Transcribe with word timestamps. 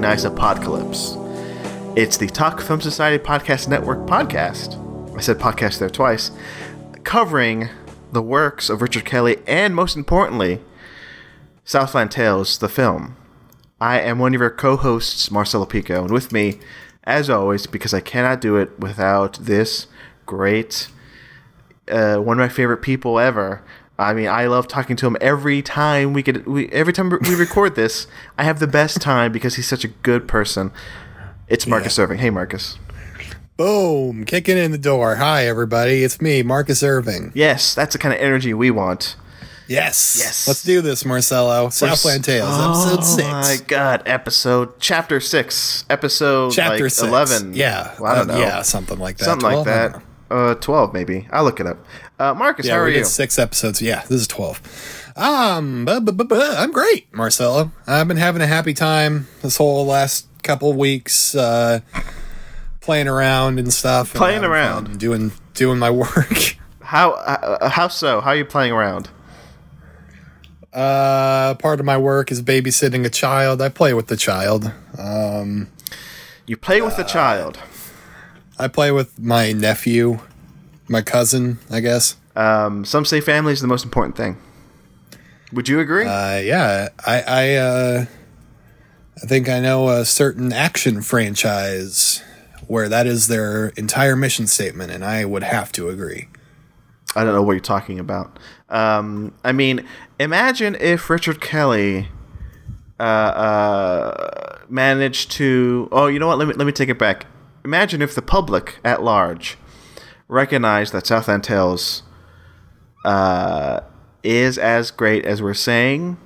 Nice 0.00 0.24
Apodcalypse. 0.24 1.94
It's 1.94 2.16
the 2.16 2.26
Talk 2.26 2.62
Film 2.62 2.80
Society 2.80 3.22
Podcast 3.22 3.68
Network 3.68 4.08
podcast. 4.08 4.78
I 5.14 5.20
said 5.20 5.38
podcast 5.38 5.78
there 5.78 5.90
twice, 5.90 6.30
covering 7.04 7.68
the 8.10 8.22
works 8.22 8.70
of 8.70 8.80
Richard 8.80 9.04
Kelly 9.04 9.36
and, 9.46 9.76
most 9.76 9.96
importantly, 9.98 10.62
Southland 11.64 12.10
Tales, 12.10 12.56
the 12.56 12.68
film. 12.70 13.14
I 13.78 14.00
am 14.00 14.18
one 14.18 14.34
of 14.34 14.40
your 14.40 14.48
co 14.48 14.78
hosts, 14.78 15.30
Marcelo 15.30 15.66
Pico, 15.66 16.02
and 16.02 16.10
with 16.10 16.32
me, 16.32 16.60
as 17.04 17.28
always, 17.28 17.66
because 17.66 17.92
I 17.92 18.00
cannot 18.00 18.40
do 18.40 18.56
it 18.56 18.80
without 18.80 19.34
this 19.34 19.86
great, 20.24 20.88
uh, 21.90 22.16
one 22.16 22.40
of 22.40 22.42
my 22.42 22.48
favorite 22.48 22.80
people 22.80 23.18
ever. 23.18 23.62
I 24.00 24.14
mean, 24.14 24.28
I 24.28 24.46
love 24.46 24.66
talking 24.66 24.96
to 24.96 25.06
him 25.06 25.16
every 25.20 25.60
time 25.60 26.14
we 26.14 26.22
get 26.22 26.46
we 26.46 26.68
every 26.70 26.92
time 26.92 27.10
we 27.10 27.34
record 27.34 27.74
this. 27.76 28.06
I 28.38 28.44
have 28.44 28.58
the 28.58 28.66
best 28.66 29.00
time 29.00 29.30
because 29.30 29.56
he's 29.56 29.68
such 29.68 29.84
a 29.84 29.88
good 29.88 30.26
person. 30.26 30.72
It's 31.48 31.66
Marcus 31.66 31.98
Yeah. 31.98 32.04
Irving. 32.04 32.18
Hey, 32.18 32.30
Marcus. 32.30 32.78
Boom, 33.56 34.24
kicking 34.24 34.56
in 34.56 34.72
the 34.72 34.78
door. 34.78 35.16
Hi, 35.16 35.46
everybody. 35.46 36.02
It's 36.02 36.18
me, 36.18 36.42
Marcus 36.42 36.82
Irving. 36.82 37.30
Yes, 37.34 37.74
that's 37.74 37.92
the 37.92 37.98
kind 37.98 38.14
of 38.14 38.20
energy 38.20 38.54
we 38.54 38.70
want. 38.70 39.16
Yes. 39.68 40.16
Yes. 40.18 40.48
Let's 40.48 40.62
do 40.62 40.80
this, 40.80 41.04
Marcelo. 41.04 41.68
Southland 41.68 42.24
Tales, 42.24 42.58
episode 42.58 43.04
six. 43.04 43.28
Oh 43.28 43.32
my 43.32 43.58
god, 43.68 44.02
episode 44.06 44.80
chapter 44.80 45.20
six, 45.20 45.84
episode 45.90 46.52
Chapter 46.52 46.84
like 46.84 46.90
six. 46.92 47.06
eleven. 47.06 47.52
Yeah. 47.52 47.94
Well, 48.00 48.10
I 48.10 48.14
don't 48.16 48.30
uh, 48.30 48.34
know. 48.34 48.40
Yeah, 48.40 48.62
something 48.62 48.98
like 48.98 49.18
that. 49.18 49.26
something 49.26 49.44
like 49.44 49.64
12? 49.64 49.68
I 49.68 49.88
don't 49.88 49.92
that. 49.92 50.34
Uh, 50.34 50.54
twelve 50.54 50.94
maybe. 50.94 51.28
I'll 51.30 51.44
look 51.44 51.60
it 51.60 51.66
up. 51.66 51.78
Uh, 52.20 52.34
Marcus, 52.34 52.66
Yeah, 52.66 52.74
how 52.74 52.80
are 52.80 52.88
you? 52.90 53.02
six 53.04 53.38
episodes. 53.38 53.80
Yeah, 53.80 54.02
this 54.02 54.20
is 54.20 54.26
12. 54.28 55.12
Um, 55.16 55.86
bu- 55.86 56.00
bu- 56.02 56.24
bu- 56.24 56.34
I'm 56.38 56.70
great, 56.70 57.12
Marcelo. 57.14 57.72
I've 57.86 58.06
been 58.08 58.18
having 58.18 58.42
a 58.42 58.46
happy 58.46 58.74
time 58.74 59.26
this 59.40 59.56
whole 59.56 59.86
last 59.86 60.26
couple 60.42 60.70
weeks, 60.74 61.34
uh, 61.34 61.80
playing 62.80 63.08
around 63.08 63.58
and 63.58 63.72
stuff. 63.72 64.12
Playing 64.12 64.42
having 64.42 64.50
around. 64.50 64.98
doing, 64.98 65.32
doing 65.54 65.78
my 65.78 65.90
work. 66.02 66.56
How 66.80 67.12
uh, 67.12 67.68
how 67.70 67.88
so? 67.88 68.20
How 68.20 68.30
are 68.30 68.36
you 68.36 68.44
playing 68.44 68.72
around? 68.72 69.08
Uh, 70.72 71.54
part 71.54 71.80
of 71.80 71.86
my 71.86 71.96
work 71.96 72.30
is 72.30 72.42
babysitting 72.42 73.04
a 73.06 73.10
child. 73.10 73.60
I 73.62 73.68
play 73.70 73.94
with 73.94 74.08
the 74.08 74.16
child. 74.16 74.70
Um, 74.98 75.68
You 76.46 76.56
play 76.56 76.80
with 76.82 76.96
the 76.96 77.02
child. 77.04 77.58
I 78.58 78.68
play 78.68 78.90
with 78.92 79.18
my 79.18 79.52
nephew, 79.52 80.20
my 80.90 81.00
cousin, 81.00 81.58
I 81.70 81.80
guess. 81.80 82.16
Um, 82.34 82.84
some 82.84 83.04
say 83.04 83.20
family 83.20 83.52
is 83.52 83.60
the 83.60 83.68
most 83.68 83.84
important 83.84 84.16
thing. 84.16 84.36
Would 85.52 85.68
you 85.68 85.80
agree? 85.80 86.04
Uh, 86.04 86.38
yeah, 86.38 86.88
I, 87.06 87.22
I, 87.22 87.54
uh, 87.54 88.04
I 89.22 89.26
think 89.26 89.48
I 89.48 89.60
know 89.60 89.88
a 89.88 90.04
certain 90.04 90.52
action 90.52 91.00
franchise 91.00 92.22
where 92.66 92.88
that 92.88 93.06
is 93.06 93.28
their 93.28 93.68
entire 93.70 94.16
mission 94.16 94.46
statement, 94.46 94.92
and 94.92 95.04
I 95.04 95.24
would 95.24 95.42
have 95.42 95.72
to 95.72 95.88
agree. 95.88 96.28
I 97.16 97.24
don't 97.24 97.34
know 97.34 97.42
what 97.42 97.52
you're 97.52 97.60
talking 97.60 97.98
about. 97.98 98.38
Um, 98.68 99.32
I 99.42 99.52
mean, 99.52 99.86
imagine 100.18 100.76
if 100.78 101.10
Richard 101.10 101.40
Kelly 101.40 102.08
uh, 103.00 103.02
uh, 103.02 104.58
managed 104.68 105.32
to. 105.32 105.88
Oh, 105.90 106.06
you 106.06 106.20
know 106.20 106.28
what? 106.28 106.38
Let 106.38 106.46
me 106.46 106.54
let 106.54 106.64
me 106.64 106.72
take 106.72 106.88
it 106.88 106.98
back. 106.98 107.26
Imagine 107.64 108.02
if 108.02 108.14
the 108.14 108.22
public 108.22 108.78
at 108.84 109.02
large 109.02 109.58
recognized 110.30 110.92
that 110.92 111.06
Southland 111.06 111.44
Tales 111.44 112.02
uh, 113.04 113.80
is 114.22 114.56
as 114.56 114.90
great 114.90 115.24
as 115.24 115.42
we're 115.42 115.54
saying, 115.54 116.16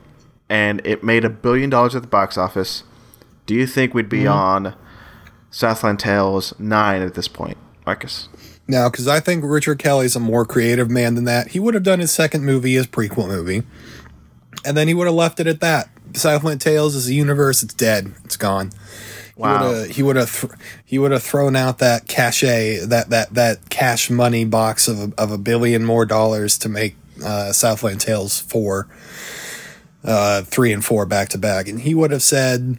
and 0.49 0.81
it 0.85 1.03
made 1.03 1.25
a 1.25 1.31
billion 1.31 1.71
dollars 1.71 1.97
at 1.97 2.03
the 2.03 2.09
box 2.09 2.37
office. 2.37 2.85
Do 3.47 3.55
you 3.55 3.67
think 3.67 3.95
we'd 3.95 4.09
be 4.09 4.27
on 4.27 4.75
Southland 5.51 5.99
Tales 5.99 6.55
nine 6.59 7.03
at 7.03 7.15
this 7.15 7.29
point, 7.29 7.57
Marcus? 7.87 8.29
Now, 8.67 8.89
because 8.89 9.09
I 9.09 9.21
think 9.21 9.45
Richard 9.45 9.79
Kelly's 9.79 10.17
a 10.17 10.21
more 10.21 10.47
creative 10.47 10.91
man 10.91 11.15
than 11.15 11.25
that. 11.25 11.49
He 11.49 11.61
would 11.61 11.75
have 11.75 11.83
done 11.83 12.01
his 12.01 12.11
second 12.11 12.45
movie 12.45 12.75
his 12.75 12.87
prequel 12.87 13.29
movie, 13.29 13.63
and 14.65 14.77
then 14.77 14.89
he 14.89 14.95
would 14.95 15.07
have 15.07 15.15
left 15.15 15.41
it 15.41 15.47
at 15.47 15.61
that. 15.61 15.89
Southland 16.15 16.61
Tales 16.61 16.95
is 16.95 17.09
a 17.09 17.15
universe; 17.15 17.63
it's 17.63 17.75
dead, 17.75 18.15
it's 18.25 18.37
gone. 18.37 18.71
Wow. 19.37 19.85
He 19.85 20.03
would 20.03 20.17
have 20.17 20.41
th- 20.41 20.53
he 20.85 20.99
would 20.99 21.11
have 21.11 21.23
thrown 21.23 21.57
out 21.57 21.79
that 21.79 22.07
cachet 22.07 22.87
that 22.87 23.11
that 23.11 23.35
that 23.35 23.69
cash 23.69 24.09
money 24.09 24.45
box 24.45 24.87
of 24.87 25.01
a, 25.01 25.13
of 25.19 25.33
a 25.33 25.39
billion 25.39 25.85
more 25.85 26.07
dollars 26.07 26.57
to 26.59 26.69
make 26.69 26.97
uh, 27.25 27.53
Southland 27.53 28.01
Tales 28.01 28.39
four, 28.39 28.87
uh, 30.05 30.43
three 30.43 30.73
and 30.73 30.85
four 30.85 31.05
back 31.05 31.31
to 31.31 31.39
back, 31.39 31.67
and 31.69 31.81
he 31.81 31.95
would 31.95 32.13
have 32.13 32.23
said, 32.23 32.79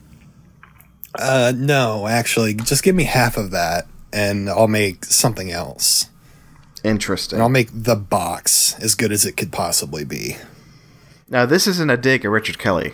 uh, 1.19 1.51
"No, 1.55 2.07
actually, 2.07 2.53
just 2.53 2.83
give 2.83 2.95
me 2.95 3.03
half 3.03 3.35
of 3.35 3.51
that, 3.51 3.87
and 4.13 4.49
I'll 4.49 4.69
make 4.69 5.03
something 5.05 5.51
else. 5.51 6.09
Interesting. 6.85 7.37
And 7.37 7.43
I'll 7.43 7.49
make 7.49 7.69
the 7.73 7.95
box 7.95 8.79
as 8.79 8.95
good 8.95 9.11
as 9.11 9.25
it 9.25 9.35
could 9.35 9.51
possibly 9.51 10.05
be." 10.05 10.37
Now, 11.27 11.45
this 11.45 11.67
isn't 11.67 11.89
a 11.89 11.97
dig 11.97 12.23
at 12.23 12.31
Richard 12.31 12.59
Kelly, 12.59 12.93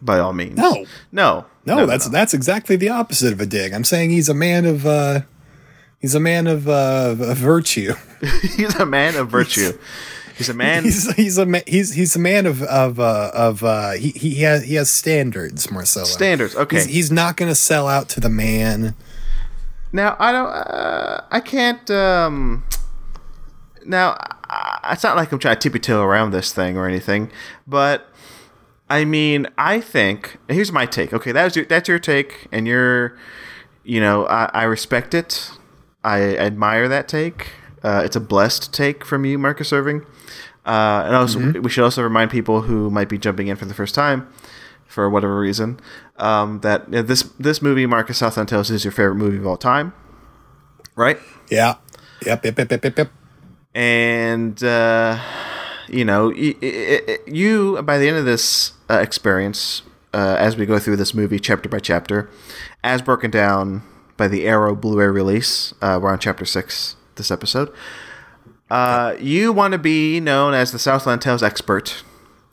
by 0.00 0.18
all 0.18 0.32
means. 0.32 0.56
No. 0.56 0.86
no, 1.10 1.46
No, 1.64 1.86
that's 1.86 2.08
that's 2.08 2.34
exactly 2.34 2.76
the 2.76 2.88
opposite 2.88 3.32
of 3.32 3.40
a 3.40 3.46
dig. 3.46 3.72
I'm 3.72 3.84
saying 3.84 4.10
he's 4.10 4.28
a 4.28 4.34
man 4.34 4.64
of 4.64 4.84
uh, 4.86 5.20
he's 6.00 6.14
a 6.14 6.20
man 6.20 6.46
of 6.46 6.68
uh, 6.68 7.14
of 7.18 7.36
virtue. 7.36 7.94
he's 8.56 8.74
a 8.76 8.86
man 8.86 9.16
of 9.16 9.30
virtue. 9.30 9.72
He's 10.36 10.48
a 10.48 10.54
man. 10.54 10.82
he's 10.84 11.12
he's 11.14 11.38
a 11.38 11.46
ma- 11.46 11.60
he's 11.66 11.92
he's 11.92 12.16
a 12.16 12.18
man 12.18 12.46
of 12.46 12.62
of 12.62 12.98
uh, 12.98 13.30
of 13.34 13.62
uh, 13.62 13.92
he 13.92 14.10
he 14.10 14.36
has 14.42 14.64
he 14.64 14.74
has 14.74 14.90
standards, 14.90 15.70
Marcelo. 15.70 16.06
Standards, 16.06 16.56
okay. 16.56 16.76
He's, 16.76 16.86
he's 16.86 17.12
not 17.12 17.36
going 17.36 17.50
to 17.50 17.54
sell 17.54 17.86
out 17.86 18.08
to 18.10 18.20
the 18.20 18.30
man. 18.30 18.94
now, 19.92 20.16
I 20.18 20.32
don't. 20.32 20.48
Uh, 20.48 21.24
I 21.30 21.40
can't. 21.40 21.88
Um, 21.90 22.64
now, 23.84 24.16
I, 24.48 24.90
it's 24.92 25.04
not 25.04 25.16
like 25.16 25.30
I'm 25.32 25.38
trying 25.38 25.56
to 25.56 25.60
tippy 25.60 25.78
toe 25.78 26.02
around 26.02 26.32
this 26.32 26.52
thing 26.52 26.76
or 26.76 26.88
anything, 26.88 27.30
but 27.66 28.11
I 28.92 29.04
mean, 29.04 29.46
I 29.56 29.80
think 29.80 30.36
here's 30.48 30.70
my 30.72 30.86
take. 30.86 31.12
Okay, 31.12 31.32
that's 31.32 31.56
your 31.56 31.64
that's 31.64 31.88
your 31.88 31.98
take, 31.98 32.46
and 32.52 32.66
you're, 32.66 33.16
you 33.84 34.00
know, 34.00 34.26
I, 34.26 34.50
I 34.52 34.62
respect 34.64 35.14
it. 35.14 35.50
I 36.04 36.36
admire 36.36 36.88
that 36.88 37.08
take. 37.08 37.48
Uh, 37.82 38.02
it's 38.04 38.16
a 38.16 38.20
blessed 38.20 38.72
take 38.74 39.04
from 39.04 39.24
you, 39.24 39.38
Marcus 39.38 39.72
Irving. 39.72 40.04
Uh, 40.66 41.02
and 41.06 41.16
also, 41.16 41.38
we 41.60 41.70
should 41.70 41.82
also 41.84 42.02
remind 42.02 42.30
people 42.30 42.62
who 42.62 42.90
might 42.90 43.08
be 43.08 43.18
jumping 43.18 43.48
in 43.48 43.56
for 43.56 43.64
the 43.64 43.74
first 43.74 43.94
time, 43.94 44.28
for 44.86 45.08
whatever 45.10 45.38
reason, 45.40 45.80
um, 46.18 46.60
that 46.60 46.90
this 46.90 47.22
this 47.38 47.62
movie, 47.62 47.86
Marcus 47.86 48.18
Southland 48.18 48.48
Tales, 48.48 48.70
is 48.70 48.84
your 48.84 48.92
favorite 48.92 49.16
movie 49.16 49.38
of 49.38 49.46
all 49.46 49.56
time, 49.56 49.92
right? 50.96 51.18
Yeah. 51.50 51.76
Yep. 52.26 52.44
Yep. 52.44 52.58
Yep. 52.58 52.70
Yep. 52.70 52.84
Yep. 52.84 52.98
yep. 52.98 53.10
and 53.74 54.62
uh, 54.62 55.18
you 55.88 56.04
know 56.04 56.28
y- 56.28 56.54
y- 56.62 57.00
y- 57.08 57.18
you 57.26 57.82
by 57.82 57.98
the 57.98 58.06
end 58.08 58.16
of 58.18 58.24
this 58.24 58.72
uh, 58.92 59.00
experience 59.00 59.82
uh, 60.12 60.36
as 60.38 60.56
we 60.56 60.66
go 60.66 60.78
through 60.78 60.96
this 60.96 61.14
movie 61.14 61.38
chapter 61.38 61.68
by 61.68 61.78
chapter. 61.78 62.28
As 62.84 63.00
broken 63.00 63.30
down 63.30 63.82
by 64.16 64.28
the 64.28 64.46
arrow 64.46 64.74
blu-ray 64.74 65.06
release 65.06 65.72
uh, 65.80 65.98
we're 66.00 66.12
on 66.12 66.18
chapter 66.18 66.44
6 66.44 66.96
this 67.16 67.30
episode. 67.30 67.72
Uh, 68.70 69.14
you 69.18 69.52
want 69.52 69.72
to 69.72 69.78
be 69.78 70.20
known 70.20 70.54
as 70.54 70.72
the 70.72 70.78
southland 70.78 71.22
tales 71.22 71.42
expert 71.42 72.04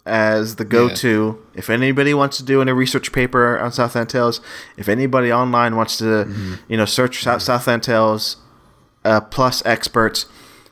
as 0.06 0.56
the 0.56 0.66
go-to. 0.66 1.38
If 1.54 1.70
anybody 1.70 2.14
wants 2.14 2.38
to 2.38 2.44
do 2.44 2.62
any 2.62 2.72
research 2.72 3.12
paper 3.12 3.60
on 3.60 3.72
southland 3.72 4.10
tales 4.10 4.42
if 4.78 4.88
anybody 4.90 5.32
online 5.32 5.76
wants 5.76 5.98
to 5.98 6.58
you 6.68 6.78
know 6.78 6.86
search 6.86 7.24
South 7.24 7.42
southland 7.42 7.84
tales 7.84 8.38
uh, 9.06 9.22
plus 9.22 9.66
experts, 9.66 10.26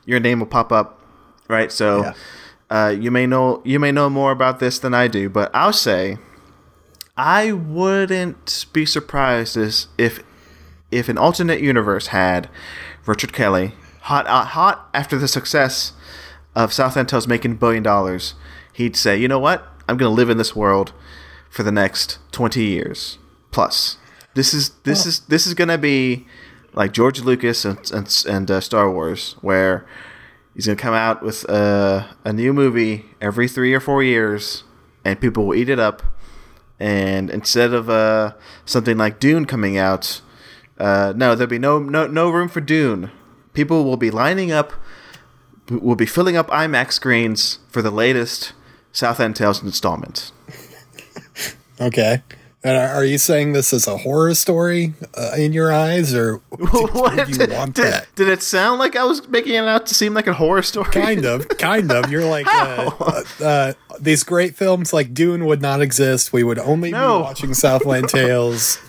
your 0.06 0.20
name 0.20 0.40
will 0.40 0.48
pop 0.48 0.72
up, 0.72 1.00
right? 1.50 1.72
So 1.72 2.02
Yeah. 2.04 2.14
Uh, 2.70 2.96
you 2.98 3.12
may 3.12 3.26
know 3.26 3.62
you 3.64 3.80
may 3.80 3.92
know 3.92 4.10
more 4.10 4.32
about 4.32 4.60
this 4.60 4.80
than 4.80 4.94
I 4.94 5.08
do, 5.08 5.30
but 5.30 5.50
I'll 5.54 5.74
say 5.74 6.18
I 7.16 7.52
wouldn't 7.52 8.66
be 8.74 8.86
surprised 8.86 9.58
if 9.98 10.24
if 10.92 11.10
an 11.10 11.18
alternate 11.18 11.62
universe 11.62 12.08
had 12.08 12.50
Richard 13.06 13.34
Kelly 13.34 13.74
hot 14.02 14.28
uh, 14.28 14.46
hot 14.46 14.90
after 14.94 15.18
the 15.18 15.28
success 15.28 15.94
of 16.56 16.74
Southland 16.74 17.10
Tales 17.10 17.28
making 17.28 17.52
a 17.52 17.56
billion 17.56 17.84
dollars, 17.84 18.34
he'd 18.74 18.96
say, 18.96 19.18
you 19.18 19.28
know 19.28 19.40
what? 19.40 19.68
I'm 19.88 19.98
going 19.98 20.10
to 20.10 20.16
live 20.16 20.30
in 20.30 20.38
this 20.38 20.56
world 20.56 20.92
for 21.50 21.64
the 21.64 21.72
next 21.72 22.20
20 22.32 22.64
years 22.64 23.18
plus. 23.52 23.98
This 24.34 24.54
is 24.54 24.70
this 24.84 25.06
is 25.06 25.22
this 25.22 25.48
is 25.48 25.54
going 25.54 25.70
to 25.70 25.78
be 25.78 26.28
like 26.74 26.94
George 26.94 27.22
Lucas 27.22 27.66
and 27.66 27.80
and, 27.92 28.24
and 28.28 28.52
uh, 28.52 28.62
Star 28.62 28.92
Wars, 28.92 29.36
where 29.42 29.88
he's 30.58 30.66
going 30.66 30.76
to 30.76 30.82
come 30.82 30.96
out 30.96 31.22
with 31.22 31.48
uh, 31.48 32.08
a 32.26 32.34
new 32.34 32.52
movie 32.52 33.06
every 33.22 33.48
three 33.48 33.76
or 33.76 33.80
four 33.80 34.02
years, 34.02 34.64
and 35.06 35.22
people 35.22 35.46
will 35.46 35.56
eat 35.56 35.70
it 35.70 35.78
up. 35.78 36.02
And 36.80 37.30
instead 37.30 37.74
of 37.74 37.92
uh, 37.92 38.34
something 38.66 38.98
like 38.98 39.20
Dune 39.20 39.46
coming 39.46 39.78
out, 39.78 40.22
uh, 40.80 41.14
no, 41.16 41.36
there'll 41.36 41.50
be 41.50 41.60
no, 41.60 41.78
no 41.78 42.08
no 42.08 42.30
room 42.32 42.50
for 42.50 42.60
Dune. 42.60 43.12
People 43.54 43.84
will 43.86 43.98
be 43.98 44.10
lining 44.10 44.52
up, 44.52 44.74
will 45.70 45.96
be 45.96 46.08
filling 46.08 46.36
up 46.36 46.48
IMAX 46.50 46.94
screens 46.94 47.60
for 47.70 47.84
the 47.84 47.92
latest 47.92 48.54
Southland 48.92 49.36
Tales 49.36 49.62
installment. 49.62 50.32
Okay. 51.80 52.24
And 52.68 52.76
are 52.76 52.88
are 52.96 53.06
you 53.06 53.18
saying 53.18 53.54
this 53.54 53.72
is 53.72 53.88
a 53.88 53.96
horror 53.96 54.34
story 54.36 54.94
uh, 55.16 55.32
in 55.38 55.54
your 55.54 55.72
eyes, 55.72 56.14
or 56.14 56.42
did, 56.58 56.68
What? 56.70 57.16
did 57.28 57.50
you 57.50 57.56
want 57.56 57.76
did, 57.76 57.86
that? 57.86 58.08
did 58.16 58.28
it 58.28 58.42
sound 58.44 58.80
like 58.80 58.98
I 58.98 59.06
was 59.06 59.26
making 59.30 59.54
it 59.54 59.64
out 59.64 59.86
to 59.86 59.94
seem 59.96 60.14
like 60.14 60.28
a 60.28 60.34
horror 60.34 60.62
story? 60.64 60.90
Kind 60.92 61.24
of, 61.26 61.48
kind 61.48 61.90
of. 61.92 62.12
You're 62.12 62.26
like 62.26 62.46
uh, 62.50 62.92
uh, 63.00 63.24
uh, 63.42 63.74
these 64.02 64.24
great 64.26 64.56
films 64.58 64.92
like 64.92 65.14
Dune 65.14 65.46
would 65.46 65.62
not 65.62 65.82
exist. 65.82 66.34
We 66.34 66.44
would 66.44 66.60
only 66.60 66.92
No. 66.92 67.20
be 67.20 67.24
watching 67.24 67.54
Southland 67.54 68.10
Tales. 68.10 68.80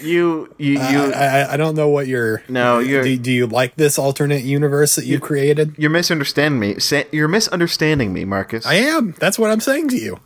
You, 0.00 0.48
you, 0.58 0.72
you. 0.72 0.78
I, 1.12 1.40
I, 1.42 1.52
I 1.52 1.56
don't 1.56 1.76
know 1.76 1.88
what 1.88 2.06
you're. 2.08 2.42
No, 2.48 2.78
you're- 2.80 3.04
Do, 3.04 3.16
do 3.18 3.30
you 3.30 3.46
like 3.46 3.76
this 3.76 3.98
alternate 3.98 4.42
universe 4.42 4.94
that 4.96 5.04
you 5.04 5.20
created? 5.20 5.74
You're 5.78 5.90
misunderstanding 5.90 6.58
me. 6.60 6.76
You're 7.12 7.28
misunderstanding 7.28 8.12
me, 8.12 8.24
Marcus. 8.24 8.64
I 8.66 8.74
am. 8.76 9.14
That's 9.20 9.38
what 9.38 9.50
I'm 9.50 9.60
saying 9.60 9.90
to 9.90 9.96
you. 9.96 10.18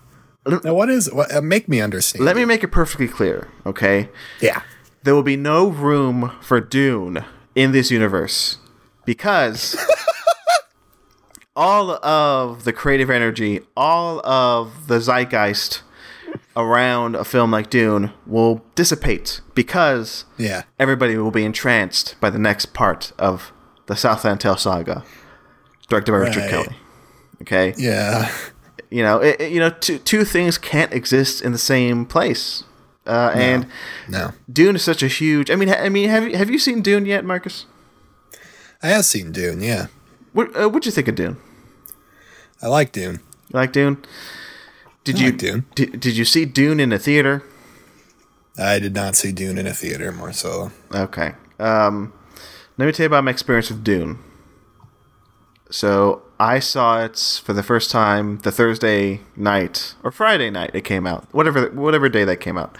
Now, 0.64 0.74
what 0.74 0.88
is? 0.88 1.12
What, 1.12 1.34
uh, 1.34 1.40
make 1.42 1.68
me 1.68 1.80
understand. 1.80 2.24
Let 2.24 2.36
me 2.36 2.44
make 2.44 2.62
it 2.64 2.68
perfectly 2.68 3.08
clear, 3.08 3.48
okay? 3.66 4.08
yeah. 4.40 4.62
There 5.04 5.14
will 5.14 5.22
be 5.22 5.36
no 5.36 5.68
room 5.68 6.32
for 6.42 6.60
Dune 6.60 7.24
in 7.54 7.72
this 7.72 7.90
universe 7.90 8.58
because 9.04 9.76
all 11.56 11.92
of 12.04 12.64
the 12.64 12.72
creative 12.72 13.08
energy, 13.10 13.60
all 13.76 14.24
of 14.26 14.86
the 14.88 15.00
zeitgeist 15.00 15.82
around 16.56 17.14
a 17.16 17.24
film 17.24 17.50
like 17.52 17.70
Dune 17.70 18.12
will 18.26 18.62
dissipate 18.74 19.40
because 19.54 20.24
Yeah. 20.36 20.62
everybody 20.78 21.16
will 21.16 21.30
be 21.30 21.44
entranced 21.44 22.16
by 22.20 22.30
the 22.30 22.38
next 22.38 22.74
part 22.74 23.12
of 23.18 23.52
the 23.86 23.96
Southland 23.96 24.40
Tale 24.40 24.56
saga, 24.56 25.04
directed 25.88 26.12
by 26.12 26.18
Richard 26.18 26.50
Kelly. 26.50 26.76
Okay, 27.42 27.72
Yeah. 27.78 28.30
You 28.90 29.02
know, 29.02 29.18
it, 29.18 29.40
it- 29.40 29.52
you 29.52 29.60
know, 29.60 29.70
two 29.70 29.98
two 29.98 30.24
things 30.24 30.58
can't 30.58 30.92
exist 30.92 31.42
in 31.42 31.52
the 31.52 31.58
same 31.58 32.06
place, 32.06 32.64
uh, 33.06 33.32
and 33.34 33.66
No. 34.08 34.32
Dune 34.52 34.76
is 34.76 34.82
such 34.82 35.02
a 35.02 35.08
huge. 35.08 35.50
I 35.50 35.56
mean, 35.56 35.68
ha- 35.68 35.82
I 35.84 35.88
mean, 35.88 36.08
have 36.08 36.24
you 36.28 36.36
have 36.36 36.50
you 36.50 36.58
seen 36.58 36.82
Dune 36.82 37.06
yet, 37.06 37.24
Marcus? 37.24 37.66
I 38.82 38.88
have 38.88 39.04
seen 39.04 39.32
Dune. 39.32 39.60
Yeah. 39.60 39.86
What 40.32 40.54
uh, 40.56 40.68
what'd 40.68 40.86
you 40.86 40.92
think 40.92 41.08
of 41.08 41.14
Dune? 41.14 41.36
I 42.62 42.68
like 42.68 42.92
Dune. 42.92 43.20
You 43.48 43.60
like 43.60 43.72
Dune? 43.72 43.98
Did 45.04 45.16
I 45.16 45.18
you 45.20 45.26
like 45.30 45.38
Dune. 45.38 45.64
Did, 45.74 46.00
did 46.00 46.16
you 46.16 46.24
see 46.24 46.44
Dune 46.44 46.80
in 46.80 46.92
a 46.92 46.98
theater? 46.98 47.42
I 48.58 48.78
did 48.80 48.94
not 48.94 49.14
see 49.16 49.32
Dune 49.32 49.56
in 49.58 49.66
a 49.66 49.72
theater, 49.74 50.10
Marcelo. 50.12 50.72
Okay. 50.92 51.32
Um, 51.60 52.12
let 52.76 52.86
me 52.86 52.92
tell 52.92 53.04
you 53.04 53.08
about 53.08 53.24
my 53.24 53.30
experience 53.30 53.70
with 53.70 53.82
Dune. 53.84 54.18
So 55.70 56.22
I 56.40 56.58
saw 56.60 57.02
it 57.04 57.40
for 57.44 57.52
the 57.52 57.62
first 57.62 57.90
time 57.90 58.38
the 58.38 58.50
Thursday 58.52 59.20
night 59.36 59.94
or 60.02 60.10
Friday 60.10 60.50
night 60.50 60.70
it 60.74 60.82
came 60.84 61.06
out, 61.06 61.26
whatever 61.32 61.68
whatever 61.70 62.08
day 62.08 62.24
that 62.24 62.36
came 62.38 62.56
out. 62.56 62.76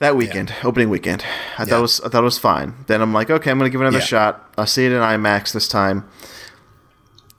That 0.00 0.16
weekend, 0.16 0.52
opening 0.64 0.90
weekend, 0.90 1.24
I 1.56 1.64
thought 1.64 1.68
Yeah. 1.68 1.78
it 1.78 1.82
was 1.82 2.00
I 2.00 2.08
thought 2.08 2.22
it 2.22 2.24
was 2.24 2.38
fine. 2.38 2.74
Then 2.86 3.00
I'm 3.00 3.12
like, 3.12 3.30
okay, 3.30 3.50
I'm 3.50 3.58
gonna 3.58 3.70
give 3.70 3.80
it 3.80 3.84
another 3.84 3.98
Yeah. 3.98 4.04
shot. 4.04 4.50
I'll 4.58 4.66
see 4.66 4.86
it 4.86 4.92
in 4.92 5.00
IMAX 5.00 5.52
this 5.52 5.68
time. 5.68 6.04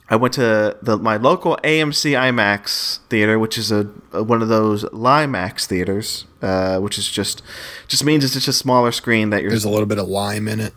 I 0.07 0.15
went 0.15 0.35
to 0.35 0.77
the 0.83 0.97
my 0.97 1.17
local 1.17 1.57
AMC 1.63 2.11
IMAX 2.15 2.99
theater, 3.09 3.39
which 3.39 3.57
is 3.57 3.71
a, 3.71 3.87
a 4.13 4.21
one 4.23 4.43
of 4.43 4.47
those 4.49 4.83
LieMAX 4.85 5.65
theaters, 5.65 6.25
uh, 6.43 6.77
which 6.79 6.99
is 6.99 7.09
just 7.09 7.41
just 7.87 8.03
means 8.05 8.23
it's 8.23 8.35
just 8.35 8.47
a 8.47 8.53
smaller 8.53 8.91
screen 8.91 9.31
that 9.31 9.41
you're 9.41 9.49
There's 9.49 9.65
a 9.65 9.69
little 9.69 9.87
bit 9.87 9.97
of 9.97 10.07
lime 10.07 10.47
in 10.47 10.59
it. 10.59 10.73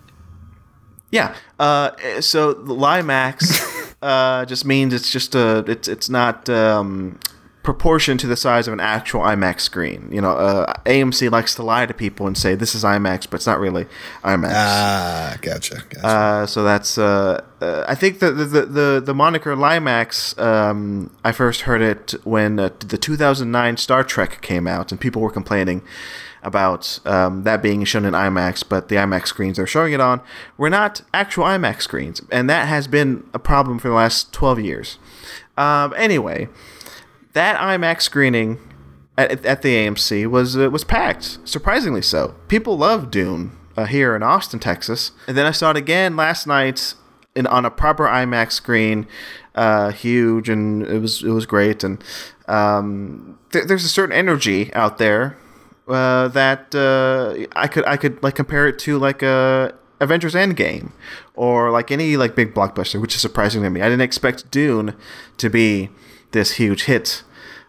Yeah. 1.11 1.35
Uh, 1.59 2.21
so 2.21 2.53
the 2.53 2.75
LieMAX 2.75 3.95
uh, 4.03 4.45
just 4.45 4.65
means 4.65 4.93
it's 4.93 5.11
just 5.11 5.35
a 5.35 5.65
it's 5.67 5.89
it's 5.89 6.09
not 6.09 6.49
um, 6.49 7.19
proportioned 7.69 8.19
to 8.19 8.27
the 8.27 8.35
size 8.37 8.67
of 8.67 8.73
an 8.73 8.81
actual 8.81 9.21
IMAX 9.21 9.61
screen. 9.61 10.09
You 10.11 10.23
know, 10.23 10.33
uh, 10.33 10.73
AMC 10.87 11.31
likes 11.31 11.55
to 11.57 11.63
lie 11.63 11.85
to 11.85 11.93
people 11.93 12.27
and 12.27 12.37
say 12.37 12.55
this 12.55 12.75
is 12.75 12.83
IMAX, 12.83 13.29
but 13.29 13.35
it's 13.35 13.47
not 13.47 13.61
really 13.61 13.87
IMAX. 14.25 14.53
Ah, 14.55 15.37
gotcha. 15.43 15.83
Gotcha. 15.89 16.07
Uh, 16.07 16.47
so 16.47 16.63
that's 16.63 16.97
uh, 16.97 17.45
uh, 17.61 17.85
I 17.87 17.95
think 17.95 18.21
the 18.21 18.31
the 18.31 18.67
the, 18.67 19.03
the 19.05 19.15
moniker 19.15 19.55
LieMAX. 19.55 20.39
Um, 20.39 21.11
I 21.25 21.33
first 21.33 21.63
heard 21.63 21.83
it 21.83 22.15
when 22.25 22.59
uh, 22.59 22.71
the 22.79 22.99
2009 22.99 23.77
Star 23.77 24.03
Trek 24.05 24.41
came 24.41 24.67
out, 24.67 24.91
and 24.91 25.01
people 25.01 25.21
were 25.21 25.31
complaining 25.31 25.83
about 26.49 26.99
um, 27.07 27.45
that 27.45 27.63
being 27.63 27.85
shown 27.85 28.05
in 28.05 28.15
IMAX, 28.15 28.65
but 28.69 28.89
the 28.89 28.97
IMAX 28.97 29.29
screens 29.29 29.57
they're 29.57 29.67
showing 29.67 29.93
it 29.93 30.01
on 30.01 30.21
were 30.57 30.71
not 30.71 31.03
actual 31.15 31.45
IMAX 31.45 31.83
screens, 31.83 32.21
and 32.33 32.51
that 32.51 32.67
has 32.67 32.89
been 32.89 33.29
a 33.33 33.39
problem 33.39 33.79
for 33.79 33.87
the 33.87 33.95
last 33.95 34.33
12 34.33 34.59
years. 34.59 34.99
Um, 35.57 35.95
anyway, 35.97 36.49
that 37.35 37.61
IMAX 37.61 38.03
screening 38.03 38.59
at, 39.17 39.45
at 39.45 39.63
the 39.63 39.75
AMC 39.75 40.27
was 40.27 40.57
uh, 40.57 40.71
was 40.71 40.85
packed, 40.85 41.39
surprisingly 41.45 42.03
so. 42.03 42.35
People 42.49 42.79
love 42.79 43.11
Dune 43.11 43.53
uh, 43.77 43.85
here 43.85 44.17
in 44.17 44.23
Austin, 44.23 44.59
Texas, 44.59 45.13
and 45.27 45.37
then 45.37 45.47
I 45.47 45.51
saw 45.53 45.71
it 45.71 45.77
again 45.77 46.17
last 46.17 46.47
night 46.47 46.95
in 47.35 47.47
on 47.47 47.65
a 47.65 47.71
proper 47.71 48.07
IMAX 48.07 48.53
screen, 48.53 49.07
uh, 49.55 49.91
huge, 49.91 50.49
and 50.49 50.83
it 50.83 51.01
was 51.01 51.23
it 51.23 51.31
was 51.31 51.47
great. 51.47 51.85
And 51.85 52.03
um, 52.47 53.39
th- 53.53 53.67
there's 53.67 53.85
a 53.85 53.89
certain 53.89 54.15
energy 54.15 54.73
out 54.75 54.99
there 54.99 55.37
uh, 55.89 56.29
that 56.29 56.75
uh, 56.75 57.47
I 57.57 57.67
could 57.69 57.85
I 57.87 57.97
could 57.97 58.23
like 58.23 58.35
compare 58.35 58.69
it 58.69 58.79
to 58.81 58.99
like 58.99 59.23
a 59.23 59.75
Avengers 60.01 60.35
Endgame 60.35 60.93
or 61.35 61.71
like 61.71 61.91
any 61.91 62.17
like 62.17 62.35
big 62.35 62.55
blockbuster, 62.55 63.01
which 63.01 63.15
is 63.15 63.21
surprising 63.21 63.63
to 63.63 63.71
me. 63.71 63.81
I 63.81 63.85
didn't 63.85 64.03
expect 64.03 64.51
Dune 64.51 64.95
to 65.39 65.51
be 65.51 65.91
this 66.33 66.53
huge 66.53 66.85
hit. 66.85 67.23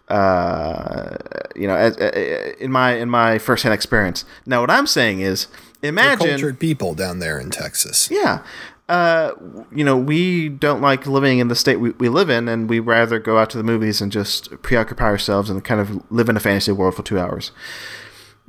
Uh, 0.08 1.18
you 1.56 1.68
know, 1.68 1.76
as, 1.76 1.96
uh, 1.98 2.54
in 2.60 2.72
my 2.72 2.94
in 2.96 3.10
my 3.10 3.38
firsthand 3.38 3.74
experience. 3.74 4.26
Now, 4.46 4.62
what 4.62 4.72
I'm 4.72 4.88
saying 4.88 5.22
is, 5.22 5.48
They're 5.82 5.90
imagine 5.90 6.30
cultured 6.30 6.60
people 6.60 6.96
down 6.96 7.20
there 7.20 7.40
in 7.40 7.52
Texas. 7.52 8.10
yeah. 8.12 8.44
Uh, 8.88 9.36
you 9.72 9.84
know, 9.84 9.96
we 9.96 10.50
don't 10.50 10.82
like 10.82 11.06
living 11.06 11.38
in 11.38 11.48
the 11.48 11.54
state 11.56 11.76
we, 11.76 11.92
we 11.92 12.10
live 12.10 12.28
in, 12.28 12.48
and 12.48 12.68
we 12.68 12.80
rather 12.80 13.20
go 13.20 13.38
out 13.38 13.52
to 13.52 13.58
the 13.58 13.64
movies 13.64 14.02
and 14.02 14.12
just 14.12 14.50
preoccupy 14.64 15.04
ourselves 15.04 15.48
and 15.48 15.64
kind 15.64 15.80
of 15.80 16.02
live 16.12 16.28
in 16.28 16.36
a 16.36 16.40
fantasy 16.40 16.72
world 16.72 16.96
for 16.96 17.04
two 17.04 17.20
hours. 17.20 17.52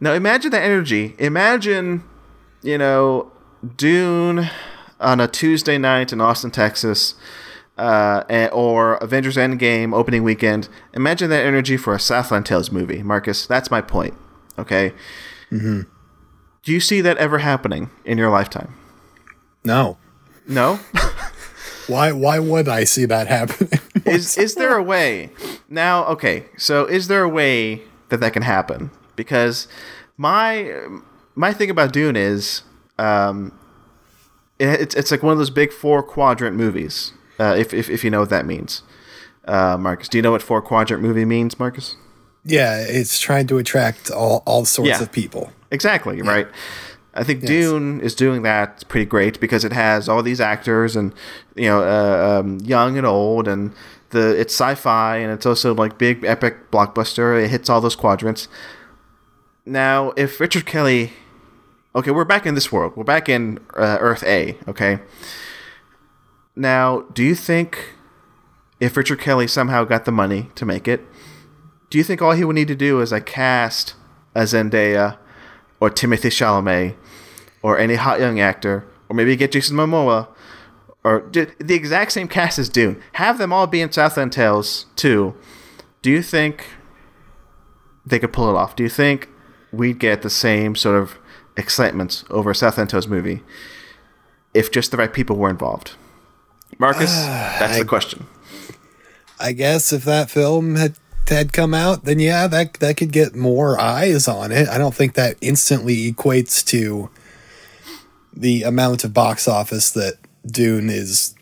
Now, 0.00 0.14
imagine 0.14 0.50
the 0.50 0.61
energy. 0.61 1.14
Imagine, 1.19 2.02
you 2.62 2.78
know, 2.78 3.30
Dune 3.76 4.49
on 4.99 5.21
a 5.21 5.28
Tuesday 5.28 5.76
night 5.78 6.12
in 6.12 6.21
Austin, 6.21 6.50
Texas, 6.50 7.14
uh, 7.76 8.49
or 8.52 8.95
Avengers 8.97 9.37
Endgame 9.37 9.95
opening 9.95 10.23
weekend. 10.23 10.69
Imagine 10.95 11.30
that 11.30 11.45
energy 11.45 11.76
for 11.76 11.95
a 11.95 12.00
Southland 12.00 12.47
Tales 12.47 12.73
movie, 12.73 13.02
Marcus. 13.02 13.47
That's 13.47 13.71
my 13.71 13.80
point. 13.80 14.14
Okay. 14.59 14.92
Mm-hmm. 15.50 15.83
Do 16.62 16.73
you 16.73 16.80
see 16.80 17.00
that 17.00 17.16
ever 17.19 17.38
happening 17.38 17.90
in 18.04 18.19
your 18.19 18.30
lifetime? 18.30 18.75
No. 19.64 19.99
No. 20.47 20.80
Why 21.87 22.12
why 22.12 22.38
would 22.38 22.69
I 22.69 22.85
see 22.85 23.04
that 23.07 23.26
happening? 23.26 23.80
is 24.07 24.38
is 24.38 24.54
there 24.54 24.76
a 24.76 24.83
way 24.83 25.30
now 25.69 26.04
okay 26.04 26.45
so 26.57 26.85
is 26.85 27.09
there 27.09 27.25
a 27.25 27.28
way 27.28 27.83
that 28.11 28.21
that 28.21 28.33
can 28.33 28.42
happen 28.42 28.92
because 29.25 29.69
my 30.17 30.50
my 31.35 31.53
thing 31.53 31.71
about 31.71 31.93
dune 31.93 32.17
is 32.17 32.62
um 32.99 33.53
it, 34.59 34.81
it's, 34.83 34.95
it's 34.95 35.11
like 35.11 35.23
one 35.23 35.33
of 35.33 35.39
those 35.39 35.50
big 35.62 35.73
four 35.73 36.03
quadrant 36.03 36.57
movies 36.57 37.12
uh, 37.39 37.55
if, 37.59 37.73
if, 37.73 37.89
if 37.89 38.05
you 38.05 38.11
know 38.11 38.21
what 38.21 38.31
that 38.31 38.47
means 38.47 38.83
uh, 39.47 39.77
marcus 39.79 40.09
do 40.09 40.17
you 40.19 40.23
know 40.23 40.31
what 40.33 40.43
four 40.43 40.61
quadrant 40.62 41.03
movie 41.03 41.25
means 41.25 41.59
marcus 41.59 41.97
yeah, 42.43 42.83
it's 42.89 43.21
trying 43.21 43.47
to 43.49 43.59
attract 43.59 44.11
all, 44.11 44.43
all 44.47 44.65
sorts 44.65 44.89
Yeah. 44.89 45.03
of 45.03 45.12
people. 45.12 45.53
Exactly, 45.71 46.23
right. 46.23 46.49
I 47.12 47.23
think 47.23 47.45
Dune 47.45 48.00
is 48.00 48.15
doing 48.15 48.41
that 48.45 48.89
pretty 48.89 49.05
great 49.05 49.39
because 49.41 49.62
it 49.62 49.73
has 49.75 50.09
all 50.09 50.23
these 50.23 50.41
actors 50.41 50.97
and 50.97 51.12
you 51.55 51.69
know 51.69 51.83
uh, 51.83 52.41
um, 52.41 52.59
young 52.61 52.97
and 52.97 53.07
old 53.07 53.47
and 53.47 53.73
the 54.11 54.41
it's 54.41 54.55
sci-fi 54.55 55.19
and 55.19 55.31
it's 55.31 55.45
also 55.45 55.75
like 55.75 55.99
big 55.99 56.25
epic 56.25 56.71
blockbuster. 56.71 57.27
It 57.45 57.50
hits 57.50 57.69
all 57.69 57.83
those 57.83 57.95
quadrants. 57.97 58.49
Now, 59.71 60.12
if 60.17 60.41
Richard 60.41 60.67
Kelly, 60.67 61.12
okay, 61.95 62.11
we're 62.11 62.25
back 62.25 62.45
in 62.45 62.57
this 62.57 62.73
world. 62.73 62.97
We're 62.97 63.05
back 63.05 63.29
in 63.29 63.61
uh, 63.77 63.99
Earth 64.00 64.25
A. 64.25 64.59
Okay. 64.67 64.99
Now, 66.57 67.03
do 67.12 67.23
you 67.23 67.37
think 67.37 67.95
if 68.81 68.97
Richard 68.97 69.21
Kelly 69.21 69.47
somehow 69.47 69.85
got 69.85 70.07
the 70.07 70.11
money 70.11 70.50
to 70.57 70.67
make 70.67 70.89
it, 70.89 71.07
do 71.89 71.99
you 71.99 72.03
think 72.03 72.21
all 72.21 72.33
he 72.33 72.45
would 72.45 72.57
need 72.57 72.67
to 72.67 72.75
do 72.75 73.00
is 73.00 73.12
like 73.12 73.27
cast 73.27 73.95
a 74.35 74.41
Zendaya 74.41 75.19
or 75.79 75.89
Timothée 75.89 76.33
Chalamet 76.33 76.97
or 77.62 77.79
any 77.79 77.95
hot 77.95 78.19
young 78.19 78.41
actor 78.41 78.85
or 79.09 79.15
maybe 79.15 79.37
get 79.37 79.53
Jason 79.53 79.77
Momoa 79.77 80.27
or 81.05 81.29
the 81.31 81.75
exact 81.75 82.11
same 82.11 82.27
cast 82.27 82.59
as 82.59 82.69
Dune, 82.69 83.00
have 83.12 83.39
them 83.39 83.53
all 83.53 83.69
be 83.69 83.81
in 83.81 83.93
Southland 83.93 84.33
Tales 84.33 84.87
too? 84.97 85.37
Do 86.03 86.11
you 86.11 86.23
think 86.23 86.67
they 88.05 88.19
could 88.19 88.33
pull 88.33 88.50
it 88.50 88.57
off? 88.57 88.75
Do 88.75 88.83
you 88.83 88.89
think 88.89 89.29
we'd 89.73 89.99
get 89.99 90.23
the 90.23 90.31
same 90.31 90.75
sort 90.75 91.00
of 91.00 91.19
excitement 91.57 92.25
over 92.31 92.50
a 92.50 92.55
Southland 92.55 92.91
Tales 92.91 93.07
movie 93.07 93.43
if 94.55 94.71
just 94.71 94.91
the 94.91 94.97
right 94.97 95.12
people 95.12 95.37
were 95.37 95.50
involved? 95.50 95.93
Marcus, 96.79 97.15
that's 97.25 97.79
the 97.79 97.85
question. 97.85 98.27
I 99.39 99.53
guess 99.53 99.93
if 99.93 100.05
that 100.05 100.31
film 100.31 100.77
had 100.77 100.97
had 101.29 101.53
come 101.53 101.75
out, 101.75 102.05
then 102.05 102.19
yeah, 102.19 102.47
that 102.49 102.75
that 102.75 102.97
could 102.97 103.12
get 103.12 103.35
more 103.35 103.81
eyes 103.81 104.29
on 104.29 104.53
it. 104.53 104.69
I 104.69 104.79
don't 104.79 104.95
think 104.95 105.15
that 105.15 105.37
instantly 105.41 106.12
equates 106.12 106.65
to 106.67 107.09
the 108.33 108.62
amount 108.62 109.05
of 109.05 109.15
box 109.15 109.49
office 109.49 109.91
that 109.93 110.15
Dune 110.47 110.91
is 110.91 111.35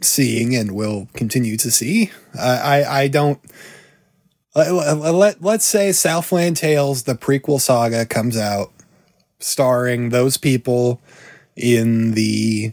seeing 0.00 0.54
and 0.54 0.72
will 0.72 1.08
continue 1.14 1.56
to 1.58 1.70
see. 1.70 2.10
I 2.38 2.82
I, 2.82 3.00
I 3.00 3.08
don't. 3.08 3.40
Let, 4.56 4.72
let, 4.72 5.42
let's 5.42 5.66
say 5.66 5.92
Southland 5.92 6.56
Tales, 6.56 7.02
the 7.02 7.14
prequel 7.14 7.60
saga, 7.60 8.06
comes 8.06 8.38
out 8.38 8.72
starring 9.38 10.08
those 10.08 10.38
people 10.38 11.02
in 11.54 12.12
the 12.12 12.72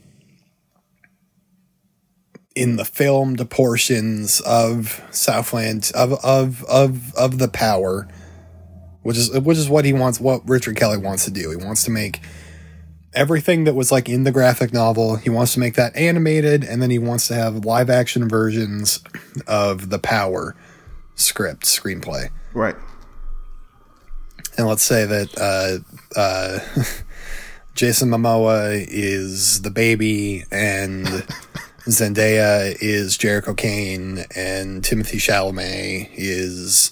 in 2.55 2.77
the 2.77 2.85
filmed 2.85 3.49
portions 3.49 4.39
of 4.41 5.05
Southland 5.11 5.91
of 5.93 6.13
of 6.23 6.63
of 6.65 7.13
of 7.15 7.37
the 7.37 7.49
power, 7.49 8.07
which 9.01 9.17
is 9.17 9.29
which 9.41 9.57
is 9.57 9.67
what 9.67 9.83
he 9.83 9.91
wants, 9.91 10.21
what 10.21 10.47
Richard 10.47 10.77
Kelly 10.77 10.97
wants 10.97 11.25
to 11.25 11.31
do. 11.31 11.49
He 11.49 11.57
wants 11.57 11.83
to 11.83 11.91
make 11.91 12.21
everything 13.13 13.65
that 13.65 13.75
was 13.75 13.91
like 13.91 14.07
in 14.07 14.23
the 14.23 14.31
graphic 14.31 14.71
novel. 14.71 15.17
He 15.17 15.29
wants 15.29 15.53
to 15.55 15.59
make 15.59 15.75
that 15.75 15.93
animated, 15.97 16.63
and 16.63 16.81
then 16.81 16.91
he 16.91 16.99
wants 16.99 17.27
to 17.27 17.33
have 17.33 17.65
live 17.65 17.89
action 17.89 18.29
versions 18.29 19.03
of 19.47 19.89
the 19.89 19.99
power 19.99 20.55
script 21.15 21.63
screenplay. 21.63 22.29
Right. 22.53 22.75
And 24.58 24.67
let's 24.67 24.84
say 24.84 25.05
that 25.05 25.38
uh, 25.38 26.20
uh, 26.20 26.60
Jason 27.75 28.10
Momoa 28.10 28.86
is 28.88 29.62
the 29.62 29.72
baby 29.72 30.43
and 30.51 31.05
Zendaya 31.88 32.75
is 32.79 33.17
Jericho 33.17 33.53
Kane 33.53 34.25
and 34.36 34.84
Timothée 34.84 35.17
Chalamet 35.17 36.10
is 36.13 36.91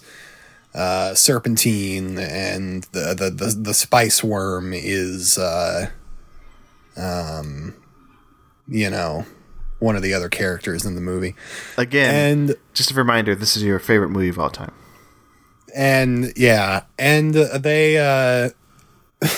uh, 0.74 1.13
Serpentine 1.13 2.18
and 2.18 2.84
the, 2.92 3.13
the, 3.13 3.30
the, 3.30 3.56
the 3.58 3.74
Spice 3.74 4.24
Worm 4.24 4.74
is, 4.74 5.38
uh, 5.38 5.90
um, 6.98 7.75
you 8.68 8.90
know, 8.90 9.25
one 9.82 9.98
of 9.98 10.02
the 10.02 10.14
other 10.14 10.30
characters 10.30 10.86
in 10.86 10.96
the 10.96 11.02
movie. 11.02 11.36
Again, 11.78 12.16
And 12.50 12.56
just 12.74 12.92
a 12.92 12.94
reminder: 12.94 13.36
this 13.36 13.58
is 13.58 13.64
your 13.64 13.80
favorite 13.80 14.10
movie 14.10 14.30
of 14.30 14.40
all 14.40 14.50
time. 14.50 14.72
and 15.76 16.32
yeah, 16.38 16.84
and 16.98 17.34
they 17.34 17.98
uh 17.98 18.50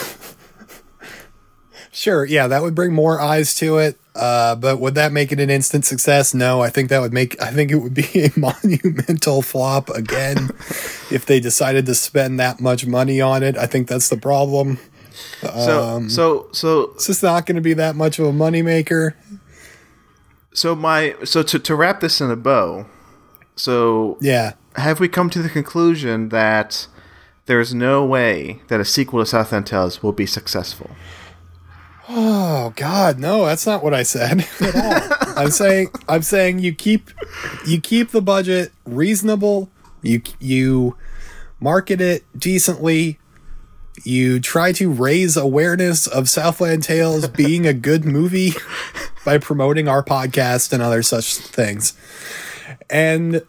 Sure, 1.96 2.26
yeah, 2.26 2.48
that 2.48 2.64
would 2.64 2.74
bring 2.74 2.92
more 2.92 3.22
eyes 3.22 3.54
to 3.56 3.78
it. 3.78 4.00
Uh, 4.16 4.56
but 4.56 4.80
would 4.80 4.96
that 4.96 5.12
make 5.12 5.32
it 5.32 5.40
an 5.40 5.50
instant 5.52 5.86
success? 5.86 6.34
No, 6.34 6.60
I 6.62 6.70
think 6.70 6.90
that 6.90 7.00
would 7.02 7.14
make 7.14 7.40
I 7.42 7.52
think 7.52 7.72
it 7.72 7.76
would 7.76 7.94
be 7.94 8.08
a 8.16 8.32
monumental 8.40 9.42
flop 9.44 9.90
again 9.90 10.50
if 11.12 11.26
they 11.28 11.40
decided 11.40 11.86
to 11.86 11.96
spend 11.96 12.40
that 12.40 12.60
much 12.60 12.86
money 12.88 13.22
on 13.22 13.44
it. 13.44 13.58
I 13.58 13.68
think 13.68 13.88
that's 13.88 14.10
the 14.10 14.18
problem. 14.18 14.80
So, 15.42 15.84
Um, 15.84 16.10
so, 16.10 16.48
so, 16.52 16.92
It's 16.96 17.06
just 17.06 17.22
not 17.22 17.46
going 17.46 17.56
to 17.58 17.62
be 17.62 17.74
that 17.76 17.96
much 17.96 18.18
of 18.18 18.26
a 18.26 18.32
moneymaker. 18.32 19.14
So 20.54 20.76
my, 20.76 21.16
so 21.24 21.44
to 21.44 21.60
to 21.60 21.76
wrap 21.76 22.00
this 22.02 22.22
in 22.22 22.30
a 22.32 22.36
bow. 22.36 22.86
So, 23.56 24.18
Yeah. 24.22 24.54
have 24.78 25.00
we 25.00 25.08
come 25.08 25.30
to 25.30 25.42
the 25.42 25.50
conclusion 25.50 26.30
that 26.30 26.88
there's 27.46 27.74
no 27.74 28.04
way 28.06 28.62
that 28.70 28.80
a 28.80 28.86
sequel 28.86 29.20
to 29.20 29.26
Southland 29.26 29.68
Tales 29.68 30.02
will 30.02 30.12
be 30.14 30.26
successful? 30.26 30.92
Oh 32.10 32.74
God, 32.76 33.18
no, 33.20 33.46
that's 33.46 33.66
not 33.66 33.84
what 33.84 33.94
I 33.94 34.04
said 34.04 34.46
at 34.60 34.76
all. 34.76 35.34
I'm 35.44 35.52
saying 35.52 35.88
I'm 36.10 36.22
saying 36.22 36.60
you 36.60 36.74
keep 36.74 37.10
you 37.66 37.80
keep 37.80 38.12
the 38.12 38.22
budget 38.22 38.72
reasonable. 38.86 39.70
You 40.02 40.22
you 40.40 40.98
market 41.60 42.02
it 42.02 42.26
decently. 42.38 43.20
You 44.04 44.40
try 44.40 44.72
to 44.74 44.92
raise 44.92 45.38
awareness 45.38 46.08
of 46.08 46.28
Southland 46.28 46.84
Tales 46.84 47.28
being 47.30 47.66
a 47.66 47.74
good 47.74 48.04
movie 48.04 48.54
by 49.26 49.38
promoting 49.38 49.88
our 49.88 50.04
podcast 50.04 50.74
and 50.74 50.82
other 50.82 51.04
such 51.04 51.36
things. 51.38 51.94
And 52.90 53.44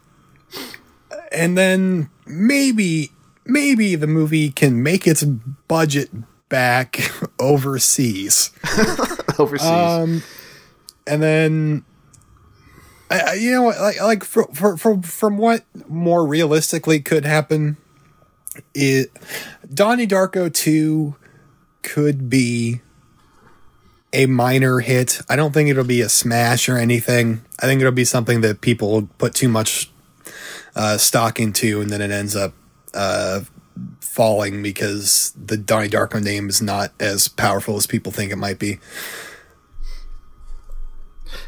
and 1.33 1.59
then 1.59 2.11
maybe 2.27 3.11
maybe 3.45 3.95
the 3.95 4.07
movie 4.07 4.51
can 4.51 4.83
make 4.83 5.07
its 5.07 5.23
budget 5.25 6.11
back 6.49 7.01
overseas. 7.39 8.51
Overseas, 9.39 9.69
Um, 9.69 10.23
and 11.07 11.23
then, 11.23 11.85
I, 13.11 13.21
I, 13.21 13.33
you 13.35 13.51
know 13.51 13.63
what, 13.63 13.81
like, 13.81 14.01
like 14.01 14.25
for, 14.25 14.45
for, 14.55 14.77
for, 14.77 15.03
from 15.03 15.37
what 15.37 15.65
more 15.89 16.25
realistically 16.27 17.01
could 17.01 17.25
happen, 17.25 17.77
it 18.73 19.11
Donnie 19.73 20.07
Darko 20.07 20.53
2 20.53 21.17
could 21.83 22.31
be 22.31 22.81
a 24.15 24.27
minor 24.27 24.79
hit. 24.79 25.21
I 25.29 25.37
don't 25.37 25.53
think 25.53 25.69
it'll 25.69 25.85
be 25.85 26.01
a 26.01 26.09
smash 26.09 26.69
or 26.69 26.79
anything. 26.79 27.45
I 27.61 27.67
think 27.67 27.81
it'll 27.81 27.93
be 27.93 28.05
something 28.05 28.41
that 28.43 28.61
people 28.61 29.09
put 29.19 29.35
too 29.35 29.49
much 29.49 29.91
uh, 30.77 30.97
stock 30.99 31.39
into, 31.41 31.81
and 31.81 31.91
then 31.91 32.01
it 32.01 32.11
ends 32.11 32.35
up 32.35 32.55
uh, 32.95 33.41
falling 34.01 34.63
because 34.63 35.35
the 35.37 35.57
Donnie 35.57 35.89
Darko 35.89 36.23
name 36.23 36.49
is 36.49 36.63
not 36.63 36.93
as 37.01 37.27
powerful 37.27 37.77
as 37.77 37.87
people 37.87 38.13
think 38.13 38.31
it 38.31 38.37
might 38.37 38.59
be. 38.59 38.79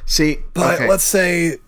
see, 0.05 0.39
But 0.53 0.75
okay. 0.75 0.89
let's 0.89 1.05
say 1.05 1.59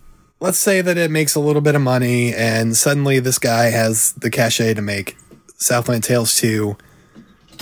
let's 0.41 0.57
say 0.57 0.81
that 0.81 0.97
it 0.97 1.11
makes 1.11 1.35
a 1.35 1.39
little 1.39 1.61
bit 1.61 1.75
of 1.75 1.81
money 1.81 2.33
and 2.33 2.75
suddenly 2.75 3.19
this 3.19 3.39
guy 3.39 3.65
has 3.65 4.13
the 4.13 4.29
cachet 4.29 4.73
to 4.73 4.81
make 4.81 5.17
Southland 5.57 6.03
Tales 6.03 6.35
2 6.37 6.77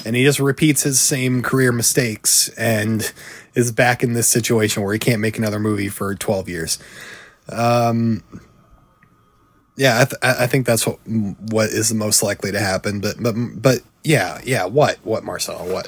and 0.06 0.16
he 0.16 0.24
just 0.24 0.40
repeats 0.40 0.84
his 0.84 1.00
same 1.02 1.42
career 1.42 1.72
mistakes 1.72 2.50
and 2.58 3.12
is 3.56 3.72
back 3.72 4.04
in 4.04 4.14
this 4.14 4.28
situation 4.28 4.84
where 4.84 4.94
he 4.94 5.00
can't 5.00 5.20
make 5.22 5.38
another 5.38 5.60
movie 5.60 5.90
for 5.90 6.14
12 6.16 6.50
years. 6.50 6.80
Um 7.50 8.24
yeah, 9.80 10.02
I, 10.02 10.06
th- 10.06 10.18
I 10.24 10.48
think 10.48 10.66
that's 10.66 10.88
what 10.88 10.98
what 11.08 11.70
is 11.70 11.90
the 11.90 11.96
most 11.96 12.24
likely 12.24 12.52
to 12.52 12.60
happen. 12.60 13.00
But 13.00 13.22
but 13.22 13.36
but 13.62 13.82
yeah, 14.04 14.42
yeah. 14.44 14.66
What 14.66 14.98
what 15.04 15.24
Marcel? 15.24 15.68
What? 15.68 15.88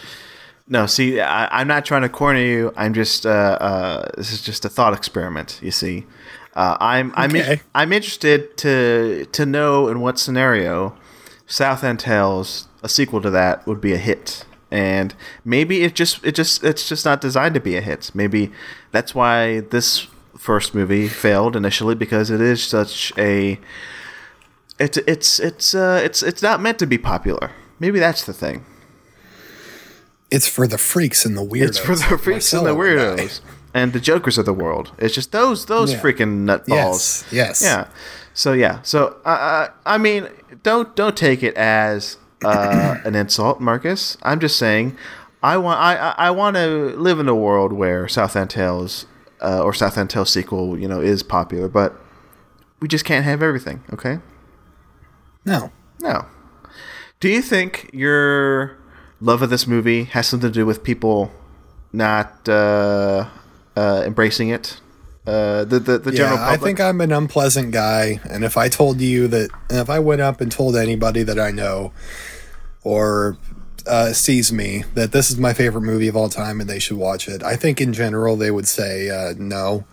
No, 0.68 0.86
see, 0.86 1.20
I, 1.20 1.60
I'm 1.62 1.68
not 1.68 1.86
trying 1.86 2.04
to 2.04 2.10
corner 2.10 2.40
you. 2.40 2.72
I'm 2.78 2.94
just 2.94 3.26
uh, 3.26 3.30
uh, 3.60 4.12
this 4.16 4.32
is 4.32 4.44
just 4.44 4.64
a 4.64 4.70
thought 4.70 4.94
experiment. 4.94 5.60
You 5.64 5.72
see, 5.72 6.06
uh, 6.56 6.78
I'm 6.80 7.12
I'm 7.16 7.36
in- 7.36 7.42
Okay. 7.42 7.62
I'm 7.74 7.92
interested 7.92 8.56
to 8.58 9.26
to 9.32 9.46
know 9.48 9.88
in 9.88 10.02
what 10.02 10.20
scenario 10.20 10.96
Southland 11.48 12.00
Tales 12.00 12.68
a 12.84 12.90
sequel 12.90 13.22
to 13.22 13.30
that 13.30 13.66
would 13.68 13.82
be 13.82 13.94
a 13.94 13.98
hit, 13.98 14.46
and 14.72 15.14
maybe 15.44 15.84
it 15.84 15.96
just 15.96 16.24
it 16.26 16.36
just 16.36 16.64
it's 16.64 16.88
just 16.88 17.06
not 17.06 17.22
designed 17.22 17.54
to 17.56 17.60
be 17.60 17.76
a 17.76 17.82
hit. 17.82 18.12
Maybe 18.14 18.52
that's 18.92 19.14
why 19.16 19.62
this 19.62 20.08
first 20.38 20.74
movie 20.74 21.08
failed 21.08 21.56
initially 21.56 21.96
because 21.96 22.30
it 22.32 22.40
is 22.42 22.64
such 22.64 23.12
a 23.18 23.60
it's 24.80 24.98
it's 24.98 25.40
it's 25.40 25.76
uh, 25.76 26.02
it's 26.04 26.24
it's 26.24 26.42
not 26.42 26.62
meant 26.62 26.80
to 26.80 26.88
be 26.88 26.98
popular. 26.98 27.52
Maybe 27.80 28.00
that's 28.00 28.26
the 28.26 28.34
thing. 28.34 28.66
It's 30.32 30.48
for 30.48 30.68
the 30.68 30.78
freaks 30.78 31.26
and 31.26 31.36
the 31.38 31.42
weirdos. 31.46 31.68
It's 31.70 31.80
for 31.80 31.96
the 31.96 32.18
freaks 32.18 32.54
and 32.54 32.66
the 32.66 32.76
weirdos 32.76 33.42
and 33.74 33.94
the 33.94 34.00
jokers 34.00 34.38
of 34.38 34.46
the 34.46 34.54
world. 34.54 34.92
It's 34.98 35.14
just 35.16 35.32
those 35.32 35.66
those 35.66 35.94
Yeah. 35.94 36.00
freaking 36.00 36.46
nutballs. 36.46 36.68
Yes. 36.68 37.26
Yes. 37.32 37.62
Yeah. 37.62 37.88
So 38.34 38.54
yeah. 38.54 38.82
So 38.84 39.18
i 39.26 39.34
uh, 39.34 39.70
I 39.86 39.98
mean, 39.98 40.30
don't 40.64 40.96
don't 40.96 41.18
take 41.18 41.42
it 41.44 41.56
as 41.56 42.18
uh, 42.44 42.98
an 43.04 43.16
insult, 43.16 43.60
Marcus. 43.60 44.18
I'm 44.24 44.40
just 44.40 44.58
saying, 44.58 44.98
I 45.42 45.58
want 45.58 45.80
I 45.80 45.96
I, 46.18 46.32
want 46.32 46.56
to 46.56 46.96
live 46.98 47.20
in 47.20 47.28
a 47.28 47.36
world 47.36 47.74
where 47.74 48.08
Southland 48.08 48.50
Tales 48.50 49.06
uh, 49.42 49.64
or 49.64 49.74
Southland 49.74 50.10
Tales 50.10 50.30
sequel, 50.30 50.78
you 50.78 50.88
know, 50.88 51.02
is 51.02 51.24
popular, 51.24 51.68
but 51.68 51.96
we 52.80 52.88
just 52.88 53.06
can't 53.06 53.26
have 53.26 53.42
everything. 53.42 53.84
Okay. 53.94 54.20
No. 55.46 55.72
No. 56.02 56.26
Do 57.20 57.30
you 57.30 57.42
think 57.42 57.90
your 57.94 58.78
love 59.22 59.42
of 59.42 59.50
this 59.50 59.68
movie 59.68 60.06
has 60.06 60.28
something 60.28 60.50
to 60.50 60.54
do 60.54 60.66
with 60.66 60.84
people 60.84 61.32
not 61.92 62.48
uh, 62.48 63.28
uh, 63.76 64.04
embracing 64.06 64.50
it? 64.50 64.80
Uh, 65.28 65.64
the 65.64 65.80
the, 65.80 66.00
the 66.00 66.12
general 66.12 66.38
public. 66.38 66.60
I 66.60 66.64
think 66.64 66.80
I'm 66.80 67.02
an 67.02 67.12
unpleasant 67.12 67.72
guy, 67.72 68.20
and 68.30 68.44
if 68.44 68.58
I 68.58 68.68
told 68.68 69.00
you 69.00 69.28
that, 69.28 69.52
and 69.70 69.80
if 69.80 69.90
I 69.90 70.00
went 70.00 70.22
up 70.22 70.42
and 70.42 70.52
told 70.52 70.76
anybody 70.76 71.24
that 71.24 71.40
I 71.40 71.52
know 71.52 71.92
or 72.90 73.38
uh, 73.88 74.12
sees 74.14 74.52
me 74.52 74.84
that 74.96 75.12
this 75.12 75.30
is 75.30 75.38
my 75.38 75.54
favorite 75.54 75.82
movie 75.82 76.08
of 76.08 76.16
all 76.16 76.30
time 76.30 76.60
and 76.60 76.70
they 76.70 76.80
should 76.80 76.98
watch 76.98 77.28
it, 77.28 77.44
I 77.44 77.56
think 77.56 77.80
in 77.82 77.94
general 77.94 78.36
they 78.36 78.52
would 78.52 78.68
say 78.68 79.10
uh, 79.10 79.34
no, 79.38 79.86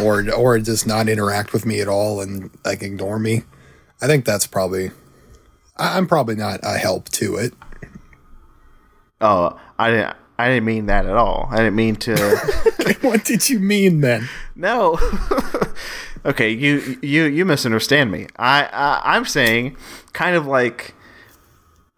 or 0.00 0.24
or 0.32 0.58
just 0.58 0.86
not 0.86 1.08
interact 1.08 1.52
with 1.52 1.64
me 1.66 1.80
at 1.80 1.88
all 1.88 2.20
and 2.20 2.50
like 2.64 2.82
ignore 2.82 3.18
me. 3.18 3.42
I 4.00 4.06
think 4.06 4.24
that's 4.24 4.46
probably. 4.46 4.90
I- 5.76 5.96
I'm 5.96 6.06
probably 6.06 6.34
not 6.36 6.60
a 6.62 6.76
help 6.78 7.08
to 7.20 7.36
it. 7.36 7.54
oh, 9.20 9.58
I 9.78 9.90
didn't. 9.90 10.16
I 10.38 10.48
didn't 10.48 10.64
mean 10.64 10.86
that 10.86 11.06
at 11.06 11.14
all. 11.16 11.48
I 11.50 11.56
didn't 11.58 11.76
mean 11.76 11.96
to. 11.96 12.16
what 13.02 13.24
did 13.24 13.48
you 13.48 13.58
mean 13.60 14.00
then? 14.00 14.28
no. 14.54 14.98
Okay, 16.24 16.50
you 16.50 16.98
you 17.02 17.24
you 17.24 17.44
misunderstand 17.44 18.12
me. 18.12 18.28
I, 18.38 18.62
I 18.72 19.16
I'm 19.16 19.24
saying 19.24 19.76
kind 20.12 20.36
of 20.36 20.46
like 20.46 20.94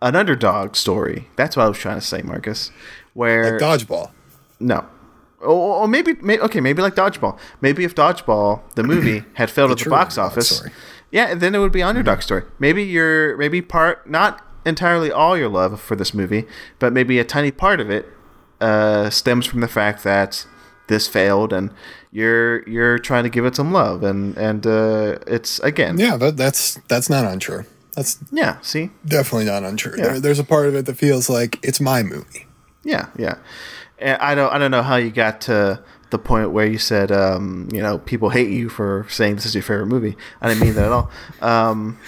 an 0.04 0.14
underdog 0.14 0.76
story. 0.76 1.28
That's 1.36 1.56
what 1.56 1.64
I 1.64 1.68
was 1.68 1.78
trying 1.78 1.96
to 1.98 2.06
say, 2.06 2.22
Marcus. 2.22 2.70
Where 3.14 3.58
Dodgeball. 3.58 4.10
no, 4.60 4.86
or, 5.40 5.82
or 5.82 5.88
maybe, 5.88 6.14
may, 6.20 6.38
okay, 6.38 6.60
maybe 6.60 6.82
like 6.82 6.94
Dodgeball. 6.94 7.38
Maybe 7.60 7.84
if 7.84 7.94
Dodgeball, 7.94 8.60
the 8.74 8.82
movie, 8.92 9.24
had 9.34 9.50
failed 9.50 9.70
at 9.72 9.78
the 9.78 9.90
box 9.90 10.18
office, 10.18 10.56
story. 10.56 10.72
yeah, 11.10 11.34
then 11.34 11.54
it 11.54 11.58
would 11.58 11.72
be 11.72 11.80
an 11.80 11.88
underdog 11.88 12.22
story. 12.22 12.42
Maybe 12.58 12.82
you're 12.84 13.36
maybe 13.36 13.62
part 13.62 14.08
not 14.08 14.44
entirely 14.66 15.10
all 15.10 15.36
your 15.36 15.48
love 15.48 15.80
for 15.80 15.96
this 15.96 16.12
movie, 16.14 16.44
but 16.78 16.92
maybe 16.92 17.18
a 17.18 17.24
tiny 17.24 17.50
part 17.50 17.80
of 17.80 17.90
it 17.90 18.06
uh, 18.60 19.10
stems 19.10 19.46
from 19.46 19.60
the 19.60 19.68
fact 19.68 20.04
that 20.04 20.46
this 20.88 21.08
failed 21.08 21.52
and 21.52 21.70
you're 22.12 22.62
you're 22.68 22.98
trying 22.98 23.24
to 23.24 23.30
give 23.30 23.44
it 23.46 23.56
some 23.56 23.72
love 23.72 24.02
and 24.02 24.36
and 24.36 24.66
uh, 24.66 25.16
it's 25.26 25.58
again 25.60 25.98
Yeah, 25.98 26.16
that, 26.18 26.36
that's 26.36 26.74
that's 26.88 27.08
not 27.08 27.24
untrue. 27.24 27.64
That's 27.94 28.18
yeah 28.32 28.60
see 28.60 28.90
definitely 29.06 29.46
not 29.46 29.62
untrue. 29.64 29.94
Yeah. 29.96 30.04
There, 30.04 30.20
there's 30.20 30.38
a 30.38 30.44
part 30.44 30.66
of 30.66 30.74
it 30.74 30.86
that 30.86 30.96
feels 30.96 31.28
like 31.30 31.58
it's 31.62 31.80
my 31.80 32.02
movie. 32.02 32.46
Yeah, 32.82 33.06
yeah. 33.16 33.36
And 33.98 34.20
I 34.20 34.34
don't 34.34 34.52
I 34.52 34.58
don't 34.58 34.70
know 34.70 34.82
how 34.82 34.96
you 34.96 35.10
got 35.10 35.40
to 35.42 35.82
the 36.10 36.18
point 36.18 36.50
where 36.50 36.66
you 36.66 36.78
said 36.78 37.10
um, 37.10 37.68
you 37.72 37.80
know 37.82 37.98
people 37.98 38.30
hate 38.30 38.50
you 38.50 38.68
for 38.68 39.06
saying 39.08 39.36
this 39.36 39.46
is 39.46 39.54
your 39.54 39.62
favorite 39.62 39.86
movie. 39.86 40.16
I 40.40 40.48
didn't 40.48 40.60
mean 40.62 40.74
that 40.74 40.86
at 40.86 40.92
all. 40.92 41.10
Um, 41.40 41.98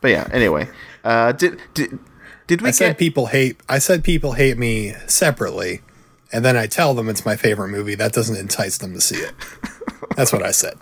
but 0.00 0.10
yeah. 0.10 0.28
Anyway, 0.32 0.68
uh, 1.04 1.32
did 1.32 1.60
did 1.74 1.98
did 2.46 2.62
we 2.62 2.68
I 2.68 2.70
said 2.72 2.90
get? 2.90 2.98
people 2.98 3.26
hate. 3.26 3.60
I 3.68 3.78
said 3.78 4.04
people 4.04 4.32
hate 4.32 4.56
me 4.58 4.94
separately, 5.06 5.80
and 6.32 6.44
then 6.44 6.56
I 6.56 6.66
tell 6.66 6.94
them 6.94 7.08
it's 7.08 7.24
my 7.24 7.36
favorite 7.36 7.68
movie. 7.68 7.94
That 7.94 8.12
doesn't 8.12 8.36
entice 8.36 8.78
them 8.78 8.92
to 8.94 9.00
see 9.00 9.16
it. 9.16 9.32
That's 10.16 10.32
what 10.32 10.42
I 10.42 10.50
said. 10.50 10.74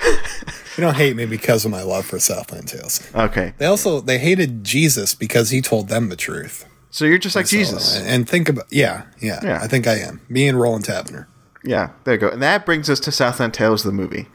You 0.80 0.86
don't 0.86 0.96
hate 0.96 1.14
me 1.14 1.26
because 1.26 1.66
of 1.66 1.70
my 1.70 1.82
love 1.82 2.06
for 2.06 2.18
Southland 2.18 2.68
Tales. 2.68 3.06
okay, 3.14 3.52
They 3.58 3.66
also 3.66 4.00
they 4.00 4.16
hated 4.18 4.64
Jesus 4.64 5.14
because 5.14 5.50
he 5.50 5.60
told 5.60 5.88
them 5.88 6.08
the 6.08 6.16
truth. 6.16 6.64
so 6.90 7.04
you're 7.04 7.18
just 7.18 7.36
like 7.36 7.46
So, 7.48 7.56
Jesus. 7.58 8.00
and 8.00 8.26
think 8.26 8.48
about 8.48 8.64
yeah, 8.70 9.02
yeah, 9.20 9.40
Yeah. 9.42 9.58
I 9.62 9.66
think 9.68 9.86
I 9.86 9.96
am. 9.98 10.22
Me 10.30 10.48
and 10.48 10.58
Roland 10.58 10.86
Taverner. 10.86 11.26
Yeah, 11.62 11.90
there 12.04 12.14
you 12.14 12.20
go. 12.20 12.30
And 12.30 12.40
that 12.42 12.64
brings 12.64 12.88
us 12.88 12.98
to 13.00 13.12
Southland 13.12 13.52
Tales, 13.52 13.82
the 13.82 13.92
movie. 13.92 14.28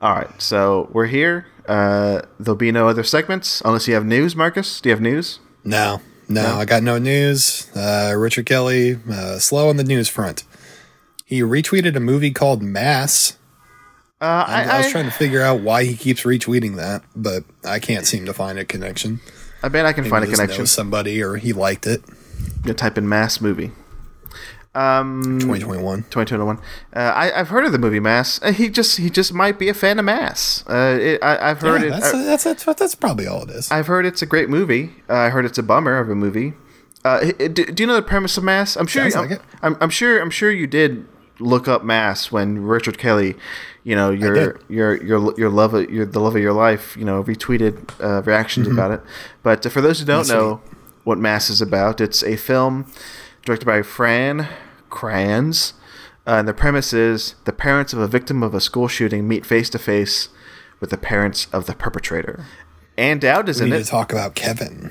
All 0.00 0.14
right, 0.14 0.30
so 0.40 0.88
we're 0.90 1.04
here. 1.04 1.46
Uh, 1.68 2.22
there'll 2.40 2.56
be 2.56 2.72
no 2.72 2.88
other 2.88 3.04
segments 3.04 3.60
unless 3.62 3.86
you 3.86 3.92
have 3.92 4.06
news, 4.06 4.34
Marcus. 4.34 4.80
Do 4.80 4.88
you 4.88 4.94
have 4.94 5.02
news? 5.02 5.38
No, 5.64 6.00
no, 6.30 6.54
I 6.56 6.64
got 6.64 6.82
no 6.82 6.96
news. 6.96 7.68
Uh, 7.76 8.14
Richard 8.16 8.46
Kelly, 8.46 8.98
uh, 9.10 9.38
slow 9.38 9.68
on 9.68 9.76
the 9.76 9.84
news 9.84 10.08
front. 10.08 10.44
He 11.26 11.42
retweeted 11.42 11.94
a 11.94 12.00
movie 12.00 12.30
called 12.30 12.62
Mass. 12.62 13.36
Uh, 14.20 14.44
I, 14.46 14.64
I, 14.64 14.78
was 14.78 14.90
trying 14.90 15.04
to 15.04 15.10
figure 15.10 15.42
out 15.42 15.60
why 15.60 15.84
he 15.84 15.96
keeps 15.96 16.22
retweeting 16.22 16.76
that, 16.76 17.02
but 17.14 17.44
I 17.64 17.78
can't 17.78 18.06
seem 18.06 18.24
to 18.26 18.32
find 18.32 18.58
a 18.58 18.64
connection. 18.64 19.20
I 19.62 19.68
bet 19.68 19.84
I 19.84 19.92
can 19.92 20.04
find 20.04 20.24
a 20.24 20.28
connection. 20.28 20.66
somebody, 20.66 21.22
or 21.22 21.36
he 21.36 21.52
liked 21.52 21.86
it. 21.86 22.02
You 22.64 22.72
type 22.74 22.96
in 22.96 23.08
mass 23.08 23.40
movie. 23.40 23.72
Um, 24.74 25.38
2021. 25.40 26.02
2021. 26.04 26.58
Uh, 26.58 26.98
I, 26.98 27.40
I've 27.40 27.48
heard 27.48 27.64
of 27.64 27.72
the 27.72 27.78
movie 27.78 28.00
Mass. 28.00 28.42
Uh, 28.42 28.52
he 28.52 28.68
just 28.68 28.98
he 28.98 29.08
just 29.08 29.32
might 29.32 29.56
be 29.56 29.68
a 29.68 29.74
fan 29.74 30.00
of 30.00 30.04
Mass. 30.04 30.64
Uh, 30.68 30.98
it, 31.00 31.22
I, 31.22 31.50
I've 31.50 31.60
heard 31.60 31.82
Yeah, 31.82 31.88
it. 31.88 31.90
that's, 31.90 32.14
I, 32.14 32.24
that's, 32.24 32.44
that's 32.44 32.64
that's 32.64 32.94
probably 32.96 33.26
all 33.26 33.42
it 33.42 33.50
is. 33.50 33.70
I've 33.70 33.86
heard 33.86 34.04
it's 34.04 34.20
a 34.20 34.26
great 34.26 34.48
movie. 34.48 34.90
Uh, 35.08 35.14
I 35.14 35.28
heard 35.28 35.44
it's 35.44 35.58
a 35.58 35.62
bummer 35.62 35.98
of 35.98 36.10
a 36.10 36.16
movie. 36.16 36.54
Uh, 37.04 37.20
h- 37.22 37.54
do, 37.54 37.66
do 37.66 37.82
you 37.82 37.86
know 37.86 37.94
the 37.94 38.02
premise 38.02 38.36
of 38.36 38.42
Mass? 38.42 38.76
I'm 38.76 38.88
sure. 38.88 39.02
Sounds 39.02 39.14
I'm, 39.14 39.30
like 39.30 39.38
it. 39.38 39.44
I'm, 39.62 39.76
I'm 39.80 39.90
sure. 39.90 40.20
I'm 40.20 40.30
sure 40.30 40.50
you 40.50 40.66
did 40.66 41.06
look 41.38 41.68
up 41.68 41.84
Mass 41.84 42.30
when 42.30 42.62
Richard 42.64 42.98
Kelly, 42.98 43.34
you 43.82 43.96
know 43.96 44.10
your 44.10 44.58
your 44.68 45.02
your 45.02 45.34
your 45.38 45.50
love 45.50 45.74
of 45.74 45.90
your 45.90 46.06
the 46.06 46.20
love 46.20 46.36
of 46.36 46.42
your 46.42 46.52
life, 46.52 46.96
you 46.96 47.04
know, 47.04 47.22
retweeted 47.22 47.90
uh, 48.02 48.22
reactions 48.22 48.66
about 48.68 48.90
it. 48.90 49.00
But 49.42 49.64
uh, 49.64 49.70
for 49.70 49.80
those 49.80 50.00
who 50.00 50.06
don't 50.06 50.18
That's 50.18 50.30
know 50.30 50.60
what 51.04 51.18
Mass 51.18 51.50
is 51.50 51.60
about, 51.60 52.00
it's 52.00 52.22
a 52.22 52.36
film 52.36 52.86
directed 53.44 53.66
by 53.66 53.82
Fran 53.82 54.48
Kranz. 54.90 55.74
Uh, 56.26 56.36
and 56.38 56.48
the 56.48 56.54
premise 56.54 56.94
is 56.94 57.34
the 57.44 57.52
parents 57.52 57.92
of 57.92 57.98
a 57.98 58.08
victim 58.08 58.42
of 58.42 58.54
a 58.54 58.60
school 58.60 58.88
shooting 58.88 59.28
meet 59.28 59.44
face 59.44 59.68
to 59.68 59.78
face 59.78 60.30
with 60.80 60.88
the 60.88 60.96
parents 60.96 61.46
of 61.52 61.66
the 61.66 61.74
perpetrator. 61.74 62.46
Ann 62.96 63.18
Dowd 63.18 63.48
is 63.48 63.58
we 63.60 63.66
in 63.66 63.72
need 63.72 63.80
it. 63.80 63.84
to 63.84 63.90
talk 63.90 64.12
about 64.12 64.34
Kevin. 64.34 64.90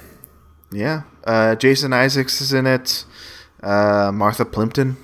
Yeah. 0.71 1.03
Uh, 1.23 1.55
Jason 1.55 1.93
Isaacs 1.93 2.41
is 2.41 2.53
in 2.53 2.67
it. 2.67 3.05
Uh, 3.63 4.11
Martha 4.13 4.45
Plimpton. 4.45 4.97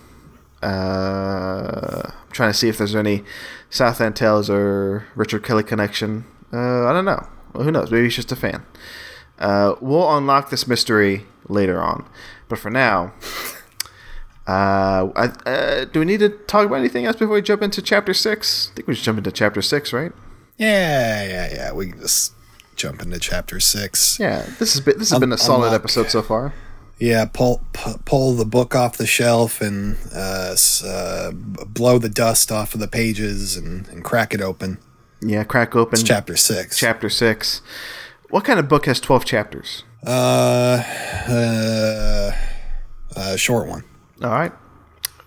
Uh, 0.62 2.02
I'm 2.06 2.32
trying 2.32 2.52
to 2.52 2.58
see 2.58 2.68
if 2.70 2.78
there's 2.78 2.96
any 2.96 3.24
Southland 3.70 4.16
Tales 4.16 4.50
or 4.50 5.06
Richard 5.16 5.44
Kelly 5.44 5.64
connection. 5.64 6.26
Uh, 6.52 6.88
I 6.88 6.94
don't 6.94 7.06
know. 7.06 7.28
Well, 7.54 7.64
who 7.64 7.72
knows? 7.72 7.92
Maybe 7.92 8.06
he's 8.06 8.16
just 8.16 8.32
a 8.32 8.36
fan. 8.36 8.66
Uh, 9.38 9.76
we'll 9.80 10.16
unlock 10.18 10.50
this 10.50 10.68
mystery 10.68 11.26
later 11.48 11.82
on. 11.82 12.08
But 12.48 12.60
for 12.60 12.70
now, 12.70 13.14
uh, 14.48 15.10
I, 15.16 15.26
uh, 15.46 15.86
do 15.86 16.00
we 16.00 16.06
need 16.06 16.20
to 16.20 16.30
talk 16.30 16.66
about 16.66 16.76
anything 16.76 17.06
else 17.06 17.16
before 17.16 17.36
we 17.36 17.42
jump 17.42 17.62
into 17.62 17.82
chapter 17.82 18.14
six? 18.14 18.70
I 18.72 18.76
think 18.76 18.88
we 18.88 18.96
should 18.96 19.06
jump 19.06 19.18
into 19.18 19.32
chapter 19.32 19.62
six, 19.62 19.94
right? 19.94 20.12
Yeah, 20.58 21.24
yeah, 21.24 21.54
yeah. 21.54 21.72
We 21.72 21.92
can 21.92 22.00
just 22.02 22.34
jump 22.76 23.02
into 23.02 23.20
chapter 23.20 23.60
six. 23.60 24.20
Yeah, 24.20 24.46
this 24.60 24.74
has 24.74 24.82
been 24.82 24.98
this 24.98 25.12
has 25.12 25.20
been 25.20 25.32
a 25.32 25.38
solid 25.38 25.68
unlock. 25.68 25.82
episode 25.82 26.10
so 26.10 26.22
far. 26.22 26.54
Yeah, 27.00 27.26
pull 27.26 27.62
pu- 27.72 27.98
pull 28.06 28.34
the 28.34 28.46
book 28.46 28.76
off 28.76 28.98
the 28.98 29.08
shelf 29.08 29.62
and 29.62 29.96
uh, 30.14 30.56
uh, 30.86 31.32
blow 31.32 31.98
the 31.98 32.10
dust 32.10 32.52
off 32.52 32.74
of 32.74 32.82
the 32.82 32.88
pages 32.90 33.56
and, 33.56 33.88
and 33.88 34.04
crack 34.04 34.34
it 34.34 34.42
open. 34.42 34.80
Yeah, 35.22 35.44
crack 35.46 35.76
open 35.78 35.94
It's 36.00 36.04
chapter 36.04 36.36
six. 36.36 36.78
chapter 36.78 37.10
six. 37.10 37.62
What 38.30 38.44
kind 38.44 38.60
of 38.60 38.68
book 38.68 38.86
has 38.86 39.00
twelve 39.00 39.24
chapters? 39.26 39.84
uh, 40.06 40.84
uh, 41.30 42.32
uh, 43.16 43.36
short 43.38 43.68
one. 43.68 43.84
All 44.22 44.30
right, 44.30 44.52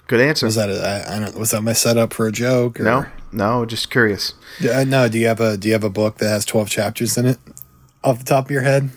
good 0.06 0.20
answer. 0.20 0.46
Was 0.46 0.54
that 0.56 0.68
a, 0.70 1.06
I, 1.08 1.16
I 1.16 1.20
don't, 1.20 1.38
was 1.38 1.50
that 1.52 1.62
my 1.62 1.72
setup 1.72 2.12
for 2.12 2.26
a 2.26 2.32
joke? 2.32 2.80
Or, 2.80 2.84
no, 2.84 3.06
no, 3.32 3.64
just 3.66 3.90
curious. 3.90 4.34
Uh, 4.62 4.84
no. 4.84 5.08
Do 5.08 5.18
you 5.18 5.26
have 5.26 5.40
a 5.40 5.56
Do 5.56 5.68
you 5.68 5.74
have 5.74 5.84
a 5.84 5.90
book 5.90 6.18
that 6.18 6.28
has 6.28 6.44
twelve 6.44 6.68
chapters 6.70 7.16
in 7.16 7.26
it? 7.26 7.38
Off 8.04 8.18
the 8.18 8.24
top 8.24 8.46
of 8.46 8.50
your 8.50 8.62
head? 8.62 8.90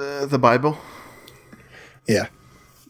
Uh, 0.00 0.26
the 0.26 0.38
Bible. 0.38 0.78
Yeah. 2.06 2.26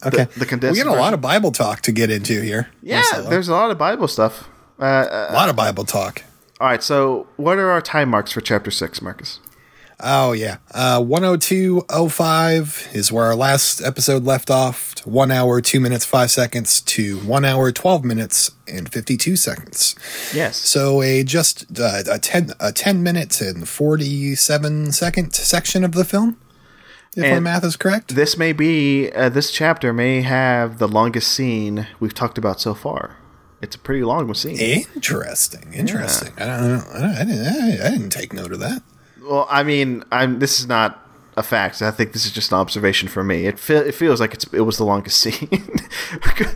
Okay. 0.07 0.25
the 0.37 0.47
condensed 0.47 0.79
we 0.79 0.85
got 0.85 0.97
a 0.97 0.99
lot 0.99 1.13
of 1.13 1.21
Bible 1.21 1.53
talk 1.53 1.81
to 1.83 1.93
get 1.93 2.11
into 2.11 2.41
here. 2.41 2.71
Yeah, 2.83 3.03
there's 3.29 3.49
a 3.49 3.53
lot 3.53 3.71
of 3.71 3.77
Bible 3.79 4.09
stuff. 4.09 4.49
Uh, 4.79 4.85
uh, 4.85 5.27
a 5.31 5.35
lot 5.35 5.51
of 5.51 5.57
Bible 5.57 5.85
talk. 5.85 6.23
all 6.59 6.69
right, 6.69 6.83
so 6.83 7.27
what 7.37 7.59
are 7.59 7.71
our 7.71 7.83
time 7.83 8.09
marks 8.09 8.33
for 8.33 8.41
chapter 8.41 8.71
six, 8.71 9.03
Marcus? 9.03 9.41
Oh 10.03 10.33
yeah, 10.33 10.57
uh, 10.73 11.03
one 11.05 11.23
hundred 11.23 11.43
two 11.43 11.85
oh 11.91 12.09
five 12.09 12.89
is 12.95 13.13
where 13.13 13.27
our 13.27 13.35
last 13.35 13.83
episode 13.83 14.25
left 14.25 14.51
off. 14.51 14.95
One 15.05 15.31
hour, 15.31 15.61
two 15.61 15.81
minutes, 15.81 16.07
five 16.07 16.31
seconds 16.31 16.81
to 16.83 17.19
one 17.19 17.45
hour, 17.45 17.71
twelve 17.71 18.03
minutes 18.03 18.51
and 18.67 18.91
fifty 18.91 19.19
two 19.19 19.37
seconds. 19.37 19.95
Yes. 20.33 20.57
So 20.57 21.03
a 21.03 21.23
just 21.25 21.79
uh, 21.79 22.05
a 22.11 22.19
ten 22.19 22.53
a 22.59 22.73
ten 22.73 23.03
minute 23.03 23.43
and 23.43 23.69
forty 23.69 24.35
seven 24.35 24.93
second 24.93 25.35
section 25.35 25.85
of 25.85 25.93
the 25.93 26.05
film, 26.07 26.39
if 27.17 27.31
my 27.33 27.41
math 27.41 27.65
is 27.65 27.77
correct. 27.77 28.15
This 28.15 28.37
may 28.37 28.53
be 28.53 29.11
uh, 29.13 29.29
this 29.29 29.51
chapter 29.51 29.93
may 29.93 30.23
have 30.23 30.79
the 30.79 30.89
longest 30.89 31.33
scene 31.33 31.87
we've 31.99 32.15
talked 32.15 32.39
about 32.39 32.61
so 32.61 32.75
far. 32.75 33.17
It's 33.63 33.77
a 33.77 33.79
pretty 33.79 34.03
long 34.05 34.33
scene. 34.35 34.57
Interesting, 34.59 35.73
interesting. 35.75 36.33
I 36.39 36.47
don't 36.47 36.69
know. 36.69 36.85
I, 36.95 37.01
don't- 37.01 37.15
I 37.17 37.25
didn't. 37.25 37.47
I, 37.83 37.87
I 37.87 37.91
didn't 37.91 38.11
take 38.11 38.33
note 38.33 38.53
of 38.53 38.61
that. 38.61 38.83
Well, 39.23 39.47
I 39.51 39.63
mean, 39.63 40.03
I'm. 40.11 40.39
This 40.39 40.61
is 40.61 40.67
not 40.67 41.07
a 41.37 41.43
fact. 41.43 41.83
I 41.83 41.91
think 41.91 42.13
this 42.13 42.25
is 42.25 42.33
just 42.33 42.53
an 42.53 42.59
observation 42.59 43.09
for 43.09 43.23
me. 43.23 43.47
It 43.47 43.59
fe- 43.59 43.89
it 43.89 43.95
feels 43.95 44.19
like 44.21 44.33
it's 44.35 44.45
it 44.53 44.63
was 44.63 44.79
the 44.79 44.85
longest 44.85 45.19
scene. 45.21 45.49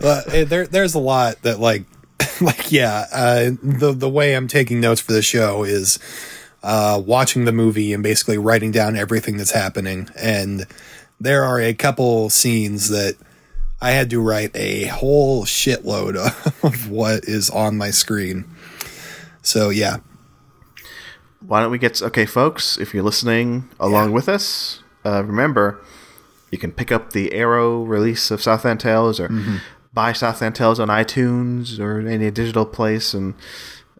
Uh, 0.01 0.21
there, 0.45 0.65
there's 0.67 0.95
a 0.95 0.99
lot 0.99 1.41
that 1.43 1.59
like, 1.59 1.83
like 2.41 2.71
yeah. 2.71 3.05
Uh, 3.11 3.51
the 3.61 3.93
the 3.93 4.09
way 4.09 4.33
I'm 4.35 4.47
taking 4.47 4.79
notes 4.79 5.01
for 5.01 5.13
the 5.13 5.21
show 5.21 5.63
is 5.63 5.99
uh, 6.65 6.99
watching 7.05 7.45
the 7.45 7.51
movie 7.51 7.93
and 7.93 8.01
basically 8.01 8.39
writing 8.39 8.71
down 8.71 8.95
everything 8.95 9.37
that's 9.37 9.51
happening. 9.51 10.09
And 10.17 10.65
there 11.19 11.43
are 11.43 11.61
a 11.61 11.73
couple 11.75 12.29
scenes 12.31 12.89
that 12.89 13.15
I 13.79 13.91
had 13.91 14.09
to 14.09 14.19
write 14.19 14.51
a 14.55 14.85
whole 14.85 15.45
shitload 15.45 16.15
of 16.63 16.89
what 16.89 17.25
is 17.25 17.49
on 17.51 17.77
my 17.77 17.91
screen. 17.91 18.45
So 19.43 19.69
yeah, 19.69 19.97
Why 21.45 21.61
don't 21.61 21.71
we 21.71 21.77
get 21.77 22.01
okay, 22.01 22.25
folks? 22.25 22.77
If 22.79 22.93
you're 22.93 23.03
listening 23.03 23.69
along 23.79 24.11
with 24.13 24.27
us, 24.27 24.81
uh, 25.05 25.23
remember 25.23 25.79
you 26.49 26.57
can 26.57 26.71
pick 26.71 26.91
up 26.91 27.11
the 27.13 27.31
Arrow 27.33 27.83
release 27.83 28.31
of 28.31 28.41
Southland 28.41 28.79
Tales 28.79 29.19
or 29.19 29.29
buy 29.93 30.13
Southland 30.13 30.55
Tales 30.55 30.79
on 30.79 30.87
iTunes 30.87 31.79
or 31.79 31.99
any 32.07 32.31
digital 32.31 32.65
place 32.65 33.13
and 33.13 33.35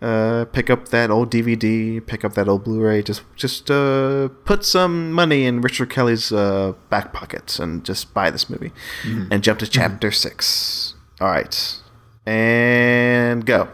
uh, 0.02 0.46
pick 0.52 0.70
up 0.70 0.90
that 0.90 1.10
old 1.10 1.32
DVD, 1.32 2.06
pick 2.06 2.26
up 2.26 2.34
that 2.34 2.48
old 2.48 2.64
Blu-ray. 2.66 3.02
Just 3.04 3.24
just 3.36 3.72
uh, 3.72 4.28
put 4.44 4.66
some 4.66 5.12
money 5.12 5.46
in 5.46 5.62
Richard 5.62 5.90
Kelly's 5.90 6.32
uh, 6.32 6.74
back 6.90 7.14
pockets 7.14 7.60
and 7.60 7.84
just 7.86 8.14
buy 8.14 8.30
this 8.30 8.50
movie 8.50 8.72
and 9.32 9.42
jump 9.44 9.60
to 9.60 9.68
chapter 9.68 10.12
six. 10.12 10.96
All 11.22 11.30
right, 11.30 11.80
and 12.26 13.46
go. 13.46 13.70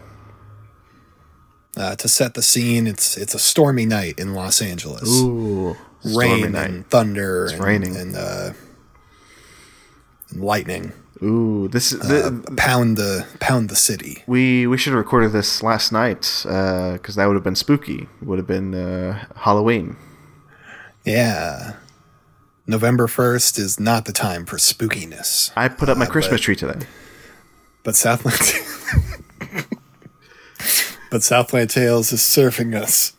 Uh, 1.74 1.96
to 1.96 2.06
set 2.06 2.34
the 2.34 2.42
scene, 2.42 2.86
it's 2.86 3.16
it's 3.16 3.34
a 3.34 3.38
stormy 3.38 3.86
night 3.86 4.18
in 4.18 4.34
Los 4.34 4.60
Angeles. 4.60 5.08
Ooh, 5.08 5.74
stormy 6.00 6.42
Rain 6.42 6.52
night. 6.52 6.70
and 6.70 6.86
thunder 6.90 7.46
and, 7.46 7.64
raining. 7.64 7.96
and, 7.96 8.14
uh, 8.14 8.52
and 10.30 10.44
lightning. 10.44 10.92
Ooh, 11.22 11.68
this 11.68 11.92
is 11.92 12.00
Uh, 12.10 12.32
pound 12.56 12.96
the 12.96 13.26
pound 13.38 13.68
the 13.68 13.76
city. 13.76 14.24
we 14.26 14.66
we 14.66 14.76
should 14.76 14.92
have 14.92 14.98
recorded 14.98 15.32
this 15.32 15.62
last 15.62 15.92
night 15.92 16.40
because 16.42 17.14
that 17.14 17.26
would 17.26 17.34
have 17.34 17.44
been 17.44 17.54
spooky. 17.56 18.08
Would 18.22 18.38
have 18.38 18.46
been 18.46 18.74
uh, 18.74 19.24
Halloween. 19.36 19.96
Yeah. 21.04 21.74
November 22.66 23.06
1st 23.08 23.58
is 23.58 23.80
not 23.80 24.04
the 24.04 24.12
time 24.12 24.46
for 24.46 24.56
spookiness. 24.56 25.50
I 25.56 25.68
put 25.68 25.88
up 25.88 25.98
my 25.98 26.06
Uh, 26.06 26.10
Christmas 26.10 26.40
but- 26.40 26.44
tree 26.44 26.56
today. 26.56 26.86
But 27.84 27.96
Southland 27.96 28.38
But 31.10 31.22
Southland 31.22 31.68
Tales 31.70 32.12
is 32.12 32.22
serving 32.22 32.74
us 32.74 33.12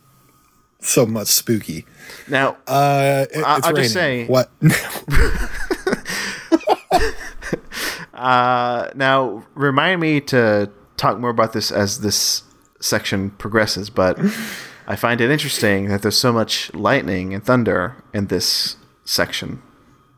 so 0.80 1.06
much 1.06 1.28
spooky. 1.28 1.84
Now, 2.28 2.56
Uh 2.66 3.26
it- 3.30 3.44
I- 3.44 3.56
it's 3.58 3.66
I'll 3.66 3.72
just 3.74 3.92
say- 3.92 4.26
what 4.26 4.50
uh, 8.14 8.90
now 8.94 9.44
remind 9.54 10.00
me 10.00 10.20
to 10.22 10.70
talk 10.96 11.18
more 11.18 11.30
about 11.30 11.52
this 11.52 11.70
as 11.70 12.00
this 12.00 12.42
section 12.80 13.30
progresses. 13.30 13.90
But 13.90 14.18
I 14.86 14.96
find 14.96 15.20
it 15.20 15.30
interesting 15.30 15.88
that 15.88 16.02
there's 16.02 16.18
so 16.18 16.32
much 16.32 16.72
lightning 16.74 17.34
and 17.34 17.44
thunder 17.44 17.96
in 18.12 18.26
this 18.26 18.76
section 19.04 19.62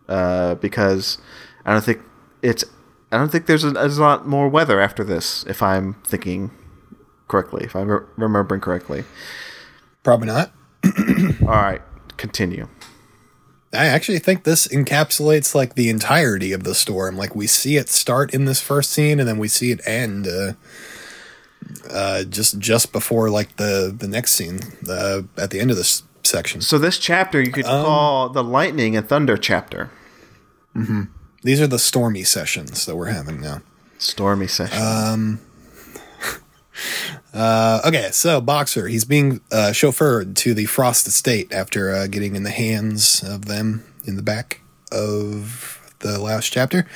uh, 0.08 0.56
because 0.56 1.18
I 1.64 1.72
don't 1.72 1.84
think 1.84 2.00
it's. 2.42 2.64
I 3.12 3.18
don't 3.18 3.30
think 3.30 3.46
there's 3.46 3.62
a, 3.62 3.70
there's 3.70 3.98
a 3.98 4.02
lot 4.02 4.26
more 4.26 4.48
weather 4.48 4.80
after 4.80 5.04
this. 5.04 5.44
If 5.46 5.62
I'm 5.62 5.94
thinking 6.04 6.50
correctly, 7.28 7.64
if 7.64 7.76
I'm 7.76 7.88
re- 7.88 8.06
remembering 8.16 8.60
correctly. 8.60 9.04
probably 10.02 10.26
not. 10.26 10.52
All 11.42 11.48
right, 11.48 11.82
continue. 12.16 12.68
I 13.72 13.86
actually 13.86 14.20
think 14.20 14.44
this 14.44 14.66
encapsulates 14.68 15.54
like 15.54 15.74
the 15.74 15.90
entirety 15.90 16.52
of 16.52 16.64
the 16.64 16.74
storm. 16.74 17.16
Like 17.16 17.34
we 17.34 17.46
see 17.46 17.76
it 17.76 17.88
start 17.88 18.32
in 18.32 18.44
this 18.44 18.60
first 18.60 18.90
scene, 18.90 19.18
and 19.20 19.28
then 19.28 19.38
we 19.38 19.48
see 19.48 19.70
it 19.70 19.80
end 19.86 20.26
uh, 20.26 20.52
uh, 21.90 22.24
just 22.24 22.58
just 22.58 22.92
before 22.92 23.28
like 23.28 23.56
the 23.56 23.94
the 23.96 24.08
next 24.08 24.32
scene 24.32 24.60
uh, 24.88 25.22
at 25.36 25.50
the 25.50 25.60
end 25.60 25.70
of 25.70 25.76
this 25.76 26.04
section. 26.22 26.60
So 26.60 26.78
this 26.78 26.98
chapter 26.98 27.40
you 27.40 27.52
could 27.52 27.66
Um, 27.66 27.84
call 27.84 28.28
the 28.30 28.44
lightning 28.44 28.96
and 28.96 29.08
thunder 29.08 29.36
chapter. 29.36 29.90
These 31.42 31.60
are 31.60 31.66
the 31.66 31.78
stormy 31.78 32.24
sessions 32.24 32.86
that 32.86 32.96
we're 32.96 33.06
having 33.12 33.40
now. 33.40 33.62
Stormy 33.98 34.46
session. 34.46 34.78
Uh, 37.36 37.80
okay, 37.84 38.08
so 38.12 38.40
Boxer, 38.40 38.88
he's 38.88 39.04
being 39.04 39.40
uh, 39.52 39.70
chauffeured 39.72 40.34
to 40.36 40.54
the 40.54 40.64
Frost 40.64 41.06
Estate 41.06 41.52
after 41.52 41.92
uh, 41.92 42.06
getting 42.06 42.34
in 42.34 42.44
the 42.44 42.50
hands 42.50 43.22
of 43.22 43.44
them 43.44 43.84
in 44.06 44.16
the 44.16 44.22
back 44.22 44.60
of 44.90 45.92
the 45.98 46.18
last 46.18 46.50
chapter. 46.50 46.86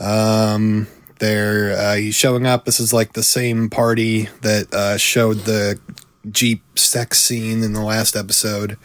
Um, 0.00 0.88
they're 1.20 1.72
uh, 1.76 1.94
he's 1.96 2.14
showing 2.16 2.46
up. 2.46 2.64
This 2.64 2.80
is 2.80 2.92
like 2.92 3.12
the 3.12 3.22
same 3.22 3.70
party 3.70 4.28
that 4.42 4.72
uh, 4.74 4.96
showed 4.96 5.38
the 5.40 5.78
Jeep 6.30 6.62
sex 6.78 7.18
scene 7.18 7.62
in 7.62 7.72
the 7.72 7.82
last 7.82 8.16
episode, 8.16 8.76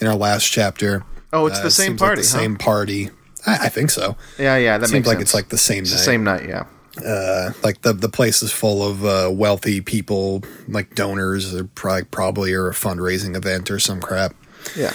in 0.00 0.06
our 0.06 0.16
last 0.16 0.50
chapter. 0.50 1.04
Oh, 1.32 1.46
it's 1.46 1.58
Uh, 1.58 1.62
the 1.62 1.68
it 1.68 1.70
same 1.70 1.86
seems 1.92 2.00
like 2.00 2.08
party, 2.08 2.22
the 2.22 2.28
huh? 2.28 2.38
same 2.38 2.56
party. 2.56 3.10
I, 3.46 3.54
I 3.66 3.68
think 3.68 3.90
so. 3.90 4.16
yeah, 4.38 4.56
yeah, 4.56 4.76
that 4.78 4.86
Seems 4.88 4.92
makes 4.92 5.06
like 5.06 5.16
sense. 5.18 5.28
it's 5.30 5.34
like 5.34 5.48
the 5.48 5.58
same 5.58 5.82
It's 5.84 5.92
night. 5.92 5.96
the 5.98 6.02
same 6.04 6.24
night. 6.24 6.48
Yeah. 6.48 6.64
Uh, 7.04 7.52
like 7.62 7.82
the 7.82 7.92
the 7.92 8.08
place 8.08 8.42
is 8.42 8.52
full 8.52 8.82
of 8.82 9.04
uh, 9.04 9.30
wealthy 9.32 9.80
people, 9.80 10.42
like 10.68 10.94
donors. 10.94 11.54
Or 11.54 11.64
probably 11.64 12.04
probably 12.04 12.52
or 12.54 12.68
a 12.68 12.72
fundraising 12.72 13.36
event 13.36 13.70
or 13.70 13.78
some 13.78 14.00
crap. 14.00 14.34
Yeah. 14.76 14.92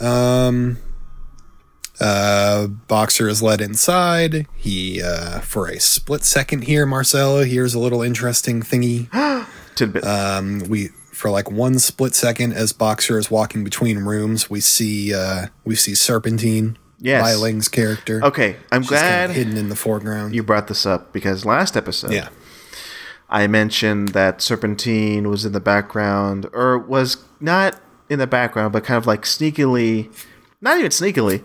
Um, 0.00 0.78
uh, 2.00 2.66
Boxer 2.66 3.28
is 3.28 3.42
led 3.42 3.60
inside. 3.60 4.46
He, 4.56 5.00
uh, 5.02 5.40
for 5.40 5.68
a 5.68 5.78
split 5.78 6.24
second 6.24 6.64
here, 6.64 6.86
Marcelo, 6.86 7.44
here's 7.44 7.74
a 7.74 7.78
little 7.78 8.02
interesting 8.02 8.62
thingy. 8.62 9.08
Tidbit. 9.74 10.04
Um, 10.04 10.60
we 10.68 10.88
for 11.12 11.30
like 11.30 11.50
one 11.50 11.78
split 11.78 12.14
second 12.14 12.52
as 12.52 12.72
Boxer 12.72 13.18
is 13.18 13.30
walking 13.30 13.64
between 13.64 14.00
rooms, 14.00 14.50
we 14.50 14.60
see 14.60 15.14
uh, 15.14 15.46
we 15.64 15.76
see 15.76 15.94
Serpentine, 15.94 16.76
Yes. 17.04 17.22
Bai 17.22 17.34
Ling's 17.34 17.68
character. 17.68 18.20
okay, 18.24 18.56
I'm 18.72 18.82
She's 18.82 18.90
kind 18.90 19.00
glad 19.00 19.30
of 19.30 19.36
hidden 19.36 19.56
in 19.58 19.68
the 19.68 19.76
foreground. 19.76 20.34
you 20.34 20.42
brought 20.42 20.68
this 20.68 20.86
up 20.86 21.12
because 21.12 21.44
last 21.44 21.76
episode, 21.76 22.12
yeah, 22.12 22.30
I 23.28 23.46
mentioned 23.46 24.08
that 24.10 24.40
Serpentine 24.40 25.28
was 25.28 25.44
in 25.44 25.52
the 25.52 25.60
background, 25.60 26.46
or 26.52 26.78
was 26.78 27.18
not 27.40 27.78
in 28.08 28.18
the 28.18 28.26
background, 28.26 28.72
but 28.72 28.84
kind 28.84 28.96
of 28.98 29.06
like 29.06 29.22
sneakily, 29.22 30.10
not 30.60 30.78
even 30.78 30.90
sneakily. 30.90 31.44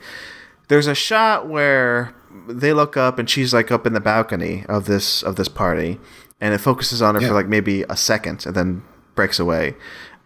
There's 0.69 0.87
a 0.87 0.95
shot 0.95 1.47
where 1.47 2.13
they 2.47 2.73
look 2.73 2.95
up 2.95 3.17
and 3.19 3.29
she's 3.29 3.53
like 3.53 3.71
up 3.71 3.85
in 3.87 3.93
the 3.93 3.99
balcony 3.99 4.65
of 4.69 4.85
this 4.85 5.23
of 5.23 5.35
this 5.35 5.47
party, 5.49 5.99
and 6.39 6.53
it 6.53 6.59
focuses 6.59 7.01
on 7.01 7.15
her 7.15 7.21
Yeah. 7.21 7.27
for 7.29 7.33
like 7.33 7.47
maybe 7.47 7.83
a 7.89 7.97
second 7.97 8.45
and 8.45 8.55
then 8.55 8.83
breaks 9.15 9.39
away. 9.39 9.75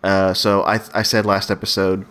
Uh, 0.04 0.34
so 0.34 0.62
I 0.64 0.80
I 0.94 1.02
said 1.02 1.26
last 1.26 1.50
episode 1.50 2.06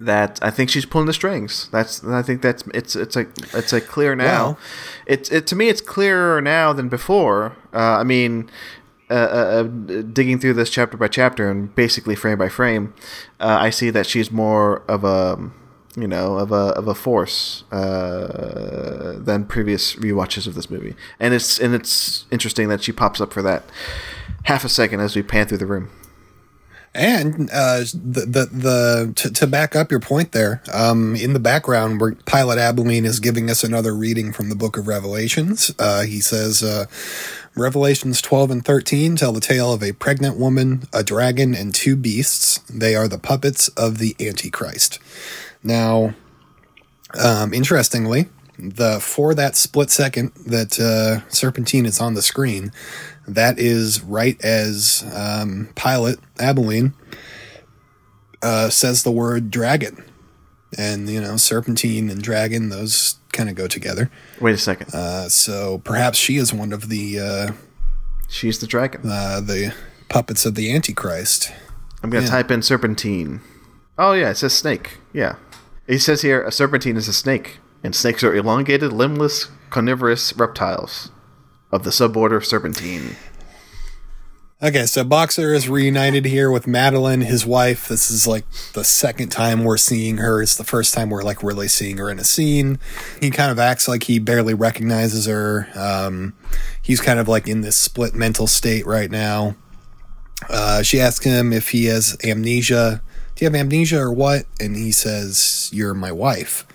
that 0.00 0.38
I 0.42 0.50
think 0.50 0.70
she's 0.70 0.84
pulling 0.84 1.06
the 1.06 1.12
strings. 1.12 1.68
That's 1.70 2.04
I 2.04 2.22
think 2.22 2.42
that's 2.42 2.64
it's 2.74 2.96
it's 2.96 3.16
like 3.16 3.28
it's 3.54 3.72
like 3.72 3.86
clear 3.86 4.14
now. 4.14 4.58
It's 5.06 5.30
it 5.30 5.46
to 5.48 5.56
me 5.56 5.68
it's 5.68 5.80
clearer 5.80 6.40
now 6.40 6.72
than 6.72 6.88
before. 6.88 7.56
Uh, 7.72 7.98
I 7.98 8.04
mean, 8.04 8.50
uh, 9.10 9.14
uh, 9.14 9.16
uh, 9.16 10.02
digging 10.02 10.38
through 10.38 10.54
this 10.54 10.68
chapter 10.70 10.96
by 10.96 11.08
chapter 11.08 11.48
and 11.50 11.74
basically 11.74 12.16
frame 12.16 12.38
by 12.38 12.48
frame, 12.48 12.92
uh, 13.38 13.56
I 13.60 13.70
see 13.70 13.90
that 13.90 14.06
she's 14.06 14.30
more 14.30 14.82
of 14.88 15.04
a 15.04 15.50
you 15.96 16.08
know 16.08 16.36
of 16.36 16.52
a 16.52 16.74
of 16.76 16.88
a 16.88 16.94
force 16.94 17.64
uh, 17.72 19.14
than 19.18 19.46
previous 19.46 19.94
rewatches 19.94 20.46
of 20.46 20.54
this 20.54 20.68
movie. 20.68 20.94
And 21.18 21.32
it's 21.32 21.58
and 21.58 21.74
it's 21.74 22.26
interesting 22.30 22.68
that 22.68 22.82
she 22.82 22.92
pops 22.92 23.20
up 23.20 23.32
for 23.32 23.42
that 23.42 23.64
half 24.44 24.64
a 24.64 24.68
second 24.68 25.00
as 25.00 25.16
we 25.16 25.22
pan 25.22 25.46
through 25.46 25.58
the 25.58 25.66
room. 25.66 25.90
And 26.96 27.50
uh, 27.52 27.80
the 27.92 28.24
the, 28.26 28.48
the 28.50 29.12
to, 29.16 29.30
to 29.30 29.46
back 29.46 29.76
up 29.76 29.90
your 29.90 30.00
point 30.00 30.32
there, 30.32 30.62
um, 30.72 31.14
in 31.14 31.34
the 31.34 31.38
background, 31.38 32.00
where 32.00 32.14
Pilot 32.24 32.58
Abilene 32.58 33.04
is 33.04 33.20
giving 33.20 33.50
us 33.50 33.62
another 33.62 33.94
reading 33.94 34.32
from 34.32 34.48
the 34.48 34.56
Book 34.56 34.78
of 34.78 34.88
Revelations. 34.88 35.70
Uh, 35.78 36.04
he 36.04 36.20
says, 36.20 36.62
uh, 36.62 36.86
Revelations 37.54 38.22
twelve 38.22 38.50
and 38.50 38.64
thirteen 38.64 39.14
tell 39.14 39.32
the 39.32 39.40
tale 39.40 39.74
of 39.74 39.82
a 39.82 39.92
pregnant 39.92 40.38
woman, 40.38 40.88
a 40.90 41.04
dragon, 41.04 41.54
and 41.54 41.74
two 41.74 41.96
beasts. 41.96 42.60
They 42.70 42.94
are 42.94 43.08
the 43.08 43.18
puppets 43.18 43.68
of 43.68 43.98
the 43.98 44.16
Antichrist. 44.18 44.98
Now, 45.62 46.14
um, 47.22 47.52
interestingly, 47.52 48.30
the 48.58 49.00
for 49.00 49.34
that 49.34 49.54
split 49.54 49.90
second 49.90 50.32
that 50.46 50.80
uh, 50.80 51.28
Serpentine 51.28 51.84
is 51.84 52.00
on 52.00 52.14
the 52.14 52.22
screen, 52.22 52.72
that 53.28 53.58
is 53.58 54.02
right 54.02 54.42
as 54.44 55.04
um, 55.14 55.68
Pilot 55.74 56.18
Abilene 56.38 56.94
uh, 58.42 58.68
says 58.70 59.02
the 59.02 59.10
word 59.10 59.50
dragon, 59.50 60.04
and 60.76 61.08
you 61.08 61.20
know 61.20 61.36
Serpentine 61.36 62.10
and 62.10 62.22
dragon 62.22 62.68
those 62.68 63.16
kind 63.32 63.48
of 63.48 63.54
go 63.54 63.66
together. 63.66 64.10
Wait 64.40 64.54
a 64.54 64.58
second. 64.58 64.94
Uh, 64.94 65.28
so 65.28 65.78
perhaps 65.78 66.18
she 66.18 66.36
is 66.36 66.52
one 66.52 66.72
of 66.72 66.88
the 66.88 67.18
uh, 67.20 67.52
She's 68.28 68.58
the 68.58 68.66
dragon. 68.66 69.02
uh, 69.04 69.40
the 69.40 69.74
puppets 70.08 70.46
of 70.46 70.54
the 70.54 70.72
Antichrist. 70.72 71.52
I'm 72.02 72.10
gonna 72.10 72.24
Yeah. 72.24 72.30
type 72.30 72.50
in 72.50 72.62
serpentine. 72.62 73.40
Oh 73.98 74.12
yeah, 74.12 74.30
it 74.30 74.36
says 74.36 74.52
snake. 74.52 74.98
Yeah, 75.12 75.36
it 75.86 76.00
says 76.00 76.22
here 76.22 76.42
a 76.42 76.52
serpentine 76.52 76.96
is 76.96 77.08
a 77.08 77.12
snake, 77.12 77.58
and 77.82 77.94
snakes 77.94 78.22
are 78.22 78.34
elongated, 78.34 78.92
limbless, 78.92 79.48
carnivorous 79.70 80.36
reptiles 80.36 81.10
of 81.76 81.84
the 81.84 81.90
suborder 81.90 82.44
Serpentine. 82.44 83.14
Okay, 84.62 84.86
so 84.86 85.04
Boxer 85.04 85.52
is 85.52 85.68
reunited 85.68 86.24
here 86.24 86.50
with 86.50 86.66
Madeline, 86.66 87.20
his 87.20 87.44
wife. 87.44 87.88
This 87.88 88.10
is 88.10 88.26
like 88.26 88.46
the 88.72 88.84
second 88.84 89.28
time 89.28 89.64
we're 89.64 89.76
seeing 89.76 90.16
her. 90.16 90.40
It's 90.40 90.56
the 90.56 90.64
first 90.64 90.94
time 90.94 91.10
we're 91.10 91.22
like 91.22 91.42
really 91.42 91.68
seeing 91.68 91.98
her 91.98 92.10
in 92.10 92.18
a 92.18 92.24
scene. 92.24 92.78
He 93.20 93.30
kind 93.30 93.52
of 93.52 93.58
acts 93.58 93.86
like 93.86 94.04
he 94.04 94.18
barely 94.18 94.54
recognizes 94.54 95.26
her. 95.26 95.68
Um, 95.74 96.34
he's 96.80 97.02
kind 97.02 97.18
of 97.18 97.28
like 97.28 97.46
in 97.46 97.60
this 97.60 97.76
split 97.76 98.14
mental 98.14 98.46
state 98.46 98.86
right 98.86 99.10
now. 99.10 99.56
Uh, 100.48 100.82
she 100.82 101.00
asks 101.00 101.26
him 101.26 101.52
if 101.52 101.68
he 101.70 101.84
has 101.84 102.16
amnesia. 102.24 103.02
Do 103.34 103.44
you 103.44 103.50
have 103.50 103.60
amnesia 103.60 104.00
or 104.00 104.12
what? 104.12 104.46
And 104.58 104.74
he 104.74 104.90
says, 104.90 105.68
You're 105.70 105.92
my 105.92 106.12
wife 106.12 106.66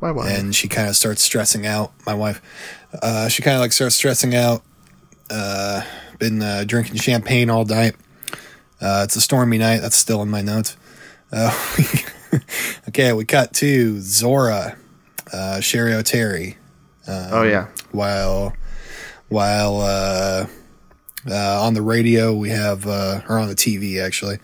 My 0.00 0.12
wife. 0.12 0.30
and 0.30 0.54
she 0.54 0.68
kind 0.68 0.88
of 0.88 0.96
starts 0.96 1.22
stressing 1.22 1.66
out. 1.66 1.92
My 2.06 2.14
wife, 2.14 2.40
uh, 3.02 3.28
she 3.28 3.42
kind 3.42 3.56
of 3.56 3.60
like 3.60 3.72
starts 3.72 3.96
stressing 3.96 4.34
out. 4.34 4.62
Uh, 5.30 5.82
been 6.18 6.42
uh, 6.42 6.64
drinking 6.66 6.96
champagne 6.96 7.50
all 7.50 7.64
night. 7.64 7.94
Uh, 8.80 9.02
it's 9.04 9.16
a 9.16 9.20
stormy 9.20 9.58
night. 9.58 9.78
That's 9.80 9.96
still 9.96 10.22
in 10.22 10.30
my 10.30 10.40
notes. 10.42 10.76
Uh, 11.32 11.52
okay, 12.88 13.12
we 13.12 13.24
cut 13.24 13.52
to 13.54 14.00
Zora, 14.00 14.76
uh, 15.32 15.58
Cheri 15.60 15.92
Oteri, 15.92 16.56
oh 17.08 17.42
yeah, 17.42 17.68
while 17.92 18.54
while 19.28 19.80
uh, 19.80 20.46
Uh, 21.28 21.60
on 21.66 21.74
the 21.74 21.82
radio, 21.82 22.32
we 22.32 22.48
have, 22.48 22.86
uh, 22.86 23.20
or 23.28 23.38
on 23.38 23.48
the 23.48 23.54
TV 23.54 24.00
actually, 24.02 24.38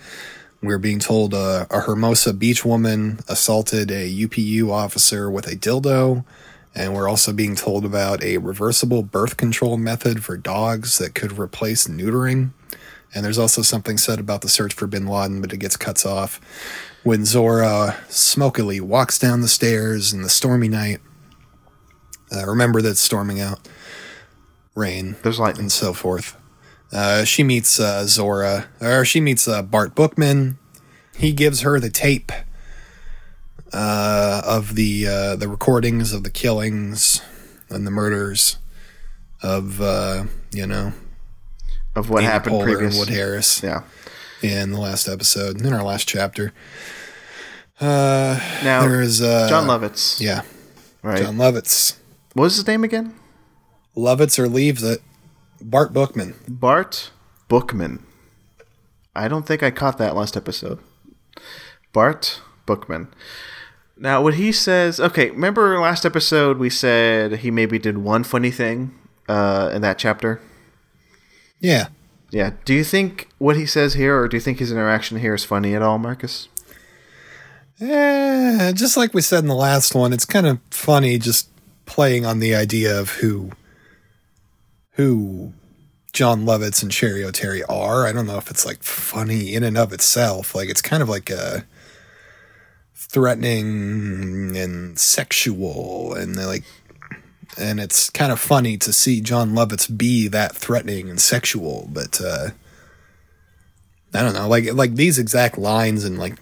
we're 0.64 0.78
being 0.78 0.98
told 0.98 1.34
uh, 1.34 1.66
a 1.70 1.80
Hermosa 1.80 2.32
beach 2.32 2.64
woman 2.64 3.20
assaulted 3.28 3.90
a 3.90 4.08
UPU 4.08 4.70
officer 4.70 5.30
with 5.30 5.46
a 5.46 5.56
dildo. 5.56 6.24
And 6.74 6.92
we're 6.92 7.08
also 7.08 7.32
being 7.32 7.54
told 7.54 7.84
about 7.84 8.22
a 8.22 8.38
reversible 8.38 9.02
birth 9.04 9.36
control 9.36 9.76
method 9.76 10.24
for 10.24 10.36
dogs 10.36 10.98
that 10.98 11.14
could 11.14 11.38
replace 11.38 11.86
neutering. 11.86 12.50
And 13.14 13.24
there's 13.24 13.38
also 13.38 13.62
something 13.62 13.96
said 13.96 14.18
about 14.18 14.40
the 14.40 14.48
search 14.48 14.74
for 14.74 14.88
bin 14.88 15.06
Laden, 15.06 15.40
but 15.40 15.52
it 15.52 15.58
gets 15.58 15.76
cuts 15.76 16.04
off 16.04 16.40
when 17.04 17.24
Zora 17.24 17.96
smokily 18.08 18.80
walks 18.80 19.20
down 19.20 19.40
the 19.40 19.46
stairs 19.48 20.12
in 20.12 20.22
the 20.22 20.28
stormy 20.28 20.68
night. 20.68 21.00
Uh, 22.34 22.44
remember 22.46 22.82
that 22.82 22.90
it's 22.90 23.00
storming 23.00 23.40
out, 23.40 23.60
rain, 24.74 25.14
There's 25.22 25.38
lightning. 25.38 25.64
and 25.64 25.72
so 25.72 25.92
forth. 25.92 26.36
Uh, 26.94 27.24
she 27.24 27.42
meets 27.42 27.80
uh, 27.80 28.06
Zora, 28.06 28.66
or 28.80 29.04
she 29.04 29.20
meets 29.20 29.48
uh, 29.48 29.62
Bart 29.62 29.94
Bookman. 29.96 30.58
He 31.16 31.32
gives 31.32 31.62
her 31.62 31.80
the 31.80 31.90
tape 31.90 32.30
uh, 33.72 34.42
of 34.44 34.74
the 34.76 35.06
uh, 35.06 35.36
the 35.36 35.48
recordings 35.48 36.12
of 36.12 36.22
the 36.22 36.30
killings 36.30 37.20
and 37.68 37.86
the 37.86 37.90
murders 37.90 38.58
of 39.42 39.80
uh, 39.80 40.24
you 40.52 40.66
know 40.66 40.92
Of 41.96 42.10
what 42.10 42.22
Amy 42.22 42.30
happened 42.30 42.54
Poehler 42.56 42.64
previous. 42.76 42.98
Wood 42.98 43.08
Harris 43.08 43.62
Yeah. 43.62 43.82
in 44.42 44.70
the 44.70 44.78
last 44.80 45.08
episode, 45.08 45.60
in 45.60 45.72
our 45.72 45.82
last 45.82 46.06
chapter. 46.08 46.52
Uh, 47.80 48.38
Now, 48.62 48.82
there 48.82 49.00
is 49.00 49.20
uh, 49.20 49.48
Jon 49.48 49.66
Lovitz. 49.66 50.20
Yeah, 50.20 50.42
Right. 51.02 51.22
Jon 51.22 51.36
Lovitz. 51.36 51.96
What 52.34 52.44
was 52.44 52.56
his 52.56 52.66
name 52.66 52.84
again? 52.84 53.14
Lovitz 53.96 54.38
or 54.38 54.48
leaves 54.48 54.82
it. 54.84 55.00
Bart 55.64 55.94
Bookman. 55.94 56.34
Bart 56.46 57.10
Bookman. 57.48 58.04
I 59.16 59.28
don't 59.28 59.46
think 59.46 59.62
I 59.62 59.70
caught 59.70 59.96
that 59.96 60.14
last 60.14 60.36
episode. 60.36 60.78
Bart 61.92 62.42
Bookman. 62.66 63.08
Now, 63.96 64.22
what 64.22 64.34
he 64.34 64.52
says, 64.52 65.00
okay, 65.00 65.30
remember 65.30 65.80
last 65.80 66.04
episode 66.04 66.58
we 66.58 66.68
said 66.68 67.38
he 67.38 67.50
maybe 67.50 67.78
did 67.78 67.96
one 67.98 68.24
funny 68.24 68.50
thing 68.50 68.94
uh, 69.26 69.70
in 69.72 69.80
that 69.80 69.98
chapter? 69.98 70.42
Yeah. 71.60 71.88
Yeah. 72.30 72.52
Do 72.66 72.74
you 72.74 72.84
think 72.84 73.30
what 73.38 73.56
he 73.56 73.64
says 73.64 73.94
here, 73.94 74.20
or 74.20 74.28
do 74.28 74.36
you 74.36 74.42
think 74.42 74.58
his 74.58 74.70
interaction 74.70 75.18
here 75.18 75.34
is 75.34 75.44
funny 75.44 75.74
at 75.74 75.80
all, 75.80 75.98
Marcus? 75.98 76.48
Eh, 77.80 78.72
just 78.72 78.98
like 78.98 79.14
we 79.14 79.22
said 79.22 79.40
in 79.44 79.48
the 79.48 79.54
last 79.54 79.94
one, 79.94 80.12
it's 80.12 80.26
kind 80.26 80.46
of 80.46 80.58
funny 80.70 81.18
just 81.18 81.48
playing 81.86 82.26
on 82.26 82.40
the 82.40 82.54
idea 82.54 82.98
of 83.00 83.10
who 83.12 83.50
who 84.94 85.52
Jon 86.12 86.44
Lovitz 86.44 86.82
and 86.82 86.92
Cheri 86.92 87.22
Oteri 87.22 87.62
are. 87.68 88.06
I 88.06 88.12
don't 88.12 88.26
know 88.26 88.38
if 88.38 88.50
it's 88.50 88.64
like 88.64 88.82
funny 88.82 89.54
in 89.54 89.64
and 89.64 89.76
of 89.76 89.92
itself. 89.92 90.54
Like 90.54 90.68
it's 90.68 90.82
kind 90.82 91.02
of 91.02 91.08
like 91.08 91.30
a 91.30 91.64
threatening 92.94 94.56
and 94.56 94.98
sexual 94.98 96.14
and 96.14 96.36
like 96.36 96.64
and 97.56 97.78
it's 97.78 98.10
kind 98.10 98.32
of 98.32 98.40
funny 98.40 98.76
to 98.78 98.92
see 98.92 99.20
Jon 99.20 99.50
Lovitz 99.50 99.96
be 99.96 100.26
that 100.28 100.56
threatening 100.56 101.10
and 101.10 101.20
sexual, 101.20 101.88
but 101.92 102.20
uh 102.20 102.50
I 104.12 104.22
don't 104.22 104.34
know, 104.34 104.48
like 104.48 104.72
like 104.72 104.94
these 104.94 105.18
exact 105.18 105.58
lines 105.58 106.04
and 106.04 106.18
like 106.18 106.38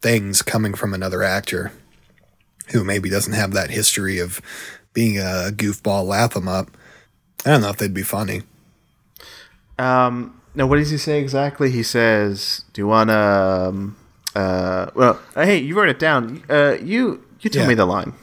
things 0.00 0.40
coming 0.40 0.74
from 0.74 0.94
another 0.94 1.22
actor 1.22 1.72
who 2.68 2.84
maybe 2.84 3.10
doesn't 3.10 3.34
have 3.34 3.52
that 3.52 3.70
history 3.70 4.18
of 4.18 4.40
being 4.94 5.18
a 5.18 5.50
goofball 5.52 6.06
laugh 6.06 6.34
'em 6.36 6.48
up. 6.48 6.70
I 7.44 7.50
don't 7.50 7.60
know 7.62 7.70
if 7.70 7.76
they'd 7.76 7.92
be 7.94 8.02
funny. 8.02 8.42
Um, 9.78 10.40
now, 10.54 10.66
what 10.66 10.76
does 10.76 10.90
he 10.90 10.98
say 10.98 11.20
exactly? 11.20 11.70
He 11.70 11.82
says, 11.82 12.62
"Do 12.72 12.80
you 12.80 12.86
want 12.86 13.10
to?" 13.10 13.18
Um, 13.18 13.96
uh, 14.34 14.90
well, 14.94 15.20
uh, 15.36 15.44
hey, 15.44 15.58
you 15.58 15.74
wrote 15.76 15.88
it 15.88 15.98
down. 15.98 16.42
Uh, 16.48 16.76
you 16.82 17.22
you 17.40 17.50
tell 17.50 17.62
Yeah. 17.62 17.68
me 17.68 17.74
the 17.74 17.86
line. 17.86 18.12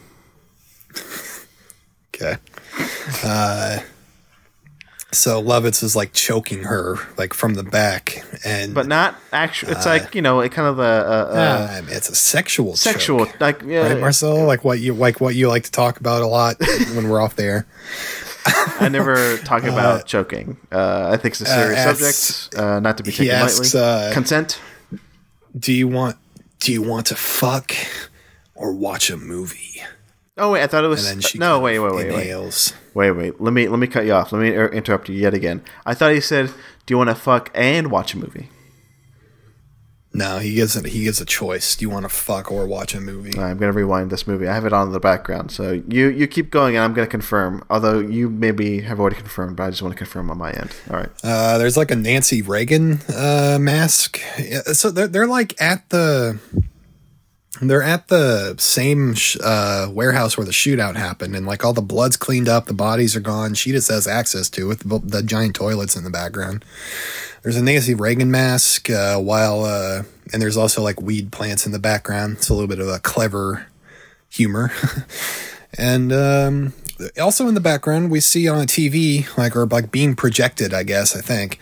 Okay. 2.14 2.36
Uh, 3.24 3.80
so 5.12 5.42
Lovitz 5.42 5.82
is 5.82 5.96
like 5.96 6.14
choking 6.14 6.64
her 6.64 6.98
like 7.18 7.34
from 7.34 7.56
the 7.56 7.64
back, 7.64 8.24
and 8.46 8.76
but 8.76 8.86
not 8.86 9.16
actual. 9.34 9.72
It's 9.72 9.88
like 9.88 10.14
you 10.14 10.22
know, 10.22 10.40
it 10.42 10.52
kind 10.52 10.68
of 10.68 10.78
a, 10.78 10.82
a, 10.84 10.86
a 10.86 11.34
uh, 11.34 11.68
I 11.72 11.82
mean, 11.82 11.96
it's 11.96 12.10
a 12.10 12.16
sexual 12.16 12.76
sexual, 12.76 13.26
choke, 13.26 13.42
like 13.42 13.62
yeah. 13.66 13.88
right, 13.88 14.00
Marcel? 14.00 14.46
Like 14.46 14.64
what 14.64 14.80
you 14.80 14.94
like 14.94 15.20
what 15.20 15.34
you 15.34 15.48
like 15.48 15.64
to 15.64 15.72
talk 15.72 16.00
about 16.00 16.22
a 16.22 16.28
lot 16.28 16.58
when 16.94 17.10
we're 17.10 17.22
off 17.22 17.36
there. 17.36 17.66
I 18.46 18.90
never 18.90 19.38
talk 19.40 19.64
about 19.64 20.06
choking. 20.06 20.58
Uh, 20.72 21.10
I 21.14 21.18
think 21.18 21.34
it's 21.34 21.42
a 21.42 21.46
serious 21.46 21.80
asks- 21.80 22.26
subject, 22.26 22.56
uh, 22.60 22.80
not 22.80 22.98
to 22.98 23.04
be 23.04 23.12
taken 23.12 23.36
asks, 23.36 23.74
lightly. 23.74 23.80
uh, 24.10 24.14
Consent. 24.14 24.60
Do 25.58 25.74
you 25.74 25.88
want 25.88 26.18
Do 26.60 26.72
you 26.72 26.82
want 26.82 27.08
to 27.08 27.16
fuck 27.16 27.74
or 28.56 28.74
watch 28.74 29.10
a 29.10 29.18
movie? 29.18 29.82
Oh 30.38 30.52
wait, 30.54 30.64
I 30.64 30.68
thought 30.68 30.84
it 30.84 30.88
was 30.88 31.08
And 31.10 31.22
then 31.22 31.30
she 31.30 31.38
no. 31.38 31.60
Wait, 31.60 31.78
wait, 31.80 31.94
wait, 31.94 32.08
wait, 32.08 32.14
inhales. 32.20 32.74
wait, 32.94 33.12
wait. 33.12 33.40
Let 33.42 33.54
me 33.54 33.68
let 33.68 33.80
me 33.80 33.88
cut 33.88 34.06
you 34.06 34.14
off. 34.14 34.32
Let 34.32 34.42
me 34.42 34.50
er- 34.56 34.70
interrupt 34.70 35.10
you 35.10 35.16
yet 35.16 35.34
again. 35.34 35.62
I 35.86 35.94
thought 35.94 36.14
he 36.14 36.22
said, 36.22 36.48
"Do 36.86 36.94
you 36.94 36.98
want 36.98 37.10
to 37.10 37.16
fuck 37.16 37.52
and 37.54 37.92
watch 37.92 38.14
a 38.14 38.18
movie?" 38.18 38.50
No, 40.14 40.40
he 40.40 40.56
gets 40.56 40.76
it. 40.76 40.86
He 40.88 41.04
gives 41.06 41.22
a 41.22 41.26
choice. 41.26 41.76
Do 41.76 41.86
you 41.86 41.90
want 41.90 42.04
to 42.04 42.10
fuck 42.10 42.52
or 42.52 42.68
watch 42.68 42.94
a 42.94 43.00
movie? 43.00 43.40
I'm 43.40 43.58
gonna 43.58 43.72
rewind 43.72 44.10
this 44.10 44.28
movie. 44.28 44.46
I 44.48 44.54
have 44.54 44.66
it 44.66 44.74
on 44.74 44.88
in 44.88 44.94
the 44.94 45.00
background, 45.00 45.52
so 45.52 45.82
you 45.88 46.10
you 46.10 46.28
keep 46.28 46.52
going, 46.52 46.76
and 46.76 46.84
I'm 46.84 46.94
gonna 46.94 47.08
confirm. 47.08 47.64
Although 47.70 48.00
you 48.00 48.30
maybe 48.30 48.82
have 48.82 49.00
already 49.00 49.16
confirmed, 49.16 49.56
but 49.56 49.64
I 49.64 49.70
just 49.70 49.82
want 49.82 49.94
to 49.94 49.98
confirm 49.98 50.30
on 50.30 50.38
my 50.38 50.52
end. 50.52 50.76
All 50.90 50.98
right. 50.98 51.10
Uh, 51.24 51.58
there's 51.58 51.78
like 51.78 51.92
a 51.92 51.96
Nancy 51.96 52.42
Reagan 52.42 53.00
uh, 53.16 53.58
mask. 53.62 54.20
So 54.74 54.92
they're 54.92 55.08
they're 55.08 55.28
like 55.28 55.60
at 55.62 55.90
the 55.90 56.40
they're 57.60 57.84
at 57.84 58.08
the 58.08 58.56
same 58.60 59.14
sh- 59.14 59.38
uh, 59.44 59.90
warehouse 59.92 60.38
where 60.38 60.46
the 60.46 60.54
shootout 60.54 60.96
happened, 60.96 61.36
and 61.36 61.46
like 61.46 61.66
all 61.66 61.74
the 61.74 61.82
blood's 61.82 62.16
cleaned 62.16 62.48
up, 62.48 62.66
the 62.66 62.74
bodies 62.74 63.16
are 63.16 63.22
gone. 63.22 63.56
She 63.56 63.72
just 63.72 63.90
has 63.90 64.08
access 64.08 64.50
to 64.52 64.68
with 64.68 64.88
The, 64.88 65.00
the 65.00 65.24
giant 65.24 65.56
toilets 65.56 65.96
in 65.96 66.04
the 66.04 66.10
background. 66.10 66.64
There's 67.44 67.58
a 67.58 67.64
Nancy 67.64 67.94
Reagan 67.94 68.32
mask, 68.32 68.90
uh, 68.90 69.18
while 69.18 69.66
uh, 69.66 70.04
and 70.32 70.42
there's 70.42 70.58
also 70.58 70.82
like 70.82 71.02
weed 71.02 71.32
plants 71.32 71.66
in 71.66 71.72
the 71.72 71.80
background. 71.80 72.38
It's 72.38 72.50
a 72.50 72.54
little 72.54 72.70
bit 72.70 72.80
of 72.80 72.88
a 72.88 73.00
clever 73.00 73.68
humor. 74.30 74.72
and 75.78 76.14
um, 76.14 76.74
also 77.20 77.48
in 77.48 77.54
the 77.54 77.60
background, 77.60 78.12
we 78.12 78.22
see 78.22 78.48
on 78.48 78.62
a 78.62 78.66
TV, 78.66 79.26
like 79.38 79.56
or 79.56 79.66
like 79.66 79.92
being 79.92 80.16
projected, 80.16 80.74
I 80.74 80.84
guess. 80.84 81.16
I 81.16 81.22
think 81.22 81.60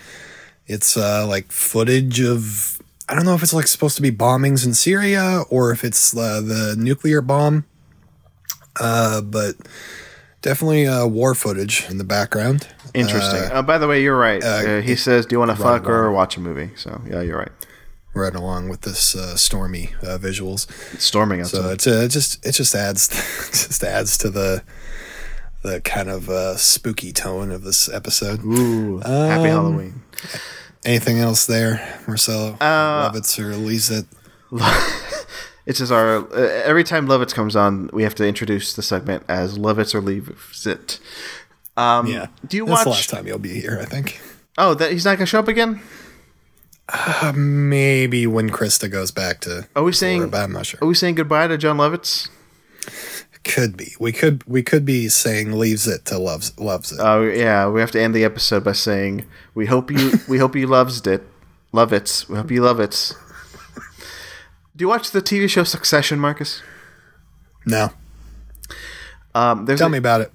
it's 0.67 0.95
uh, 0.95 1.25
like 1.27 1.51
footage 1.51 2.21
of. 2.21 2.75
I 3.09 3.15
don't 3.15 3.25
know 3.25 3.33
if 3.33 3.41
it's 3.43 3.53
like 3.53 3.67
supposed 3.67 3.95
to 3.95 4.01
be 4.01 4.11
bombings 4.11 4.65
in 4.65 4.73
Syria 4.73 5.43
or 5.49 5.71
if 5.71 5.83
it's 5.83 6.15
uh, 6.15 6.41
the 6.41 6.75
nuclear 6.77 7.21
bomb. 7.21 7.65
Uh, 8.79 9.21
but 9.21 9.55
definitely 10.41 10.87
uh, 10.87 11.05
war 11.07 11.33
footage 11.35 11.85
in 11.89 11.97
the 11.97 12.03
background. 12.03 12.67
Interesting. 12.93 13.41
Uh, 13.51 13.55
Uh, 13.55 13.61
by 13.61 13.77
the 13.77 13.87
way, 13.87 14.01
you're 14.01 14.17
right. 14.17 14.43
Uh, 14.43 14.81
he 14.81 14.95
says, 14.95 15.25
"Do 15.25 15.35
you 15.35 15.39
want 15.39 15.51
to 15.51 15.57
fuck 15.57 15.87
or 15.87 16.03
along. 16.05 16.13
watch 16.15 16.37
a 16.37 16.39
movie?" 16.39 16.69
So 16.75 17.01
yeah, 17.07 17.21
you're 17.21 17.37
right. 17.37 17.51
right 18.13 18.33
along 18.35 18.69
with 18.69 18.81
this 18.81 19.15
uh, 19.15 19.35
stormy 19.35 19.89
uh, 20.01 20.17
visuals. 20.17 20.67
It's 20.93 21.03
storming 21.03 21.41
outside. 21.41 21.57
So 21.57 21.69
it's 21.71 21.87
uh, 21.87 21.91
it 22.05 22.09
just 22.09 22.45
it 22.45 22.51
just 22.53 22.73
adds 22.75 23.07
just 23.51 23.83
adds 23.83 24.17
to 24.19 24.29
the 24.29 24.63
the 25.61 25.81
kind 25.81 26.09
of 26.09 26.29
uh, 26.29 26.55
spooky 26.57 27.11
tone 27.11 27.51
of 27.51 27.63
this 27.63 27.89
episode. 27.89 28.43
Ooh, 28.45 28.99
happy 28.99 29.11
Um, 29.11 29.43
Halloween. 29.45 30.01
Anything 30.85 31.19
else 31.19 31.45
there, 31.45 31.99
Marcelo? 32.07 32.53
Uh, 32.61 33.11
Lovitz 33.11 33.37
or 33.39 33.53
it? 33.91 34.05
It's 35.69 35.77
just 35.77 35.91
our 35.91 36.17
uh, 36.33 36.63
every 36.65 36.83
time 36.83 37.07
Lovitz 37.07 37.31
comes 37.31 37.55
on, 37.55 37.91
we 37.93 38.01
have 38.01 38.15
to 38.15 38.25
introduce 38.25 38.73
the 38.75 38.81
segment 38.81 39.21
as 39.29 39.59
Lovitz 39.59 39.93
or 39.93 40.01
it. 40.65 40.99
Um, 41.77 42.07
Yeah. 42.07 42.25
Do 42.47 42.57
you 42.57 42.65
That's 42.65 42.83
the 42.83 42.89
watch? 42.89 42.97
last 42.97 43.09
time 43.11 43.27
he'll 43.27 43.37
be 43.37 43.61
here, 43.61 43.77
I 43.79 43.85
think. 43.85 44.19
Oh, 44.57 44.73
that 44.73 44.91
he's 44.91 45.05
not 45.05 45.19
gonna 45.19 45.27
show 45.27 45.37
up 45.37 45.47
again. 45.47 45.79
Uh, 46.91 47.33
maybe 47.35 48.25
when 48.25 48.49
Krysta 48.49 48.89
goes 48.89 49.11
back 49.11 49.41
to. 49.41 49.67
Are 49.75 49.83
we 49.83 49.91
saying? 49.93 50.21
Florida, 50.21 50.31
but 50.31 50.43
I'm 50.43 50.53
not 50.53 50.65
sure. 50.65 50.79
Are 50.81 50.87
we 50.87 50.95
saying 50.95 51.13
goodbye 51.13 51.47
to 51.47 51.55
Jon 51.55 51.77
Lovitz? 51.77 52.29
Could 53.43 53.77
be. 53.77 53.95
We 53.99 54.11
could. 54.11 54.43
We 54.45 54.61
could 54.63 54.85
be 54.85 55.07
saying 55.09 55.53
leaves 55.53 55.87
it 55.87 56.05
to 56.05 56.17
loves 56.17 56.57
loves 56.59 56.91
it. 56.91 56.99
Oh 57.01 57.23
yeah, 57.23 57.67
we 57.69 57.79
have 57.79 57.91
to 57.91 58.01
end 58.01 58.13
the 58.13 58.23
episode 58.25 58.63
by 58.63 58.73
saying 58.73 59.25
we 59.55 59.65
hope 59.65 59.89
you 59.89 60.11
we 60.27 60.37
hope 60.37 60.55
you 60.55 60.67
loves 60.67 61.05
it, 61.07 61.23
love 61.71 61.93
it. 61.93 62.25
We 62.29 62.35
hope 62.35 62.51
you 62.51 62.61
love 62.61 62.79
it. 62.79 63.13
Do 64.75 64.83
you 64.83 64.87
watch 64.89 65.11
the 65.11 65.21
TV 65.21 65.49
show 65.49 65.63
Succession, 65.63 66.19
Marcus? 66.19 66.61
no. 67.65 67.89
Um, 69.35 69.65
there's 69.65 69.79
Tell 69.79 69.87
a- 69.87 69.91
me 69.91 69.97
about 69.97 70.21
it. 70.21 70.31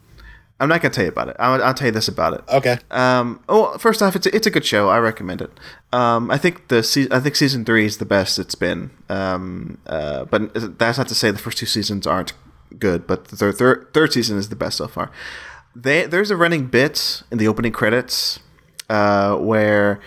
I'm 0.60 0.68
not 0.68 0.80
gonna 0.80 0.94
tell 0.94 1.04
you 1.04 1.10
about 1.10 1.28
it. 1.28 1.36
I'll, 1.38 1.62
I'll 1.62 1.74
tell 1.74 1.86
you 1.88 1.92
this 1.92 2.06
about 2.08 2.34
it. 2.34 2.40
Okay. 2.48 2.78
Um, 2.90 3.40
oh, 3.48 3.76
first 3.76 4.00
off, 4.02 4.14
it's 4.16 4.26
a, 4.26 4.34
it's 4.34 4.46
a 4.46 4.50
good 4.50 4.64
show. 4.64 4.88
I 4.88 4.98
recommend 4.98 5.42
it. 5.42 5.50
Um, 5.92 6.30
I 6.30 6.38
think 6.38 6.68
the 6.68 6.82
se- 6.82 7.08
I 7.10 7.18
think 7.20 7.34
season 7.36 7.64
three 7.64 7.84
is 7.84 7.98
the 7.98 8.04
best 8.06 8.38
it's 8.38 8.54
been. 8.54 8.90
Um, 9.08 9.78
uh, 9.86 10.24
but 10.26 10.78
that's 10.78 10.96
not 10.96 11.08
to 11.08 11.14
say 11.14 11.30
the 11.32 11.38
first 11.38 11.58
two 11.58 11.66
seasons 11.66 12.06
aren't 12.06 12.32
good. 12.78 13.06
But 13.06 13.26
the 13.26 13.36
third 13.36 13.56
third, 13.56 13.92
third 13.92 14.12
season 14.12 14.38
is 14.38 14.48
the 14.48 14.56
best 14.56 14.78
so 14.78 14.88
far. 14.88 15.10
They, 15.76 16.06
there's 16.06 16.30
a 16.30 16.36
running 16.36 16.66
bit 16.66 17.22
in 17.32 17.38
the 17.38 17.48
opening 17.48 17.72
credits 17.72 18.38
uh, 18.88 19.36
where 19.36 20.00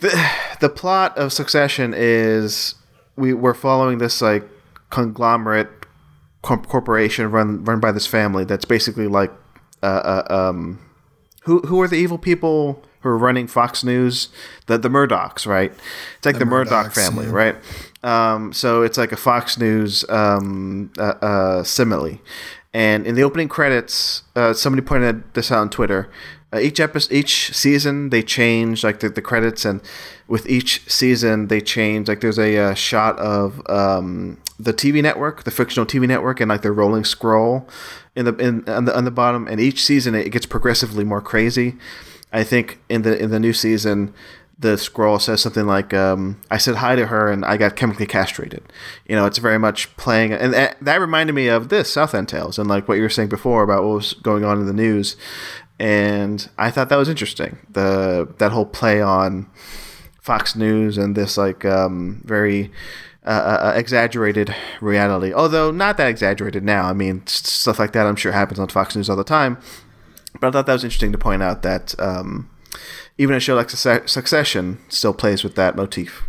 the 0.00 0.30
the 0.60 0.68
plot 0.68 1.16
of 1.16 1.32
Succession 1.32 1.94
is 1.96 2.74
we 3.16 3.32
we're 3.32 3.54
following 3.54 3.98
this 3.98 4.20
like 4.20 4.48
conglomerate 4.90 5.68
corp- 6.42 6.66
corporation 6.66 7.30
run 7.30 7.64
run 7.64 7.80
by 7.80 7.92
this 7.92 8.06
family 8.06 8.44
that's 8.44 8.64
basically 8.64 9.06
like 9.06 9.30
uh, 9.82 9.86
uh, 9.86 10.34
um 10.34 10.80
who 11.42 11.60
who 11.60 11.80
are 11.80 11.88
the 11.88 11.96
evil 11.96 12.18
people 12.18 12.82
who 13.00 13.08
are 13.08 13.18
running 13.18 13.46
Fox 13.46 13.82
News? 13.82 14.28
The 14.66 14.78
the 14.78 14.88
Murdochs, 14.88 15.46
right? 15.46 15.72
It's 16.16 16.26
like 16.26 16.34
the, 16.34 16.40
the 16.40 16.46
Murdoch 16.46 16.92
family, 16.92 17.26
yeah. 17.26 17.32
right? 17.32 17.56
Um, 18.02 18.52
so 18.52 18.82
it's 18.82 18.96
like 18.96 19.12
a 19.12 19.16
Fox 19.16 19.58
News 19.58 20.08
um, 20.08 20.90
uh, 20.98 21.14
uh, 21.20 21.62
simile. 21.62 22.18
And 22.72 23.06
in 23.06 23.14
the 23.14 23.22
opening 23.22 23.48
credits, 23.48 24.22
uh, 24.36 24.52
somebody 24.52 24.86
pointed 24.86 25.34
this 25.34 25.50
out 25.50 25.58
on 25.58 25.70
Twitter. 25.70 26.10
Uh, 26.52 26.58
each 26.58 26.80
episode, 26.80 27.14
each 27.14 27.54
season, 27.54 28.10
they 28.10 28.22
change 28.22 28.82
like 28.82 29.00
the, 29.00 29.08
the 29.08 29.22
credits, 29.22 29.64
and 29.64 29.80
with 30.26 30.48
each 30.48 30.82
season, 30.90 31.46
they 31.46 31.60
change. 31.60 32.08
Like 32.08 32.20
there's 32.20 32.38
a, 32.38 32.56
uh, 32.56 32.74
shot 32.74 33.16
of 33.18 33.62
um, 33.68 34.40
the 34.58 34.72
TV 34.72 35.00
network, 35.00 35.44
the 35.44 35.50
fictional 35.52 35.86
TV 35.86 36.08
network, 36.08 36.40
and 36.40 36.48
like 36.48 36.62
the 36.62 36.72
rolling 36.72 37.04
scroll 37.04 37.68
in 38.16 38.24
the 38.24 38.34
in 38.36 38.68
on 38.68 38.84
the 38.84 38.96
on 38.96 39.04
the 39.04 39.10
bottom. 39.12 39.46
And 39.46 39.60
each 39.60 39.84
season, 39.84 40.14
it 40.14 40.30
gets 40.30 40.46
progressively 40.46 41.04
more 41.04 41.20
crazy. 41.20 41.76
I 42.32 42.44
think 42.44 42.80
in 42.88 43.02
the 43.02 43.16
in 43.16 43.30
the 43.30 43.40
new 43.40 43.52
season, 43.52 44.12
the 44.60 44.76
scroll 44.76 45.18
says 45.18 45.40
something 45.40 45.66
like, 45.66 45.94
um, 45.94 46.40
"I 46.50 46.58
said 46.58 46.76
hi 46.76 46.94
to 46.94 47.06
her 47.06 47.32
and 47.32 47.44
I 47.44 47.56
got 47.56 47.76
chemically 47.76 48.06
castrated." 48.06 48.62
You 49.06 49.16
know, 49.16 49.26
it's 49.26 49.38
very 49.38 49.58
much 49.58 49.94
playing, 49.96 50.32
and 50.32 50.52
that, 50.52 50.76
that 50.82 51.00
reminded 51.00 51.32
me 51.32 51.48
of 51.48 51.70
this 51.70 51.90
Southland 51.90 52.28
Tales 52.28 52.58
and 52.58 52.68
like 52.68 52.86
what 52.86 52.96
you 52.96 53.02
were 53.02 53.08
saying 53.08 53.30
before 53.30 53.62
about 53.62 53.82
what 53.82 53.94
was 53.94 54.14
going 54.14 54.44
on 54.44 54.58
in 54.58 54.66
the 54.66 54.72
news, 54.72 55.16
and 55.78 56.48
I 56.58 56.70
thought 56.70 56.90
that 56.90 56.96
was 56.96 57.08
interesting. 57.08 57.58
The 57.70 58.28
that 58.38 58.52
whole 58.52 58.66
play 58.66 59.00
on 59.00 59.50
Fox 60.20 60.54
News 60.54 60.98
and 60.98 61.16
this 61.16 61.38
like 61.38 61.64
um, 61.64 62.20
very 62.26 62.70
uh, 63.24 63.30
uh, 63.30 63.60
uh 63.68 63.72
exaggerated 63.76 64.54
reality, 64.82 65.32
although 65.32 65.70
not 65.70 65.96
that 65.96 66.08
exaggerated 66.08 66.62
now. 66.62 66.84
I 66.84 66.92
mean, 66.92 67.26
stuff 67.26 67.78
like 67.78 67.92
that 67.92 68.06
I'm 68.06 68.16
sure 68.16 68.32
happens 68.32 68.58
on 68.58 68.68
Fox 68.68 68.94
News 68.94 69.08
all 69.08 69.16
the 69.16 69.24
time. 69.24 69.58
But 70.38 70.48
I 70.48 70.50
thought 70.50 70.66
that 70.66 70.74
was 70.74 70.84
interesting 70.84 71.12
to 71.12 71.18
point 71.18 71.42
out 71.42 71.62
that 71.62 71.98
um, 71.98 72.50
even 73.20 73.36
a 73.36 73.40
show 73.40 73.54
like 73.54 73.68
Succession 73.68 74.78
still 74.88 75.12
plays 75.12 75.44
with 75.44 75.54
that 75.54 75.76
motif. 75.76 76.22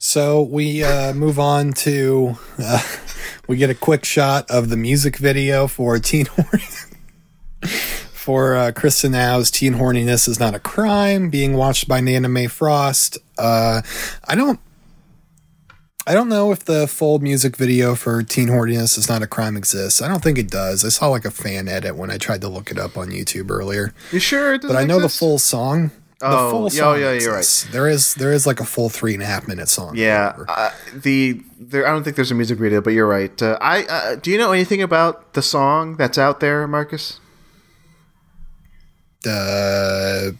So 0.00 0.42
we 0.42 0.82
uh, 0.82 1.14
move 1.14 1.38
on 1.38 1.72
to 1.74 2.36
uh, 2.58 2.82
we 3.48 3.56
get 3.56 3.70
a 3.70 3.74
quick 3.74 4.04
shot 4.04 4.50
of 4.50 4.68
the 4.68 4.76
music 4.76 5.16
video 5.16 5.68
for 5.68 6.00
Teen 6.00 6.26
Horny 6.26 6.64
for 8.12 8.56
uh, 8.56 8.72
Krista 8.72 9.08
Now's 9.08 9.48
Teen 9.52 9.74
Horniness 9.74 10.26
is 10.26 10.40
not 10.40 10.56
a 10.56 10.58
crime 10.58 11.30
being 11.30 11.54
watched 11.54 11.86
by 11.86 12.00
Nana 12.00 12.28
Mae 12.28 12.48
Frost. 12.48 13.18
Uh, 13.38 13.82
I 14.26 14.34
don't 14.34 14.58
I 16.06 16.14
don't 16.14 16.28
know 16.28 16.50
if 16.50 16.64
the 16.64 16.88
full 16.88 17.20
music 17.20 17.56
video 17.56 17.94
for 17.94 18.22
Teen 18.24 18.48
Horniness 18.48 18.98
is 18.98 19.08
not 19.08 19.22
a 19.22 19.26
crime 19.26 19.56
exists. 19.56 20.02
I 20.02 20.08
don't 20.08 20.22
think 20.22 20.36
it 20.36 20.50
does. 20.50 20.84
I 20.84 20.88
saw 20.88 21.08
like 21.08 21.24
a 21.24 21.30
fan 21.30 21.68
edit 21.68 21.96
when 21.96 22.10
I 22.10 22.18
tried 22.18 22.40
to 22.40 22.48
look 22.48 22.70
it 22.72 22.78
up 22.78 22.96
on 22.96 23.10
YouTube 23.10 23.50
earlier. 23.50 23.94
You 24.10 24.18
sure? 24.18 24.58
but 24.58 24.74
I 24.74 24.84
know 24.84 24.96
exist? 24.96 25.14
the 25.14 25.18
full 25.18 25.38
song. 25.38 25.90
The 26.18 26.28
oh, 26.28 26.50
full 26.50 26.70
song 26.70 27.00
yeah, 27.00 27.12
yeah, 27.12 27.20
you're 27.20 27.34
right. 27.34 27.68
There 27.72 27.88
is 27.88 28.14
there 28.14 28.32
is 28.32 28.46
like 28.46 28.60
a 28.60 28.64
full 28.64 28.88
three 28.88 29.14
and 29.14 29.22
a 29.22 29.26
half 29.26 29.46
minute 29.46 29.68
song. 29.68 29.96
Yeah, 29.96 30.36
uh, 30.48 30.70
the 30.94 31.40
there. 31.58 31.86
I 31.86 31.90
don't 31.90 32.04
think 32.04 32.16
there's 32.16 32.30
a 32.30 32.34
music 32.34 32.58
video, 32.58 32.80
but 32.80 32.90
you're 32.90 33.08
right. 33.08 33.40
Uh, 33.40 33.58
I 33.60 33.84
uh, 33.84 34.14
do 34.16 34.30
you 34.30 34.38
know 34.38 34.52
anything 34.52 34.82
about 34.82 35.34
the 35.34 35.42
song 35.42 35.96
that's 35.96 36.18
out 36.18 36.38
there, 36.38 36.66
Marcus? 36.68 37.18
Uh, 39.26 40.30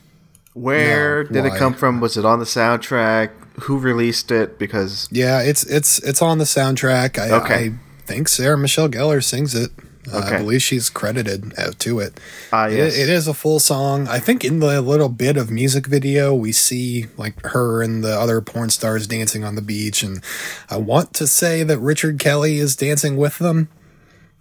Where 0.55 1.25
no, 1.25 1.31
did 1.31 1.45
why? 1.45 1.57
it 1.57 1.59
come 1.59 1.75
from? 1.75 2.01
Was 2.01 2.17
it 2.17 2.25
on 2.25 2.39
the 2.39 2.45
soundtrack? 2.45 3.31
Who 3.61 3.79
released 3.79 4.31
it 4.31 4.59
because 4.59 5.09
yeah, 5.11 5.41
it's 5.41 5.65
it's 5.65 5.99
it's 6.01 6.23
on 6.23 6.39
the 6.39 6.45
soundtrack. 6.45 7.19
I, 7.19 7.31
okay. 7.43 7.67
I 7.67 7.73
think 8.07 8.29
Sarah 8.29 8.59
Michelle 8.59 8.89
Gellar 8.89 9.23
sings 9.23 9.55
it. 9.55 9.71
Uh, 10.13 10.19
okay. 10.19 10.35
I 10.35 10.39
believe 10.39 10.63
she's 10.63 10.91
credited 10.91 11.55
to 11.79 12.01
it. 12.01 12.19
Uh, 12.53 12.69
yes. 12.73 12.97
It, 12.97 13.03
it 13.03 13.09
is 13.09 13.29
a 13.29 13.35
full 13.35 13.61
song. 13.61 14.09
I 14.09 14.19
think 14.19 14.45
in 14.45 14.59
the 14.59 14.81
little 14.83 15.09
bit 15.09 15.37
of 15.37 15.49
music 15.49 15.87
video, 15.87 16.35
we 16.35 16.51
see 16.51 17.07
like 17.17 17.41
her 17.47 17.83
and 17.83 18.03
the 18.03 18.19
other 18.19 18.41
porn 18.41 18.71
stars 18.71 19.07
dancing 19.07 19.45
on 19.45 19.55
the 19.55 19.63
beach. 19.63 20.03
And 20.03 20.21
I 20.69 20.79
want 20.79 21.15
to 21.15 21.29
say 21.29 21.63
that 21.63 21.79
Richard 21.79 22.19
Kelly 22.19 22.59
is 22.59 22.75
dancing 22.75 23.17
with 23.17 23.39
them. 23.39 23.69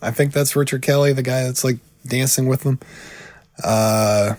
I 0.02 0.10
think 0.10 0.34
that's 0.34 0.56
Richard 0.56 0.82
Kelly, 0.82 1.14
the 1.14 1.22
guy 1.22 1.44
that's 1.44 1.64
like 1.64 1.78
dancing 2.08 2.48
with 2.48 2.62
them. 2.62 2.80
Uh, 3.64 4.34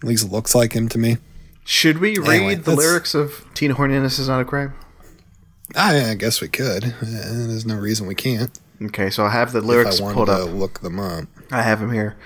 at 0.00 0.08
least 0.08 0.30
looks 0.30 0.54
like 0.54 0.74
him 0.74 0.88
to 0.90 0.98
me. 0.98 1.16
Should 1.64 1.98
we 1.98 2.18
read 2.18 2.28
anyway, 2.28 2.54
the 2.56 2.76
lyrics 2.76 3.14
of 3.14 3.46
Teen 3.54 3.72
Horniness 3.72 4.18
is 4.18 4.28
not 4.28 4.40
a 4.40 4.44
crime? 4.44 4.74
I, 5.74 6.10
I 6.10 6.14
guess 6.14 6.40
we 6.40 6.48
could. 6.48 6.84
Uh, 6.84 6.92
there's 7.00 7.66
no 7.66 7.76
reason 7.76 8.06
we 8.06 8.14
can't. 8.14 8.56
Okay, 8.82 9.08
so 9.10 9.24
I 9.24 9.30
have 9.30 9.52
the 9.52 9.60
lyrics 9.60 9.98
if 9.98 10.04
I 10.04 10.12
pulled 10.12 10.28
up. 10.28 10.50
look 10.50 10.80
them 10.80 11.00
up. 11.00 11.24
I 11.50 11.62
have 11.62 11.80
them 11.80 11.92
here. 11.92 12.16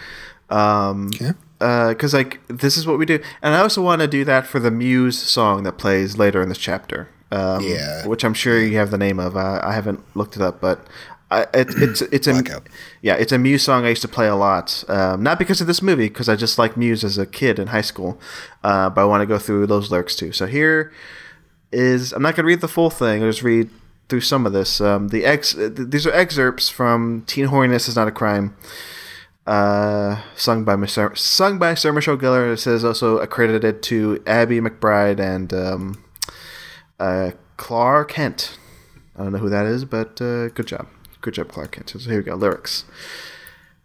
Um, 0.50 1.10
okay. 1.14 1.32
Because 1.58 2.14
uh, 2.14 2.18
like 2.18 2.40
this 2.48 2.76
is 2.76 2.86
what 2.86 2.98
we 2.98 3.06
do, 3.06 3.20
and 3.42 3.54
I 3.54 3.60
also 3.60 3.82
want 3.82 4.00
to 4.00 4.08
do 4.08 4.24
that 4.24 4.46
for 4.46 4.60
the 4.60 4.70
Muse 4.70 5.18
song 5.18 5.64
that 5.64 5.72
plays 5.72 6.16
later 6.16 6.40
in 6.42 6.48
this 6.48 6.58
chapter. 6.58 7.08
Um, 7.30 7.62
yeah. 7.62 8.06
Which 8.06 8.24
I'm 8.24 8.34
sure 8.34 8.60
you 8.60 8.76
have 8.78 8.90
the 8.90 8.98
name 8.98 9.18
of. 9.20 9.36
I, 9.36 9.60
I 9.62 9.72
haven't 9.72 10.00
looked 10.16 10.36
it 10.36 10.42
up, 10.42 10.60
but 10.60 10.86
I, 11.30 11.42
it, 11.42 11.68
it's 11.76 12.00
it's 12.02 12.26
a 12.26 12.62
yeah 13.02 13.14
it's 13.14 13.32
a 13.32 13.38
Muse 13.38 13.62
song 13.62 13.84
I 13.84 13.90
used 13.90 14.02
to 14.02 14.08
play 14.08 14.28
a 14.28 14.34
lot. 14.34 14.84
Um, 14.88 15.22
not 15.22 15.38
because 15.38 15.60
of 15.60 15.66
this 15.66 15.82
movie, 15.82 16.08
because 16.08 16.28
I 16.28 16.36
just 16.36 16.58
like 16.58 16.76
Muse 16.76 17.04
as 17.04 17.18
a 17.18 17.26
kid 17.26 17.58
in 17.58 17.68
high 17.68 17.82
school. 17.82 18.18
Uh, 18.64 18.88
but 18.88 19.02
I 19.02 19.04
want 19.04 19.20
to 19.20 19.26
go 19.26 19.38
through 19.38 19.66
those 19.66 19.90
lyrics 19.90 20.16
too. 20.16 20.32
So 20.32 20.46
here 20.46 20.92
is 21.70 22.12
I'm 22.12 22.22
not 22.22 22.34
gonna 22.34 22.46
read 22.46 22.62
the 22.62 22.68
full 22.68 22.88
thing. 22.88 23.22
I'll 23.22 23.28
just 23.28 23.42
read 23.42 23.68
through 24.08 24.22
some 24.22 24.46
of 24.46 24.52
this. 24.52 24.80
Um, 24.80 25.08
the 25.08 25.24
ex 25.24 25.54
these 25.54 26.06
are 26.06 26.12
excerpts 26.12 26.70
from 26.70 27.24
Teen 27.26 27.48
Horniness 27.48 27.88
is 27.88 27.96
not 27.96 28.08
a 28.08 28.12
crime. 28.12 28.56
Uh, 29.46 30.22
sung 30.34 30.64
by 30.64 30.76
Mr. 30.76 31.16
sung 31.16 31.58
by 31.58 31.74
Sarah 31.74 31.94
Michelle 31.94 32.18
Gellar. 32.18 32.52
It 32.52 32.58
says 32.58 32.84
also 32.84 33.18
accredited 33.18 33.82
to 33.84 34.22
Abby 34.26 34.60
McBride 34.60 35.20
and 35.20 35.52
um, 35.52 36.04
uh, 36.98 37.32
Clark 37.56 38.12
Kent. 38.12 38.58
I 39.16 39.24
don't 39.24 39.32
know 39.32 39.38
who 39.38 39.48
that 39.50 39.66
is, 39.66 39.84
but 39.84 40.20
uh, 40.20 40.48
good 40.48 40.66
job. 40.66 40.86
Good 41.20 41.34
job, 41.34 41.48
Clark 41.48 41.72
Kent. 41.72 41.90
So 41.90 41.98
here 41.98 42.18
we 42.18 42.24
go. 42.24 42.34
Lyrics. 42.34 42.84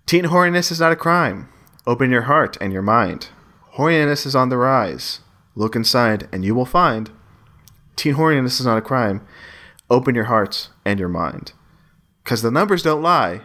Teen 0.06 0.26
horniness 0.26 0.72
is 0.72 0.80
not 0.80 0.92
a 0.92 0.98
crime. 0.98 1.50
Open 1.88 2.12
your 2.12 2.24
heart 2.24 2.58
and 2.62 2.72
your 2.72 2.82
mind. 2.82 3.30
Horniness 3.76 4.26
is 4.26 4.36
on 4.36 4.50
the 4.50 4.58
rise. 4.58 5.22
Look 5.56 5.76
inside 5.76 6.28
and 6.32 6.46
you 6.46 6.54
will 6.54 6.66
find. 6.66 7.10
Teen 7.96 8.16
horniness 8.16 8.60
is 8.60 8.66
not 8.66 8.78
a 8.78 8.82
crime. 8.82 9.26
Open 9.90 10.16
your 10.16 10.26
heart 10.26 10.70
and 10.86 11.00
your 11.00 11.10
mind. 11.10 11.54
Because 12.24 12.42
the 12.42 12.52
numbers 12.52 12.84
don't 12.84 13.02
lie. 13.02 13.42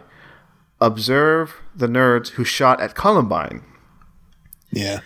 Observe 0.79 1.55
the 1.75 1.87
nerds 1.87 2.29
who 2.29 2.43
shot 2.43 2.79
at 2.79 2.95
Columbine. 2.95 3.63
Yeah. 4.71 4.99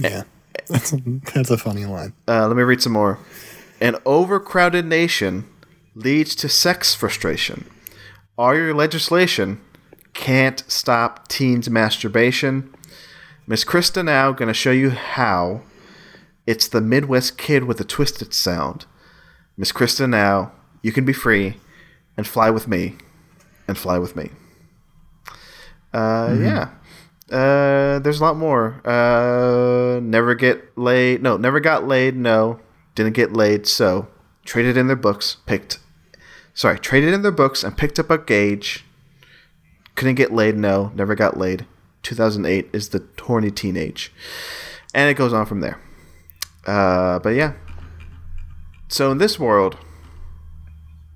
Yeah. 0.00 0.24
That's 0.68 0.92
a, 0.92 0.98
that's 1.34 1.50
a 1.50 1.56
funny 1.56 1.86
line. 1.86 2.12
Uh, 2.26 2.46
let 2.46 2.56
me 2.56 2.62
read 2.62 2.82
some 2.82 2.92
more. 2.92 3.18
An 3.80 3.96
overcrowded 4.04 4.84
nation 4.84 5.48
leads 5.94 6.34
to 6.36 6.48
sex 6.48 6.94
frustration 6.94 7.68
all 8.38 8.54
your 8.54 8.72
legislation 8.72 9.60
can't 10.14 10.62
stop 10.68 11.28
teens 11.28 11.68
masturbation. 11.68 12.72
Miss 13.46 13.64
Krista 13.64 14.04
now 14.04 14.32
going 14.32 14.46
to 14.46 14.54
show 14.54 14.70
you 14.70 14.90
how. 14.90 15.62
It's 16.46 16.68
the 16.68 16.80
Midwest 16.80 17.36
kid 17.36 17.64
with 17.64 17.80
a 17.80 17.84
twisted 17.84 18.32
sound. 18.32 18.86
Miss 19.56 19.72
Krista 19.72 20.08
now, 20.08 20.52
you 20.82 20.92
can 20.92 21.04
be 21.04 21.12
free 21.12 21.56
and 22.16 22.26
fly 22.26 22.48
with 22.48 22.68
me 22.68 22.94
and 23.66 23.76
fly 23.76 23.98
with 23.98 24.16
me. 24.16 24.30
Uh, 25.92 26.28
mm-hmm. 26.28 26.44
Yeah. 26.44 26.70
Uh, 27.30 27.98
there's 27.98 28.20
a 28.20 28.24
lot 28.24 28.36
more. 28.36 28.80
Uh, 28.86 30.00
never 30.00 30.34
get 30.34 30.78
laid. 30.78 31.22
No, 31.22 31.36
never 31.36 31.60
got 31.60 31.86
laid. 31.86 32.16
No, 32.16 32.60
didn't 32.94 33.12
get 33.14 33.34
laid. 33.34 33.66
So 33.66 34.08
traded 34.44 34.76
in 34.76 34.86
their 34.86 34.96
books, 34.96 35.36
picked 35.44 35.78
sorry, 36.58 36.76
traded 36.76 37.14
in 37.14 37.22
their 37.22 37.30
books 37.30 37.62
and 37.62 37.78
picked 37.78 38.00
up 38.00 38.10
a 38.10 38.18
gauge. 38.18 38.84
Couldn't 39.94 40.16
get 40.16 40.32
laid, 40.32 40.56
no, 40.56 40.90
never 40.92 41.14
got 41.14 41.38
laid. 41.38 41.66
2008 42.02 42.68
is 42.72 42.88
the 42.88 43.06
horny 43.20 43.52
teenage. 43.52 44.12
And 44.92 45.08
it 45.08 45.14
goes 45.14 45.32
on 45.32 45.46
from 45.46 45.60
there. 45.60 45.80
Uh, 46.66 47.20
but 47.20 47.30
yeah. 47.30 47.52
So 48.88 49.12
in 49.12 49.18
this 49.18 49.38
world, 49.38 49.76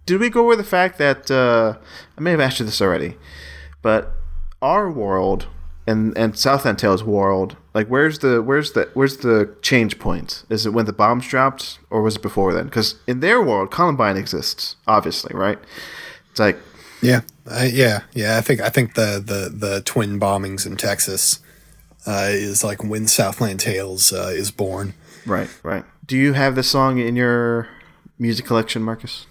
did 0.07 0.21
we 0.21 0.31
go 0.31 0.45
over 0.45 0.55
the 0.55 0.63
fact 0.63 0.97
that 0.99 1.29
uh, 1.29 1.77
I 2.17 2.21
may 2.21 2.31
have 2.31 2.41
asked 2.41 2.61
you 2.61 2.65
this 2.67 2.81
already, 2.81 3.17
but 3.83 4.13
our 4.61 4.89
world 4.93 5.49
and 5.87 6.17
and 6.17 6.39
Southland 6.39 6.79
Tales 6.79 7.03
world, 7.03 7.57
like 7.75 7.89
where's 7.89 8.21
the 8.21 8.43
where's 8.43 8.73
the 8.73 8.89
where's 8.95 9.19
the 9.19 9.55
change 9.63 9.99
point? 9.99 10.45
Is 10.49 10.67
it 10.67 10.71
when 10.71 10.87
the 10.87 10.93
bombs 10.93 11.27
dropped, 11.27 11.79
or 11.91 12.03
was 12.03 12.17
it 12.17 12.23
before 12.23 12.53
then? 12.53 12.67
Because 12.67 12.97
in 13.07 13.21
their 13.21 13.43
world, 13.43 13.71
Columbine 13.71 14.17
exists, 14.17 14.77
obviously, 14.87 15.35
right? 15.35 15.59
It's 16.31 16.41
like 16.41 16.59
yeah, 17.03 17.23
uh, 17.47 17.69
yeah, 17.71 18.03
yeah. 18.15 18.39
I 18.39 18.41
think 18.41 18.61
I 18.61 18.69
think 18.69 18.95
the 18.95 19.23
the 19.25 19.51
the 19.55 19.81
twin 19.83 20.21
bombings 20.21 20.65
in 20.65 20.77
Texas 20.77 21.41
uh, 22.07 22.29
is 22.31 22.63
like 22.63 22.83
when 22.85 23.09
Southland 23.09 23.61
Tales 23.61 24.13
uh, 24.13 24.31
is 24.33 24.51
born. 24.51 24.95
Right, 25.27 25.49
right. 25.63 25.85
Do 26.07 26.17
you 26.17 26.33
have 26.33 26.55
the 26.55 26.63
song 26.63 26.99
in 26.99 27.17
your 27.17 27.69
music 28.19 28.47
collection, 28.47 28.83
Marcus? 28.83 29.27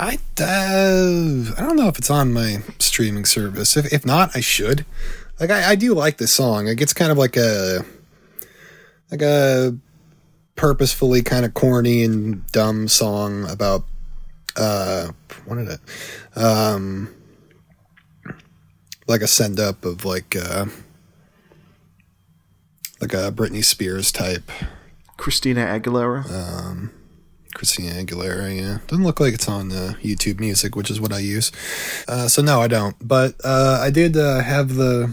I 0.00 0.18
uh, 0.40 1.54
I 1.56 1.60
don't 1.60 1.76
know 1.76 1.88
if 1.88 1.98
it's 1.98 2.10
on 2.10 2.32
my 2.32 2.62
streaming 2.78 3.24
service. 3.24 3.76
If 3.76 3.92
if 3.92 4.06
not, 4.06 4.36
I 4.36 4.40
should. 4.40 4.84
Like 5.40 5.50
I, 5.50 5.70
I 5.70 5.74
do 5.74 5.94
like 5.94 6.18
this 6.18 6.32
song. 6.32 6.68
It 6.68 6.76
gets 6.76 6.92
kind 6.92 7.10
of 7.10 7.18
like 7.18 7.36
a 7.36 7.84
like 9.10 9.22
a 9.22 9.76
purposefully 10.54 11.22
kind 11.22 11.44
of 11.44 11.54
corny 11.54 12.04
and 12.04 12.46
dumb 12.48 12.88
song 12.88 13.48
about 13.48 13.84
uh 14.56 15.08
what 15.46 15.58
is 15.58 15.68
it? 15.68 15.80
Um 16.36 17.12
like 19.08 19.22
a 19.22 19.26
send 19.26 19.58
up 19.58 19.84
of 19.84 20.04
like 20.04 20.36
uh 20.36 20.66
like 23.00 23.14
a 23.14 23.32
Britney 23.32 23.64
Spears 23.64 24.12
type. 24.12 24.50
Christina 25.16 25.66
Aguilera. 25.66 26.90
Christina 27.58 27.90
Aguilera, 28.02 28.56
yeah. 28.56 28.78
Doesn't 28.86 29.04
look 29.04 29.18
like 29.20 29.34
it's 29.34 29.48
on 29.48 29.70
uh, 29.72 29.94
YouTube 30.00 30.38
Music, 30.40 30.74
which 30.76 30.90
is 30.90 31.00
what 31.00 31.12
I 31.12 31.18
use. 31.18 31.52
Uh, 32.08 32.28
so 32.28 32.40
no, 32.40 32.62
I 32.62 32.68
don't. 32.68 32.94
But 33.06 33.34
uh, 33.44 33.80
I 33.82 33.90
did 33.90 34.16
uh, 34.16 34.40
have 34.40 34.74
the. 34.76 35.12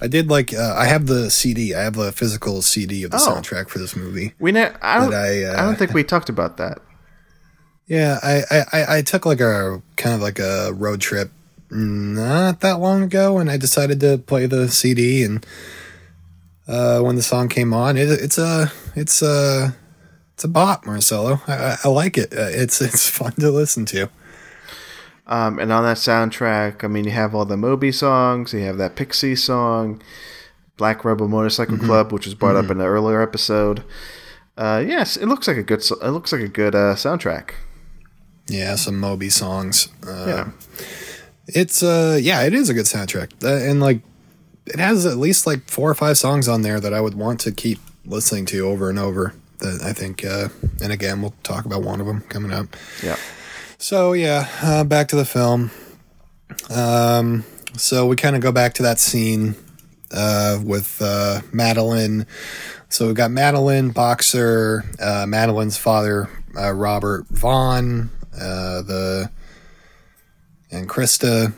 I 0.00 0.08
did 0.08 0.28
like 0.28 0.52
uh, 0.52 0.74
I 0.76 0.84
have 0.84 1.06
the 1.06 1.30
CD. 1.30 1.74
I 1.74 1.80
have 1.82 1.96
a 1.96 2.12
physical 2.12 2.60
CD 2.60 3.02
of 3.04 3.10
the 3.12 3.16
Oh. 3.16 3.20
soundtrack 3.34 3.70
for 3.70 3.78
this 3.78 3.96
movie. 3.96 4.34
we 4.38 4.52
ne- 4.52 4.70
I 4.82 4.98
don't. 5.00 5.14
I, 5.14 5.40
I, 5.40 5.44
uh, 5.44 5.64
don't 5.64 5.76
think 5.78 5.94
we 5.94 6.04
talked 6.12 6.28
about 6.28 6.58
that. 6.58 6.78
Yeah, 7.86 8.18
I, 8.22 8.42
I, 8.50 8.64
I- 8.72 8.96
I 8.98 9.02
took 9.02 9.24
like 9.24 9.40
a 9.40 9.80
kind 9.96 10.14
of 10.14 10.20
like 10.20 10.38
a 10.38 10.72
road 10.74 11.00
trip 11.00 11.30
not 11.70 12.60
that 12.60 12.78
long 12.78 13.02
ago, 13.04 13.38
and 13.38 13.50
I 13.50 13.56
decided 13.56 13.98
to 14.00 14.18
play 14.18 14.44
the 14.46 14.68
CD. 14.68 15.22
And 15.24 15.44
uh, 16.68 17.00
when 17.00 17.16
the 17.16 17.22
song 17.22 17.48
came 17.48 17.72
on, 17.72 17.96
it, 17.96 18.10
it's 18.10 18.36
a 18.38 18.70
it's 18.94 19.22
a 19.22 19.74
it's 20.36 20.44
a 20.44 20.48
bop, 20.48 20.84
Marcelo. 20.84 21.40
I, 21.48 21.52
I, 21.54 21.76
I 21.84 21.88
like 21.88 22.18
it. 22.18 22.32
Uh, 22.34 22.48
it's 22.50 22.82
it's 22.82 23.08
fun 23.18 23.32
to 23.32 23.50
listen 23.50 23.86
to. 23.86 24.10
Um, 25.26 25.58
and 25.58 25.72
on 25.72 25.82
that 25.82 25.96
soundtrack, 25.96 26.84
I 26.84 26.88
mean, 26.88 27.04
you 27.04 27.10
have 27.12 27.34
all 27.34 27.46
the 27.46 27.56
Moby 27.56 27.90
songs. 27.90 28.52
You 28.52 28.60
have 28.60 28.76
that 28.76 28.94
Pixie 28.96 29.34
song, 29.34 30.00
Black 30.76 31.04
Rebel 31.06 31.26
Motorcycle 31.26 31.78
Club, 31.78 32.12
which 32.12 32.26
was 32.26 32.34
brought 32.34 32.54
up 32.54 32.66
in 32.66 32.80
an 32.80 32.86
earlier 32.86 33.22
episode. 33.22 33.82
Uh, 34.58 34.84
yes, 34.86 35.16
it 35.16 35.26
looks 35.26 35.48
like 35.48 35.56
a 35.56 35.62
good. 35.62 35.80
It 35.80 36.10
looks 36.10 36.32
like 36.32 36.42
a 36.42 36.48
good 36.48 36.74
uh, 36.74 36.94
soundtrack. 36.96 37.52
Yeah, 38.46 38.76
some 38.76 39.00
Moby 39.00 39.30
songs. 39.30 39.88
Uh, 40.06 40.24
Yeah. 40.26 40.50
It's 41.48 41.80
uh 41.82 42.18
yeah, 42.20 42.42
it 42.42 42.52
is 42.54 42.68
a 42.68 42.74
good 42.74 42.86
soundtrack. 42.86 43.32
Uh, 43.42 43.68
and 43.68 43.80
like 43.80 44.00
it 44.66 44.80
has 44.80 45.06
at 45.06 45.16
least 45.16 45.46
like 45.46 45.68
four 45.70 45.88
or 45.88 45.94
five 45.94 46.18
songs 46.18 46.48
on 46.48 46.62
there 46.62 46.80
that 46.80 46.92
I 46.92 47.00
would 47.00 47.14
want 47.14 47.38
to 47.40 47.52
keep 47.52 47.78
listening 48.04 48.46
to 48.46 48.66
over 48.66 48.90
and 48.90 48.98
over. 48.98 49.32
That 49.58 49.80
I 49.82 49.92
think 49.92 50.24
uh 50.24 50.48
and 50.82 50.92
again 50.92 51.22
we'll 51.22 51.34
talk 51.42 51.64
about 51.64 51.82
one 51.82 52.00
of 52.00 52.06
them 52.06 52.20
coming 52.22 52.52
up. 52.52 52.76
Yeah. 53.02 53.16
So 53.78 54.12
yeah, 54.12 54.48
uh, 54.62 54.84
back 54.84 55.08
to 55.08 55.16
the 55.16 55.24
film. 55.24 55.70
Um 56.70 57.44
so 57.76 58.06
we 58.06 58.16
kind 58.16 58.36
of 58.36 58.42
go 58.42 58.52
back 58.52 58.74
to 58.74 58.82
that 58.82 58.98
scene 58.98 59.54
uh 60.12 60.60
with 60.62 61.00
uh 61.00 61.40
Madeline. 61.52 62.26
So 62.88 63.06
we've 63.06 63.16
got 63.16 63.30
Madeline, 63.30 63.90
boxer, 63.90 64.84
uh 65.00 65.26
Madeline's 65.26 65.76
father, 65.76 66.28
uh, 66.58 66.72
Robert 66.72 67.26
Vaughn, 67.28 68.10
uh 68.34 68.82
the 68.82 69.30
and 70.70 70.88
Krista. 70.88 71.52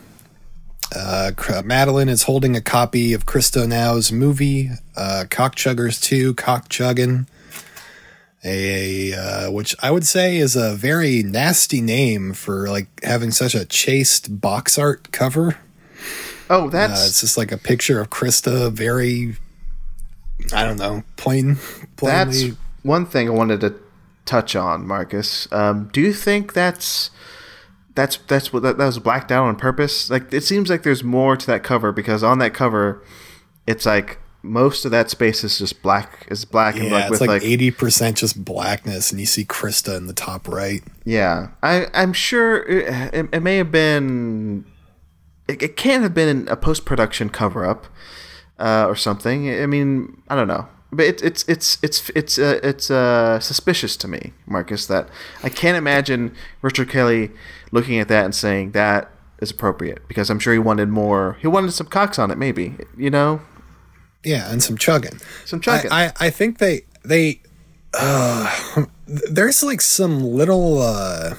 Uh, 0.94 1.32
Madeline 1.64 2.08
is 2.08 2.22
holding 2.22 2.56
a 2.56 2.62
copy 2.62 3.12
of 3.12 3.26
Krista 3.26 3.68
Now's 3.68 4.10
movie, 4.10 4.70
uh, 4.96 5.24
Cockchuggers 5.28 6.00
2, 6.02 6.34
Cockchuggin, 6.34 7.26
a, 8.44 9.12
uh, 9.14 9.50
which 9.50 9.74
I 9.82 9.90
would 9.90 10.06
say 10.06 10.36
is 10.36 10.54
a 10.56 10.74
very 10.74 11.22
nasty 11.22 11.80
name 11.80 12.32
for 12.32 12.68
like 12.68 12.86
having 13.02 13.30
such 13.30 13.54
a 13.54 13.64
chaste 13.64 14.40
box 14.40 14.78
art 14.78 15.10
cover. 15.12 15.58
Oh, 16.50 16.66
Uh, 16.66 16.70
that's 16.70 17.06
it's 17.08 17.20
just 17.20 17.36
like 17.36 17.52
a 17.52 17.58
picture 17.58 18.00
of 18.00 18.10
Krista, 18.10 18.72
very, 18.72 19.36
I 20.52 20.64
don't 20.64 20.78
know, 20.78 21.02
plain, 21.16 21.58
that's 22.00 22.44
one 22.82 23.04
thing 23.06 23.28
I 23.28 23.32
wanted 23.32 23.60
to 23.60 23.74
touch 24.24 24.54
on, 24.56 24.86
Marcus. 24.86 25.50
Um, 25.52 25.90
do 25.92 26.00
you 26.00 26.12
think 26.12 26.52
that's 26.52 27.10
that's 27.94 28.18
that's 28.28 28.52
what 28.52 28.62
that, 28.62 28.78
that 28.78 28.86
was 28.86 28.98
blacked 28.98 29.32
out 29.32 29.46
on 29.46 29.56
purpose? 29.56 30.08
Like, 30.08 30.32
it 30.32 30.42
seems 30.44 30.70
like 30.70 30.84
there's 30.84 31.02
more 31.02 31.36
to 31.36 31.46
that 31.48 31.64
cover 31.64 31.90
because 31.92 32.22
on 32.22 32.38
that 32.38 32.54
cover, 32.54 33.02
it's 33.66 33.84
like 33.84 34.18
most 34.42 34.84
of 34.84 34.90
that 34.90 35.10
space 35.10 35.42
is 35.44 35.58
just 35.58 35.82
black. 35.82 36.26
Is 36.30 36.44
black 36.44 36.76
and 36.76 36.90
Yeah, 36.90 37.02
it's 37.02 37.10
with 37.10 37.20
like 37.20 37.28
like 37.28 37.42
eighty 37.42 37.70
percent 37.70 38.18
just 38.18 38.44
blackness, 38.44 39.10
and 39.10 39.20
you 39.20 39.26
see 39.26 39.44
Krista 39.44 39.96
in 39.96 40.06
the 40.06 40.12
top 40.12 40.48
right. 40.48 40.82
Yeah, 41.04 41.48
I 41.62 41.86
I'm 41.94 42.12
sure 42.12 42.62
it, 42.62 43.14
it, 43.14 43.28
it 43.32 43.40
may 43.40 43.56
have 43.56 43.72
been. 43.72 44.64
It, 45.48 45.62
it 45.62 45.76
can't 45.76 46.02
have 46.02 46.14
been 46.14 46.46
a 46.48 46.56
post 46.56 46.84
production 46.84 47.30
cover 47.30 47.64
up, 47.64 47.86
uh, 48.58 48.86
or 48.86 48.96
something. 48.96 49.50
I 49.50 49.66
mean, 49.66 50.22
I 50.28 50.36
don't 50.36 50.48
know, 50.48 50.68
but 50.92 51.06
it, 51.06 51.22
it's 51.22 51.44
it's 51.48 51.78
it's 51.82 52.10
it's 52.10 52.38
uh, 52.38 52.60
it's 52.62 52.90
uh, 52.90 53.40
suspicious 53.40 53.96
to 53.98 54.08
me, 54.08 54.32
Marcus, 54.46 54.86
that 54.86 55.08
I 55.42 55.48
can't 55.48 55.76
imagine 55.76 56.34
Richard 56.62 56.90
Kelly 56.90 57.30
looking 57.70 57.98
at 57.98 58.08
that 58.08 58.24
and 58.24 58.34
saying 58.34 58.72
that 58.72 59.10
is 59.40 59.50
appropriate 59.50 60.06
because 60.08 60.30
I'm 60.30 60.38
sure 60.38 60.52
he 60.52 60.58
wanted 60.58 60.88
more. 60.88 61.36
He 61.40 61.46
wanted 61.46 61.72
some 61.72 61.86
cocks 61.86 62.18
on 62.18 62.30
it, 62.30 62.38
maybe. 62.38 62.76
You 62.96 63.10
know, 63.10 63.40
Yeah, 64.24 64.50
and 64.50 64.62
some 64.62 64.76
chugging. 64.76 65.20
some 65.44 65.60
chugging. 65.60 65.92
I, 65.92 66.06
I, 66.06 66.12
I 66.20 66.30
think 66.30 66.58
they 66.58 66.82
they 67.04 67.40
uh, 67.94 68.84
there's 69.06 69.62
like 69.62 69.80
some 69.80 70.22
little 70.22 70.80
uh 70.82 71.34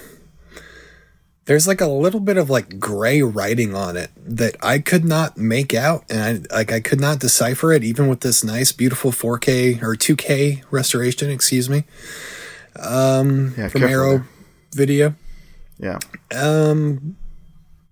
there's 1.46 1.68
like 1.68 1.82
a 1.82 1.88
little 1.88 2.20
bit 2.20 2.38
of 2.38 2.50
like 2.50 2.80
gray 2.80 3.24
writing 3.24 3.74
on 3.74 3.98
it 3.98 4.12
that 4.18 4.56
I 4.62 4.78
could 4.78 5.04
not 5.04 5.36
make 5.36 5.74
out 5.74 6.06
and 6.10 6.48
I 6.52 6.56
like 6.56 6.72
I 6.72 6.80
could 6.80 7.00
not 7.00 7.20
decipher 7.20 7.72
it 7.72 7.84
even 7.84 8.08
with 8.08 8.22
this 8.22 8.44
nice 8.44 8.72
beautiful 8.72 9.12
4K 9.12 9.82
or 9.82 9.96
2K 9.96 10.64
restoration, 10.70 11.32
excuse 11.32 11.68
me, 11.68 11.86
Um 12.76 13.56
yeah, 13.58 13.68
from 13.68 13.84
Arrow 13.84 14.18
there. 14.20 14.28
Video. 14.74 15.16
Yeah. 15.80 15.98
Um 16.32 17.18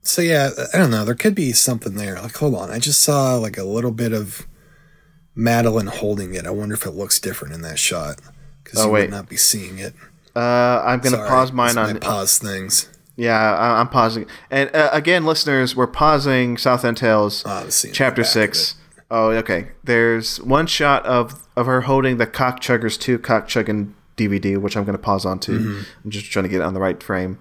so 0.03 0.21
yeah, 0.21 0.51
I 0.73 0.77
don't 0.77 0.91
know, 0.91 1.03
there 1.03 1.15
could 1.15 1.35
be 1.35 1.51
something 1.51 1.95
there. 1.95 2.21
Like 2.21 2.35
hold 2.37 2.53
on, 2.53 2.69
I 2.69 2.77
just 2.77 3.01
saw 3.01 3.37
like 3.37 3.57
a 3.57 3.63
little 3.63 3.91
bit 3.91 4.13
of 4.13 4.45
Madeline 5.37 5.87
holding 5.87 6.33
it. 6.33 6.45
I 6.45 6.49
wonder 6.49 6.73
if 6.75 6.85
it 6.85 6.91
looks 6.91 7.19
different 7.19 7.53
in 7.53 7.61
that 7.61 7.79
shot 7.79 8.19
because 8.63 8.79
Oh, 8.79 8.87
you 8.87 8.91
wait. 8.91 9.01
would 9.03 9.11
not 9.11 9.29
be 9.29 9.37
seeing 9.37 9.77
it. 9.79 9.93
Uh, 10.35 10.83
I'm 10.85 10.99
gonna 10.99 11.17
Sorry, 11.17 11.29
pause 11.29 11.51
mine 11.51 11.77
on 11.77 11.99
pause 11.99 12.37
things. 12.37 12.89
Yeah, 13.15 13.35
I, 13.55 13.79
I'm 13.79 13.89
pausing. 13.89 14.25
And 14.51 14.69
uh, 14.75 14.89
again, 14.91 15.25
listeners, 15.25 15.75
we're 15.75 15.87
pausing 15.87 16.57
Southland 16.57 16.97
Tales, 16.97 17.43
Oh, 17.45 17.65
the 17.65 17.71
scene 17.71 17.89
in 17.89 17.93
the 17.93 17.95
chapter 17.95 18.23
six. 18.23 18.75
Oh, 19.09 19.29
okay. 19.29 19.69
There's 19.83 20.41
one 20.41 20.67
shot 20.67 21.05
of 21.05 21.47
of 21.55 21.65
her 21.65 21.81
holding 21.81 22.17
the 22.17 22.27
Cock 22.27 22.59
Chuggers 22.59 22.99
two 22.99 23.17
Cock 23.17 23.47
Chugging 23.47 23.95
DVD, 24.17 24.57
which 24.57 24.75
I'm 24.75 24.83
going 24.83 24.97
to 24.97 25.01
pause 25.01 25.25
on 25.25 25.39
to. 25.41 25.51
Mm-hmm. 25.59 25.81
I'm 26.05 26.11
just 26.11 26.25
trying 26.31 26.43
to 26.43 26.49
get 26.49 26.57
it 26.61 26.63
on 26.63 26.73
the 26.73 26.79
right 26.79 27.01
frame, 27.01 27.39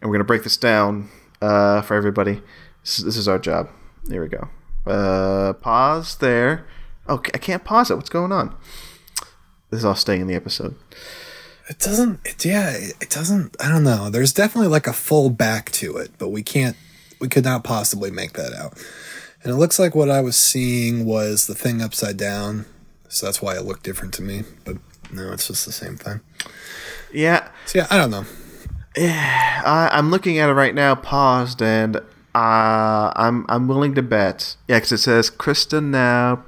and 0.00 0.08
we're 0.10 0.14
going 0.16 0.20
to 0.20 0.24
break 0.24 0.44
this 0.44 0.56
down 0.56 1.08
uh, 1.40 1.80
for 1.82 1.94
everybody. 1.94 2.42
This, 2.84 2.98
is- 2.98 3.04
this 3.04 3.16
is 3.16 3.26
our 3.28 3.38
job. 3.38 3.68
Here 4.08 4.22
we 4.22 4.28
go. 4.28 4.48
Uh, 4.86 5.52
pause 5.54 6.16
there. 6.18 6.66
Okay, 7.08 7.30
I 7.34 7.38
can't 7.38 7.64
pause 7.64 7.90
it. 7.90 7.96
What's 7.96 8.10
going 8.10 8.32
on? 8.32 8.54
This 9.70 9.78
is 9.78 9.84
all 9.84 9.94
staying 9.94 10.22
in 10.22 10.26
the 10.26 10.34
episode. 10.34 10.74
It 11.68 11.78
doesn't. 11.78 12.20
It, 12.24 12.44
yeah, 12.44 12.70
it, 12.70 12.94
it 13.00 13.10
doesn't. 13.10 13.56
I 13.60 13.68
don't 13.68 13.84
know. 13.84 14.10
There's 14.10 14.32
definitely 14.32 14.68
like 14.68 14.86
a 14.86 14.92
full 14.92 15.30
back 15.30 15.70
to 15.72 15.96
it, 15.96 16.12
but 16.18 16.28
we 16.28 16.42
can't. 16.42 16.76
We 17.20 17.28
could 17.28 17.44
not 17.44 17.64
possibly 17.64 18.10
make 18.10 18.34
that 18.34 18.52
out. 18.52 18.78
And 19.42 19.52
it 19.52 19.56
looks 19.56 19.78
like 19.78 19.94
what 19.94 20.10
I 20.10 20.20
was 20.20 20.36
seeing 20.36 21.04
was 21.04 21.46
the 21.46 21.54
thing 21.54 21.82
upside 21.82 22.16
down, 22.16 22.66
so 23.08 23.26
that's 23.26 23.40
why 23.40 23.56
it 23.56 23.64
looked 23.64 23.82
different 23.84 24.14
to 24.14 24.22
me. 24.22 24.44
But 24.64 24.76
no, 25.12 25.32
it's 25.32 25.46
just 25.46 25.66
the 25.66 25.72
same 25.72 25.96
thing. 25.96 26.20
Yeah, 27.12 27.48
So 27.66 27.78
yeah, 27.78 27.86
I 27.90 27.96
don't 27.96 28.10
know. 28.10 28.24
Yeah, 28.96 29.62
I, 29.64 29.90
I'm 29.92 30.10
looking 30.10 30.38
at 30.38 30.50
it 30.50 30.54
right 30.54 30.74
now, 30.74 30.94
paused, 30.94 31.62
and 31.62 31.96
uh, 31.96 33.12
I'm 33.14 33.46
I'm 33.48 33.68
willing 33.68 33.94
to 33.94 34.02
bet. 34.02 34.56
Yeah, 34.66 34.76
because 34.76 34.92
it 34.92 34.98
says 34.98 35.30
Krista 35.30 35.82
now 35.82 36.44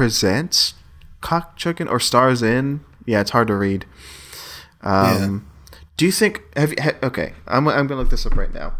presents 0.00 0.72
cock 1.20 1.58
chicken 1.58 1.86
or 1.86 2.00
stars 2.00 2.42
in. 2.42 2.80
Yeah, 3.04 3.20
it's 3.20 3.32
hard 3.32 3.48
to 3.48 3.54
read. 3.54 3.84
Um, 4.80 5.46
Do 5.98 6.06
you 6.06 6.10
think? 6.10 6.40
Have 6.56 6.70
you? 6.70 6.76
Ha, 6.80 6.92
okay, 7.02 7.34
I'm 7.46 7.68
I'm 7.68 7.86
gonna 7.86 8.00
look 8.00 8.08
this 8.08 8.24
up 8.24 8.34
right 8.34 8.54
now. 8.54 8.76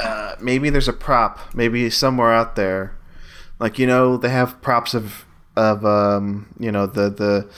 Uh, 0.00 0.34
maybe 0.40 0.68
there's 0.68 0.88
a 0.88 0.92
prop, 0.92 1.54
maybe 1.54 1.88
somewhere 1.90 2.32
out 2.32 2.56
there, 2.56 2.92
like 3.60 3.78
you 3.78 3.86
know 3.86 4.16
they 4.16 4.30
have 4.30 4.60
props 4.60 4.94
of 4.94 5.24
of 5.54 5.86
um 5.86 6.52
you 6.58 6.72
know 6.72 6.86
the 6.86 7.08
the 7.08 7.48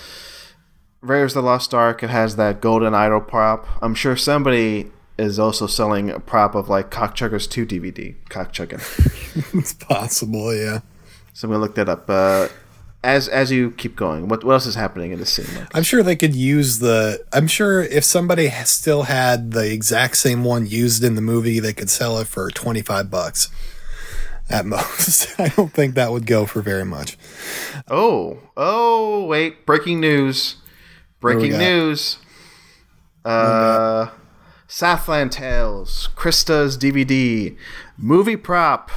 Raiders 1.01 1.35
of 1.35 1.43
the 1.43 1.47
Lost 1.49 1.73
Ark. 1.73 2.03
It 2.03 2.11
has 2.11 2.37
that 2.37 2.61
golden 2.61 2.95
idol 2.95 3.23
prop. 3.23 3.67
I'm 3.81 3.95
sure 3.95 4.15
somebody 4.15 4.91
is 5.17 5.39
also 5.39 5.67
selling 5.67 6.11
a 6.11 6.21
prop 6.21 6.55
of 6.55 6.69
like 6.69 6.91
Cockchuggers 6.91 7.49
2 7.49 7.65
DVD. 7.65 8.15
Cockchugging. 8.29 8.83
It's 9.59 9.73
possible. 9.73 10.55
Yeah. 10.55 10.81
So 11.33 11.49
I'm 11.49 11.53
gonna 11.53 11.63
look 11.63 11.77
that 11.77 11.89
up. 11.89 12.11
Uh, 12.11 12.49
as 13.05 13.29
as 13.29 13.53
you 13.53 13.71
keep 13.73 13.95
going, 13.95 14.29
what 14.29 14.43
what 14.43 14.55
else 14.55 14.67
is 14.67 14.75
happening 14.75 15.13
in 15.13 15.19
this 15.19 15.33
scene? 15.33 15.47
Mike? 15.55 15.69
I'm 15.77 15.83
sure 15.83 16.03
they 16.03 16.17
could 16.17 16.35
use 16.35 16.79
the. 16.79 17.25
I'm 17.33 17.47
sure 17.47 17.83
if 17.83 18.03
somebody 18.03 18.49
still 18.65 19.05
had 19.05 19.53
the 19.53 19.71
exact 19.71 20.17
same 20.17 20.43
one 20.43 20.67
used 20.67 21.05
in 21.05 21.15
the 21.15 21.21
movie, 21.21 21.61
they 21.61 21.75
could 21.75 21.91
sell 21.91 22.19
it 22.19 22.27
for 22.27 22.51
25 22.51 23.11
bucks 23.11 23.51
at 24.49 24.65
most. 24.75 25.39
I 25.39 25.49
don't 25.49 25.73
think 25.73 25.95
that 25.95 26.11
would 26.11 26.27
go 26.27 26.47
for 26.47 26.63
very 26.63 26.85
much. 26.85 27.19
Oh, 27.89 28.39
oh, 28.57 29.27
wait! 29.27 29.67
Breaking 29.67 30.01
news! 30.01 30.57
Breaking 31.21 31.59
news! 31.59 32.19
Uh, 33.25 34.09
Southland 34.67 35.33
Tales, 35.33 36.09
Krista's 36.17 36.77
DVD, 36.77 37.57
movie 37.97 38.37
prop. 38.37 38.91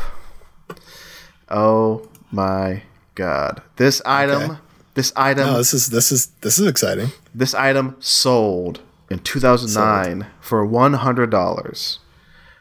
Oh 1.49 2.09
my 2.31 2.83
god! 3.17 3.61
This 3.77 4.01
item, 4.05 4.41
Okay. 4.43 4.59
this 4.93 5.11
item, 5.15 5.45
No, 5.47 5.57
this 5.57 5.73
is 5.73 5.83
this 5.89 6.11
is 6.11 6.27
this 6.41 6.55
is 6.59 6.67
exciting. 6.67 7.09
this 7.35 7.53
item 7.53 7.95
sold 7.99 8.79
in 9.09 9.19
2009 9.19 10.25
for 10.41 10.65
one 10.65 10.93
hundred 11.05 11.29
dollars. 11.29 11.99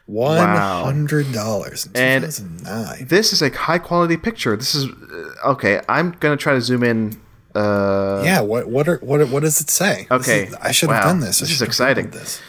One 0.05 0.39
hundred 0.47 1.33
dollars 1.33 1.85
in 1.87 2.01
And- 2.01 2.23
2009. 2.23 3.07
This 3.07 3.33
is 3.33 3.41
a 3.41 3.49
high 3.49 3.79
quality 3.79 4.15
picture. 4.17 4.55
This 4.55 4.73
is 4.73 4.85
uh, 4.87 5.51
okay. 5.53 5.81
I'm 5.89 6.11
gonna 6.21 6.37
try 6.37 6.53
to 6.53 6.61
zoom 6.61 6.83
in. 6.83 7.19
Uh, 7.53 8.21
yeah. 8.23 8.39
What 8.39 8.67
what 8.69 8.87
are 8.87 8.99
what 9.09 9.19
what 9.29 9.43
does 9.43 9.59
it 9.59 9.69
say? 9.69 10.07
Okay, 10.09 10.45
is- 10.47 10.55
I 10.61 10.71
should 10.71 10.89
have 10.89 11.03
wow, 11.03 11.09
done 11.11 11.19
this. 11.19 11.41
I 11.41 11.45
this 11.45 11.51
is 11.55 11.61
exciting. 11.61 12.11
This. 12.11 12.39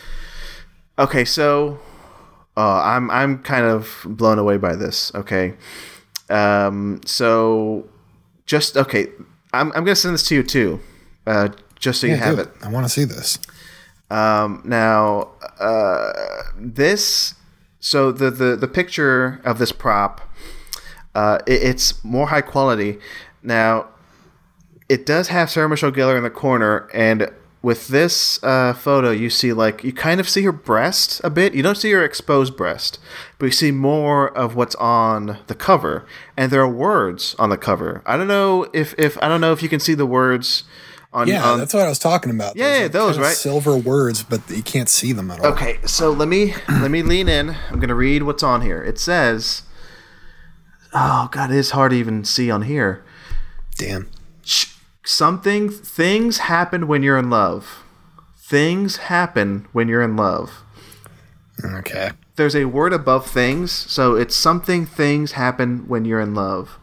Okay, 0.98 1.24
so 1.24 1.78
uh, 2.56 2.80
I'm 2.94 3.10
I'm 3.10 3.38
kind 3.42 3.64
of 3.66 4.04
blown 4.06 4.38
away 4.38 4.56
by 4.56 4.76
this. 4.76 5.10
Okay, 5.14 5.54
um, 6.30 7.00
so 7.06 7.88
just 8.48 8.76
okay, 8.76 9.06
I'm 9.52 9.68
I'm 9.72 9.84
gonna 9.84 9.94
send 9.94 10.14
this 10.14 10.26
to 10.28 10.34
you 10.34 10.42
too, 10.42 10.80
uh, 11.26 11.50
just 11.78 12.00
so 12.00 12.08
you 12.08 12.14
Yeah, 12.14 12.24
have 12.24 12.36
do 12.36 12.42
it. 12.42 12.48
I 12.62 12.68
want 12.68 12.84
to 12.86 12.90
see 12.90 13.04
this. 13.04 13.38
Um, 14.10 14.62
now, 14.64 15.28
uh, 15.60 16.12
this 16.56 17.34
so 17.78 18.10
the, 18.10 18.30
the 18.30 18.56
the 18.56 18.66
picture 18.66 19.40
of 19.44 19.58
this 19.58 19.70
prop, 19.70 20.22
uh, 21.14 21.38
it, 21.46 21.62
it's 21.62 22.02
more 22.02 22.28
high 22.28 22.40
quality. 22.40 22.98
Now, 23.42 23.86
it 24.88 25.06
does 25.06 25.28
have 25.28 25.50
Sarah 25.50 25.68
Michelle 25.68 25.92
Gellar 25.92 26.16
in 26.16 26.24
the 26.24 26.30
corner, 26.30 26.88
and 26.92 27.30
with 27.68 27.88
this 27.88 28.42
uh, 28.42 28.72
photo, 28.72 29.10
you 29.10 29.28
see 29.28 29.52
like 29.52 29.84
you 29.84 29.92
kind 29.92 30.20
of 30.20 30.26
see 30.26 30.42
her 30.44 30.52
breast 30.52 31.20
a 31.22 31.28
bit. 31.28 31.52
You 31.54 31.62
don't 31.62 31.74
see 31.76 31.92
her 31.92 32.02
exposed 32.02 32.56
breast, 32.56 32.98
but 33.38 33.44
you 33.44 33.52
see 33.52 33.72
more 33.72 34.34
of 34.34 34.56
what's 34.56 34.74
on 34.76 35.36
the 35.48 35.54
cover, 35.54 36.06
and 36.34 36.50
there 36.50 36.62
are 36.62 36.68
words 36.68 37.36
on 37.38 37.50
the 37.50 37.58
cover. 37.58 38.02
I 38.06 38.16
don't 38.16 38.26
know 38.26 38.70
if 38.72 38.94
if 38.96 39.22
I 39.22 39.28
don't 39.28 39.42
know 39.42 39.52
if 39.52 39.62
you 39.62 39.68
can 39.68 39.80
see 39.80 39.92
the 39.92 40.06
words 40.06 40.64
on. 41.12 41.28
Yeah, 41.28 41.44
on, 41.44 41.58
that's 41.58 41.74
what 41.74 41.82
I 41.84 41.90
was 41.90 41.98
talking 41.98 42.30
about. 42.30 42.56
Yeah, 42.56 42.74
yeah, 42.74 42.82
like, 42.84 42.92
those, 42.92 43.16
kinda 43.16 43.28
right? 43.28 43.36
Silver 43.36 43.76
words, 43.76 44.22
but 44.22 44.40
you 44.48 44.62
can't 44.62 44.88
see 44.88 45.12
them 45.12 45.30
at 45.30 45.40
all. 45.40 45.48
Okay, 45.48 45.76
so 45.84 46.10
let 46.10 46.28
me 46.28 46.54
let 46.70 46.90
me 46.90 47.02
lean 47.02 47.28
in. 47.28 47.54
I'm 47.68 47.80
gonna 47.80 47.94
read 47.94 48.22
what's 48.22 48.42
on 48.42 48.62
here. 48.62 48.82
It 48.82 48.98
says, 48.98 49.60
"Oh 50.94 51.28
God, 51.30 51.50
it 51.50 51.56
is 51.58 51.72
hard 51.72 51.90
to 51.90 51.98
even 51.98 52.24
see 52.24 52.50
on 52.50 52.62
here." 52.62 53.04
Damn. 53.76 54.08
Sh- 54.42 54.72
Something 55.08 55.70
things 55.70 56.36
happen 56.36 56.86
when 56.86 57.02
you're 57.02 57.16
in 57.16 57.30
love. 57.30 57.82
Things 58.36 58.98
happen 58.98 59.66
when 59.72 59.88
you're 59.88 60.02
in 60.02 60.16
love. 60.16 60.62
Okay. 61.64 62.10
There's 62.36 62.54
a 62.54 62.66
word 62.66 62.92
above 62.92 63.26
things, 63.26 63.72
so 63.72 64.16
it's 64.16 64.36
something 64.36 64.84
things 64.84 65.32
happen 65.32 65.88
when 65.88 66.04
you're 66.04 66.20
in 66.20 66.34
love. 66.34 66.78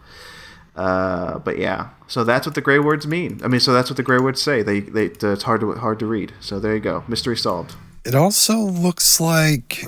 Uh, 0.76 1.38
but 1.38 1.59
yeah, 1.59 1.89
so 2.07 2.23
that's 2.23 2.47
what 2.47 2.55
the 2.55 2.61
gray 2.61 2.80
words 2.80 3.05
mean. 3.05 3.41
I 3.43 3.47
mean, 3.47 3.59
so 3.59 3.73
that's 3.73 3.91
what 3.91 3.97
the 3.97 4.01
gray 4.01 4.17
words 4.17 4.41
say. 4.41 4.63
They, 4.63 4.80
they, 4.80 5.05
it's 5.05 5.43
hard 5.43 5.61
to 5.61 5.73
hard 5.73 5.99
to 5.99 6.07
read. 6.07 6.34
So 6.39 6.59
there 6.59 6.73
you 6.73 6.82
go, 6.82 7.03
mystery 7.07 7.38
solved. 7.38 7.76
It 8.03 8.15
also 8.15 8.57
looks 8.57 9.21
like 9.21 9.84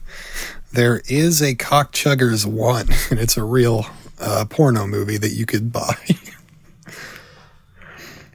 there 0.72 1.00
is 1.08 1.40
a 1.40 1.54
Cock 1.54 1.92
Chuggers 1.92 2.44
one, 2.44 2.88
and 3.10 3.18
it's 3.18 3.38
a 3.38 3.44
real 3.44 3.86
uh, 4.20 4.44
porno 4.44 4.86
movie 4.86 5.16
that 5.16 5.30
you 5.30 5.46
could 5.46 5.72
buy. 5.72 5.96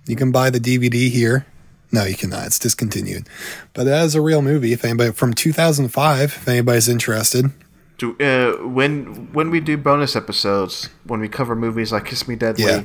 you 0.07 0.15
can 0.15 0.31
buy 0.31 0.49
the 0.49 0.59
DVD 0.59 1.09
here. 1.09 1.45
No, 1.91 2.03
you 2.03 2.15
cannot. 2.15 2.47
It's 2.47 2.59
discontinued. 2.59 3.27
But 3.73 3.85
that 3.85 4.03
is 4.05 4.15
a 4.15 4.21
real 4.21 4.41
movie. 4.41 4.73
If 4.73 4.83
anybody 4.83 5.11
from 5.11 5.33
2005, 5.33 6.21
if 6.23 6.47
anybody's 6.47 6.89
interested. 6.89 7.51
Do, 7.97 8.15
uh, 8.19 8.67
when 8.67 9.31
when 9.33 9.49
we 9.49 9.59
do 9.59 9.77
bonus 9.77 10.15
episodes, 10.15 10.89
when 11.05 11.19
we 11.19 11.27
cover 11.29 11.55
movies 11.55 11.91
like 11.91 12.05
Kiss 12.05 12.27
Me 12.27 12.35
Deadly 12.35 12.65
Yeah. 12.65 12.83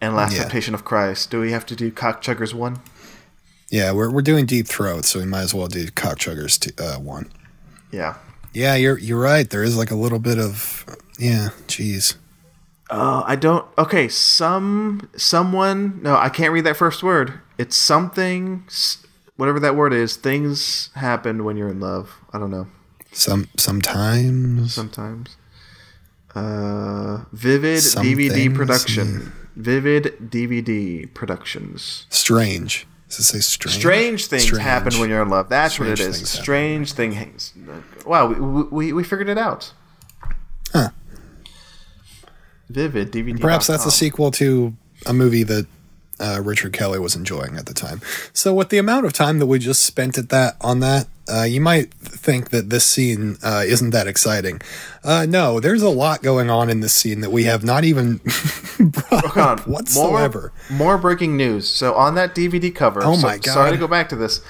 and 0.00 0.14
Last 0.14 0.34
Yeah. 0.34 0.42
Temptation 0.42 0.74
of 0.74 0.84
Christ, 0.84 1.30
do 1.30 1.40
we 1.40 1.50
have 1.52 1.66
to 1.66 1.76
do 1.76 1.90
Cock 1.90 2.22
Chuggers 2.22 2.54
one? 2.54 2.78
Yeah, 3.68 3.92
we're 3.92 4.10
we're 4.10 4.22
doing 4.22 4.46
Deep 4.46 4.66
Throat, 4.68 5.04
so 5.04 5.18
we 5.18 5.26
might 5.26 5.42
as 5.42 5.52
well 5.52 5.66
do 5.66 5.88
Cock 5.90 6.18
Chuggers 6.18 6.56
uh, 6.80 6.98
one. 7.00 7.28
Yeah. 7.90 8.14
Yeah, 8.54 8.76
you're 8.76 8.96
you're 8.98 9.20
right. 9.20 9.48
There 9.50 9.62
is 9.64 9.76
like 9.76 9.90
a 9.90 9.96
little 9.96 10.20
bit 10.20 10.38
of 10.38 10.86
yeah. 11.18 11.48
Jeez. 11.66 12.14
Uh, 12.88 13.22
I 13.26 13.36
don't. 13.36 13.66
Okay, 13.76 14.08
some 14.08 15.08
someone. 15.16 16.00
No, 16.02 16.16
I 16.16 16.28
can't 16.28 16.52
read 16.52 16.64
that 16.64 16.76
first 16.76 17.02
word. 17.02 17.40
It's 17.58 17.76
something. 17.76 18.64
Whatever 19.36 19.60
that 19.60 19.76
word 19.76 19.92
is. 19.92 20.16
Things 20.16 20.90
happen 20.94 21.44
when 21.44 21.56
you're 21.56 21.68
in 21.68 21.80
love. 21.80 22.20
I 22.32 22.38
don't 22.38 22.50
know. 22.50 22.68
Some 23.12 23.48
sometimes. 23.56 24.74
Sometimes. 24.74 25.36
Uh, 26.34 27.24
Vivid 27.32 27.78
DVD 27.78 28.54
production. 28.54 29.32
Vivid 29.56 30.14
DVD 30.30 31.12
productions. 31.14 32.06
Strange. 32.10 32.86
Does 33.08 33.20
it 33.20 33.22
say 33.24 33.38
strange? 33.38 33.78
Strange 33.78 34.26
things 34.26 34.42
Strange. 34.44 34.62
happen 34.62 34.98
when 35.00 35.08
you're 35.08 35.22
in 35.22 35.28
love. 35.28 35.48
That's 35.48 35.78
what 35.78 35.88
it 35.88 36.00
is. 36.00 36.16
things 36.16 36.32
happen. 36.32 36.42
Strange 36.42 36.92
things. 36.92 37.52
Wow, 38.04 38.26
we, 38.26 38.62
we, 38.64 38.92
we 38.92 39.04
figured 39.04 39.28
it 39.28 39.38
out. 39.38 39.72
Huh. 40.72 40.90
Vivid 42.68 43.12
DVD. 43.12 43.40
Perhaps 43.40 43.66
that's 43.68 43.86
a 43.86 43.90
sequel 43.90 44.30
to 44.32 44.74
a 45.06 45.12
movie 45.12 45.42
that 45.44 45.66
uh, 46.18 46.40
Richard 46.42 46.72
Kelly 46.72 46.98
was 46.98 47.14
enjoying 47.14 47.56
at 47.56 47.66
the 47.66 47.74
time. 47.74 48.00
So, 48.32 48.54
with 48.54 48.70
the 48.70 48.78
amount 48.78 49.06
of 49.06 49.12
time 49.12 49.38
that 49.38 49.46
we 49.46 49.58
just 49.58 49.82
spent 49.84 50.16
at 50.18 50.30
that 50.30 50.56
on 50.60 50.80
that, 50.80 51.06
uh, 51.32 51.42
you 51.42 51.60
might 51.60 51.92
think 51.94 52.50
that 52.50 52.70
this 52.70 52.86
scene 52.86 53.36
uh, 53.42 53.64
isn't 53.66 53.90
that 53.90 54.06
exciting. 54.06 54.60
Uh, 55.04 55.26
no, 55.28 55.60
there's 55.60 55.82
a 55.82 55.88
lot 55.90 56.22
going 56.22 56.50
on 56.50 56.70
in 56.70 56.80
this 56.80 56.94
scene 56.94 57.20
that 57.20 57.30
we 57.30 57.44
have 57.44 57.64
not 57.64 57.84
even 57.84 58.20
brought 58.80 59.36
up 59.36 59.66
whatsoever. 59.66 60.52
More, 60.70 60.78
more 60.78 60.98
breaking 60.98 61.36
news. 61.36 61.68
So 61.68 61.94
on 61.94 62.14
that 62.14 62.34
DVD 62.34 62.74
cover. 62.74 63.00
Oh 63.02 63.16
so- 63.16 63.26
my 63.26 63.38
God. 63.38 63.52
Sorry 63.52 63.72
to 63.72 63.76
go 63.78 63.88
back 63.88 64.08
to 64.10 64.16
this. 64.16 64.40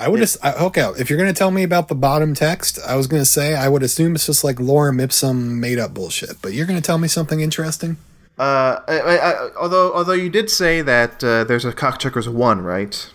I 0.00 0.08
would 0.08 0.20
have 0.20 0.36
okay. 0.44 0.90
If 0.98 1.10
you're 1.10 1.18
going 1.18 1.32
to 1.32 1.38
tell 1.38 1.50
me 1.50 1.62
about 1.62 1.88
the 1.88 1.94
bottom 1.94 2.34
text, 2.34 2.78
I 2.86 2.96
was 2.96 3.06
going 3.06 3.20
to 3.20 3.26
say 3.26 3.54
I 3.54 3.68
would 3.68 3.82
assume 3.82 4.14
it's 4.14 4.26
just 4.26 4.42
like 4.42 4.56
Lorem 4.56 5.00
Ipsum 5.00 5.60
made 5.60 5.78
up 5.78 5.92
bullshit. 5.92 6.40
But 6.40 6.54
you're 6.54 6.66
going 6.66 6.80
to 6.80 6.84
tell 6.84 6.98
me 6.98 7.06
something 7.06 7.40
interesting. 7.40 7.98
Uh, 8.38 8.80
I, 8.88 9.18
I, 9.18 9.50
although 9.60 9.92
although 9.92 10.14
you 10.14 10.30
did 10.30 10.48
say 10.48 10.80
that 10.80 11.22
uh, 11.22 11.44
there's 11.44 11.66
a 11.66 11.72
Cockchuggers 11.72 12.26
one, 12.32 12.62
right? 12.62 13.10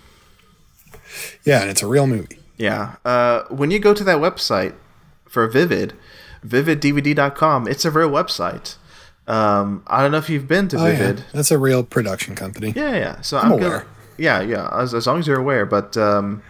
Yeah, 1.44 1.62
and 1.62 1.70
it's 1.72 1.82
a 1.82 1.88
real 1.88 2.06
movie. 2.06 2.38
Yeah. 2.58 2.96
Uh, 3.04 3.44
when 3.50 3.72
you 3.72 3.80
go 3.80 3.94
to 3.94 4.04
that 4.04 4.18
website 4.18 4.76
for 5.28 5.48
Vivid, 5.48 5.94
vividdvd.com, 6.46 7.68
it's 7.68 7.86
a 7.86 7.92
real 7.92 8.10
website. 8.10 8.76
Um, 9.28 9.84
I 9.88 10.02
don't 10.02 10.12
know 10.12 10.18
if 10.20 10.30
you've 10.30 10.48
been 10.48 10.68
to 10.70 10.78
Oh, 10.78 10.86
yeah. 10.86 10.96
Vivid. 10.96 11.26
That's 11.34 11.52
a 11.52 11.58
real 11.58 11.84
production 11.84 12.36
company. 12.36 12.74
Yeah, 12.76 12.96
yeah. 12.96 13.22
So 13.22 13.38
I'm 13.38 13.46
I'm, 13.48 13.52
aware. 13.54 13.70
Gonna, 13.70 13.86
yeah, 14.18 14.42
yeah. 14.42 14.70
As, 14.72 14.94
as 14.94 15.08
long 15.08 15.20
as 15.20 15.28
you're 15.28 15.40
aware, 15.40 15.66
but 15.66 15.98
um, 15.98 16.44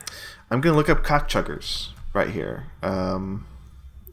I'm 0.51 0.61
gonna 0.61 0.75
look 0.75 0.89
up 0.89 1.03
cockchuggers 1.03 1.89
right 2.13 2.29
here. 2.29 2.65
Um, 2.83 3.45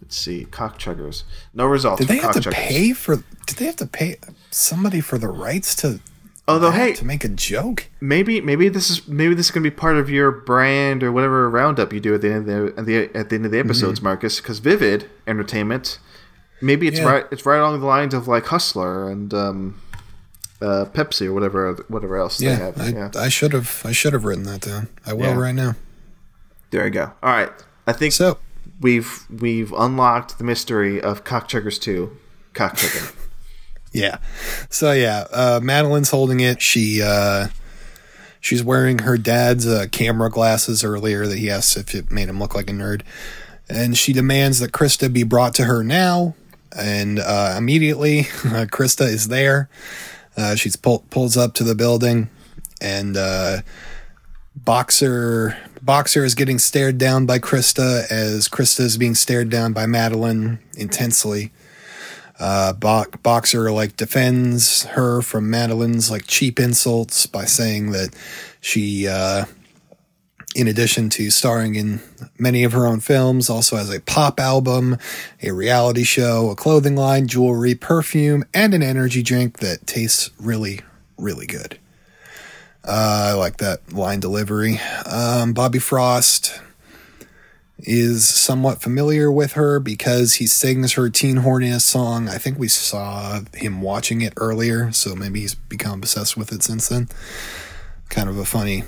let's 0.00 0.16
see, 0.16 0.46
cockchuggers. 0.50 1.24
No 1.54 1.66
results. 1.66 2.00
Did 2.00 2.08
they 2.08 2.18
have 2.18 2.40
to 2.40 2.50
pay 2.50 2.92
for? 2.92 3.16
Did 3.46 3.56
they 3.58 3.66
have 3.66 3.76
to 3.76 3.86
pay 3.86 4.16
somebody 4.50 5.00
for 5.00 5.18
the 5.18 5.28
rights 5.28 5.74
to? 5.76 6.00
Although, 6.48 6.72
that, 6.72 6.76
hey, 6.76 6.92
to 6.94 7.04
make 7.04 7.22
a 7.24 7.28
joke. 7.28 7.86
maybe 8.00 8.40
maybe 8.40 8.68
this 8.68 8.90
is 8.90 9.06
maybe 9.06 9.32
this 9.34 9.46
is 9.46 9.52
gonna 9.52 9.62
be 9.62 9.70
part 9.70 9.96
of 9.96 10.10
your 10.10 10.32
brand 10.32 11.02
or 11.04 11.12
whatever 11.12 11.48
roundup 11.48 11.92
you 11.92 12.00
do 12.00 12.14
at 12.14 12.20
the 12.20 12.32
end 12.32 12.48
of 12.50 12.74
the 12.74 12.80
at 12.80 12.86
the, 12.86 13.18
at 13.18 13.28
the 13.30 13.36
end 13.36 13.46
of 13.46 13.52
the 13.52 13.58
episodes, 13.60 14.02
Marcus. 14.02 14.40
Because 14.40 14.58
Vivid 14.58 15.08
Entertainment, 15.28 15.98
maybe 16.60 16.88
it's 16.88 16.98
Mm-hmm. 16.98 17.06
Yeah. 17.06 17.12
right 17.14 17.24
it's 17.30 17.46
right 17.46 17.58
along 17.58 17.78
the 17.78 17.86
lines 17.86 18.12
of 18.12 18.26
like 18.26 18.46
Hustler 18.46 19.08
and 19.08 19.32
um, 19.32 19.80
uh, 20.60 20.86
Pepsi 20.92 21.26
or 21.26 21.32
whatever 21.32 21.74
whatever 21.86 22.16
else 22.16 22.38
they 22.38 22.46
Yeah, 22.46 22.56
have. 22.56 22.80
I, 22.80 22.88
yeah, 22.88 23.10
I 23.16 23.28
should 23.28 23.52
have. 23.52 23.82
I 23.84 23.92
should 23.92 24.12
have 24.12 24.24
written 24.24 24.42
that 24.44 24.62
down. 24.62 24.88
I 25.06 25.12
will 25.12 25.26
Yeah. 25.26 25.38
right 25.38 25.54
now. 25.54 25.76
There 26.72 26.84
you 26.84 26.90
go. 26.90 27.12
All 27.22 27.30
right, 27.32 27.50
I 27.86 27.92
think 27.92 28.12
So 28.14 28.38
we've 28.80 29.24
we've 29.30 29.72
unlocked 29.72 30.38
the 30.38 30.44
mystery 30.44 31.00
of 31.00 31.22
Cockchuggers 31.22 31.80
2. 31.80 32.10
Cockchuggin. 32.54 33.14
yeah, 33.92 34.16
so 34.70 34.90
yeah, 34.92 35.26
uh, 35.32 35.60
Madeline's 35.62 36.10
holding 36.10 36.40
it. 36.40 36.60
She 36.62 37.00
uh, 37.02 37.48
she's 38.40 38.64
wearing 38.64 39.00
her 39.00 39.16
dad's 39.18 39.66
uh, 39.66 39.86
camera 39.92 40.30
glasses 40.30 40.82
earlier 40.82 41.26
that 41.26 41.38
he 41.38 41.50
asked 41.50 41.76
if 41.76 41.94
it 41.94 42.10
made 42.10 42.28
him 42.28 42.38
look 42.38 42.54
like 42.54 42.68
a 42.70 42.72
nerd, 42.72 43.02
and 43.68 43.96
she 43.96 44.12
demands 44.12 44.58
that 44.60 44.72
Krista 44.72 45.12
be 45.12 45.22
brought 45.24 45.54
to 45.56 45.64
her 45.64 45.84
now. 45.84 46.34
and 46.74 47.18
uh, 47.20 47.54
immediately 47.58 48.20
uh, 48.46 48.64
Krista 48.66 49.06
is 49.06 49.28
there. 49.28 49.68
Uh, 50.38 50.54
she's 50.54 50.76
pull, 50.76 51.04
pulls 51.10 51.36
up 51.36 51.52
to 51.52 51.64
the 51.64 51.74
building, 51.74 52.30
and 52.80 53.14
uh, 53.18 53.58
Boxer 54.56 55.58
Boxer 55.82 56.24
is 56.24 56.36
getting 56.36 56.60
stared 56.60 56.96
down 56.96 57.26
by 57.26 57.40
Krista 57.40 58.08
as 58.08 58.48
Krista 58.48 58.80
is 58.80 58.96
being 58.96 59.16
stared 59.16 59.50
down 59.50 59.72
by 59.72 59.84
Madeline 59.84 60.60
intensely. 60.76 61.50
Uh, 62.38 62.72
Bo- 62.72 63.06
Boxer 63.24 63.72
like 63.72 63.96
defends 63.96 64.84
her 64.84 65.22
from 65.22 65.50
Madeline's 65.50 66.08
like 66.08 66.26
cheap 66.28 66.60
insults 66.60 67.26
by 67.26 67.46
saying 67.46 67.90
that 67.90 68.14
she, 68.60 69.08
uh, 69.08 69.46
in 70.54 70.68
addition 70.68 71.10
to 71.10 71.30
starring 71.32 71.74
in 71.74 72.00
many 72.38 72.62
of 72.62 72.72
her 72.72 72.86
own 72.86 73.00
films, 73.00 73.50
also 73.50 73.74
has 73.76 73.92
a 73.92 74.00
pop 74.00 74.38
album, 74.38 74.98
a 75.42 75.50
reality 75.50 76.04
show, 76.04 76.48
a 76.50 76.54
clothing 76.54 76.94
line, 76.94 77.26
jewelry, 77.26 77.74
perfume, 77.74 78.44
and 78.54 78.72
an 78.72 78.84
energy 78.84 79.22
drink 79.22 79.58
that 79.58 79.84
tastes 79.86 80.30
really, 80.38 80.78
really 81.16 81.46
good. 81.46 81.76
Uh, 82.84 83.30
I 83.30 83.32
like 83.34 83.58
that 83.58 83.92
line 83.92 84.20
delivery. 84.20 84.80
Um, 85.06 85.52
Bobby 85.52 85.78
Frost 85.78 86.60
is 87.78 88.28
somewhat 88.28 88.80
familiar 88.80 89.30
with 89.30 89.52
her 89.52 89.80
because 89.80 90.34
he 90.34 90.46
sings 90.46 90.92
her 90.92 91.08
Teen 91.10 91.38
Horniness 91.38 91.82
song. 91.82 92.28
I 92.28 92.38
think 92.38 92.58
we 92.58 92.68
saw 92.68 93.40
him 93.54 93.82
watching 93.82 94.20
it 94.20 94.32
earlier, 94.36 94.92
so 94.92 95.14
maybe 95.14 95.40
he's 95.40 95.54
become 95.54 96.00
obsessed 96.00 96.36
with 96.36 96.52
it 96.52 96.62
since 96.62 96.88
then. 96.88 97.08
Kind 98.08 98.28
of 98.28 98.36
a 98.38 98.44
funny 98.44 98.84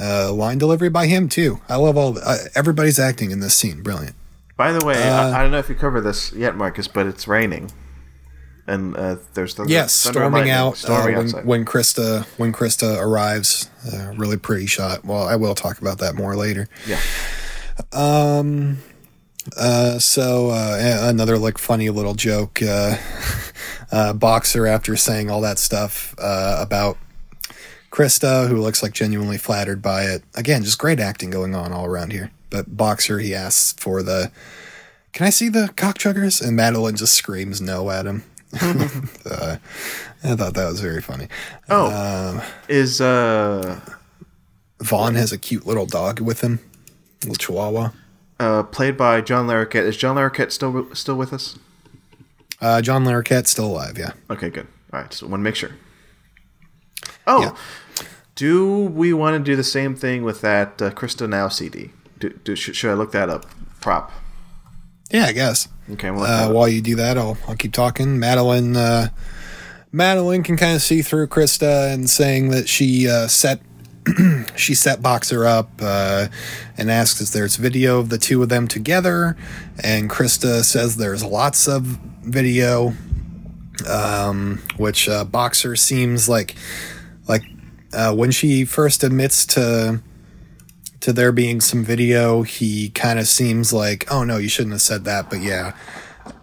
uh, 0.00 0.32
line 0.32 0.58
delivery 0.58 0.88
by 0.88 1.06
him 1.06 1.28
too. 1.28 1.60
I 1.68 1.76
love 1.76 1.96
all 1.96 2.18
uh, 2.18 2.36
everybody's 2.54 2.98
acting 2.98 3.30
in 3.30 3.40
this 3.40 3.54
scene. 3.54 3.82
Brilliant. 3.82 4.14
By 4.56 4.72
the 4.72 4.84
way, 4.84 5.00
Uh, 5.02 5.30
I, 5.30 5.38
I 5.38 5.42
don't 5.42 5.52
know 5.52 5.58
if 5.58 5.68
you 5.68 5.74
covered 5.76 6.00
this 6.02 6.32
yet, 6.32 6.56
Marcus, 6.56 6.88
but 6.88 7.06
it's 7.06 7.26
raining, 7.28 7.70
and 8.68 8.96
uh, 8.96 9.16
there's 9.34 9.54
the 9.54 9.64
Yes, 9.66 10.02
thunder 10.02 10.20
storming 10.20 10.50
out 10.50 10.76
storming 10.76 11.16
uh, 11.16 11.22
when, 11.22 11.46
when 11.46 11.64
Krista 11.64 12.24
when 12.38 12.52
Krista 12.52 13.00
arrives. 13.00 13.70
Uh, 13.92 14.12
really 14.16 14.36
pretty 14.36 14.66
shot. 14.66 15.04
Well, 15.04 15.26
I 15.26 15.36
will 15.36 15.54
talk 15.54 15.80
about 15.80 15.98
that 15.98 16.14
more 16.14 16.36
later. 16.36 16.68
yeah, 16.86 17.00
Um. 17.92 18.78
Uh, 19.56 19.98
so 19.98 20.50
uh, 20.50 20.76
another 21.08 21.38
like 21.38 21.56
funny 21.58 21.88
little 21.90 22.14
joke. 22.14 22.60
Uh, 22.62 22.96
uh, 23.92 24.12
Boxer 24.12 24.66
after 24.66 24.94
saying 24.96 25.30
all 25.30 25.40
that 25.40 25.58
stuff 25.58 26.14
uh, 26.18 26.58
about 26.60 26.98
Krista, 27.90 28.48
who 28.48 28.58
looks 28.58 28.82
like 28.82 28.92
genuinely 28.92 29.38
flattered 29.38 29.80
by 29.80 30.02
it. 30.02 30.22
Again, 30.34 30.64
just 30.64 30.78
great 30.78 31.00
acting 31.00 31.30
going 31.30 31.54
on 31.54 31.72
all 31.72 31.86
around 31.86 32.12
here. 32.12 32.30
But 32.50 32.76
Boxer, 32.76 33.18
he 33.18 33.34
asks 33.34 33.72
for 33.82 34.02
the. 34.02 34.30
Can 35.12 35.26
I 35.26 35.30
see 35.30 35.48
the 35.48 35.72
cock 35.76 35.96
chuggers? 35.98 36.46
And 36.46 36.54
Madeline 36.54 36.96
just 36.96 37.14
screams 37.14 37.60
no 37.60 37.90
at 37.90 38.04
him. 38.06 38.24
Uh, 38.54 39.56
I 40.24 40.34
thought 40.34 40.54
that 40.54 40.68
was 40.68 40.80
very 40.80 41.00
funny. 41.02 41.28
Oh, 41.68 42.44
is 42.68 43.00
uh, 43.00 43.80
Vaughn 44.80 45.14
has 45.14 45.32
a 45.32 45.38
cute 45.38 45.66
little 45.66 45.86
dog 45.86 46.20
with 46.20 46.40
him, 46.40 46.60
little 47.22 47.36
Chihuahua. 47.36 47.90
uh, 48.40 48.62
played 48.64 48.96
by 48.96 49.20
John 49.20 49.46
Larroquette. 49.46 49.84
Is 49.84 49.96
John 49.96 50.16
Larroquette 50.16 50.52
still 50.52 50.92
still 50.94 51.16
with 51.16 51.32
us? 51.32 51.58
Uh, 52.60 52.80
John 52.82 53.04
Larroquette's 53.04 53.50
still 53.50 53.66
alive. 53.66 53.98
Yeah. 53.98 54.12
Okay, 54.30 54.50
good. 54.50 54.66
All 54.92 55.00
right, 55.00 55.12
so 55.12 55.26
want 55.26 55.40
to 55.40 55.44
make 55.44 55.54
sure. 55.54 55.70
Oh, 57.26 57.42
Yeah. 57.42 57.54
do 58.34 58.82
we 58.82 59.12
want 59.12 59.34
to 59.36 59.50
do 59.50 59.54
the 59.54 59.62
same 59.64 59.94
thing 59.94 60.24
with 60.24 60.40
that 60.40 60.80
uh, 60.82 60.90
Krista 60.90 61.28
Now 61.28 61.48
CD? 61.48 61.90
Do, 62.18 62.30
do, 62.30 62.56
should 62.56 62.90
I 62.90 62.94
look 62.94 63.12
that 63.12 63.28
up? 63.28 63.46
Prop. 63.80 64.10
Yeah, 65.10 65.26
I 65.26 65.32
guess. 65.32 65.68
Okay, 65.92 66.10
we'll 66.10 66.24
Uh, 66.24 66.50
while 66.50 66.68
you 66.68 66.80
do 66.80 66.96
that, 66.96 67.16
I'll 67.16 67.38
I'll 67.46 67.56
keep 67.56 67.72
talking. 67.72 68.18
Madeline, 68.18 68.76
uh, 68.76 69.08
Madeline 69.90 70.42
can 70.42 70.56
kind 70.56 70.74
of 70.74 70.82
see 70.82 71.02
through 71.02 71.28
Krista 71.28 71.92
and 71.92 72.08
saying 72.08 72.50
that 72.50 72.68
she 72.68 73.08
uh, 73.08 73.26
set 73.26 73.60
she 74.56 74.74
set 74.74 75.02
Boxer 75.02 75.46
up 75.46 75.70
uh, 75.80 76.28
and 76.76 76.90
asks 76.90 77.20
if 77.20 77.30
there's 77.30 77.56
video 77.56 77.98
of 77.98 78.08
the 78.10 78.18
two 78.18 78.42
of 78.42 78.48
them 78.48 78.68
together, 78.68 79.36
and 79.82 80.10
Krista 80.10 80.62
says 80.62 80.96
there's 80.96 81.24
lots 81.24 81.66
of 81.66 81.82
video, 82.22 82.92
um, 83.88 84.62
which 84.76 85.08
uh, 85.08 85.24
Boxer 85.24 85.76
seems 85.76 86.28
like 86.28 86.54
like 87.26 87.44
uh, 87.92 88.14
when 88.14 88.30
she 88.30 88.64
first 88.64 89.02
admits 89.02 89.46
to 89.46 90.00
to 91.00 91.12
there 91.12 91.32
being 91.32 91.60
some 91.60 91.84
video, 91.84 92.42
he 92.42 92.90
kind 92.90 93.18
of 93.18 93.28
seems 93.28 93.72
like, 93.72 94.10
oh 94.10 94.24
no, 94.24 94.36
you 94.36 94.48
shouldn't 94.48 94.72
have 94.74 94.82
said 94.82 95.04
that, 95.04 95.30
but 95.30 95.40
yeah. 95.40 95.74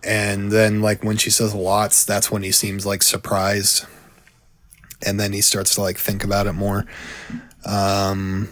And 0.03 0.51
then, 0.51 0.81
like, 0.81 1.03
when 1.03 1.17
she 1.17 1.29
says 1.29 1.53
lots, 1.53 2.05
that's 2.05 2.31
when 2.31 2.43
he 2.43 2.51
seems 2.51 2.85
like 2.85 3.03
surprised. 3.03 3.85
And 5.05 5.19
then 5.19 5.33
he 5.33 5.41
starts 5.41 5.75
to 5.75 5.81
like 5.81 5.97
think 5.97 6.23
about 6.23 6.47
it 6.47 6.53
more. 6.53 6.85
Um, 7.65 8.49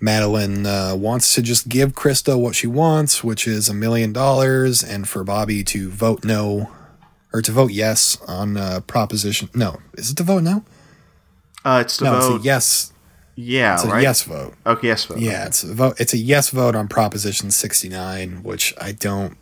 Madeline 0.00 0.66
uh, 0.66 0.94
wants 0.96 1.34
to 1.34 1.42
just 1.42 1.68
give 1.68 1.92
Krista 1.92 2.38
what 2.38 2.54
she 2.54 2.66
wants, 2.66 3.24
which 3.24 3.46
is 3.46 3.68
a 3.68 3.74
million 3.74 4.12
dollars, 4.12 4.82
and 4.82 5.08
for 5.08 5.24
Bobby 5.24 5.64
to 5.64 5.88
vote 5.90 6.24
no 6.24 6.70
or 7.32 7.40
to 7.42 7.50
vote 7.52 7.72
yes 7.72 8.18
on 8.28 8.56
uh, 8.56 8.80
proposition. 8.86 9.48
No, 9.54 9.80
is 9.94 10.10
it 10.10 10.16
to 10.18 10.22
vote 10.22 10.42
no? 10.42 10.64
Uh, 11.64 11.78
it's 11.84 11.96
to 11.98 12.04
No, 12.04 12.10
vote. 12.20 12.34
it's 12.36 12.44
a 12.44 12.46
yes. 12.46 12.92
Yeah, 13.36 13.74
It's 13.74 13.84
a 13.84 13.88
right. 13.88 14.02
yes 14.02 14.22
vote. 14.22 14.54
Okay, 14.64 14.86
yes 14.88 15.04
vote. 15.04 15.18
Yeah, 15.18 15.46
it's 15.46 15.64
a 15.64 15.72
vote. 15.74 16.00
It's 16.00 16.12
a 16.12 16.18
yes 16.18 16.50
vote 16.50 16.74
on 16.76 16.86
Proposition 16.88 17.50
69, 17.50 18.42
which 18.42 18.72
I 18.80 18.92
don't 18.92 19.36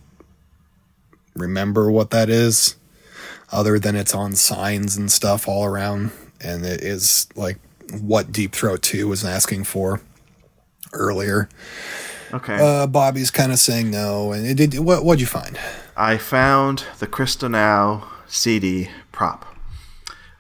remember 1.35 1.91
what 1.91 2.11
that 2.11 2.29
is, 2.31 2.77
other 3.51 3.79
than 3.79 3.95
it's 3.97 4.15
on 4.15 4.33
signs 4.35 4.97
and 4.97 5.11
stuff 5.11 5.47
all 5.49 5.65
around, 5.65 6.11
and 6.41 6.65
it 6.65 6.81
is 6.83 7.27
like 7.37 7.59
what 8.01 8.33
Deep 8.33 8.53
Throat 8.55 8.83
Two 8.83 9.09
was 9.09 9.25
asking 9.25 9.65
for 9.65 10.01
earlier. 10.93 11.49
Okay. 12.33 12.57
Uh, 12.59 12.87
Bobby's 12.87 13.31
kind 13.31 13.53
of 13.53 13.59
saying 13.59 13.91
no, 13.91 14.33
and 14.33 14.47
it 14.47 14.55
did. 14.71 14.79
What 14.79 15.05
what'd 15.05 15.21
you 15.21 15.27
find? 15.27 15.59
I 15.97 16.17
found 16.17 16.85
the 16.99 17.07
Krista 17.07 17.51
Now 17.51 18.09
CD 18.27 18.89
prop. 19.13 19.45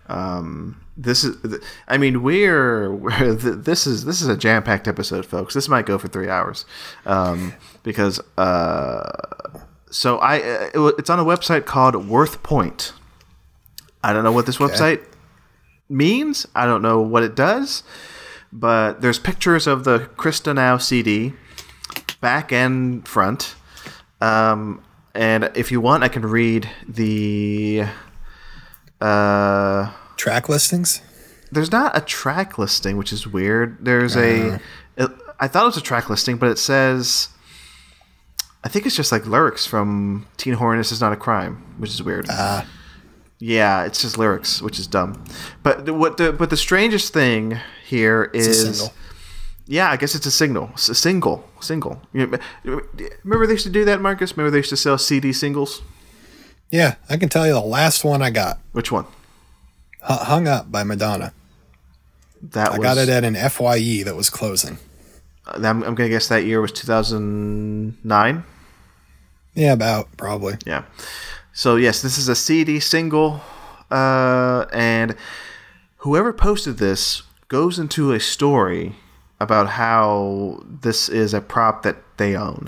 Um, 0.09 0.82
this 0.97 1.25
is, 1.25 1.61
I 1.89 1.97
mean, 1.97 2.23
we're, 2.23 2.93
we're 2.93 3.35
this 3.35 3.87
is 3.87 4.05
this 4.05 4.21
is 4.21 4.29
a 4.29 4.37
jam 4.37 4.63
packed 4.63 4.87
episode, 4.87 5.25
folks. 5.25 5.55
This 5.55 5.69
might 5.69 5.87
go 5.87 5.97
for 5.99 6.09
three 6.09 6.29
hours, 6.29 6.67
um, 7.07 7.55
because 7.83 8.21
uh, 8.37 9.11
so 9.91 10.19
I 10.19 10.39
uh, 10.41 10.71
it, 10.75 10.95
it's 10.99 11.11
on 11.11 11.19
a 11.19 11.25
website 11.25 11.65
called 11.65 12.09
Worth 12.09 12.43
Point. 12.43 12.93
I 14.05 14.13
don't 14.13 14.25
know 14.25 14.33
what 14.33 14.47
this 14.47 14.59
website 14.59 15.03
means. 15.89 16.47
I 16.55 16.67
don't 16.67 16.83
know 16.83 17.01
what 17.01 17.23
it 17.23 17.35
does, 17.35 17.85
but 18.53 19.01
there's 19.01 19.19
pictures 19.19 19.67
of 19.67 19.85
the 19.85 20.11
Krista 20.17 20.55
Now 20.55 20.77
CD, 20.77 21.33
back 22.21 22.53
and 22.53 23.07
front. 23.07 23.55
Um, 24.21 24.83
and 25.15 25.51
if 25.55 25.71
you 25.73 25.81
want, 25.81 26.05
I 26.05 26.09
can 26.09 26.23
read 26.23 26.69
the. 26.87 27.85
Uh, 29.01 29.91
Track 30.17 30.49
listings? 30.49 31.01
there's 31.53 31.71
not 31.71 31.97
a 31.97 32.01
track 32.01 32.59
listing, 32.59 32.97
which 32.97 33.13
is 33.13 33.27
weird. 33.27 33.77
There's 33.85 34.17
a. 34.17 34.59
It, 34.97 35.11
I 35.39 35.49
thought 35.49 35.65
it 35.65 35.67
was 35.67 35.77
a 35.77 35.83
track 35.83 36.09
listing, 36.11 36.39
but 36.39 36.49
it 36.49 36.59
says. 36.59 37.29
I 38.65 38.69
think 38.69 38.87
it's 38.87 38.97
just 38.97 39.13
like 39.13 39.27
lyrics 39.27 39.67
from 39.67 40.27
Teen 40.37 40.55
Horniness 40.55 40.93
is 40.93 41.01
not 41.01 41.13
a 41.13 41.17
crime, 41.17 41.63
which 41.79 41.91
is 41.91 42.03
weird. 42.03 42.27
Ah. 42.31 42.67
Yeah, 43.39 43.85
it's 43.85 44.01
just 44.01 44.17
lyrics, 44.19 44.63
which 44.63 44.79
is 44.79 44.87
dumb. 44.87 45.25
But 45.65 45.85
the, 45.85 45.93
what 45.93 46.17
the 46.17 46.33
but 46.33 46.49
the 46.49 46.57
strangest 46.57 47.13
thing 47.13 47.59
here 47.85 48.31
is 48.33 48.89
yeah, 49.67 49.91
I 49.91 49.97
guess 49.97 50.15
it's 50.15 50.27
a 50.27 50.31
signal, 50.31 50.71
It's 50.75 50.89
a 50.89 50.95
single, 50.95 51.49
single. 51.61 52.01
Remember 52.13 53.47
they 53.47 53.53
used 53.53 53.65
to 53.65 53.71
do 53.71 53.85
that, 53.85 54.01
Marcus? 54.01 54.37
Remember 54.37 54.51
they 54.51 54.59
used 54.59 54.71
to 54.71 54.77
sell 54.77 54.99
CD 54.99 55.33
singles? 55.33 55.83
Yeah, 56.71 56.97
I 57.09 57.17
can 57.17 57.29
tell 57.29 57.47
you 57.47 57.53
the 57.53 57.61
last 57.61 58.05
one 58.05 58.23
I 58.23 58.31
got, 58.31 58.59
Which 58.73 58.93
one? 58.93 59.07
"Hung 60.03 60.49
Up" 60.49 60.71
by 60.71 60.85
Madonna. 60.85 61.33
That 62.43 62.73
I 62.73 62.79
was. 62.79 62.85
got 62.85 62.99
it 62.99 63.09
at 63.09 63.25
an 63.25 63.35
Fye 63.35 64.03
that 64.05 64.17
was 64.17 64.29
closing. 64.29 64.79
I'm, 65.47 65.83
I'm 65.83 65.95
gonna 65.95 66.09
guess 66.09 66.29
that 66.29 66.45
year 66.45 66.61
was 66.61 66.73
2009. 66.73 68.45
Yeah, 69.55 69.73
about 69.73 70.17
probably. 70.17 70.57
Yeah. 70.65 70.85
So 71.53 71.77
yes, 71.77 72.03
this 72.03 72.19
is 72.19 72.29
a 72.29 72.35
CD 72.35 72.81
single, 72.81 73.41
uh, 73.91 74.67
and 74.73 75.15
whoever 75.99 76.33
posted 76.33 76.79
this 76.79 77.23
goes 77.49 77.79
into 77.79 78.13
a 78.13 78.21
story 78.21 78.95
about 79.39 79.69
how 79.69 80.63
this 80.65 81.09
is 81.09 81.35
a 81.35 81.41
prop 81.41 81.83
that 81.83 81.97
they 82.17 82.35
own. 82.37 82.67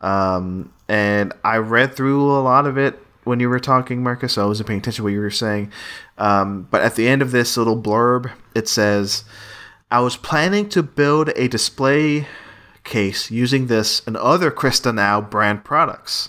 Um, 0.00 0.72
and 0.88 1.32
I 1.44 1.56
read 1.56 1.94
through 1.94 2.30
a 2.30 2.42
lot 2.42 2.66
of 2.66 2.76
it 2.76 2.98
when 3.24 3.40
you 3.40 3.48
were 3.48 3.60
talking, 3.60 4.02
Marcus. 4.02 4.34
So 4.34 4.42
I 4.42 4.46
wasn't 4.46 4.68
paying 4.68 4.80
attention 4.80 5.02
to 5.02 5.04
what 5.04 5.12
you 5.12 5.20
were 5.20 5.30
saying. 5.30 5.70
Um, 6.20 6.68
but 6.70 6.82
at 6.82 6.94
the 6.94 7.08
end 7.08 7.22
of 7.22 7.30
this 7.32 7.56
little 7.56 7.80
blurb, 7.80 8.30
it 8.54 8.68
says, 8.68 9.24
"I 9.90 10.00
was 10.00 10.16
planning 10.16 10.68
to 10.68 10.82
build 10.82 11.30
a 11.34 11.48
display 11.48 12.26
case 12.84 13.30
using 13.30 13.66
this 13.66 14.02
and 14.06 14.16
other 14.16 14.50
Krista 14.50 14.94
Now 14.94 15.20
brand 15.20 15.64
products." 15.64 16.28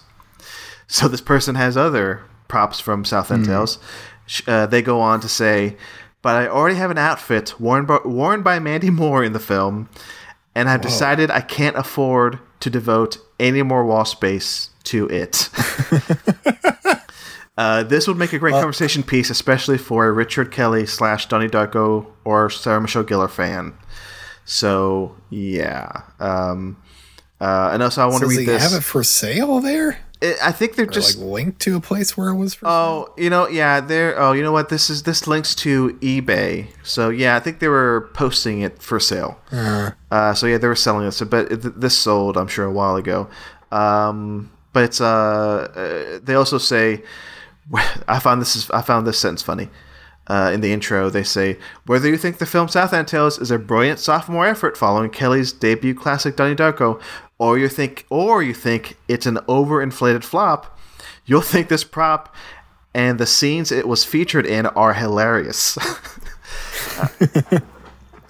So 0.88 1.08
this 1.08 1.22
person 1.22 1.56
has 1.56 1.76
other 1.78 2.22
props 2.48 2.80
from 2.80 3.06
Southland 3.06 3.46
Tales. 3.46 3.78
Sh- 4.26 4.42
Uh, 4.48 4.66
they 4.66 4.82
go 4.82 5.00
on 5.02 5.20
to 5.22 5.28
say, 5.30 5.76
"But 6.22 6.36
I 6.36 6.48
already 6.48 6.76
have 6.76 6.92
an 6.92 6.98
outfit 6.98 7.60
worn 7.60 7.86
by, 7.86 8.00
worn 8.06 8.42
by 8.44 8.60
Mandy 8.60 8.90
Moore 8.90 9.24
in 9.24 9.34
the 9.34 9.40
film, 9.40 9.90
and 10.56 10.70
I've 10.70 10.82
decided 10.82 11.30
I 11.32 11.42
can't 11.42 11.76
afford 11.78 12.40
to 12.62 12.70
devote 12.70 13.18
any 13.40 13.62
more 13.64 13.84
wall 13.86 14.06
space 14.06 14.70
to 14.86 15.08
it." 15.10 15.50
Uh, 17.62 17.84
this 17.84 18.08
would 18.08 18.18
make 18.18 18.34
a 18.34 18.40
great 18.40 18.54
conversation 18.54 19.04
piece, 19.04 19.30
especially 19.30 19.78
for 19.78 20.08
a 20.08 20.12
Richard 20.12 20.52
Kelly 20.52 20.86
slash 20.88 21.28
Donnie 21.28 21.48
Darko 21.48 22.08
or 22.24 22.50
Sarah 22.50 22.82
Michelle 22.82 23.04
Gellar 23.04 23.30
fan. 23.30 23.74
So 24.46 25.16
yeah, 25.30 26.02
um, 26.20 26.82
uh, 27.40 27.70
and 27.74 27.84
also 27.84 28.02
I 28.02 28.06
want 28.08 28.22
Does 28.22 28.32
to 28.34 28.38
read 28.40 28.48
this. 28.48 28.64
have 28.64 28.74
it 28.80 28.84
for 28.84 29.04
sale 29.04 29.60
there? 29.60 30.00
I- 30.24 30.36
I 30.44 30.52
think 30.52 30.76
they're 30.76 30.86
Or 30.86 30.90
just 31.00 31.18
like 31.18 31.28
linked 31.28 31.60
to 31.62 31.76
a 31.76 31.80
place 31.82 32.16
where 32.18 32.30
it 32.30 32.36
was 32.36 32.54
for 32.56 32.66
sale? 32.66 32.72
Oh, 32.74 33.14
you 33.18 33.30
know, 33.30 33.48
yeah, 33.48 33.80
there. 33.82 34.20
Oh, 34.20 34.34
you 34.34 34.44
know 34.44 34.52
what? 34.52 34.70
This 34.70 34.90
is 34.90 35.04
this 35.04 35.26
links 35.28 35.56
to 35.56 35.94
eBay. 36.02 36.68
So 36.84 37.10
yeah, 37.10 37.36
I 37.36 37.40
think 37.40 37.60
they 37.60 37.68
were 37.68 38.10
posting 38.14 38.62
it 38.62 38.82
for 38.82 39.00
sale. 39.00 39.40
Uh, 39.52 40.34
so 40.34 40.46
yeah, 40.48 40.58
they 40.58 40.68
were 40.68 40.76
selling 40.76 41.08
it. 41.08 41.12
So, 41.14 41.26
but 41.26 41.52
it, 41.52 41.80
this 41.82 41.98
sold, 41.98 42.38
I'm 42.38 42.48
sure, 42.48 42.66
a 42.66 42.72
while 42.72 42.96
ago. 42.98 43.30
Um, 43.72 44.52
but 44.74 44.84
it's 44.84 45.02
uh, 45.02 45.08
uh, 45.76 46.20
they 46.24 46.36
also 46.36 46.58
say, 46.60 47.04
I 48.08 48.20
found 48.20 48.42
this 48.42 48.56
is 48.56 48.70
I 48.72 48.82
found 48.82 49.06
this 49.08 49.20
sentence 49.20 49.42
funny. 49.42 49.70
Uh, 50.28 50.52
in 50.54 50.62
the 50.62 50.72
intro, 50.72 51.10
they 51.10 51.24
say, 51.24 51.58
whether 51.88 52.08
you 52.08 52.16
think 52.16 52.38
the 52.38 52.46
film 52.46 52.68
Southland 52.68 53.08
Tales 53.08 53.40
is 53.40 53.52
a 53.52 53.58
brilliant 53.58 54.00
sophomore 54.00 54.46
effort 54.46 54.78
following 54.78 55.10
Kelly's 55.10 55.52
debut 55.52 55.96
classic 55.96 56.36
Donnie 56.38 56.56
Darko, 56.56 57.02
or 57.40 57.58
you 57.58 57.68
think, 57.68 58.06
or 58.10 58.44
you 58.44 58.54
think 58.54 58.98
it's 59.08 59.26
an 59.26 59.38
overinflated 59.50 60.24
flop, 60.24 60.80
you'll 61.26 61.42
think 61.42 61.68
this 61.70 61.84
prop 61.84 62.34
and 62.94 63.20
the 63.20 63.26
scenes 63.26 63.72
it 63.72 63.88
was 63.88 64.06
featured 64.06 64.46
in 64.46 64.68
are 64.68 64.94
hilarious. 64.94 65.78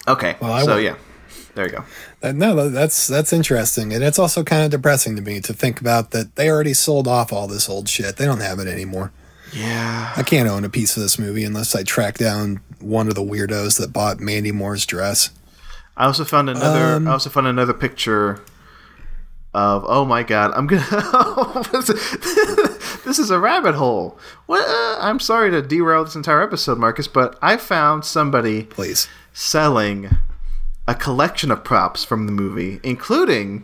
okay, 0.08 0.36
I 0.42 0.64
so 0.64 0.76
would- 0.76 0.84
yeah, 0.84 0.96
there 1.56 1.66
you 1.66 1.72
go. 1.74 1.84
Uh, 2.24 2.32
no, 2.32 2.70
that's 2.70 3.08
that's 3.08 3.34
interesting, 3.34 3.94
and 3.94 4.04
it's 4.04 4.18
also 4.20 4.44
kind 4.44 4.64
of 4.64 4.72
depressing 4.72 5.16
to 5.18 5.22
me 5.22 5.42
to 5.42 5.54
think 5.54 5.82
about 5.82 6.12
that 6.12 6.36
they 6.36 6.50
already 6.50 6.74
sold 6.74 7.08
off 7.08 7.34
all 7.34 7.48
this 7.48 7.68
old 7.70 7.90
shit. 7.90 8.18
They 8.18 8.26
don't 8.26 8.42
have 8.42 8.60
it 8.60 8.68
anymore. 8.68 9.12
Yeah, 9.54 10.14
I 10.16 10.24
can't 10.24 10.48
own 10.48 10.64
a 10.64 10.70
piece 10.70 10.96
of 10.96 11.04
this 11.04 11.20
movie 11.20 11.44
unless 11.44 11.76
I 11.76 11.84
track 11.84 12.18
down 12.18 12.62
one 12.80 13.08
of 13.08 13.16
the 13.16 13.22
weirdos 13.24 13.80
that 13.80 13.92
bought 13.92 14.20
Mandy 14.20 14.52
Moore's 14.52 14.86
dress. 14.86 15.30
I 15.98 16.06
also 16.06 16.24
found 16.24 16.50
another. 16.50 16.96
Um, 16.96 17.08
I 17.08 17.12
also 17.12 17.30
found 17.30 17.48
another 17.48 17.74
picture 17.74 18.42
of. 19.54 19.84
Oh 19.88 20.06
my 20.06 20.24
god! 20.24 20.52
I'm 20.56 20.68
gonna. 20.68 20.84
this 23.06 23.20
is- 23.20 23.30
a 23.30 23.40
rabbit 23.40 23.76
hole. 23.76 24.18
What? 24.46 24.68
Uh, 24.68 24.98
I'm 25.02 25.20
sorry 25.20 25.52
to 25.52 25.62
derail 25.62 26.04
this 26.06 26.16
entire 26.16 26.42
episode, 26.42 26.78
Marcus, 26.78 27.08
but 27.08 27.38
I 27.42 27.58
found 27.58 28.04
somebody 28.06 28.64
Please, 28.64 29.08
selling 29.34 30.18
a 30.88 30.96
collection 30.96 31.52
of 31.52 31.64
props 31.64 32.04
from 32.04 32.26
the 32.26 32.32
movie, 32.32 32.80
including 32.84 33.64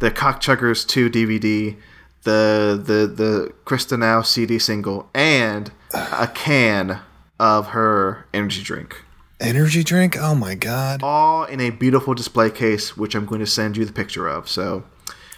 the 0.00 0.10
Cockchuggers 0.10 0.86
2 0.86 1.08
DVD, 1.08 1.76
the 2.24 2.80
the 2.82 3.06
the 3.06 3.52
Krista 3.64 3.98
Now 3.98 4.22
CD 4.22 4.58
single, 4.58 5.08
and 5.14 5.72
a 5.92 6.26
can 6.32 7.00
of 7.40 7.68
her 7.68 8.26
energy 8.32 8.62
drink. 8.62 9.02
energy 9.40 9.82
drink. 9.82 10.16
Oh 10.18 10.34
my 10.34 10.54
god. 10.54 11.00
All 11.02 11.44
in 11.44 11.60
a 11.60 11.70
beautiful 11.70 12.14
display 12.14 12.50
case, 12.50 12.96
which 12.96 13.14
I'm 13.14 13.26
going 13.26 13.40
to 13.40 13.46
send 13.46 13.76
you 13.76 13.84
the 13.84 13.92
picture 13.92 14.28
of. 14.28 14.48
So, 14.48 14.84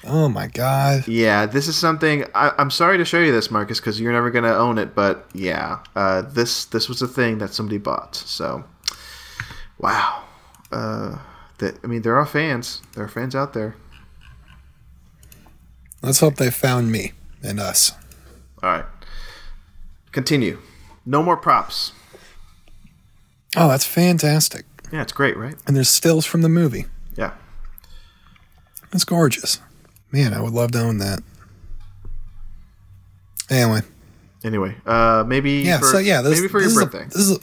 Oh 0.07 0.29
my 0.29 0.47
god. 0.49 1.09
yeah, 1.09 1.47
this 1.47 1.67
is 1.67 1.77
something. 1.77 2.25
I, 2.35 2.53
I'm 2.59 2.71
sorry 2.71 2.99
to 2.99 3.05
show 3.07 3.21
you 3.21 3.33
this, 3.33 3.51
Marcus, 3.51 3.81
because 3.81 3.99
you're 3.99 4.13
never 4.13 4.31
going 4.31 4.45
to 4.45 4.55
own 4.55 4.77
it. 4.77 4.95
But 4.95 5.27
yeah, 5.33 5.79
uh, 5.97 6.21
this 6.23 6.67
this 6.67 6.89
was 6.91 7.01
a 7.01 7.09
thing 7.09 7.39
that 7.39 7.55
somebody 7.55 7.79
bought. 7.79 8.15
So, 8.15 8.65
wow. 9.79 10.23
Uh, 10.71 11.19
that 11.59 11.79
I 11.83 11.87
mean, 11.87 12.03
there 12.03 12.17
are 12.17 12.27
fans. 12.27 12.83
There 12.95 13.05
are 13.05 13.09
fans 13.09 13.35
out 13.35 13.55
there. 13.55 13.77
Let's 16.05 16.21
hope 16.21 16.37
they 16.37 16.51
found 16.51 16.93
me 16.93 17.13
and 17.43 17.59
us. 17.59 17.93
All 18.63 18.71
right. 18.71 18.85
Continue. 20.13 20.59
No 21.07 21.23
more 21.23 21.37
props. 21.37 21.93
Oh, 23.57 23.69
that's 23.69 23.87
fantastic. 23.87 24.67
Yeah, 24.93 25.01
it's 25.01 25.13
great, 25.13 25.35
right? 25.35 25.55
And 25.67 25.75
there's 25.75 25.89
stills 25.89 26.27
from 26.27 26.43
the 26.43 26.51
movie. 26.51 26.85
Yeah. 27.17 27.33
It's 28.93 29.05
gorgeous. 29.05 29.61
Man, 30.13 30.35
I 30.35 30.43
would 30.43 30.53
love 30.53 30.73
to 30.73 30.81
own 30.81 30.99
that. 30.99 31.21
Anyway, 33.51 33.81
Anyway, 34.45 34.77
uh, 34.85 35.25
maybe 35.27 35.53
yeah. 35.63 35.79
for, 35.79 35.87
so 35.87 35.99
yeah, 35.99 36.21
this, 36.21 36.39
maybe 36.39 36.49
for 36.49 36.61
this 36.61 36.75
your 36.75 36.83
is 36.83 36.89
birthday. 36.91 37.05
A, 37.07 37.09
this 37.09 37.17
is 37.17 37.31
a, 37.33 37.41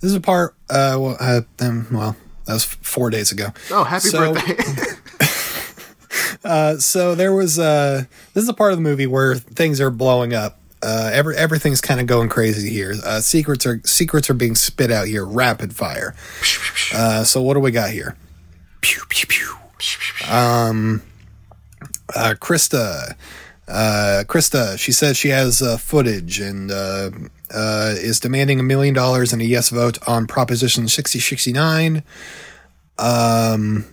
this 0.00 0.10
is 0.10 0.14
a 0.14 0.20
part. 0.20 0.54
Uh, 0.68 0.96
well, 1.00 1.16
uh, 1.18 1.40
um, 1.60 1.86
well, 1.90 2.16
that 2.44 2.52
was 2.52 2.64
four 2.64 3.08
days 3.08 3.32
ago. 3.32 3.46
oh, 3.70 3.82
happy 3.84 4.08
so- 4.08 4.34
birthday! 4.34 4.56
Uh, 6.46 6.78
so 6.78 7.14
there 7.14 7.34
was 7.34 7.58
uh, 7.58 8.04
this 8.34 8.42
is 8.42 8.48
a 8.48 8.54
part 8.54 8.72
of 8.72 8.78
the 8.78 8.82
movie 8.82 9.06
where 9.06 9.34
things 9.34 9.80
are 9.80 9.90
blowing 9.90 10.32
up. 10.32 10.58
Uh, 10.82 11.10
every 11.12 11.36
everything's 11.36 11.80
kind 11.80 12.00
of 12.00 12.06
going 12.06 12.28
crazy 12.28 12.70
here. 12.70 12.94
Uh, 13.04 13.20
secrets 13.20 13.66
are 13.66 13.80
secrets 13.84 14.30
are 14.30 14.34
being 14.34 14.54
spit 14.54 14.90
out 14.90 15.08
here, 15.08 15.24
rapid 15.24 15.74
fire. 15.74 16.14
Uh, 16.94 17.24
so 17.24 17.42
what 17.42 17.54
do 17.54 17.60
we 17.60 17.70
got 17.70 17.90
here? 17.90 18.16
Pew 18.80 19.02
pew 19.08 19.26
pew. 19.26 19.56
Um, 20.30 21.02
uh, 22.14 22.34
Krista. 22.40 23.16
Uh, 23.68 24.22
Krista, 24.28 24.78
she 24.78 24.92
says 24.92 25.16
she 25.16 25.30
has 25.30 25.60
uh, 25.60 25.76
footage 25.76 26.38
and 26.38 26.70
uh, 26.70 27.10
uh, 27.52 27.94
is 27.96 28.20
demanding 28.20 28.60
a 28.60 28.62
million 28.62 28.94
dollars 28.94 29.32
and 29.32 29.42
a 29.42 29.44
yes 29.44 29.70
vote 29.70 29.98
on 30.06 30.28
Proposition 30.28 30.86
6069. 30.86 32.04
Um, 32.98 33.84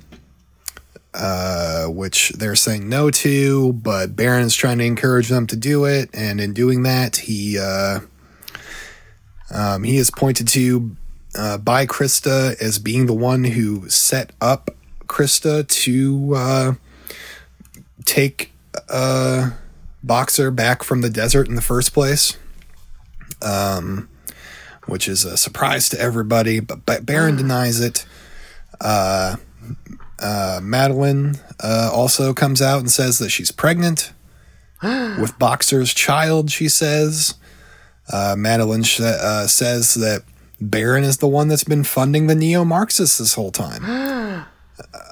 uh, 1.14 1.86
which 1.86 2.30
they're 2.30 2.56
saying 2.56 2.90
no 2.90 3.12
to, 3.12 3.74
but 3.74 4.16
Baron 4.16 4.44
is 4.44 4.56
trying 4.56 4.80
to 4.80 4.84
encourage 4.84 5.30
them 5.30 5.48
to 5.48 5.56
do 5.56 5.86
it, 5.86 6.10
and 6.14 6.42
in 6.42 6.54
doing 6.54 6.84
that, 6.84 7.18
he 7.18 7.58
uh, 7.60 8.00
um, 9.54 9.84
he 9.84 9.98
is 9.98 10.10
pointed 10.10 10.48
to 10.50 10.96
uh, 11.38 11.58
by 11.58 11.86
Krista 11.86 12.60
as 12.62 12.80
being 12.80 13.06
the 13.06 13.14
one 13.14 13.44
who 13.44 13.90
set 13.90 14.32
up 14.42 14.72
Krista 15.06 15.68
to 15.68 16.34
uh, 16.36 16.74
take 18.06 18.52
uh, 18.90 19.52
Boxer 20.04 20.52
back 20.52 20.84
from 20.84 21.02
the 21.02 21.10
desert 21.10 21.48
in 21.48 21.56
the 21.56 21.62
first 21.62 21.94
place. 21.94 22.38
Um, 23.42 24.10
which 24.86 25.08
is 25.08 25.26
a 25.26 25.38
surprise 25.38 25.90
to 25.90 26.00
everybody, 26.00 26.60
but, 26.60 26.86
but 26.86 27.06
Baron 27.06 27.36
denies 27.36 27.80
it. 27.80 28.06
Uh, 30.24 30.60
Madeline 30.64 31.36
uh, 31.62 31.92
also 31.94 32.34
comes 32.34 32.62
out 32.62 32.80
and 32.80 32.90
says 32.90 33.20
that 33.20 33.30
she's 33.30 33.52
pregnant 33.52 34.14
with 34.82 35.38
Boxer's 35.38 35.94
child. 35.94 36.50
She 36.52 36.68
says. 36.70 37.36
Uh, 38.12 38.36
Madeline 38.38 38.84
sh- 38.84 39.00
uh, 39.00 39.48
says 39.48 39.94
that 39.94 40.24
Baron 40.60 41.06
is 41.06 41.18
the 41.20 41.28
one 41.28 41.48
that's 41.48 41.64
been 41.64 41.86
funding 41.86 42.28
the 42.28 42.36
neo 42.36 42.66
Marxists 42.66 43.18
this 43.18 43.34
whole 43.36 43.50
time. 43.52 43.82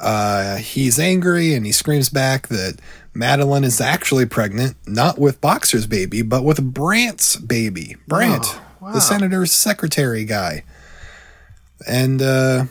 uh, 0.02 0.58
he's 0.58 1.00
angry 1.00 1.54
and 1.54 1.66
he 1.66 1.72
screams 1.72 2.10
back 2.10 2.50
that 2.50 2.80
Madeline 3.14 3.64
is 3.64 3.80
actually 3.80 4.26
pregnant, 4.26 4.76
not 4.86 5.18
with 5.20 5.40
Boxer's 5.40 5.88
baby, 5.88 6.22
but 6.22 6.44
with 6.44 6.74
Brant's 6.74 7.38
baby. 7.38 7.96
Brant, 8.08 8.44
Oh, 8.46 8.62
wow. 8.82 8.92
the 8.92 9.00
senator's 9.02 9.54
secretary 9.54 10.26
guy. 10.26 10.64
And 11.88 12.22
uh, 12.22 12.66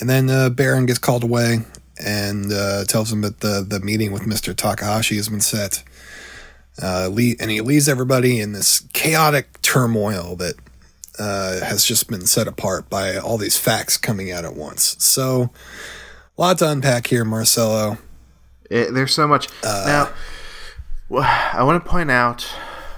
and 0.00 0.08
then 0.08 0.28
uh, 0.30 0.50
Baron 0.50 0.86
gets 0.86 0.98
called 0.98 1.22
away 1.24 1.60
and 2.04 2.52
uh, 2.52 2.84
tells 2.84 3.12
him 3.12 3.22
that 3.22 3.40
the 3.40 3.64
the 3.66 3.80
meeting 3.80 4.12
with 4.12 4.26
Mister 4.26 4.54
Takahashi 4.54 5.16
has 5.16 5.28
been 5.28 5.40
set. 5.40 5.82
Uh, 6.82 7.08
le- 7.10 7.34
and 7.40 7.50
he 7.50 7.60
leaves 7.62 7.88
everybody 7.88 8.38
in 8.38 8.52
this 8.52 8.80
chaotic 8.92 9.62
turmoil 9.62 10.36
that 10.36 10.54
uh, 11.18 11.64
has 11.64 11.86
just 11.86 12.06
been 12.08 12.26
set 12.26 12.46
apart 12.46 12.90
by 12.90 13.16
all 13.16 13.38
these 13.38 13.56
facts 13.56 13.96
coming 13.96 14.30
out 14.30 14.44
at 14.44 14.54
once. 14.54 14.94
So, 15.02 15.48
a 16.36 16.40
lot 16.40 16.58
to 16.58 16.70
unpack 16.70 17.06
here, 17.06 17.24
Marcelo. 17.24 17.96
It, 18.70 18.92
there's 18.92 19.14
so 19.14 19.26
much. 19.26 19.48
now, 19.64 20.10
wh- 21.10 21.54
I 21.54 21.62
want 21.62 21.82
to 21.82 21.88
point 21.88 22.10
out. 22.10 22.46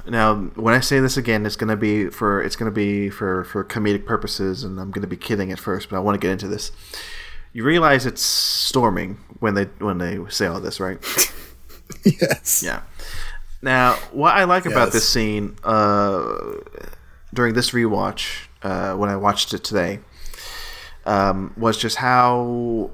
Now, 0.09 0.37
when 0.37 0.75
I 0.75 0.81
say 0.81 1.01
this 1.01 1.17
again, 1.17 1.45
it's 1.45 1.57
gonna 1.57 1.77
be 1.77 2.09
for 2.09 2.43
it's 2.43 2.57
gonna 2.57 2.71
be 2.71 3.11
for 3.11 3.45
for 3.45 3.65
comedic 3.65 4.07
purposes, 4.07 4.65
and 4.65 4.81
I'm 4.81 4.91
gonna 4.91 5.07
be 5.07 5.17
kidding 5.17 5.53
at 5.53 5.59
first, 5.59 5.91
but 5.91 5.97
I 5.97 6.01
want 6.01 6.21
to 6.21 6.25
get 6.25 6.33
into 6.33 6.49
this. 6.49 6.73
You 7.53 7.65
realize 7.65 8.07
it's 8.07 8.23
storming 8.23 9.19
when 9.41 9.55
they 9.55 9.65
when 9.65 9.99
they 9.99 10.19
say 10.29 10.47
all 10.47 10.61
this, 10.61 10.81
right? 10.81 10.99
yes. 12.05 12.63
Yeah. 12.65 12.83
Now, 13.61 13.95
what 14.13 14.35
I 14.35 14.45
like 14.45 14.67
about 14.67 14.93
this 14.93 15.09
scene 15.09 15.57
uh, 15.65 16.23
during 17.35 17.55
this 17.55 17.73
rewatch, 17.73 18.47
uh, 18.63 18.95
when 18.95 19.11
I 19.11 19.17
watched 19.17 19.53
it 19.53 19.65
today, 19.65 19.99
um, 21.05 21.53
was 21.57 21.77
just 21.77 21.97
how 21.97 22.91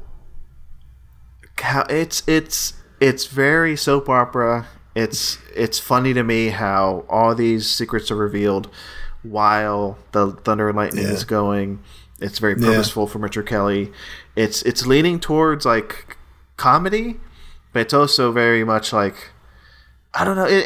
how 1.61 1.85
it's 1.89 2.23
it's 2.27 2.75
it's 3.01 3.27
very 3.27 3.77
soap 3.77 4.09
opera. 4.09 4.67
It's 4.95 5.39
it's 5.55 5.79
funny 5.79 6.15
to 6.15 6.23
me 6.23 6.49
how 6.49 7.05
all 7.09 7.35
these 7.35 7.69
secrets 7.69 8.11
are 8.11 8.17
revealed 8.17 8.69
while 9.23 9.99
the 10.13 10.33
Thunder 10.33 10.69
and 10.69 10.77
Lightning 10.77 11.05
Yeah. 11.07 11.13
is 11.13 11.25
going. 11.25 11.81
It's 12.21 12.39
very 12.39 12.55
Yeah. 12.59 12.69
purposeful 12.69 13.07
from 13.07 13.23
Richard 13.23 13.47
Kelly. 13.47 13.93
It's 14.37 14.63
it's 14.63 14.87
leaning 14.87 15.19
towards 15.21 15.65
like 15.67 16.17
comedy, 16.57 17.19
but 17.73 17.81
it's 17.81 17.95
also 17.95 18.31
very 18.33 18.65
much 18.65 18.93
like 18.93 19.31
I 20.17 20.25
don't 20.25 20.37
know. 20.37 20.47
It 20.47 20.65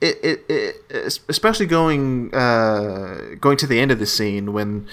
it, 0.00 0.18
it, 0.24 0.44
it, 0.48 0.74
it 0.90 1.18
especially 1.28 1.66
going 1.66 2.34
uh, 2.34 3.36
going 3.40 3.56
to 3.58 3.66
the 3.66 3.78
end 3.78 3.92
of 3.92 3.98
the 4.00 4.06
scene 4.06 4.52
when 4.52 4.88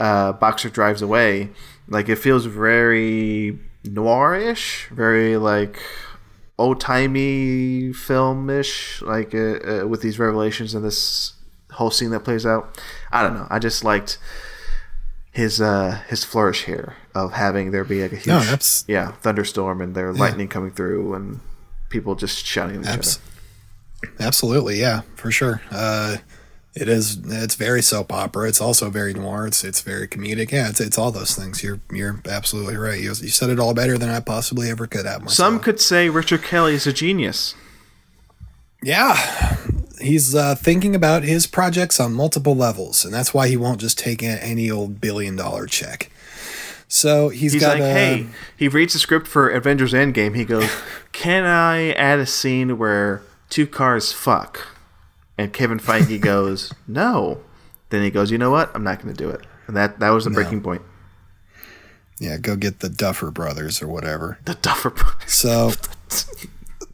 uh, 0.00 0.32
Boxer 0.32 0.68
drives 0.70 1.02
away. 1.02 1.50
Like 1.88 2.08
it 2.08 2.16
feels 2.16 2.46
very 2.46 3.58
noirish, 3.84 4.88
very 4.88 5.36
like 5.36 5.78
old 6.62 6.80
timey 6.80 7.90
filmish, 7.92 9.02
like 9.02 9.34
uh, 9.34 9.82
uh, 9.84 9.86
with 9.88 10.00
these 10.02 10.18
revelations 10.18 10.74
and 10.74 10.84
this 10.84 11.34
whole 11.72 11.90
scene 11.90 12.10
that 12.10 12.20
plays 12.20 12.44
out. 12.46 12.62
I 13.10 13.22
don't 13.22 13.34
know. 13.34 13.46
I 13.50 13.58
just 13.58 13.84
liked 13.84 14.18
his 15.34 15.60
uh 15.62 16.02
his 16.08 16.24
flourish 16.24 16.64
here 16.64 16.94
of 17.14 17.32
having 17.32 17.70
there 17.70 17.84
be 17.84 18.02
like 18.02 18.12
a 18.12 18.16
huge 18.16 18.26
No, 18.26 18.56
yeah 18.86 19.12
thunderstorm 19.22 19.80
and 19.80 19.94
there 19.94 20.12
lightning 20.12 20.46
coming 20.48 20.70
through 20.72 21.14
and 21.14 21.40
people 21.88 22.14
just 22.14 22.44
shouting 22.44 22.76
at 22.76 22.82
each 22.82 22.88
Abs- 22.88 23.18
other. 24.04 24.12
absolutely, 24.20 24.78
yeah, 24.80 25.00
for 25.14 25.30
sure. 25.30 25.62
Uh, 25.70 26.16
it 26.74 26.88
is. 26.88 27.18
It's 27.26 27.54
very 27.54 27.82
soap 27.82 28.12
opera. 28.12 28.48
It's 28.48 28.60
also 28.60 28.90
very 28.90 29.12
noir. 29.14 29.46
It's 29.46 29.62
it's 29.64 29.80
very 29.82 30.08
comedic. 30.08 30.52
Yeah, 30.52 30.68
it's 30.68 30.80
it's 30.80 30.98
all 30.98 31.10
those 31.10 31.34
things. 31.34 31.62
You're 31.62 31.80
you're 31.90 32.20
absolutely 32.28 32.76
right. 32.76 32.98
You, 32.98 33.08
you 33.08 33.28
said 33.28 33.50
it 33.50 33.60
all 33.60 33.74
better 33.74 33.98
than 33.98 34.08
I 34.08 34.20
possibly 34.20 34.70
ever 34.70 34.86
could 34.86 35.04
have. 35.06 35.20
Myself. 35.20 35.34
Some 35.34 35.60
could 35.60 35.80
say 35.80 36.08
Richard 36.08 36.42
Kelly 36.42 36.74
is 36.74 36.86
a 36.86 36.92
genius. 36.92 37.54
Yeah. 38.82 39.56
He's 40.00 40.34
uh, 40.34 40.56
thinking 40.56 40.96
about 40.96 41.22
his 41.22 41.46
projects 41.46 42.00
on 42.00 42.12
multiple 42.12 42.56
levels, 42.56 43.04
and 43.04 43.14
that's 43.14 43.32
why 43.32 43.46
he 43.46 43.56
won't 43.56 43.80
just 43.80 43.98
take 43.98 44.22
any 44.22 44.68
old 44.68 45.00
billion 45.00 45.36
dollar 45.36 45.66
check. 45.66 46.10
So 46.88 47.28
he's, 47.28 47.52
He's 47.52 47.62
got 47.62 47.78
like, 47.78 47.82
a, 47.82 47.92
hey, 47.92 48.26
he 48.56 48.68
reads 48.68 48.92
the 48.92 48.98
script 48.98 49.26
for 49.26 49.48
Avengers 49.48 49.92
Endgame. 49.92 50.34
He 50.36 50.44
goes, 50.44 50.68
can 51.12 51.44
I 51.44 51.92
add 51.92 52.18
a 52.18 52.26
scene 52.26 52.76
where 52.76 53.22
two 53.48 53.66
cars 53.66 54.12
fuck? 54.12 54.66
And 55.42 55.52
Kevin 55.52 55.78
Feige 55.78 56.20
goes, 56.32 56.72
no. 56.86 57.40
Then 57.90 58.02
he 58.02 58.10
goes, 58.10 58.30
you 58.30 58.38
know 58.38 58.50
what? 58.50 58.70
I'm 58.74 58.84
not 58.84 59.02
going 59.02 59.14
to 59.14 59.18
do 59.24 59.28
it. 59.30 59.40
And 59.66 59.76
that 59.76 59.98
that 60.00 60.10
was 60.10 60.24
the 60.24 60.30
breaking 60.30 60.62
point. 60.62 60.82
yeah, 62.18 62.36
go 62.38 62.56
get 62.56 62.80
the 62.80 62.88
Duffer 62.88 63.30
Brothers 63.30 63.82
or 63.82 63.88
whatever. 63.88 64.38
The 64.44 64.54
Duffer 64.54 64.90
Brothers. 64.90 65.32
So, 65.32 65.72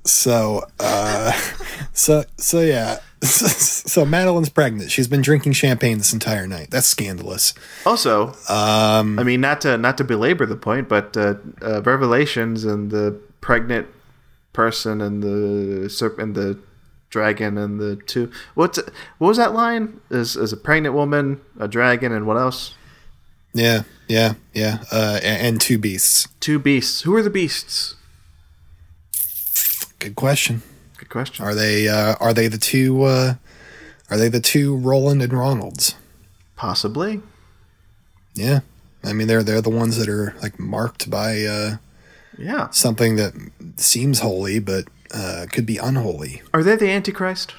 so, 0.04 0.64
uh, 0.80 1.32
so, 1.92 2.24
so 2.36 2.60
yeah. 2.60 2.98
So 3.88 4.04
Madeline's 4.04 4.48
pregnant. 4.50 4.90
She's 4.92 5.08
been 5.08 5.22
drinking 5.22 5.52
champagne 5.52 5.98
this 5.98 6.12
entire 6.12 6.46
night. 6.46 6.70
That's 6.70 6.86
scandalous. 6.86 7.52
Also, 7.84 8.28
Um, 8.48 9.18
I 9.18 9.24
mean, 9.24 9.40
not 9.40 9.60
to 9.62 9.76
not 9.78 9.96
to 9.98 10.04
belabor 10.04 10.46
the 10.46 10.56
point, 10.56 10.88
but 10.88 11.16
uh, 11.16 11.34
uh, 11.62 11.82
Revelations 11.82 12.64
and 12.64 12.90
the 12.90 13.18
pregnant 13.40 13.88
person 14.52 15.00
and 15.00 15.22
the 15.22 16.14
and 16.18 16.34
the 16.36 16.58
dragon 17.10 17.56
and 17.58 17.80
the 17.80 17.96
two. 18.06 18.30
What's 18.54 18.78
what 19.18 19.28
was 19.28 19.36
that 19.38 19.52
line? 19.54 20.00
Is 20.10 20.36
is 20.36 20.52
a 20.52 20.56
pregnant 20.56 20.94
woman, 20.94 21.40
a 21.58 21.68
dragon, 21.68 22.12
and 22.12 22.26
what 22.26 22.36
else? 22.36 22.74
yeah, 23.54 23.82
yeah, 24.08 24.34
yeah. 24.52 24.84
Uh, 24.92 25.18
and 25.22 25.60
two 25.60 25.78
beasts. 25.78 26.28
Two 26.38 26.58
beasts. 26.58 27.02
Who 27.02 27.14
are 27.14 27.22
the 27.22 27.30
beasts? 27.30 27.94
Good 29.98 30.14
question. 30.14 30.62
Good 30.96 31.08
question. 31.08 31.44
Are 31.44 31.54
they 31.54 31.88
uh, 31.88 32.14
are 32.20 32.32
they 32.32 32.48
the 32.48 32.58
two 32.58 33.02
uh, 33.02 33.34
are 34.10 34.16
they 34.16 34.28
the 34.28 34.40
two 34.40 34.76
Roland 34.76 35.22
and 35.22 35.32
Ronalds? 35.32 35.94
Possibly. 36.56 37.20
Yeah. 38.34 38.60
I 39.04 39.12
mean 39.12 39.26
they're 39.28 39.42
they're 39.42 39.60
the 39.62 39.70
ones 39.70 39.96
that 39.98 40.08
are 40.08 40.34
like 40.42 40.58
marked 40.58 41.10
by 41.10 41.44
uh, 41.44 41.76
Yeah. 42.36 42.68
something 42.70 43.16
that 43.16 43.32
seems 43.76 44.20
holy 44.20 44.58
but 44.60 44.84
uh, 45.12 45.46
could 45.50 45.66
be 45.66 45.78
unholy. 45.78 46.42
Are 46.52 46.62
they 46.62 46.76
the 46.76 46.90
Antichrist? 46.90 47.54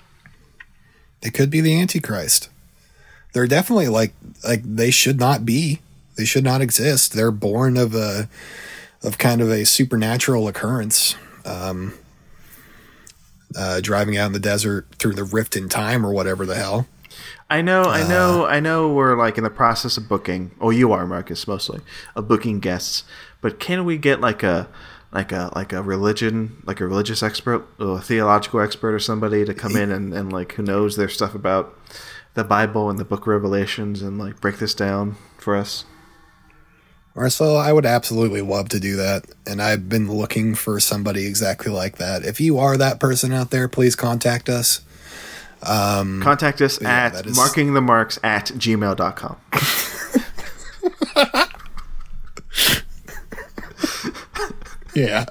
They 1.22 1.30
could 1.30 1.50
be 1.50 1.62
the 1.62 1.80
Antichrist. 1.80 2.50
They're 3.34 3.48
definitely 3.48 3.88
like 3.88 4.14
like 4.44 4.64
they 4.64 4.92
should 4.92 5.20
not 5.20 5.46
be. 5.46 5.80
They 6.16 6.26
should 6.26 6.44
not 6.44 6.62
exist. 6.62 7.14
They're 7.14 7.32
born 7.32 7.78
of 7.78 7.94
a 7.96 8.30
of 9.04 9.18
kind 9.18 9.42
of 9.42 9.50
a 9.50 9.66
supernatural 9.66 10.48
occurrence. 10.48 11.16
Um, 11.46 11.94
uh, 13.56 13.82
driving 13.82 14.18
out 14.18 14.28
in 14.28 14.34
the 14.34 14.40
desert 14.40 14.88
through 15.00 15.14
the 15.14 15.24
rift 15.24 15.56
in 15.56 15.70
time 15.70 16.06
or 16.06 16.12
whatever 16.12 16.46
the 16.46 16.56
hell. 16.56 16.88
I 17.50 17.62
know, 17.62 17.84
I 17.84 18.08
know, 18.08 18.46
I 18.46 18.60
know. 18.60 18.94
We're 18.94 19.18
like 19.18 19.38
in 19.38 19.44
the 19.44 19.50
process 19.50 19.98
of 19.98 20.08
booking. 20.08 20.52
Oh, 20.62 20.70
you 20.70 20.92
are, 20.92 21.08
Marcus, 21.08 21.48
mostly 21.48 21.82
of 22.16 22.28
booking 22.28 22.60
guests. 22.60 23.04
But 23.42 23.60
can 23.60 23.86
we 23.86 23.98
get 23.98 24.22
like 24.22 24.44
a, 24.44 24.68
like 25.12 25.32
a, 25.32 25.52
like 25.56 25.74
a 25.74 25.82
religion, 25.82 26.62
like 26.66 26.80
a 26.80 26.88
religious 26.88 27.24
expert, 27.24 27.66
or 27.80 27.98
a 27.98 28.02
theological 28.02 28.62
expert, 28.62 28.94
or 28.94 29.00
somebody 29.00 29.44
to 29.46 29.54
come 29.54 29.76
in 29.76 29.92
and, 29.92 30.14
and 30.14 30.32
like 30.32 30.54
who 30.54 30.64
knows 30.64 30.96
their 30.96 31.10
stuff 31.10 31.34
about 31.34 31.78
the 32.36 32.44
Bible 32.44 32.90
and 32.90 33.00
the 33.00 33.06
Book 33.06 33.22
of 33.22 33.28
Revelations 33.28 34.02
and 34.02 34.20
like 34.20 34.40
break 34.40 34.60
this 34.60 34.74
down 34.74 35.16
for 35.38 35.56
us? 35.56 35.86
Marcel, 37.16 37.58
I 37.58 37.74
would 37.74 37.86
absolutely 37.86 38.42
love 38.42 38.70
to 38.70 38.80
do 38.80 38.96
that. 38.98 39.26
And 39.46 39.62
I've 39.62 39.90
been 39.90 40.10
looking 40.12 40.56
for 40.56 40.80
somebody 40.80 41.26
exactly 41.26 41.72
like 41.72 41.98
that. 41.98 42.24
If 42.24 42.40
you 42.40 42.60
are 42.60 42.78
that 42.78 43.00
person 43.00 43.34
out 43.34 43.52
there, 43.52 43.68
please 43.68 43.96
contact 43.96 44.48
us. 44.48 44.82
Um, 45.64 46.22
contact 46.22 46.62
us 46.62 46.80
yeah, 46.82 47.08
at 47.08 47.14
that 47.14 47.26
is- 47.26 47.38
markingthemarks 47.38 48.20
at 48.24 48.46
gmail.com. 48.46 49.38
Yeah. 54.96 55.26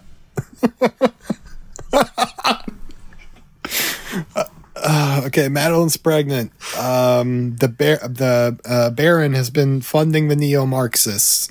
Uh, 4.76 5.22
okay, 5.26 5.48
Madeline's 5.48 5.96
pregnant. 5.96 6.52
Um, 6.78 7.56
the 7.56 7.68
bear, 7.68 7.96
the 7.98 8.58
uh, 8.64 8.90
Baron 8.90 9.34
has 9.34 9.50
been 9.50 9.80
funding 9.80 10.28
the 10.28 10.36
neo-Marxists. 10.36 11.50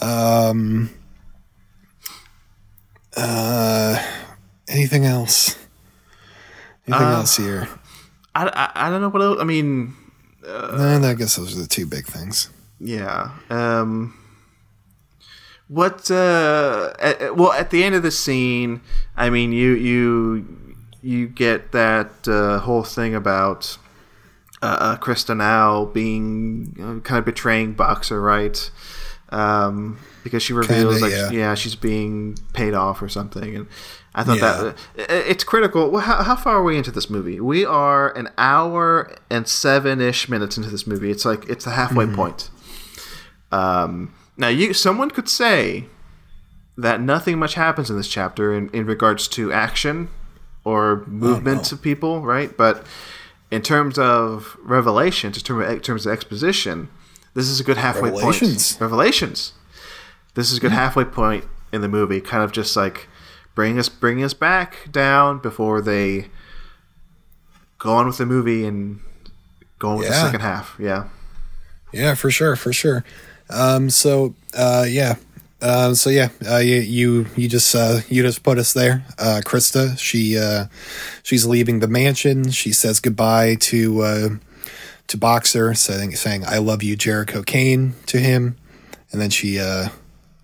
Um, 0.00 0.90
uh, 3.16 4.02
anything 4.68 5.04
else? 5.04 5.56
Anything 6.86 7.06
Uh, 7.06 7.12
else 7.16 7.36
here? 7.36 7.68
I, 8.34 8.46
I, 8.48 8.86
I 8.86 8.90
don't 8.90 9.00
know 9.00 9.10
what 9.10 9.22
else. 9.22 9.38
I 9.40 9.44
mean, 9.44 9.94
Uh, 10.46 11.00
I 11.04 11.14
guess 11.14 11.36
those 11.36 11.56
are 11.56 11.60
the 11.60 11.68
two 11.68 11.86
big 11.86 12.06
things. 12.06 12.48
Yeah. 12.80 13.30
Um 13.48 14.14
what 15.78 16.10
uh 16.10 16.92
at, 16.98 17.36
well 17.36 17.52
at 17.52 17.70
the 17.70 17.82
end 17.84 17.94
of 17.94 18.02
the 18.02 18.10
scene, 18.10 18.80
I 19.16 19.30
mean 19.30 19.52
you 19.52 19.72
you 19.72 20.04
you 21.02 21.26
get 21.28 21.72
that 21.72 22.12
uh, 22.28 22.58
whole 22.60 22.84
thing 22.84 23.14
about 23.14 23.78
uh, 24.62 24.76
uh 24.86 24.96
Krista 24.98 25.34
now 25.36 25.86
being 25.86 26.76
uh, 26.80 27.00
kind 27.08 27.18
of 27.18 27.24
betraying 27.24 27.72
Boxer, 27.72 28.20
right? 28.20 28.58
Um 29.30 29.98
because 30.24 30.42
she 30.42 30.52
reveals 30.52 31.00
Kinda, 31.00 31.06
like 31.06 31.32
yeah. 31.32 31.38
yeah. 31.40 31.54
she's 31.54 31.74
being 31.74 32.36
paid 32.52 32.74
off 32.74 33.02
or 33.02 33.08
something 33.08 33.56
and 33.56 33.66
I 34.14 34.24
thought 34.24 34.36
Yeah. 34.38 34.62
that 34.62 35.10
i- 35.10 35.24
it's 35.32 35.42
critical. 35.42 35.90
Well, 35.90 36.02
how, 36.02 36.22
how 36.22 36.36
far 36.36 36.56
are 36.58 36.62
we 36.62 36.76
into 36.76 36.90
this 36.90 37.08
movie? 37.08 37.40
We 37.40 37.64
are 37.64 38.12
an 38.14 38.28
hour 38.36 39.16
and 39.30 39.48
seven 39.48 40.00
ish 40.02 40.28
minutes 40.28 40.58
into 40.58 40.68
this 40.68 40.86
movie. 40.86 41.10
It's 41.10 41.24
like 41.24 41.48
it's 41.48 41.64
the 41.64 41.70
halfway 41.70 42.04
Mm-hmm. 42.04 42.14
point. 42.16 42.50
Um, 43.50 44.12
now, 44.36 44.48
you 44.48 44.72
someone 44.72 45.10
could 45.10 45.28
say 45.28 45.86
that 46.76 47.00
nothing 47.00 47.38
much 47.38 47.54
happens 47.54 47.90
in 47.90 47.96
this 47.96 48.08
chapter 48.08 48.54
in, 48.54 48.70
in 48.70 48.86
regards 48.86 49.28
to 49.28 49.52
action 49.52 50.08
or 50.64 51.04
oh, 51.06 51.10
movement 51.10 51.70
no. 51.70 51.76
of 51.76 51.82
people, 51.82 52.22
right? 52.22 52.56
But 52.56 52.86
in 53.50 53.62
terms 53.62 53.98
of 53.98 54.56
revelations, 54.62 55.36
in 55.36 55.42
terms 55.42 55.64
of, 55.64 55.70
in 55.70 55.80
terms 55.80 56.06
of 56.06 56.12
exposition, 56.12 56.88
this 57.34 57.48
is 57.48 57.60
a 57.60 57.64
good 57.64 57.76
halfway 57.76 58.10
Revelations. 58.10 58.72
point. 58.72 58.80
Revelations. 58.80 59.52
This 60.34 60.50
is 60.50 60.58
a 60.58 60.60
good 60.60 60.70
hmm. 60.70 60.78
halfway 60.78 61.04
point 61.04 61.44
in 61.72 61.82
the 61.82 61.88
movie, 61.88 62.20
kind 62.20 62.42
of 62.42 62.52
just 62.52 62.76
like 62.76 63.08
bring 63.54 63.78
us 63.78 63.88
bring 63.88 64.22
us 64.24 64.32
back 64.32 64.90
down 64.90 65.38
before 65.38 65.82
they 65.82 66.26
go 67.78 67.92
on 67.92 68.06
with 68.06 68.18
the 68.18 68.26
movie 68.26 68.64
and 68.64 69.00
go 69.78 69.90
on 69.90 69.98
with 69.98 70.08
the 70.08 70.14
second 70.14 70.40
half. 70.40 70.76
Yeah. 70.78 71.08
Yeah, 71.92 72.14
for 72.14 72.30
sure, 72.30 72.56
for 72.56 72.72
sure. 72.72 73.04
Um, 73.50 73.90
so 73.90 74.34
uh, 74.54 74.86
yeah, 74.88 75.16
uh, 75.62 75.94
so 75.94 76.10
yeah, 76.10 76.30
uh, 76.50 76.58
you, 76.58 76.76
you 76.76 77.26
you 77.36 77.48
just 77.48 77.74
uh, 77.74 78.00
you 78.08 78.22
just 78.22 78.42
put 78.42 78.58
us 78.58 78.72
there. 78.72 79.04
Uh, 79.16 79.40
Krista, 79.44 79.96
she 79.98 80.36
uh, 80.36 80.66
she's 81.22 81.46
leaving 81.46 81.78
the 81.78 81.88
mansion. 81.88 82.50
She 82.50 82.72
says 82.72 82.98
goodbye 82.98 83.54
to 83.60 84.02
uh, 84.02 84.28
to 85.06 85.16
Boxer, 85.16 85.72
saying 85.74 86.16
saying 86.16 86.44
I 86.46 86.58
love 86.58 86.82
you, 86.82 86.96
Jericho 86.96 87.42
Kane, 87.42 87.94
to 88.06 88.18
him, 88.18 88.56
and 89.12 89.20
then 89.20 89.30
she 89.30 89.60
uh, 89.60 89.90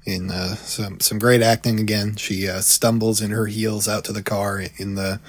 in 0.08 0.30
uh, 0.30 0.54
some 0.56 1.00
some 1.00 1.18
great 1.18 1.42
acting 1.42 1.78
again. 1.78 2.16
She 2.16 2.48
uh, 2.48 2.60
stumbles 2.60 3.20
in 3.20 3.30
her 3.30 3.46
heels 3.46 3.86
out 3.86 4.04
to 4.04 4.12
the 4.12 4.22
car 4.22 4.62
in 4.76 4.94
the 4.94 5.20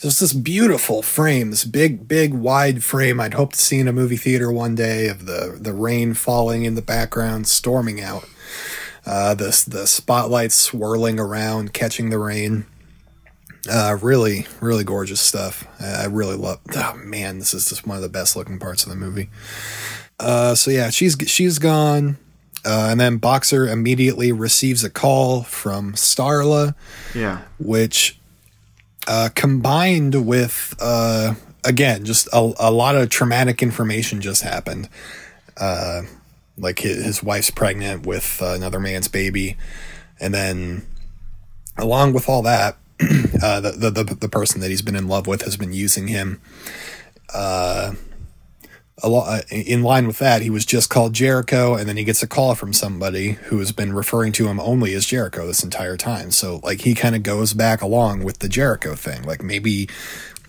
just 0.00 0.20
this 0.20 0.32
beautiful 0.32 1.02
frame, 1.02 1.50
this 1.50 1.64
big 1.64 2.08
big 2.08 2.32
wide 2.32 2.82
frame. 2.82 3.20
I'd 3.20 3.34
hope 3.34 3.52
to 3.52 3.60
see 3.60 3.78
in 3.78 3.88
a 3.88 3.92
movie 3.92 4.16
theater 4.16 4.50
one 4.50 4.74
day 4.74 5.08
of 5.08 5.26
the 5.26 5.56
the 5.60 5.74
rain 5.74 6.14
falling 6.14 6.64
in 6.64 6.74
the 6.74 6.82
background, 6.82 7.46
storming 7.46 8.00
out. 8.00 8.28
Uh, 9.06 9.34
the 9.34 9.64
the 9.68 9.86
spotlights 9.86 10.54
swirling 10.54 11.20
around, 11.20 11.74
catching 11.74 12.08
the 12.08 12.18
rain. 12.18 12.64
Uh, 13.70 13.96
really, 14.02 14.46
really 14.60 14.84
gorgeous 14.84 15.20
stuff. 15.20 15.66
I 15.80 16.06
really 16.06 16.36
love. 16.36 16.60
Oh 16.74 16.94
man, 16.96 17.38
this 17.38 17.52
is 17.52 17.68
just 17.68 17.86
one 17.86 17.96
of 17.96 18.02
the 18.02 18.08
best 18.08 18.36
looking 18.36 18.58
parts 18.58 18.84
of 18.84 18.90
the 18.90 18.96
movie. 18.96 19.28
Uh, 20.18 20.54
so 20.54 20.70
yeah, 20.70 20.88
she's 20.88 21.16
she's 21.26 21.58
gone. 21.58 22.16
Uh, 22.64 22.88
and 22.90 22.98
then 23.00 23.18
Boxer 23.18 23.68
immediately 23.68 24.32
receives 24.32 24.82
a 24.84 24.90
call 24.90 25.42
from 25.42 25.92
Starla, 25.92 26.74
Yeah. 27.14 27.42
which 27.58 28.18
uh, 29.06 29.28
combined 29.34 30.26
with, 30.26 30.74
uh, 30.80 31.34
again, 31.64 32.04
just 32.04 32.26
a, 32.32 32.52
a 32.58 32.70
lot 32.70 32.96
of 32.96 33.10
traumatic 33.10 33.62
information 33.62 34.20
just 34.22 34.42
happened. 34.42 34.88
Uh, 35.56 36.02
like 36.56 36.78
his, 36.78 37.04
his 37.04 37.22
wife's 37.22 37.50
pregnant 37.50 38.06
with 38.06 38.40
uh, 38.40 38.54
another 38.54 38.80
man's 38.80 39.08
baby. 39.08 39.56
And 40.20 40.32
then, 40.32 40.86
along 41.76 42.12
with 42.12 42.28
all 42.28 42.42
that, 42.42 42.76
uh, 43.42 43.60
the, 43.60 43.72
the, 43.72 43.90
the, 44.04 44.14
the 44.14 44.28
person 44.28 44.60
that 44.60 44.70
he's 44.70 44.80
been 44.82 44.96
in 44.96 45.08
love 45.08 45.26
with 45.26 45.42
has 45.42 45.56
been 45.56 45.72
using 45.72 46.06
him. 46.08 46.40
Uh, 49.02 49.06
a 49.06 49.08
lot 49.08 49.50
in 49.50 49.82
line 49.82 50.06
with 50.06 50.18
that, 50.18 50.42
he 50.42 50.50
was 50.50 50.64
just 50.64 50.90
called 50.90 51.12
Jericho, 51.12 51.74
and 51.74 51.88
then 51.88 51.96
he 51.96 52.04
gets 52.04 52.22
a 52.22 52.28
call 52.28 52.54
from 52.54 52.72
somebody 52.72 53.32
who 53.32 53.58
has 53.58 53.72
been 53.72 53.92
referring 53.92 54.32
to 54.32 54.46
him 54.48 54.60
only 54.60 54.94
as 54.94 55.06
Jericho 55.06 55.46
this 55.46 55.64
entire 55.64 55.96
time. 55.96 56.30
So, 56.30 56.60
like, 56.62 56.82
he 56.82 56.94
kind 56.94 57.16
of 57.16 57.22
goes 57.22 57.54
back 57.54 57.82
along 57.82 58.22
with 58.24 58.38
the 58.38 58.48
Jericho 58.48 58.94
thing. 58.94 59.22
Like, 59.24 59.42
maybe, 59.42 59.88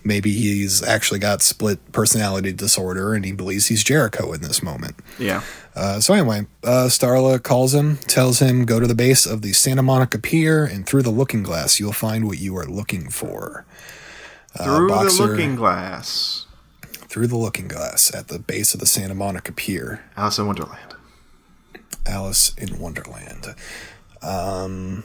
maybe 0.04 0.32
he's 0.32 0.82
actually 0.82 1.18
got 1.18 1.42
split 1.42 1.92
personality 1.92 2.52
disorder, 2.52 3.14
and 3.14 3.24
he 3.24 3.32
believes 3.32 3.66
he's 3.66 3.82
Jericho 3.82 4.32
in 4.32 4.42
this 4.42 4.62
moment. 4.62 4.96
Yeah. 5.18 5.42
Uh, 5.74 6.00
so 6.00 6.14
anyway, 6.14 6.46
uh, 6.64 6.86
Starla 6.88 7.42
calls 7.42 7.74
him, 7.74 7.98
tells 7.98 8.38
him 8.38 8.64
go 8.64 8.80
to 8.80 8.86
the 8.86 8.94
base 8.94 9.26
of 9.26 9.42
the 9.42 9.52
Santa 9.52 9.82
Monica 9.82 10.18
Pier, 10.18 10.64
and 10.64 10.86
through 10.86 11.02
the 11.02 11.10
Looking 11.10 11.42
Glass, 11.42 11.78
you'll 11.78 11.92
find 11.92 12.26
what 12.26 12.38
you 12.38 12.56
are 12.56 12.64
looking 12.64 13.10
for. 13.10 13.66
Through 14.56 14.88
the 14.88 15.26
looking 15.26 15.54
glass. 15.54 16.45
Through 17.16 17.28
the 17.28 17.38
Looking 17.38 17.66
Glass 17.66 18.14
at 18.14 18.28
the 18.28 18.38
base 18.38 18.74
of 18.74 18.80
the 18.80 18.84
Santa 18.84 19.14
Monica 19.14 19.50
Pier. 19.50 20.04
Alice 20.18 20.38
in 20.38 20.46
Wonderland. 20.46 20.96
Alice 22.04 22.54
in 22.58 22.78
Wonderland. 22.78 23.54
Um, 24.20 25.02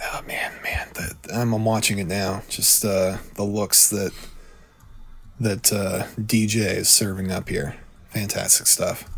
oh 0.00 0.22
man, 0.24 0.52
man, 0.62 0.86
the, 0.94 1.16
I'm, 1.34 1.52
I'm 1.52 1.64
watching 1.64 1.98
it 1.98 2.06
now. 2.06 2.42
Just 2.48 2.84
uh, 2.84 3.16
the 3.34 3.42
looks 3.42 3.90
that 3.90 4.12
that 5.40 5.72
uh, 5.72 6.04
DJ 6.16 6.76
is 6.76 6.88
serving 6.88 7.32
up 7.32 7.48
here, 7.48 7.74
fantastic 8.10 8.68
stuff. 8.68 9.10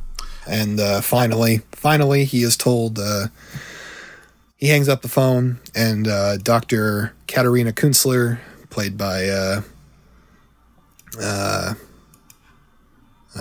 And 0.49 0.81
uh, 0.81 1.03
finally, 1.03 1.61
finally, 1.73 2.25
he 2.25 2.43
is 2.43 2.57
told. 2.57 2.99
Uh, 2.99 3.27
he 4.57 4.69
hangs 4.69 4.89
up 4.89 5.03
the 5.03 5.09
phone, 5.09 5.59
and 5.75 6.09
uh, 6.09 6.39
Doctor 6.39 7.13
Katarina 7.27 7.73
Kunstler, 7.73 8.39
played 8.71 8.97
by 8.97 9.29
uh, 9.29 9.61
uh, 11.21 11.75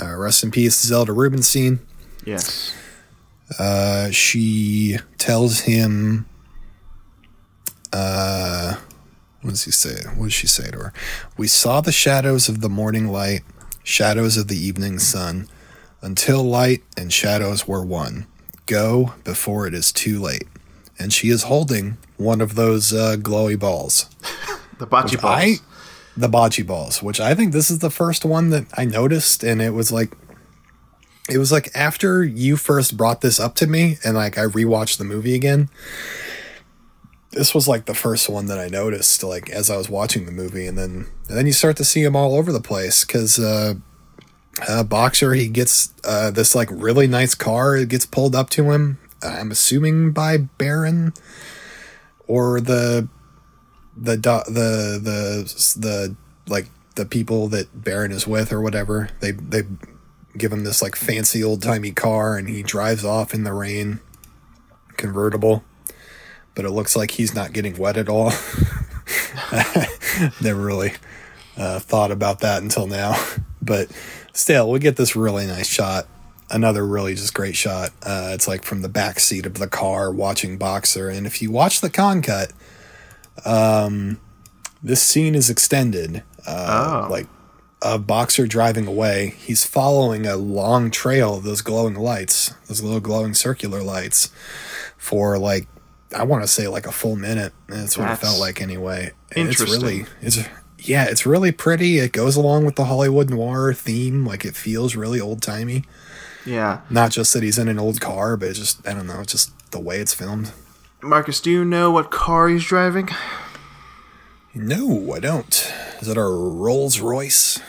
uh, 0.02 0.16
rest 0.16 0.44
in 0.44 0.52
peace, 0.52 0.80
Zelda 0.82 1.14
Rubinstein. 1.14 1.80
Yes. 2.26 2.76
Uh, 3.60 4.10
she 4.12 4.98
tells 5.18 5.62
him, 5.62 6.26
uh, 7.92 8.76
what 9.42 9.52
does 9.52 9.66
he 9.66 9.72
say? 9.72 9.96
What 10.16 10.26
does 10.26 10.34
she 10.34 10.48
say 10.48 10.72
to 10.72 10.78
her? 10.78 10.94
We 11.38 11.48
saw 11.48 11.82
the 11.82 11.92
shadows 11.92 12.50
of 12.50 12.62
the 12.62 12.70
morning 12.70 13.10
light, 13.10 13.42
shadows 13.84 14.38
of 14.38 14.48
the 14.48 14.58
evening 14.58 15.00
sun, 15.00 15.48
until 16.02 16.44
light 16.44 16.84
and 16.98 17.12
shadows 17.12 17.68
were 17.68 17.84
one. 17.84 18.26
Go 18.66 19.14
before 19.24 19.68
it 19.68 19.74
is 19.74 19.92
too 19.92 20.20
late. 20.20 20.48
And 20.98 21.12
she 21.12 21.30
is 21.30 21.44
holding 21.44 21.98
one 22.18 22.40
of 22.40 22.56
those 22.56 22.94
uh, 22.94 23.18
glowy 23.20 23.60
balls. 23.60 24.10
The 24.80 24.88
bocce 24.88 25.22
balls. 25.22 25.36
I, 25.36 25.56
the 26.16 26.28
bocce 26.28 26.66
balls, 26.66 27.02
which 27.02 27.20
I 27.20 27.36
think 27.36 27.54
this 27.54 27.72
is 27.72 27.80
the 27.80 27.90
first 27.90 28.24
one 28.26 28.50
that 28.50 28.66
I 28.76 28.86
noticed, 28.86 29.44
and 29.44 29.62
it 29.62 29.72
was 29.72 29.92
like, 29.92 30.16
it 31.30 31.38
was 31.38 31.52
like 31.52 31.70
after 31.74 32.24
you 32.24 32.58
first 32.58 32.98
brought 32.98 33.22
this 33.22 33.40
up 33.40 33.56
to 33.56 33.68
me, 33.68 33.98
and 34.04 34.16
like 34.16 34.38
I 34.38 34.44
rewatched 34.44 34.98
the 34.98 35.04
movie 35.04 35.36
again. 35.36 35.70
This 37.32 37.56
was 37.56 37.68
like 37.68 37.86
the 37.86 37.96
first 37.96 38.30
one 38.30 38.46
that 38.46 38.60
I 38.60 38.68
noticed, 38.68 39.24
like 39.24 39.50
as 39.50 39.70
I 39.70 39.78
was 39.78 39.90
watching 39.90 40.26
the 40.26 40.32
movie, 40.32 40.68
and 40.68 40.78
then 40.78 41.08
and 41.28 41.38
then 41.38 41.48
you 41.48 41.54
start 41.54 41.78
to 41.78 41.86
see 41.86 42.04
him 42.04 42.16
all 42.16 42.36
over 42.36 42.52
the 42.52 42.62
place 42.62 43.04
because 43.04 43.40
uh, 43.40 43.76
uh, 44.68 44.84
Boxer 44.84 45.34
he 45.34 45.48
gets 45.48 45.94
uh, 46.04 46.30
this 46.30 46.54
like 46.54 46.70
really 46.72 47.08
nice 47.08 47.34
car. 47.34 47.76
It 47.76 47.90
gets 47.90 48.06
pulled 48.06 48.36
up 48.36 48.50
to 48.52 48.72
him. 48.72 49.00
I'm 49.24 49.52
assuming 49.52 50.12
by 50.12 50.38
Baron 50.38 51.14
or 52.28 52.60
the 52.60 53.08
the 53.96 54.16
the 54.16 55.00
the 55.02 55.80
the 55.80 56.16
like 56.48 56.68
the 56.96 57.06
people 57.06 57.48
that 57.50 57.84
Baron 57.84 58.12
is 58.12 58.28
with 58.28 58.52
or 58.52 58.62
whatever. 58.62 59.10
They 59.20 59.32
they 59.32 59.64
give 60.38 60.52
him 60.52 60.64
this 60.64 60.82
like 60.82 60.96
fancy 60.96 61.44
old 61.44 61.62
timey 61.62 61.92
car 61.92 62.38
and 62.38 62.50
he 62.50 62.64
drives 62.64 63.06
off 63.06 63.34
in 63.34 63.44
the 63.44 63.54
rain, 63.54 64.00
convertible. 64.98 65.64
But 66.56 66.66
it 66.66 66.72
looks 66.72 66.96
like 66.96 67.12
he's 67.12 67.34
not 67.34 67.54
getting 67.54 67.78
wet 67.78 67.98
at 67.98 68.10
all. 68.10 68.32
Never 70.42 70.62
really 70.62 70.94
uh, 71.58 71.80
thought 71.80 72.12
about 72.12 72.40
that 72.42 72.62
until 72.62 72.88
now. 72.88 73.16
But 73.66 73.90
still, 74.34 74.70
we 74.70 74.80
get 74.80 74.98
this 74.98 75.16
really 75.16 75.48
nice 75.48 75.70
shot. 75.70 76.06
Another 76.50 76.86
really 76.86 77.16
just 77.16 77.34
great 77.34 77.56
shot. 77.56 77.92
Uh, 78.04 78.32
it's 78.34 78.46
like 78.46 78.66
from 78.66 78.82
the 78.82 78.90
back 78.90 79.22
seat 79.22 79.46
of 79.46 79.54
the 79.54 79.70
car 79.70 80.12
watching 80.12 80.58
Boxer. 80.58 81.08
And 81.08 81.26
if 81.26 81.42
you 81.42 81.50
watch 81.50 81.80
the 81.80 81.90
Cannes 81.90 82.24
cut, 82.24 82.52
um, 83.46 84.20
this 84.82 85.02
scene 85.02 85.36
is 85.36 85.50
extended. 85.50 86.24
Uh, 86.46 87.06
Oh. 87.06 87.12
Like 87.12 87.28
a 87.82 87.98
boxer 88.00 88.48
driving 88.48 88.88
away, 88.88 89.36
he's 89.38 89.66
following 89.66 90.26
a 90.26 90.36
long 90.38 90.90
trail 90.92 91.36
of 91.36 91.44
those 91.44 91.62
glowing 91.62 91.96
lights, 91.96 92.54
those 92.68 92.82
little 92.82 93.00
glowing 93.02 93.34
circular 93.34 93.82
lights, 93.84 94.32
for 94.98 95.38
like 95.38 95.68
I 96.16 96.24
want 96.24 96.44
to 96.44 96.48
say 96.48 96.68
like 96.68 96.86
a 96.86 96.92
full 96.92 97.16
minute. 97.16 97.54
That's 97.68 97.98
what 97.98 98.10
it 98.12 98.20
felt 98.20 98.40
like 98.40 98.62
anyway. 98.62 99.12
And 99.36 99.50
It's 99.50 99.60
really 99.60 100.06
it's 100.22 100.40
yeah, 100.80 101.06
it's 101.06 101.26
really 101.26 101.52
pretty. 101.52 102.00
It 102.00 102.12
goes 102.12 102.36
along 102.36 102.66
with 102.66 102.76
the 102.76 102.86
Hollywood 102.86 103.30
noir 103.30 103.74
theme. 103.74 104.26
Like 104.26 104.46
it 104.46 104.56
feels 104.56 104.96
really 104.96 105.20
old 105.20 105.42
timey. 105.42 105.84
Yeah. 106.46 106.82
Not 106.90 107.12
just 107.12 107.34
that 107.34 107.42
he's 107.44 107.58
in 107.58 107.68
an 107.70 107.80
old 107.80 108.00
car, 108.02 108.36
but 108.38 108.50
it's 108.50 108.60
just 108.60 108.86
I 108.88 108.94
don't 108.94 109.08
know, 109.08 109.22
it's 109.22 109.32
just 109.32 109.72
the 109.72 109.80
way 109.80 110.00
it's 110.00 110.14
filmed. 110.14 110.52
Marcus, 111.04 111.42
do 111.42 111.52
you 111.52 111.66
know 111.66 111.92
what 111.92 112.12
car 112.12 112.48
he's 112.48 112.64
driving? 112.64 113.10
No, 114.54 115.14
I 115.14 115.20
don't. 115.20 115.74
Is 116.00 116.08
it 116.08 116.18
a 116.18 116.24
Rolls 116.24 117.00
Royce? 117.00 117.60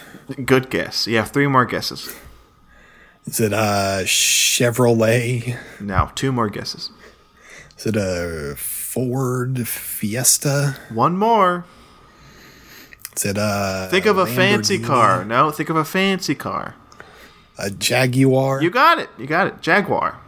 Good 0.44 0.70
guess. 0.70 1.06
You 1.06 1.16
have 1.16 1.30
three 1.30 1.46
more 1.46 1.64
guesses. 1.64 2.14
Is 3.26 3.40
it 3.40 3.52
a 3.52 4.02
Chevrolet? 4.04 5.58
Now, 5.80 6.12
two 6.14 6.30
more 6.30 6.48
guesses. 6.48 6.90
Is 7.78 7.86
it 7.86 7.96
a 7.96 8.54
Ford 8.56 9.66
Fiesta? 9.66 10.76
One 10.90 11.16
more. 11.16 11.64
Is 13.16 13.24
it 13.24 13.36
a 13.38 13.88
Think 13.90 14.06
of 14.06 14.18
a 14.18 14.26
fancy 14.26 14.78
car. 14.78 15.24
No, 15.24 15.50
think 15.50 15.70
of 15.70 15.76
a 15.76 15.84
fancy 15.84 16.34
car. 16.34 16.74
A 17.58 17.70
Jaguar? 17.70 18.62
You 18.62 18.70
got 18.70 18.98
it. 18.98 19.08
You 19.18 19.26
got 19.26 19.46
it. 19.46 19.60
Jaguar. 19.60 20.20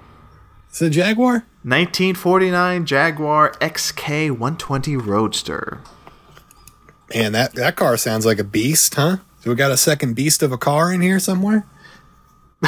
Is 0.73 0.81
it 0.83 0.87
a 0.87 0.91
Jaguar? 0.91 1.45
1949 1.67 2.87
Jaguar 2.87 3.51
XK120 3.55 5.05
Roadster. 5.05 5.81
Man, 7.13 7.33
that, 7.33 7.55
that 7.55 7.75
car 7.75 7.97
sounds 7.97 8.25
like 8.25 8.39
a 8.39 8.45
beast, 8.45 8.95
huh? 8.95 9.17
So 9.41 9.51
we 9.51 9.57
got 9.57 9.73
a 9.73 9.77
second 9.77 10.15
beast 10.15 10.45
of 10.45 10.53
a 10.53 10.59
car 10.59 10.93
in 10.93 11.01
here 11.01 11.19
somewhere? 11.19 11.67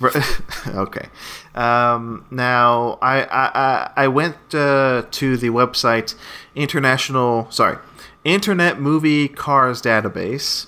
okay. 0.68 1.08
Um, 1.56 2.26
now, 2.30 2.96
I 3.02 3.22
I, 3.22 3.50
I, 3.54 3.90
I 3.96 4.08
went 4.08 4.36
uh, 4.54 5.06
to 5.10 5.36
the 5.36 5.48
website 5.48 6.14
International, 6.54 7.50
sorry, 7.50 7.78
Internet 8.22 8.80
Movie 8.80 9.26
Cars 9.26 9.82
Database, 9.82 10.66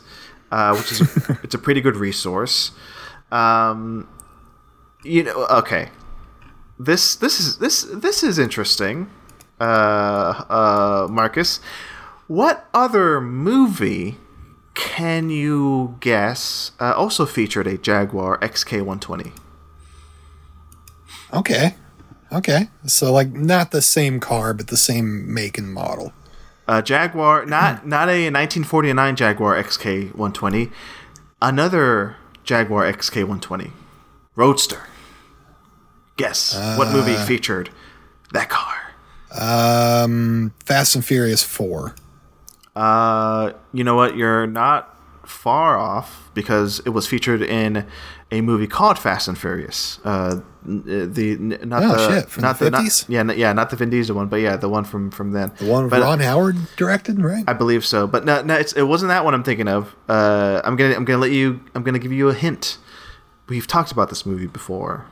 uh, 0.51 0.75
which 0.75 0.91
is 0.91 1.01
a, 1.03 1.39
it's 1.45 1.55
a 1.55 1.59
pretty 1.59 1.81
good 1.81 1.95
resource. 1.95 2.73
Um, 3.31 4.09
you 5.05 5.23
know, 5.23 5.47
okay. 5.47 5.91
This 6.81 7.15
this 7.15 7.39
is 7.39 7.59
this 7.59 7.83
this 7.83 8.23
is 8.23 8.39
interesting, 8.39 9.11
uh, 9.61 9.65
uh, 10.49 11.09
Marcus. 11.11 11.61
What 12.27 12.71
other 12.73 13.21
movie 13.21 14.17
can 14.73 15.29
you 15.29 15.99
guess 16.01 16.73
uh, 16.81 16.95
also 16.97 17.27
featured 17.27 17.67
a 17.67 17.77
Jaguar 17.77 18.39
XK120? 18.39 19.33
Okay. 21.35 21.75
Okay. 22.33 22.71
So 22.87 23.13
like 23.13 23.31
not 23.31 23.73
the 23.73 23.83
same 23.83 24.19
car, 24.19 24.55
but 24.55 24.69
the 24.69 24.79
same 24.79 25.35
make 25.35 25.59
and 25.59 25.71
model. 25.75 26.15
Uh, 26.67 26.81
Jaguar, 26.81 27.45
not 27.45 27.87
not 27.95 28.09
a 28.09 28.31
1949 28.31 29.17
Jaguar 29.17 29.63
XK 29.63 30.15
120, 30.15 30.71
another 31.43 32.17
Jaguar 32.43 32.91
XK 32.91 33.17
120, 33.17 33.71
Roadster. 34.35 34.87
Guess 36.21 36.55
what 36.79 36.91
movie 36.93 37.17
featured 37.17 37.71
that 38.33 38.49
car? 38.49 38.77
Um, 39.33 40.53
Fast 40.65 40.95
and 40.95 41.05
Furious 41.05 41.43
Four. 41.43 41.95
Uh, 42.77 43.53
you 43.73 43.85
know 43.85 43.95
what? 43.95 44.17
You're 44.17 44.47
not 44.47 44.97
far 45.27 45.79
off 45.79 46.31
because 46.35 46.81
it 46.85 46.91
was 46.91 47.07
featured 47.07 47.43
in 47.43 47.87
a 48.33 48.41
movie 48.41 48.67
called 48.67 48.99
Fast 48.99 49.29
and 49.29 49.39
Furious. 49.39 49.99
Uh, 50.05 50.41
the 50.65 51.37
not 51.65 51.83
Oh, 51.83 51.89
the 51.89 52.21
shit, 52.21 52.39
not 52.43 52.59
the 52.59 52.71
not- 52.71 52.83
50s? 52.85 53.05
yeah, 53.09 53.21
n- 53.21 53.35
yeah, 53.37 53.53
not 53.53 53.71
the 53.71 53.77
Vin 53.77 53.91
Diesel 53.91 54.15
one, 54.15 54.27
but 54.29 54.37
yeah, 54.41 54.57
the 54.57 54.69
one 54.69 54.85
from 54.85 55.11
from 55.11 55.33
then. 55.33 55.53
The 55.59 55.67
one 55.67 55.89
But- 55.89 56.03
Ron 56.03 56.21
Howard 56.21 56.57
directed, 56.77 57.21
right? 57.23 57.45
I 57.49 57.53
believe 57.55 57.85
so, 57.87 58.07
but 58.07 58.25
no, 58.25 58.43
no, 58.43 58.55
it's, 58.55 58.73
it 58.75 58.83
wasn't 58.83 59.09
that 59.09 59.25
one 59.25 59.35
I'm 59.35 59.43
thinking 59.43 59.69
of. 59.69 59.95
Uh, 60.09 60.61
I'm 60.65 60.77
gonna 60.77 60.95
I'm 60.95 61.05
gonna 61.05 61.19
let 61.19 61.31
you. 61.33 61.61
I'm 61.75 61.83
gonna 61.83 61.99
give 61.99 62.13
you 62.13 62.29
a 62.29 62.35
hint. 62.35 62.77
We've 63.49 63.67
talked 63.67 63.91
about 63.91 64.11
this 64.11 64.25
movie 64.27 64.47
before. 64.47 65.07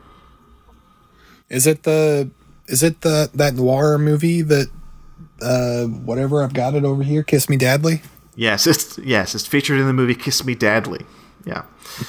Is 1.49 1.67
it 1.67 1.83
the 1.83 2.29
is 2.67 2.83
it 2.83 3.01
the 3.01 3.29
that 3.33 3.55
noir 3.55 3.97
movie 3.97 4.41
that 4.41 4.67
uh 5.41 5.85
whatever 5.85 6.43
I've 6.43 6.53
got 6.53 6.75
it 6.75 6.83
over 6.83 7.03
here, 7.03 7.23
Kiss 7.23 7.49
Me 7.49 7.57
Deadly? 7.57 8.01
Yes, 8.35 8.67
it's 8.67 8.97
yes, 8.99 9.35
it's 9.35 9.45
featured 9.47 9.79
in 9.79 9.87
the 9.87 9.93
movie 9.93 10.15
Kiss 10.15 10.45
Me 10.45 10.55
Deadly. 10.55 11.05
Yeah. 11.45 11.63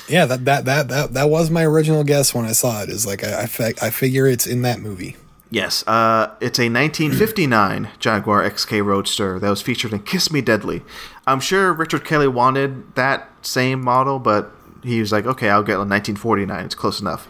Yeah, 0.09 0.27
that 0.27 0.45
that 0.45 0.65
that 0.67 0.89
that, 0.89 1.15
that 1.15 1.31
was 1.31 1.51
my 1.51 1.65
original 1.65 2.05
guess 2.05 2.35
when 2.35 2.45
I 2.45 2.53
saw 2.53 2.83
it. 2.83 2.91
Is 2.91 3.07
like 3.07 3.25
I 3.25 3.43
I, 3.43 3.47
fi- 3.47 3.75
I 3.81 3.91
figure 3.91 4.27
it's 4.27 4.47
in 4.47 4.63
that 4.63 4.81
movie. 4.81 5.17
Yes, 5.53 5.83
uh, 5.89 6.33
it's 6.41 6.61
a 6.61 6.71
1959 6.71 7.89
Jaguar 7.99 8.49
XK 8.49 8.85
Roadster 8.85 9.41
that 9.41 9.51
was 9.51 9.61
featured 9.61 9.93
in 9.93 9.99
Kiss 10.01 10.31
Me 10.31 10.41
Deadly. 10.41 10.83
I'm 11.27 11.41
sure 11.41 11.73
Richard 11.73 12.05
Kelly 12.05 12.29
wanted 12.29 12.95
that 12.95 13.29
same 13.43 13.83
model, 13.83 14.21
but 14.21 14.53
he 14.85 15.01
was 15.01 15.11
like, 15.11 15.27
okay, 15.27 15.49
I'll 15.51 15.65
get 15.65 15.75
a 15.75 15.79
1949. 15.79 16.65
It's 16.67 16.77
close 16.77 17.01
enough. 17.01 17.27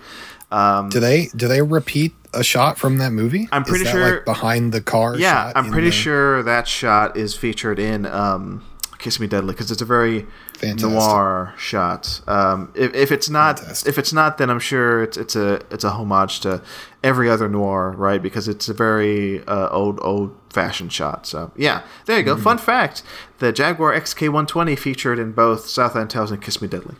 Um, 0.52 0.88
Do 0.88 0.98
they 1.00 1.26
do 1.36 1.46
they 1.48 1.62
repeat 1.62 2.14
a 2.34 2.42
shot 2.42 2.76
from 2.78 2.98
that 2.98 3.12
movie? 3.12 3.48
I'm 3.52 3.64
pretty 3.64 3.84
sure- 3.84 4.16
like 4.16 4.24
behind 4.24 4.72
the 4.72 4.80
car. 4.80 5.16
yeah, 5.16 5.52
I'm 5.54 5.70
pretty 5.70 5.88
the- 5.88 5.92
sure 5.96 6.42
that 6.42 6.66
shot 6.66 7.16
is 7.16 7.34
featured 7.36 7.78
in 7.78 8.04
um, 8.06 8.64
Kiss 8.98 9.20
Me 9.20 9.26
Deadly 9.26 9.54
because 9.54 9.70
it's 9.70 9.80
a 9.82 9.84
very 9.84 10.26
Fantastic. 10.54 10.90
noir 10.90 11.54
shot. 11.56 12.20
Um, 12.26 12.70
if, 12.74 12.92
if 12.94 13.12
it's 13.12 13.30
not, 13.30 13.58
Fantastic. 13.60 13.88
if 13.88 13.98
it's 13.98 14.12
not, 14.12 14.38
then 14.38 14.50
I'm 14.50 14.58
sure 14.58 15.02
it's 15.04 15.16
it's 15.16 15.34
a 15.36 15.60
it's 15.70 15.84
a 15.84 15.90
homage 15.90 16.40
to 16.40 16.62
every 17.02 17.30
other 17.30 17.48
noir, 17.48 17.92
right? 17.96 18.20
Because 18.22 18.46
it's 18.48 18.68
a 18.68 18.74
very 18.74 19.42
uh, 19.46 19.68
old 19.70 20.00
old 20.02 20.36
fashioned 20.50 20.92
shot. 20.92 21.26
So 21.26 21.52
yeah, 21.56 21.82
there 22.06 22.18
you 22.18 22.24
go. 22.24 22.34
Mm-hmm. 22.34 22.42
Fun 22.42 22.58
fact: 22.58 23.02
the 23.38 23.52
Jaguar 23.52 23.92
XK120 23.98 24.78
featured 24.78 25.18
in 25.20 25.30
both 25.32 25.66
Southland 25.68 26.10
Tales 26.10 26.30
and 26.32 26.42
Kiss 26.42 26.60
Me 26.60 26.66
Deadly. 26.68 26.96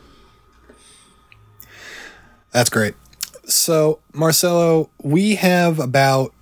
That's 2.53 2.71
great. 2.71 2.95
So, 3.51 3.99
Marcelo, 4.13 4.91
we 5.03 5.37
have 5.37 5.79
about 5.79 6.33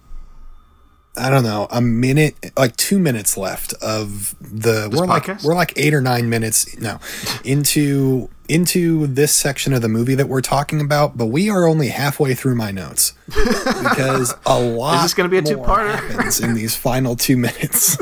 I 1.20 1.30
don't 1.30 1.42
know, 1.42 1.66
a 1.72 1.80
minute, 1.80 2.36
like 2.56 2.76
2 2.76 3.00
minutes 3.00 3.36
left 3.36 3.72
of 3.82 4.36
the 4.40 4.88
we're 4.92 5.04
like 5.06 5.26
we're 5.42 5.54
like 5.54 5.72
8 5.76 5.92
or 5.94 6.00
9 6.00 6.28
minutes 6.30 6.78
no 6.80 7.00
into 7.44 8.30
into 8.48 9.06
this 9.08 9.32
section 9.34 9.72
of 9.72 9.82
the 9.82 9.88
movie 9.88 10.14
that 10.14 10.28
we're 10.28 10.40
talking 10.40 10.80
about, 10.80 11.16
but 11.18 11.26
we 11.26 11.50
are 11.50 11.66
only 11.66 11.88
halfway 11.88 12.34
through 12.34 12.54
my 12.54 12.70
notes 12.70 13.14
because 13.26 14.32
a 14.46 14.60
lot 14.60 15.02
this 15.02 15.12
gonna 15.12 15.28
be 15.28 15.38
a 15.38 15.42
two-parter? 15.42 15.92
happens 15.92 16.38
in 16.40 16.54
these 16.54 16.76
final 16.88 17.16
2 17.16 17.36
minutes. 17.36 17.98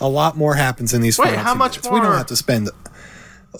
a 0.00 0.08
lot 0.08 0.34
more 0.36 0.54
happens 0.54 0.94
in 0.94 1.02
these 1.02 1.18
Wait, 1.18 1.34
how 1.34 1.52
two 1.52 1.58
much 1.58 1.72
minutes. 1.72 1.88
We 1.90 1.96
don't 2.00 2.08
more? 2.08 2.16
have 2.16 2.26
to 2.28 2.36
spend 2.36 2.70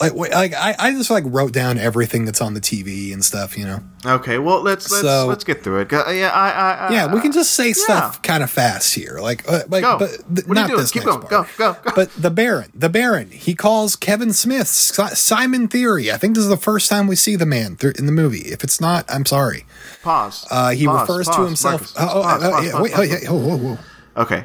like 0.00 0.14
like 0.14 0.52
I, 0.54 0.74
I 0.78 0.92
just 0.92 1.10
like 1.10 1.24
wrote 1.26 1.52
down 1.52 1.78
everything 1.78 2.24
that's 2.24 2.40
on 2.40 2.54
the 2.54 2.60
TV 2.60 3.12
and 3.12 3.24
stuff, 3.24 3.56
you 3.56 3.64
know. 3.64 3.80
Okay, 4.04 4.38
well 4.38 4.60
let's 4.60 4.90
let's 4.90 5.02
So- 5.02 5.26
let's 5.26 5.44
get 5.44 5.62
through 5.62 5.80
it. 5.80 5.92
Yeah, 5.92 6.00
I, 6.34 6.50
I, 6.50 6.72
I 6.88 6.92
Yeah, 6.92 7.14
we 7.14 7.20
can 7.20 7.32
just 7.32 7.54
say 7.54 7.72
stuff 7.72 8.20
kind 8.22 8.42
of 8.42 8.50
fast 8.50 8.94
here, 8.94 9.18
like, 9.20 9.48
uh, 9.50 9.60
like, 9.68 9.82
Go. 9.82 9.98
but 9.98 10.10
th- 10.34 10.46
What 10.46 10.58
are 10.58 10.60
you 10.62 10.66
not 10.66 10.66
doing? 10.68 10.80
this 10.80 10.90
Keep 10.90 11.04
next 11.04 11.16
going. 11.16 11.28
part. 11.28 11.48
Go, 11.56 11.72
go, 11.74 11.78
go. 11.84 11.92
But 11.94 12.10
the 12.14 12.30
Baron, 12.30 12.70
the 12.74 12.88
Baron, 12.88 13.30
he 13.30 13.54
calls 13.54 13.94
Kevin 13.96 14.32
Smith 14.32 14.66
Simon 14.68 15.68
Theory. 15.68 16.10
I 16.10 16.16
think 16.16 16.34
this 16.34 16.42
is 16.44 16.50
the 16.50 16.56
first 16.56 16.90
time 16.90 17.06
we 17.06 17.16
see 17.16 17.36
the 17.36 17.46
man 17.46 17.76
th- 17.76 17.96
in 17.96 18.06
the 18.06 18.12
movie. 18.12 18.40
If 18.40 18.64
it's 18.64 18.80
not, 18.80 19.04
I'm 19.08 19.24
sorry. 19.24 19.64
Pause. 20.02 20.46
Uh, 20.50 20.70
he 20.70 20.86
Pause, 20.86 21.00
refers 21.08 21.28
to 21.36 21.44
himself. 21.46 21.80
Marcus. 21.80 21.94
oh, 21.98 22.20
oh, 22.20 22.22
Pause, 22.22 22.42
oh, 22.42 22.60
yeah, 22.60 22.82
wait, 22.82 22.92
pause, 22.92 23.00
oh, 23.00 23.02
yeah, 23.22 23.30
whoa, 23.30 23.56
whoa, 23.56 23.56
whoa. 23.58 23.78
Okay. 24.22 24.44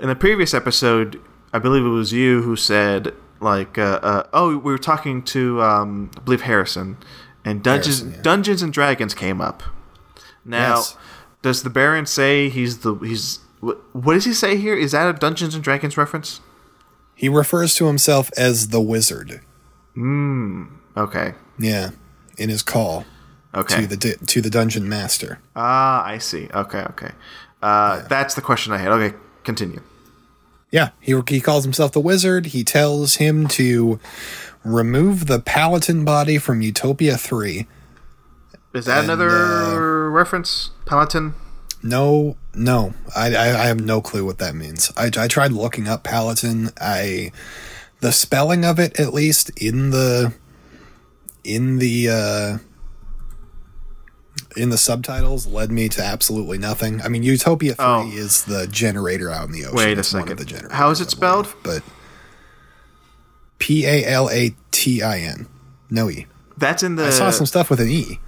In 0.00 0.08
the 0.08 0.16
previous 0.16 0.52
episode, 0.54 1.20
I 1.52 1.58
believe 1.58 1.84
it 1.84 1.88
was 1.88 2.12
you 2.12 2.42
who 2.42 2.54
said, 2.56 3.12
like, 3.40 3.78
uh, 3.78 4.00
uh, 4.02 4.22
oh, 4.32 4.50
we 4.50 4.56
were 4.56 4.78
talking 4.78 5.22
to, 5.24 5.60
um, 5.62 6.10
I 6.16 6.20
believe 6.20 6.42
Harrison, 6.42 6.96
and 7.44 7.62
Dungeons 7.62 7.98
Harrison, 8.00 8.16
yeah. 8.16 8.22
Dungeons 8.22 8.62
and 8.62 8.72
Dragons 8.72 9.14
came 9.14 9.40
up. 9.40 9.62
Now, 10.44 10.76
Yes. 10.76 10.96
does 11.42 11.62
the 11.62 11.70
Baron 11.70 12.06
say 12.06 12.48
he's 12.48 12.78
the 12.78 12.94
he's 12.96 13.40
what, 13.60 13.78
what 13.94 14.14
does 14.14 14.24
he 14.24 14.32
say 14.34 14.56
here? 14.56 14.74
Is 14.76 14.92
that 14.92 15.08
a 15.08 15.12
Dungeons 15.18 15.54
and 15.54 15.62
Dragons 15.64 15.96
reference? 15.96 16.40
He 17.14 17.28
refers 17.28 17.74
to 17.76 17.86
himself 17.86 18.30
as 18.36 18.68
the 18.68 18.80
Wizard. 18.80 19.40
Hmm. 19.94 20.64
Okay. 20.96 21.34
Yeah, 21.58 21.90
in 22.36 22.48
his 22.50 22.62
call 22.62 23.04
Okay. 23.54 23.80
to 23.82 23.86
the 23.86 23.96
di- 23.96 24.14
to 24.26 24.40
the 24.42 24.50
Dungeon 24.50 24.88
Master. 24.88 25.38
Ah, 25.56 26.04
I 26.04 26.18
see. 26.18 26.48
Okay, 26.52 26.80
okay. 26.90 27.10
Uh, 27.62 28.02
That's 28.08 28.34
the 28.34 28.42
question 28.42 28.72
I 28.72 28.76
had. 28.78 28.92
Okay, 28.92 29.16
continue. 29.44 29.80
Yeah, 30.70 30.90
he 31.00 31.18
he 31.28 31.40
calls 31.40 31.64
himself 31.64 31.92
the 31.92 32.00
Wizard. 32.00 32.46
He 32.46 32.64
tells 32.64 33.16
him 33.16 33.46
to 33.48 34.00
remove 34.64 35.26
the 35.26 35.38
Paladin 35.38 36.04
body 36.04 36.38
from 36.38 36.60
Utopia 36.60 37.16
Three. 37.16 37.66
Is 38.74 38.86
that 38.86 39.04
And, 39.04 39.10
uh, 39.10 39.14
another 39.14 40.10
reference? 40.10 40.70
Paladin? 40.84 41.34
No, 41.82 42.36
no, 42.54 42.94
I, 43.14 43.34
I 43.34 43.62
I 43.62 43.66
have 43.66 43.80
no 43.80 44.00
clue 44.00 44.24
what 44.24 44.38
that 44.38 44.54
means. 44.54 44.92
I 44.96 45.10
I 45.16 45.28
tried 45.28 45.52
looking 45.52 45.86
up 45.88 46.02
Paladin. 46.02 46.70
I 46.80 47.30
the 48.00 48.12
spelling 48.12 48.64
of 48.64 48.78
it 48.78 48.98
at 48.98 49.14
least 49.14 49.50
in 49.56 49.90
the 49.90 50.34
in 51.44 51.78
the 51.78 52.08
uh 52.10 52.58
in 54.56 54.70
the 54.70 54.78
subtitles 54.78 55.46
led 55.46 55.70
me 55.70 55.88
to 55.90 56.02
absolutely 56.02 56.58
nothing. 56.58 57.00
I 57.02 57.08
mean, 57.08 57.22
Utopia 57.22 57.74
Three 57.74 57.84
Oh. 57.84 58.10
is 58.12 58.44
the 58.44 58.66
generator 58.66 59.30
out 59.30 59.46
in 59.46 59.52
the 59.52 59.64
ocean. 59.66 59.76
Wait 59.76 59.96
a 59.96 60.00
It's 60.00 60.08
second. 60.08 60.38
the 60.38 60.44
generators, 60.44 60.72
How 60.76 60.90
is 60.90 61.00
it 61.00 61.08
I 61.08 61.10
spelled? 61.10 61.54
But 61.62 61.82
P 63.58 63.86
A 63.86 64.04
L 64.04 64.28
A 64.30 64.54
T 64.70 65.02
I 65.02 65.18
N. 65.20 65.46
No 65.90 66.10
E. 66.10 66.26
That's 66.58 66.82
in 66.82 66.96
the. 66.96 67.06
I 67.06 67.10
saw 67.10 67.30
some 67.30 67.46
stuff 67.46 67.70
with 67.70 67.80
an 67.80 67.88
E. 67.88 68.20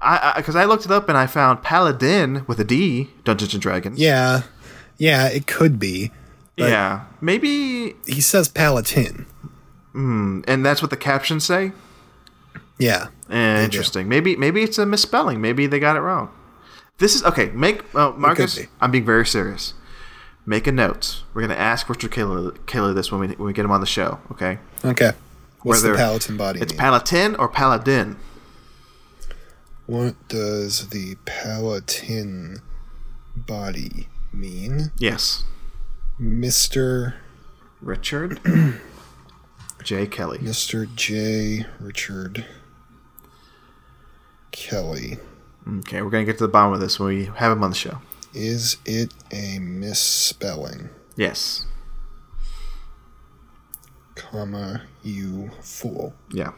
I 0.00 0.34
because 0.36 0.56
I, 0.56 0.64
looked 0.64 0.84
it 0.84 0.90
up 0.90 1.08
and 1.08 1.16
I 1.16 1.26
found 1.28 1.62
Paladin 1.62 2.44
with 2.48 2.58
a 2.58 2.64
D, 2.64 3.10
Dungeons 3.24 3.54
and 3.54 3.62
Dragons. 3.62 4.00
Yeah, 4.00 4.42
yeah, 4.98 5.28
it 5.28 5.46
could 5.46 5.78
be. 5.78 6.10
yeah, 6.56 7.04
maybe, 7.20 7.94
He 8.06 8.20
says 8.20 8.48
Palatine. 8.48 9.26
Hmm. 9.92 10.40
and 10.48 10.64
that's 10.66 10.80
what 10.82 10.90
the 10.90 10.96
captions 10.96 11.44
say. 11.44 11.70
Yeah. 12.78 13.08
Interesting. 13.30 14.08
Maybe 14.08 14.36
maybe 14.36 14.62
it's 14.62 14.78
a 14.78 14.86
misspelling. 14.86 15.40
Maybe 15.40 15.66
they 15.66 15.78
got 15.78 15.96
it 15.96 16.00
wrong. 16.00 16.30
This 16.98 17.14
is 17.14 17.22
okay. 17.24 17.46
Make 17.50 17.94
uh, 17.94 18.10
Marcus. 18.12 18.58
be. 18.58 18.66
I'm 18.80 18.90
being 18.90 19.04
very 19.04 19.26
serious. 19.26 19.74
Make 20.44 20.66
a 20.66 20.72
note. 20.72 21.22
We're 21.32 21.42
gonna 21.42 21.54
ask 21.54 21.88
Richard 21.88 22.10
Kaler, 22.10 22.50
Kaler 22.66 22.92
this 22.92 23.10
when 23.12 23.20
we 23.20 23.28
when 23.28 23.46
we 23.46 23.52
get 23.52 23.64
him 23.64 23.70
on 23.70 23.80
the 23.80 23.86
show. 23.86 24.20
Okay. 24.32 24.58
Okay. 24.84 25.12
What's 25.62 25.82
Whether 25.82 25.92
the 25.92 25.98
Palatine 25.98 26.36
body 26.36 26.60
It's 26.60 26.72
mean? 26.72 26.78
Palatine 26.80 27.34
or 27.36 27.48
Paladin. 27.48 28.16
what 29.86 30.14
does 30.28 30.88
the 30.88 31.16
Palatine 31.24 32.58
body 33.36 34.08
mean? 34.32 34.90
Yes. 34.98 35.44
Mr. 36.20 37.14
Richard 37.80 38.40
J. 39.82 40.06
Kelly. 40.06 40.38
Mr. 40.38 40.92
J. 40.94 41.66
Richard 41.80 42.44
Kelly. 44.52 45.18
Okay, 45.78 46.02
we're 46.02 46.10
gonna 46.10 46.24
get 46.24 46.38
to 46.38 46.44
the 46.44 46.52
bottom 46.52 46.72
of 46.72 46.80
this 46.80 46.98
when 46.98 47.08
we 47.08 47.24
have 47.24 47.52
him 47.52 47.64
on 47.64 47.70
the 47.70 47.76
show. 47.76 47.98
Is 48.34 48.76
it 48.84 49.12
a 49.32 49.58
misspelling? 49.58 50.88
Yes. 51.16 51.66
Comma, 54.14 54.82
you 55.02 55.50
fool. 55.60 56.14
Yeah. 56.32 56.52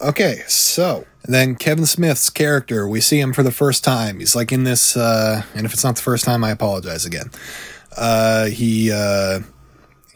Okay, 0.00 0.42
so 0.48 1.06
then 1.24 1.54
Kevin 1.54 1.86
Smith's 1.86 2.28
character, 2.28 2.88
we 2.88 3.00
see 3.00 3.20
him 3.20 3.32
for 3.32 3.44
the 3.44 3.52
first 3.52 3.84
time. 3.84 4.18
He's 4.18 4.34
like 4.34 4.50
in 4.50 4.64
this, 4.64 4.96
uh, 4.96 5.42
and 5.54 5.64
if 5.64 5.72
it's 5.72 5.84
not 5.84 5.94
the 5.94 6.02
first 6.02 6.24
time, 6.24 6.42
I 6.42 6.50
apologize 6.50 7.06
again. 7.06 7.30
Uh, 7.96 8.46
he 8.46 8.90
uh, 8.90 9.40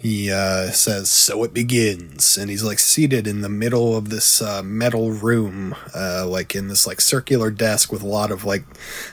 he 0.07 0.31
uh, 0.31 0.71
says, 0.71 1.11
"So 1.11 1.43
it 1.43 1.53
begins," 1.53 2.39
and 2.39 2.49
he's 2.49 2.63
like 2.63 2.79
seated 2.79 3.27
in 3.27 3.41
the 3.41 3.49
middle 3.49 3.97
of 3.97 4.09
this 4.09 4.41
uh, 4.41 4.63
metal 4.63 5.11
room, 5.11 5.75
uh, 5.97 6.25
like 6.29 6.55
in 6.55 6.69
this 6.69 6.87
like 6.87 7.01
circular 7.01 7.51
desk 7.51 7.91
with 7.91 8.03
a 8.03 8.07
lot 8.07 8.31
of 8.31 8.45
like 8.45 8.65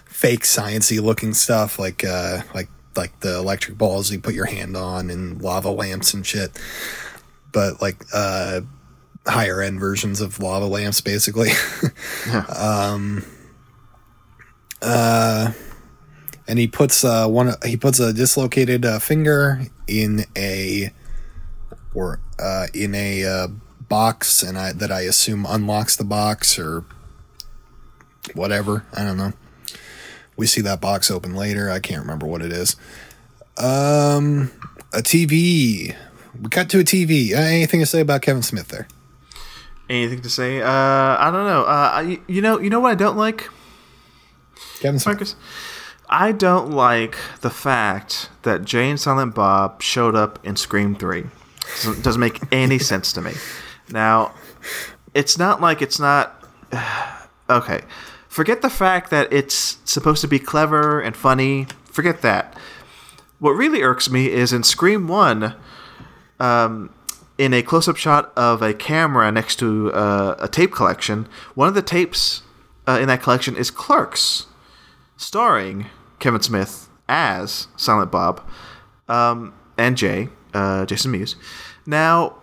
fake 0.05 0.41
sciency 0.41 1.01
looking 1.01 1.33
stuff, 1.33 1.79
like 1.79 2.03
uh, 2.05 2.41
like 2.53 2.69
like 2.95 3.19
the 3.21 3.35
electric 3.35 3.75
balls 3.75 4.11
you 4.11 4.19
put 4.19 4.35
your 4.35 4.45
hand 4.45 4.77
on 4.77 5.09
and 5.09 5.41
lava 5.41 5.71
lamps 5.71 6.13
and 6.13 6.27
shit, 6.27 6.59
but 7.51 7.81
like 7.81 8.05
uh, 8.13 8.61
higher 9.25 9.63
end 9.63 9.79
versions 9.79 10.21
of 10.21 10.39
lava 10.39 10.67
lamps, 10.67 11.01
basically. 11.01 11.49
um, 12.55 13.25
uh, 14.79 15.51
and 16.47 16.59
he 16.59 16.67
puts 16.67 17.03
uh, 17.03 17.27
one. 17.27 17.53
He 17.65 17.77
puts 17.77 17.99
a 17.99 18.13
dislocated 18.13 18.85
uh, 18.85 18.99
finger 18.99 19.61
in 19.87 20.25
a 20.37 20.91
or 21.93 22.19
uh, 22.39 22.67
in 22.73 22.95
a 22.95 23.25
uh, 23.25 23.47
box, 23.89 24.43
and 24.43 24.57
I 24.57 24.73
that 24.73 24.91
I 24.91 25.01
assume 25.01 25.45
unlocks 25.47 25.95
the 25.95 26.03
box 26.03 26.59
or 26.59 26.83
whatever. 28.33 28.85
I 28.93 29.03
don't 29.03 29.17
know. 29.17 29.33
We 30.35 30.47
see 30.47 30.61
that 30.61 30.81
box 30.81 31.11
open 31.11 31.35
later. 31.35 31.69
I 31.69 31.79
can't 31.79 32.01
remember 32.01 32.25
what 32.25 32.41
it 32.41 32.51
is. 32.51 32.75
Um, 33.57 34.51
a 34.91 34.99
TV. 34.99 35.95
We 36.41 36.49
cut 36.49 36.69
to 36.71 36.79
a 36.79 36.83
TV. 36.83 37.33
Uh, 37.33 37.37
anything 37.37 37.79
to 37.79 37.85
say 37.85 38.01
about 38.01 38.23
Kevin 38.23 38.41
Smith 38.41 38.69
there? 38.69 38.87
Anything 39.89 40.21
to 40.21 40.29
say? 40.29 40.61
Uh, 40.61 40.67
I 40.67 41.29
don't 41.31 41.45
know. 41.45 41.63
Uh, 41.65 42.05
you, 42.07 42.21
you 42.27 42.41
know, 42.41 42.59
you 42.59 42.69
know 42.69 42.79
what 42.79 42.91
I 42.91 42.95
don't 42.95 43.17
like, 43.17 43.47
Kevin 44.79 44.99
Smith. 44.99 45.17
Marcus. 45.17 45.35
I 46.13 46.31
don't 46.31 46.69
like 46.69 47.17
the 47.41 47.49
fact 47.49 48.29
that 48.43 48.63
Jay 48.63 48.87
and 48.87 48.99
Silent 48.99 49.33
Bob 49.33 49.81
showed 49.81 50.13
up 50.13 50.37
in 50.45 50.55
Scream 50.55 50.93
Three. 50.93 51.23
Doesn't, 51.81 52.03
doesn't 52.03 52.21
make 52.21 52.39
any 52.51 52.77
sense 52.91 53.11
to 53.13 53.21
me. 53.21 53.33
Now, 53.89 54.35
it's 55.15 55.39
not 55.39 55.59
like 55.59 55.81
it's 55.81 55.99
not. 55.99 56.39
Okay, 57.49 57.81
forget 58.29 58.61
the 58.61 58.69
fact 58.69 59.09
that 59.09 59.31
it's 59.31 59.77
supposed 59.83 60.21
to 60.21 60.29
be 60.29 60.39
clever 60.39 61.01
and 61.01 61.13
funny. 61.13 61.67
Forget 61.83 62.21
that. 62.21 62.57
What 63.39 63.51
really 63.51 63.81
irks 63.81 64.09
me 64.09 64.31
is 64.31 64.53
in 64.53 64.63
Scream 64.63 65.09
One, 65.09 65.53
um, 66.39 66.89
in 67.37 67.53
a 67.53 67.61
close-up 67.61 67.97
shot 67.97 68.31
of 68.37 68.61
a 68.61 68.73
camera 68.73 69.29
next 69.29 69.57
to 69.57 69.91
uh, 69.91 70.35
a 70.39 70.47
tape 70.47 70.71
collection, 70.71 71.27
one 71.53 71.67
of 71.67 71.75
the 71.75 71.81
tapes 71.81 72.43
uh, 72.87 72.97
in 73.01 73.09
that 73.09 73.21
collection 73.21 73.57
is 73.57 73.69
Clerks, 73.69 74.45
starring 75.17 75.87
Kevin 76.23 76.41
Smith 76.41 76.87
as 77.09 77.67
Silent 77.75 78.09
Bob 78.09 78.41
um, 79.09 79.53
and 79.77 79.97
Jay, 79.97 80.29
uh, 80.53 80.85
Jason 80.85 81.11
Mewes. 81.11 81.35
Now, 81.85 82.37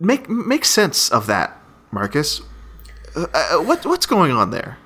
make 0.00 0.28
make 0.28 0.64
sense 0.64 1.08
of 1.08 1.28
that, 1.28 1.56
Marcus. 1.92 2.40
Uh, 3.14 3.26
uh, 3.32 3.58
what 3.62 3.86
what's 3.86 4.06
going 4.06 4.32
on 4.32 4.50
there? 4.50 4.76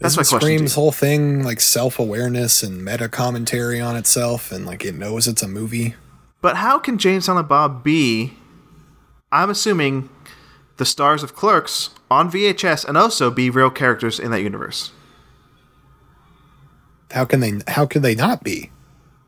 That's 0.00 0.18
Isn't 0.18 0.20
my 0.20 0.38
question. 0.38 0.58
Scream's 0.58 0.74
whole 0.74 0.92
thing 0.92 1.42
like 1.42 1.60
self 1.60 1.98
awareness 1.98 2.62
and 2.62 2.84
meta 2.84 3.08
commentary 3.08 3.80
on 3.80 3.96
itself, 3.96 4.52
and 4.52 4.66
like 4.66 4.84
it 4.84 4.94
knows 4.94 5.26
it's 5.26 5.42
a 5.42 5.48
movie. 5.48 5.94
But 6.42 6.56
how 6.56 6.78
can 6.78 6.98
Jay 6.98 7.14
and 7.14 7.24
Silent 7.24 7.48
Bob 7.48 7.82
be? 7.82 8.34
I'm 9.32 9.48
assuming 9.48 10.10
the 10.76 10.84
stars 10.84 11.22
of 11.22 11.34
Clerks 11.34 11.90
on 12.10 12.30
VHS 12.30 12.84
and 12.84 12.98
also 12.98 13.30
be 13.30 13.48
real 13.48 13.70
characters 13.70 14.20
in 14.20 14.30
that 14.30 14.42
universe. 14.42 14.92
How 17.14 17.24
can 17.24 17.40
they? 17.40 17.52
How 17.68 17.86
could 17.86 18.02
they 18.02 18.14
not 18.14 18.42
be? 18.44 18.70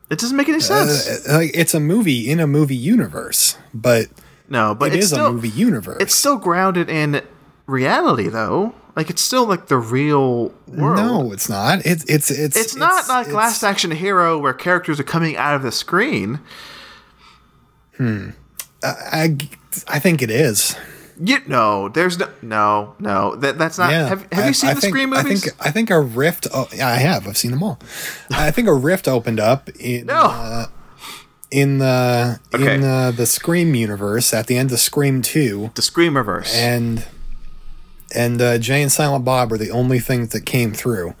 It 0.09 0.19
doesn't 0.19 0.37
make 0.37 0.47
any 0.49 0.59
sense. 0.59 1.27
Uh, 1.27 1.37
like 1.39 1.51
it's 1.53 1.73
a 1.73 1.79
movie 1.79 2.29
in 2.29 2.39
a 2.39 2.47
movie 2.47 2.75
universe, 2.75 3.57
but 3.73 4.07
no, 4.49 4.75
but 4.75 4.91
it 4.93 4.97
it's 4.97 5.05
is 5.05 5.11
still 5.11 5.27
a 5.27 5.31
movie 5.33 5.49
universe. 5.49 5.97
it's 6.01 6.15
still 6.15 6.37
grounded 6.37 6.89
in 6.89 7.21
reality, 7.65 8.27
though. 8.27 8.73
Like 8.95 9.09
it's 9.09 9.21
still 9.21 9.45
like 9.45 9.67
the 9.67 9.77
real 9.77 10.53
world. 10.67 10.97
no, 10.97 11.31
it's 11.31 11.47
not. 11.49 11.85
It's 11.85 12.03
it's 12.05 12.29
it's 12.31 12.55
It's 12.57 12.75
not 12.75 13.07
like 13.07 13.27
it's- 13.27 13.35
Last 13.35 13.63
Action 13.63 13.91
Hero 13.91 14.37
where 14.37 14.53
characters 14.53 14.99
are 14.99 15.03
coming 15.03 15.37
out 15.37 15.55
of 15.55 15.61
the 15.61 15.71
screen. 15.71 16.39
Hmm. 17.97 18.29
I 18.83 19.37
I 19.87 19.99
think 19.99 20.21
it 20.21 20.29
is. 20.31 20.75
You 21.19 21.37
no, 21.47 21.89
there's 21.89 22.19
no 22.19 22.29
no 22.41 22.95
no. 22.99 23.35
That 23.35 23.57
that's 23.57 23.77
not. 23.77 23.91
Yeah. 23.91 24.07
Have, 24.07 24.21
have 24.31 24.43
I- 24.45 24.47
you 24.47 24.53
seen 24.53 24.69
I 24.69 24.73
the 24.75 24.81
think- 24.81 24.91
Scream 24.93 25.09
movies? 25.09 25.43
I 25.43 25.49
think 25.49 25.65
I 25.67 25.71
think 25.71 25.89
a 25.89 25.99
rift. 25.99 26.47
Oh, 26.53 26.67
yeah, 26.73 26.87
I 26.87 26.95
have. 26.97 27.27
I've 27.27 27.37
seen 27.37 27.51
them 27.51 27.63
all. 27.63 27.79
I 28.31 28.51
think 28.51 28.67
a 28.67 28.73
rift 28.73 29.07
opened 29.07 29.39
up 29.39 29.69
in 29.79 30.05
No. 30.05 30.13
uh, 30.21 30.65
in 31.49 31.79
the 31.79 32.39
Okay. 32.53 32.75
in 32.75 32.83
uh, 32.83 33.11
the 33.11 33.25
Scream 33.25 33.73
universe 33.73 34.33
at 34.33 34.47
the 34.47 34.57
end 34.57 34.71
of 34.71 34.79
Scream 34.79 35.21
Two, 35.21 35.71
the 35.75 35.81
Scream 35.81 36.15
reverse. 36.17 36.53
and 36.55 37.05
and 38.15 38.41
uh, 38.41 38.57
Jay 38.57 38.81
and 38.81 38.91
Silent 38.91 39.25
Bob 39.25 39.51
are 39.51 39.57
the 39.57 39.71
only 39.71 39.99
things 39.99 40.29
that 40.29 40.45
came 40.45 40.71
through. 40.73 41.13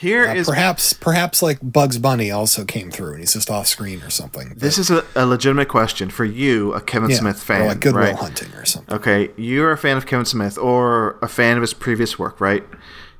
Here 0.00 0.26
Uh, 0.26 0.34
is 0.34 0.46
perhaps 0.48 0.94
perhaps 0.94 1.42
like 1.42 1.58
Bugs 1.62 1.98
Bunny 1.98 2.30
also 2.30 2.64
came 2.64 2.90
through, 2.90 3.10
and 3.12 3.20
he's 3.20 3.34
just 3.34 3.50
off 3.50 3.66
screen 3.66 4.02
or 4.02 4.08
something. 4.08 4.54
this 4.56 4.78
is 4.78 4.90
a, 4.90 5.04
a 5.14 5.26
legitimate 5.26 5.68
question 5.68 6.08
for 6.08 6.24
you, 6.24 6.72
a 6.72 6.80
Kevin 6.80 7.10
Yeah, 7.10 7.18
Smith 7.18 7.36
or 7.36 7.40
fan, 7.40 7.66
like 7.66 7.80
Goodwill 7.80 8.04
right? 8.04 8.16
Hunting 8.16 8.50
or 8.54 8.64
something. 8.64 8.94
Okay, 8.96 9.28
you're 9.36 9.72
a 9.72 9.76
fan 9.76 9.98
of 9.98 10.06
Kevin 10.06 10.24
Smith 10.24 10.56
or 10.56 11.18
a 11.20 11.28
fan 11.28 11.56
of 11.58 11.60
his 11.60 11.74
previous 11.74 12.18
work, 12.18 12.40
right? 12.40 12.64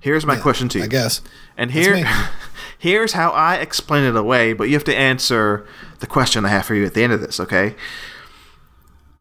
Here's 0.01 0.25
my 0.25 0.37
question 0.37 0.71
to 0.71 0.79
you. 0.79 0.85
I 0.85 0.87
guess. 0.87 1.21
And 1.59 1.71
here, 1.73 2.03
here's 2.79 3.13
how 3.13 3.29
I 3.33 3.57
explain 3.57 4.05
it 4.05 4.17
away, 4.17 4.55
but 4.55 4.65
you 4.65 4.73
have 4.75 4.85
to 4.85 4.97
answer 4.97 5.67
the 5.99 6.07
question 6.07 6.47
I 6.47 6.49
have 6.49 6.65
for 6.65 6.75
you 6.75 6.87
at 6.87 6.95
the 6.95 7.03
end 7.05 7.13
of 7.13 7.21
this, 7.21 7.39
okay? 7.41 7.75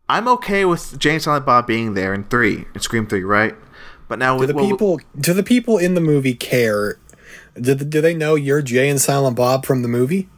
I'm 0.08 0.30
okay 0.30 0.64
with 0.64 0.98
James 0.98 1.16
and 1.16 1.24
Silent 1.24 1.46
Bob 1.46 1.68
being 1.68 1.94
there 1.94 2.14
in 2.14 2.24
three, 2.24 2.66
in 2.74 2.80
Scream 2.80 3.06
Three, 3.06 3.24
right? 3.26 3.56
But 4.08 4.18
now 4.18 4.38
Do 4.40 4.46
the 4.48 4.54
people 4.56 5.02
do 5.20 5.34
the 5.34 5.44
people 5.44 5.78
in 5.78 5.94
the 5.94 6.02
movie 6.02 6.34
care? 6.34 6.98
Do, 7.60 7.76
do 7.76 8.02
they 8.02 8.14
know 8.14 8.36
you're 8.36 8.62
Jay 8.62 8.90
and 8.90 9.00
Silent 9.00 9.36
Bob 9.36 9.66
from 9.66 9.82
the 9.82 9.88
movie? 9.88 10.30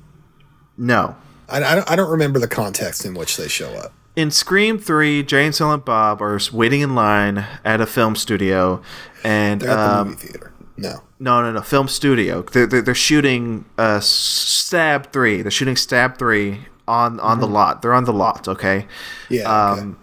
no. 0.78 1.16
I, 1.50 1.62
I, 1.64 1.76
don't, 1.76 1.92
I 1.92 1.96
don't 1.98 2.10
remember 2.10 2.40
the 2.40 2.48
context 2.48 3.04
in 3.04 3.14
which 3.14 3.36
they 3.36 3.50
show 3.50 3.74
up. 3.74 3.92
In 4.16 4.32
Scream 4.32 4.80
3, 4.80 5.22
Jay 5.24 5.46
and 5.46 5.54
Silent 5.54 5.84
Bob 5.84 6.22
are 6.22 6.40
waiting 6.54 6.80
in 6.80 6.96
line 6.96 7.46
at 7.66 7.82
a 7.82 7.86
film 7.86 8.16
studio, 8.16 8.82
and 9.22 9.60
They're 9.62 9.70
at 9.72 9.76
the 9.76 10.00
um, 10.00 10.08
movie 10.12 10.28
theater. 10.28 10.54
No. 10.78 11.04
No, 11.20 11.42
no, 11.42 11.52
no. 11.52 11.62
Film 11.62 11.90
studio. 11.90 12.42
They're, 12.44 12.66
they're, 12.68 12.82
they're 12.82 12.96
shooting 12.96 13.66
uh, 13.78 14.00
Stab 14.00 15.12
3. 15.12 15.42
They're 15.42 15.52
shooting 15.52 15.76
Stab 15.76 16.18
3 16.18 16.60
on, 16.88 17.20
on 17.20 17.42
the 17.42 17.48
lot. 17.48 17.82
They're 17.82 17.94
on 17.94 18.06
the 18.06 18.14
lot, 18.14 18.48
okay? 18.48 18.88
Mm-hmm. 19.28 19.34
Yeah, 19.34 19.72
okay. 19.72 19.82
Um, 19.82 19.98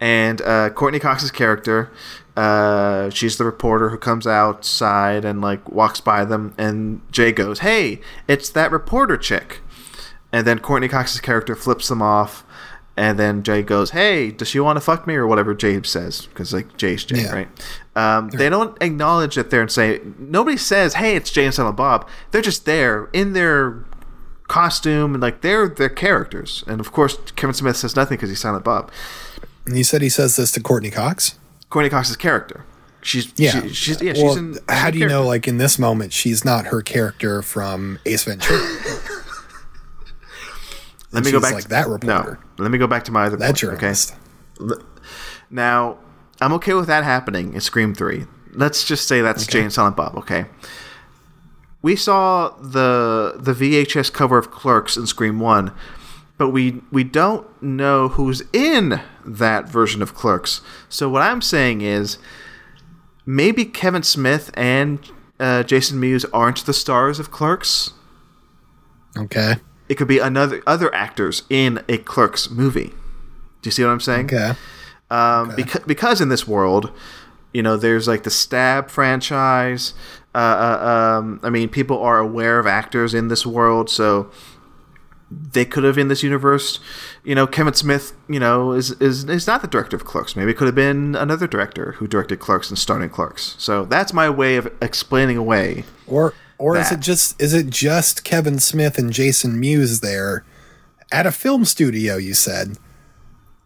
And 0.00 0.40
uh, 0.42 0.70
Courteney 0.70 0.98
Cox's 1.00 1.30
character, 1.30 1.90
uh, 2.36 3.10
she's 3.10 3.36
the 3.36 3.44
reporter 3.44 3.90
who 3.90 3.98
comes 3.98 4.26
outside 4.26 5.24
and, 5.24 5.40
like, 5.40 5.68
walks 5.70 6.00
by 6.00 6.24
them. 6.24 6.54
And 6.56 7.00
Jay 7.12 7.32
goes, 7.32 7.58
Hey, 7.60 8.00
it's 8.28 8.48
that 8.50 8.70
reporter 8.70 9.16
chick. 9.16 9.60
And 10.32 10.46
then 10.46 10.58
Courteney 10.60 10.88
Cox's 10.88 11.20
character 11.20 11.54
flips 11.54 11.88
them 11.88 12.00
off. 12.02 12.44
And 12.94 13.18
then 13.18 13.42
Jay 13.42 13.62
goes, 13.62 13.92
"Hey, 13.92 14.30
does 14.30 14.48
she 14.48 14.60
want 14.60 14.76
to 14.76 14.80
fuck 14.82 15.06
me 15.06 15.14
or 15.14 15.26
whatever?" 15.26 15.54
Jay 15.54 15.80
says 15.82 16.26
because 16.26 16.52
like 16.52 16.76
Jay's 16.76 17.02
Jay, 17.06 17.22
Yeah. 17.22 17.32
right? 17.32 17.48
Um, 17.96 18.28
they 18.28 18.50
don't 18.50 18.76
acknowledge 18.82 19.34
that 19.36 19.48
they're 19.48 19.62
and 19.62 19.70
say 19.70 20.02
nobody 20.18 20.58
says, 20.58 20.92
"Hey, 20.94 21.16
it's 21.16 21.30
Jay 21.30 21.46
and 21.46 21.54
Silent 21.54 21.74
Bob." 21.78 22.06
They're 22.32 22.42
just 22.42 22.66
there 22.66 23.08
in 23.14 23.32
their 23.32 23.86
costume 24.46 25.14
and 25.14 25.22
like 25.22 25.40
they're 25.40 25.68
their 25.70 25.88
characters. 25.88 26.64
And 26.66 26.80
of 26.80 26.92
course, 26.92 27.16
Kevin 27.34 27.54
Smith 27.54 27.78
says 27.78 27.96
nothing 27.96 28.16
because 28.18 28.28
he's 28.28 28.40
Silent 28.40 28.62
Bob. 28.64 28.90
And 29.64 29.74
you 29.78 29.84
said 29.84 30.02
he 30.02 30.10
says 30.10 30.36
this 30.36 30.52
to 30.52 30.60
Courteney 30.60 30.90
Cox. 30.90 31.38
Courteney 31.72 31.88
Cox's 31.88 32.16
character. 32.16 32.66
She's 33.00 33.32
Yeah. 33.36 33.62
she, 33.62 33.68
she's 33.70 34.02
yeah 34.02 34.12
well, 34.16 34.34
she's 34.34 34.36
in. 34.36 34.58
how 34.68 34.90
do 34.90 34.98
you 34.98 35.08
know, 35.08 35.26
like 35.26 35.48
in 35.48 35.56
this 35.56 35.78
moment, 35.78 36.12
she's 36.12 36.44
not 36.44 36.66
her 36.66 36.82
character 36.82 37.40
from 37.40 37.98
Ace 38.04 38.24
Ventura? 38.24 38.60
Let 41.12 41.24
me 41.24 41.32
go 41.32 41.40
back 41.40 41.54
like 41.54 41.62
to 41.64 41.68
that 41.70 41.88
reporter. 41.88 42.38
No, 42.58 42.62
let 42.64 42.70
me 42.70 42.78
go 42.78 42.86
back 42.86 43.04
to 43.04 43.12
my 43.12 43.24
other 43.24 43.36
That 43.36 43.58
point. 43.60 43.82
Okay. 43.82 43.92
Now, 45.50 45.98
I'm 46.40 46.52
okay 46.54 46.72
with 46.74 46.86
that 46.86 47.04
happening 47.04 47.52
in 47.52 47.60
Scream 47.60 47.94
3. 47.94 48.24
Let's 48.52 48.84
just 48.84 49.06
say 49.08 49.20
that's 49.20 49.46
Jay 49.46 49.60
and 49.60 49.70
Silent 49.70 49.94
Bob, 49.96 50.16
okay? 50.16 50.46
We 51.82 51.96
saw 51.96 52.50
the 52.60 53.34
the 53.38 53.52
VHS 53.52 54.10
cover 54.12 54.38
of 54.38 54.50
Clerks 54.50 54.96
in 54.96 55.06
Scream 55.06 55.38
1, 55.38 55.70
but 56.42 56.48
we 56.48 56.82
we 56.90 57.04
don't 57.04 57.46
know 57.62 58.08
who's 58.08 58.42
in 58.52 59.00
that 59.24 59.68
version 59.68 60.02
of 60.02 60.12
Clerks. 60.12 60.60
So 60.88 61.08
what 61.08 61.22
I'm 61.22 61.40
saying 61.40 61.82
is 61.82 62.18
maybe 63.24 63.64
Kevin 63.64 64.02
Smith 64.02 64.50
and 64.54 64.98
uh, 65.38 65.62
Jason 65.62 66.00
Mewes 66.00 66.24
aren't 66.32 66.66
the 66.66 66.72
stars 66.72 67.20
of 67.20 67.30
Clerks. 67.30 67.92
Okay. 69.16 69.54
It 69.88 69.94
could 69.94 70.08
be 70.08 70.18
another 70.18 70.64
other 70.66 70.92
actors 70.92 71.44
in 71.48 71.84
a 71.88 71.98
Clerks 71.98 72.50
movie. 72.50 72.88
Do 72.88 73.68
you 73.68 73.70
see 73.70 73.84
what 73.84 73.92
I'm 73.92 74.00
saying? 74.00 74.26
Okay. 74.26 74.54
Um, 75.12 75.54
because 75.54 75.84
because 75.86 76.20
in 76.20 76.28
this 76.28 76.48
world, 76.48 76.90
you 77.54 77.62
know, 77.62 77.76
there's 77.76 78.08
like 78.08 78.24
the 78.24 78.30
Stab 78.30 78.90
franchise. 78.90 79.94
Uh, 80.34 80.38
uh, 80.38 81.18
um, 81.20 81.38
I 81.44 81.50
mean, 81.50 81.68
people 81.68 82.02
are 82.02 82.18
aware 82.18 82.58
of 82.58 82.66
actors 82.66 83.14
in 83.14 83.28
this 83.28 83.46
world, 83.46 83.88
so 83.88 84.32
they 85.52 85.64
could 85.64 85.84
have 85.84 85.98
in 85.98 86.08
this 86.08 86.22
universe, 86.22 86.78
you 87.24 87.34
know, 87.34 87.46
Kevin 87.46 87.74
Smith, 87.74 88.12
you 88.28 88.40
know, 88.40 88.72
is 88.72 88.92
is 88.92 89.24
is 89.24 89.46
not 89.46 89.62
the 89.62 89.68
director 89.68 89.96
of 89.96 90.04
Clerks. 90.04 90.36
Maybe 90.36 90.50
it 90.50 90.56
could 90.56 90.66
have 90.66 90.74
been 90.74 91.14
another 91.14 91.46
director 91.46 91.92
who 91.92 92.06
directed 92.06 92.38
Clerks 92.40 92.68
and 92.70 92.78
starred 92.78 93.02
in 93.02 93.10
Clerks. 93.10 93.54
So 93.58 93.84
that's 93.84 94.12
my 94.12 94.28
way 94.28 94.56
of 94.56 94.72
explaining 94.80 95.36
away. 95.36 95.84
Or 96.06 96.34
or 96.58 96.76
is 96.76 96.92
it 96.92 97.00
just 97.00 97.40
is 97.40 97.54
it 97.54 97.70
just 97.70 98.24
Kevin 98.24 98.58
Smith 98.58 98.98
and 98.98 99.12
Jason 99.12 99.58
Mewes 99.58 100.00
there 100.00 100.44
at 101.10 101.26
a 101.26 101.32
film 101.32 101.64
studio? 101.64 102.16
You 102.16 102.34
said, 102.34 102.78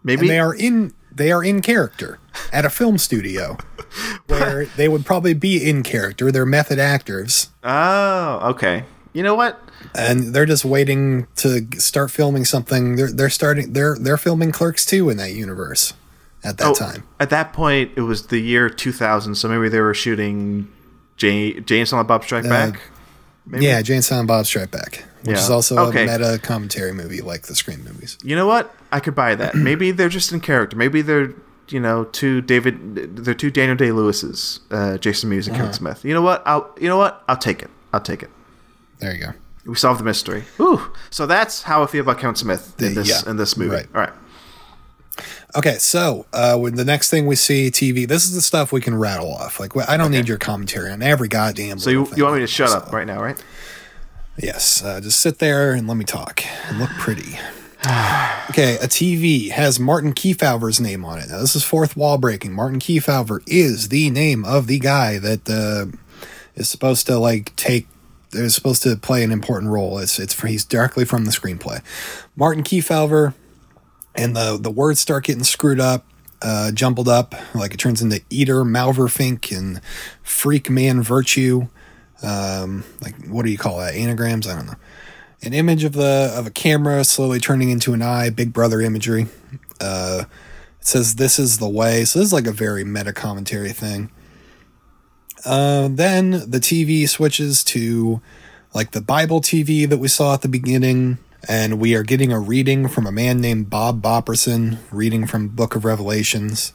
Maybe 0.03 0.23
and 0.23 0.31
they 0.31 0.39
are 0.39 0.55
in 0.55 0.95
they 1.13 1.33
are 1.33 1.43
in 1.43 1.63
character 1.63 2.19
at 2.53 2.65
a 2.65 2.71
film 2.71 2.99
studio 2.99 3.57
where 4.27 4.67
they 4.77 4.89
would 4.89 5.05
probably 5.07 5.35
be 5.35 5.69
in 5.69 5.83
character. 5.83 6.31
They're 6.31 6.47
method 6.47 6.79
actors, 6.79 7.51
Oh, 7.65 8.51
okay. 8.51 8.85
You 9.13 9.23
know 9.23 9.35
what? 9.35 9.61
And 9.95 10.35
they're 10.35 10.47
just 10.47 10.65
waiting 10.65 11.27
to 11.37 11.67
start 11.79 12.11
filming 12.11 12.45
something. 12.45 12.97
They're 12.97 13.13
they're 13.13 13.31
starting 13.31 13.73
they're 13.73 13.97
they're 13.99 14.17
filming 14.17 14.53
Clerks 14.53 14.85
two 14.87 15.09
in 15.11 15.17
that 15.19 15.33
universe 15.33 15.93
at 16.45 16.59
that 16.59 16.67
Oh, 16.69 16.75
time. 16.75 17.05
At 17.19 17.31
that 17.31 17.53
point, 17.53 17.93
it 17.97 18.03
was 18.03 18.27
the 18.29 18.39
year 18.39 18.69
2000, 18.71 19.35
so 19.35 19.49
maybe 19.49 19.69
they 19.69 19.81
were 19.81 19.95
shooting 19.95 20.69
Jay, 21.17 21.59
James 21.61 21.93
and 21.93 22.07
Bob 22.07 22.25
Strike 22.25 22.45
Back. 22.45 22.81
Maybe? 23.47 23.65
Yeah, 23.65 23.81
Jane 23.83 24.03
Silent 24.03 24.27
Bob 24.29 24.45
Strike 24.45 24.71
Back, 24.73 25.05
which 25.23 25.37
Yeah. 25.37 25.43
is 25.43 25.51
also 25.51 25.79
Okay. 25.89 26.07
a 26.07 26.19
meta 26.19 26.39
commentary 26.43 26.93
movie 26.93 27.21
like 27.21 27.43
the 27.43 27.55
Scream 27.55 27.85
movies. 27.85 28.19
You 28.25 28.35
know 28.37 28.47
what? 28.47 28.75
I 28.93 28.99
could 29.01 29.15
buy 29.15 29.35
that. 29.37 29.55
maybe 29.55 29.93
they're 29.93 30.09
just 30.09 30.33
in 30.33 30.41
character. 30.41 30.77
Maybe 30.77 31.01
they're 31.03 31.33
you 31.69 31.81
know 31.81 32.05
two 32.05 32.41
David, 32.43 33.17
they're 33.25 33.35
two 33.35 33.51
Daniel 33.51 33.77
Day 33.77 33.91
Lewis's, 33.93 34.61
uh, 34.71 34.99
Jason 34.99 35.31
Mewes 35.31 35.47
and 35.49 35.55
Uh-huh. 35.57 35.65
Kevin 35.67 35.75
Smith. 35.77 36.05
You 36.05 36.13
know 36.15 36.23
what? 36.23 36.43
I'll 36.47 36.71
you 36.81 36.89
know 36.89 36.99
what? 36.99 37.23
I'll 37.29 37.37
take 37.37 37.63
it. 37.63 37.71
I'll 37.93 38.01
take 38.01 38.23
it. 38.23 38.31
There 39.01 39.15
you 39.15 39.21
go. 39.27 39.33
We 39.67 39.75
solved 39.75 40.01
the 40.01 40.05
mystery. 40.05 40.45
Ooh. 40.61 40.93
So 41.11 41.27
that's 41.27 41.63
how 41.63 41.83
I 41.83 41.87
feel 41.87 42.03
about 42.03 42.19
Count 42.19 42.39
Smith 42.39 42.81
in 42.81 42.95
this 42.95 43.09
yeah, 43.09 43.29
in 43.31 43.37
this 43.37 43.57
movie. 43.57 43.75
right. 43.75 43.87
All 43.95 44.01
right. 44.01 44.13
Okay, 45.57 45.79
so 45.79 46.27
uh, 46.35 46.57
when 46.59 46.75
the 46.75 46.85
next 46.85 47.09
thing 47.09 47.27
we 47.27 47.37
see 47.37 47.71
TV, 47.71 48.07
this 48.07 48.25
is 48.25 48.35
the 48.35 48.43
stuff 48.43 48.73
we 48.73 48.81
can 48.83 48.95
rattle 48.95 49.33
off. 49.33 49.59
Like 49.59 49.73
I 49.89 49.97
don't 49.97 50.11
need 50.11 50.29
your 50.29 50.37
commentary 50.37 50.91
on 50.91 51.03
every 51.03 51.29
goddamn. 51.29 51.79
So 51.79 51.89
you, 51.91 52.07
you 52.15 52.25
want 52.25 52.37
me 52.37 52.41
to 52.43 52.47
shut 52.47 52.69
So, 52.69 52.77
up 52.77 52.93
right 52.93 53.07
now, 53.07 53.23
right? 53.23 53.43
Yes, 54.39 54.85
uh, 54.85 55.01
just 55.01 55.19
sit 55.21 55.39
there 55.39 55.73
and 55.73 55.89
let 55.89 55.97
me 55.97 56.05
talk 56.05 56.45
and 56.69 56.79
look 56.79 56.91
pretty. 56.99 57.39
okay, 58.51 58.77
a 58.83 58.87
TV 58.89 59.51
has 59.51 59.81
Martin 59.81 60.13
Kefauver's 60.13 60.81
name 60.81 61.05
on 61.07 61.19
it. 61.21 61.31
Now 61.31 61.39
this 61.41 61.57
is 61.57 61.65
fourth 61.65 61.97
wall 61.97 62.19
breaking. 62.19 62.53
Martin 62.53 62.79
Kefauver 62.81 63.43
is 63.47 63.89
the 63.89 64.11
name 64.11 64.45
of 64.45 64.67
the 64.67 64.79
guy 64.79 65.19
that 65.19 65.49
uh, 65.49 65.97
is 66.55 66.69
supposed 66.69 67.07
to 67.07 67.19
like 67.19 67.57
take. 67.57 67.87
Is 68.33 68.55
supposed 68.55 68.83
to 68.83 68.97
play 68.97 69.23
an 69.23 69.31
important 69.31 69.71
role. 69.71 69.99
It's 69.99 70.19
it's 70.19 70.41
he's 70.43 70.65
directly 70.65 71.05
from 71.05 71.25
the 71.25 71.31
screenplay. 71.31 71.81
Martin 72.35 72.65
Kefauver 72.65 73.35
and 74.15 74.35
the 74.35 74.59
the 74.61 74.71
words 74.71 75.01
start 75.01 75.25
getting 75.25 75.45
screwed 75.45 75.81
up, 75.81 76.07
uh, 76.43 76.73
jumbled 76.73 77.09
up, 77.09 77.35
like 77.55 77.73
it 77.73 77.79
turns 77.79 78.03
into 78.03 78.21
Eater 78.29 78.65
Malverfink 78.65 79.57
and 79.57 79.81
Freak 80.23 80.69
Man 80.69 81.03
Virtue. 81.03 81.69
Um, 82.23 82.85
like 83.01 83.27
what 83.27 83.45
do 83.45 83.51
you 83.51 83.59
call 83.59 83.79
that? 83.79 83.95
Anagrams? 83.95 84.47
I 84.47 84.57
don't 84.57 84.67
know. 84.67 84.77
An 85.43 85.53
image 85.53 85.85
of 85.85 85.93
the 85.93 86.33
of 86.35 86.47
a 86.47 86.51
camera 86.51 87.05
slowly 87.05 87.39
turning 87.39 87.71
into 87.71 87.93
an 87.93 88.03
eye, 88.03 88.31
Big 88.31 88.53
Brother 88.53 88.81
imagery. 88.81 89.27
Uh, 89.81 90.25
it 90.81 90.87
says 90.87 91.15
this 91.15 91.39
is 91.39 91.59
the 91.59 91.69
way. 91.69 92.05
So 92.05 92.19
this 92.19 92.27
is 92.27 92.33
like 92.33 92.47
a 92.47 92.53
very 92.53 92.85
meta 92.85 93.13
commentary 93.13 93.73
thing. 93.73 94.11
Uh, 95.47 95.87
then 95.89 96.31
the 96.33 96.59
TV 96.59 97.09
switches 97.09 97.63
to 97.63 98.21
like 98.75 98.91
the 98.91 99.01
Bible 99.01 99.41
TV 99.41 99.89
that 99.89 99.99
we 99.99 100.09
saw 100.09 100.35
at 100.35 100.43
the 100.43 100.49
beginning, 100.49 101.19
and 101.49 101.79
we 101.79 101.95
are 101.95 102.03
getting 102.03 102.33
a 102.33 102.41
reading 102.41 102.89
from 102.89 103.07
a 103.07 103.13
man 103.13 103.41
named 103.41 103.71
Bob 103.71 104.03
Bopperson, 104.03 104.79
reading 104.91 105.25
from 105.25 105.47
Book 105.47 105.77
of 105.77 105.85
Revelations. 105.85 106.73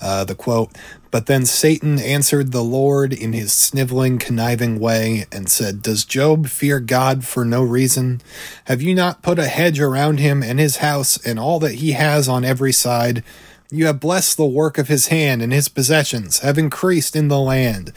Uh, 0.00 0.24
the 0.24 0.34
quote, 0.34 0.70
but 1.10 1.26
then 1.26 1.46
Satan 1.46 1.98
answered 1.98 2.52
the 2.52 2.64
Lord 2.64 3.14
in 3.14 3.32
his 3.32 3.52
sniveling, 3.52 4.18
conniving 4.18 4.78
way 4.78 5.24
and 5.32 5.48
said, 5.48 5.80
Does 5.80 6.04
Job 6.04 6.48
fear 6.48 6.80
God 6.80 7.24
for 7.24 7.44
no 7.46 7.62
reason? 7.62 8.20
Have 8.64 8.82
you 8.82 8.94
not 8.94 9.22
put 9.22 9.38
a 9.38 9.46
hedge 9.46 9.80
around 9.80 10.20
him 10.20 10.42
and 10.42 10.58
his 10.58 10.78
house 10.78 11.16
and 11.24 11.38
all 11.38 11.58
that 11.60 11.76
he 11.76 11.92
has 11.92 12.28
on 12.28 12.44
every 12.44 12.72
side? 12.72 13.24
You 13.70 13.86
have 13.86 14.00
blessed 14.00 14.36
the 14.36 14.46
work 14.46 14.78
of 14.78 14.88
his 14.88 15.08
hand, 15.08 15.42
and 15.42 15.52
his 15.52 15.68
possessions 15.68 16.40
have 16.40 16.58
increased 16.58 17.16
in 17.16 17.28
the 17.28 17.40
land. 17.40 17.92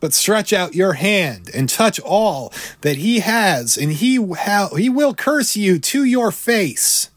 But 0.00 0.12
stretch 0.12 0.52
out 0.52 0.74
your 0.74 0.94
hand 0.94 1.50
and 1.54 1.68
touch 1.68 1.98
all 2.00 2.52
that 2.82 2.98
he 2.98 3.20
has, 3.20 3.76
and 3.76 3.92
he, 3.92 4.16
ha- 4.16 4.74
he 4.76 4.88
will 4.88 5.14
curse 5.14 5.56
you 5.56 5.78
to 5.78 6.04
your 6.04 6.30
face. 6.30 7.10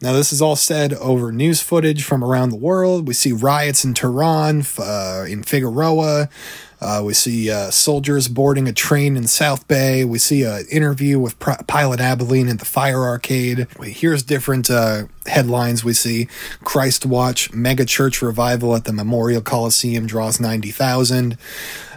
Now, 0.00 0.12
this 0.14 0.32
is 0.32 0.40
all 0.40 0.56
said 0.56 0.94
over 0.94 1.30
news 1.30 1.60
footage 1.60 2.02
from 2.02 2.24
around 2.24 2.50
the 2.50 2.56
world. 2.56 3.06
We 3.06 3.14
see 3.14 3.32
riots 3.32 3.84
in 3.84 3.94
Tehran, 3.94 4.64
uh, 4.78 5.26
in 5.28 5.42
Figueroa. 5.42 6.30
Uh, 6.80 7.02
we 7.04 7.12
see 7.12 7.50
uh, 7.50 7.70
soldiers 7.70 8.28
boarding 8.28 8.68
a 8.68 8.72
train 8.72 9.16
in 9.16 9.26
South 9.26 9.66
Bay. 9.66 10.04
We 10.04 10.18
see 10.18 10.44
an 10.44 10.64
interview 10.70 11.18
with 11.18 11.38
Pilot 11.38 12.00
Abilene 12.00 12.48
at 12.48 12.58
the 12.60 12.64
Fire 12.64 13.02
Arcade. 13.02 13.66
Here's 13.82 14.22
different 14.22 14.70
uh, 14.70 15.04
headlines 15.26 15.84
we 15.84 15.92
see 15.92 16.28
Christ 16.62 17.04
Watch, 17.04 17.52
mega 17.52 17.84
church 17.84 18.22
revival 18.22 18.76
at 18.76 18.84
the 18.84 18.92
Memorial 18.92 19.42
Coliseum 19.42 20.06
draws 20.06 20.38
90,000. 20.38 21.36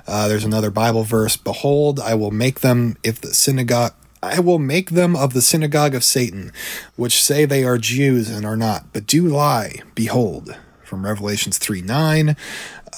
Uh, 0.08 0.28
there's 0.28 0.44
another 0.44 0.72
Bible 0.72 1.04
verse 1.04 1.38
Behold, 1.38 2.00
I 2.00 2.16
will 2.16 2.32
make 2.32 2.62
them 2.62 2.98
if 3.04 3.22
the 3.22 3.34
synagogue. 3.34 3.94
I 4.24 4.40
will 4.40 4.60
make 4.60 4.92
them 4.92 5.16
of 5.16 5.34
the 5.34 5.42
synagogue 5.42 5.96
of 5.96 6.04
Satan, 6.04 6.52
which 6.96 7.24
say 7.24 7.46
they 7.46 7.64
are 7.64 7.80
Jews 7.80 8.30
and 8.30 8.46
are 8.46 8.58
not, 8.58 8.94
but 8.94 9.08
do 9.08 9.28
lie. 9.28 9.82
Behold, 9.96 10.56
from 10.84 11.06
Revelations 11.06 11.58
3 11.58 11.82
9. 11.82 12.36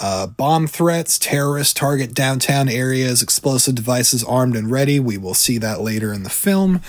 Uh, 0.01 0.27
bomb 0.27 0.65
threats, 0.67 1.19
terrorists 1.19 1.73
target 1.73 2.13
downtown 2.13 2.67
areas, 2.67 3.21
explosive 3.21 3.75
devices 3.75 4.23
armed 4.23 4.55
and 4.55 4.71
ready. 4.71 4.99
We 4.99 5.17
will 5.17 5.33
see 5.35 5.57
that 5.59 5.81
later 5.81 6.11
in 6.11 6.23
the 6.23 6.29
film. 6.29 6.81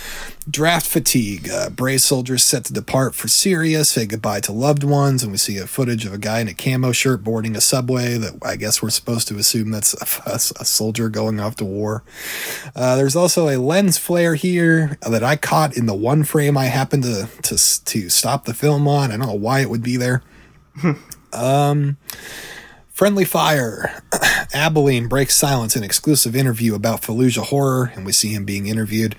Draft 0.50 0.86
fatigue. 0.86 1.48
Uh, 1.50 1.70
brave 1.70 2.00
soldiers 2.02 2.42
set 2.42 2.64
to 2.66 2.72
depart 2.72 3.14
for 3.14 3.28
Syria, 3.28 3.84
say 3.84 4.06
goodbye 4.06 4.40
to 4.40 4.52
loved 4.52 4.84
ones, 4.84 5.22
and 5.22 5.32
we 5.32 5.38
see 5.38 5.58
a 5.58 5.66
footage 5.66 6.04
of 6.06 6.12
a 6.12 6.18
guy 6.18 6.40
in 6.40 6.48
a 6.48 6.54
camo 6.54 6.92
shirt 6.92 7.22
boarding 7.22 7.56
a 7.56 7.60
subway 7.60 8.16
that 8.18 8.38
I 8.42 8.56
guess 8.56 8.82
we're 8.82 8.90
supposed 8.90 9.28
to 9.28 9.36
assume 9.36 9.70
that's 9.70 9.94
a, 9.94 10.30
a- 10.30 10.34
a 10.60 10.64
soldier 10.64 11.08
going 11.08 11.40
off 11.40 11.56
to 11.56 11.64
war. 11.64 12.02
Uh, 12.74 12.96
there's 12.96 13.16
also 13.16 13.48
a 13.48 13.56
lens 13.58 13.98
flare 13.98 14.34
here 14.34 14.98
that 15.08 15.22
I 15.22 15.36
caught 15.36 15.76
in 15.76 15.86
the 15.86 15.94
one 15.94 16.24
frame 16.24 16.56
I 16.58 16.66
happened 16.66 17.02
to 17.04 17.28
to 17.42 17.84
to 17.84 18.08
stop 18.08 18.44
the 18.46 18.54
film 18.54 18.88
on. 18.88 19.12
I 19.12 19.16
don't 19.16 19.26
know 19.26 19.34
why 19.34 19.60
it 19.60 19.70
would 19.70 19.82
be 19.82 19.96
there. 19.96 20.22
um, 21.32 21.96
friendly 22.94 23.24
fire. 23.24 24.02
Abilene 24.54 25.08
breaks 25.08 25.34
silence 25.34 25.76
in 25.76 25.82
exclusive 25.82 26.34
interview 26.34 26.74
about 26.74 27.02
Fallujah 27.02 27.44
horror, 27.46 27.92
and 27.94 28.06
we 28.06 28.12
see 28.12 28.32
him 28.32 28.44
being 28.44 28.66
interviewed. 28.68 29.16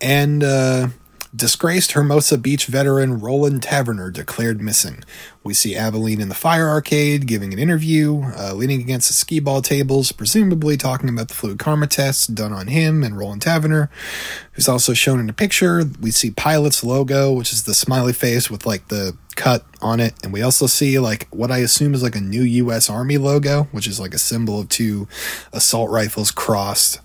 And 0.00 0.42
uh, 0.42 0.88
disgraced 1.34 1.92
Hermosa 1.92 2.36
Beach 2.36 2.66
veteran 2.66 3.20
Roland 3.20 3.62
Taverner 3.62 4.10
declared 4.12 4.60
missing. 4.60 5.04
We 5.44 5.54
see 5.54 5.74
Abilene 5.76 6.20
in 6.20 6.28
the 6.28 6.34
fire 6.34 6.68
arcade 6.68 7.26
giving 7.26 7.52
an 7.52 7.58
interview, 7.58 8.22
uh, 8.36 8.54
leaning 8.54 8.80
against 8.80 9.08
the 9.08 9.14
skee 9.14 9.40
ball 9.40 9.60
tables, 9.60 10.12
presumably 10.12 10.76
talking 10.76 11.08
about 11.08 11.28
the 11.28 11.34
fluid 11.34 11.58
karma 11.58 11.88
tests 11.88 12.26
done 12.26 12.52
on 12.52 12.68
him 12.68 13.02
and 13.02 13.18
Roland 13.18 13.42
Taverner, 13.42 13.90
who's 14.52 14.68
also 14.68 14.94
shown 14.94 15.18
in 15.18 15.28
a 15.28 15.32
picture. 15.32 15.82
We 16.00 16.12
see 16.12 16.30
Pilot's 16.30 16.84
logo, 16.84 17.32
which 17.32 17.52
is 17.52 17.64
the 17.64 17.74
smiley 17.74 18.12
face 18.12 18.50
with 18.50 18.66
like 18.66 18.88
the 18.88 19.16
cut 19.34 19.64
on 19.80 19.98
it. 19.98 20.14
And 20.22 20.32
we 20.32 20.42
also 20.42 20.66
see 20.66 20.98
like 20.98 21.26
what 21.30 21.50
I 21.50 21.58
assume 21.58 21.94
is 21.94 22.02
like 22.02 22.16
a 22.16 22.20
new 22.20 22.42
U.S. 22.42 22.88
Army 22.88 23.18
logo, 23.18 23.64
which 23.72 23.86
is 23.86 23.98
like 23.98 24.14
a 24.14 24.18
symbol 24.18 24.60
of 24.60 24.68
two 24.68 25.08
assault 25.52 25.90
rifles 25.90 26.30
crossed. 26.30 27.00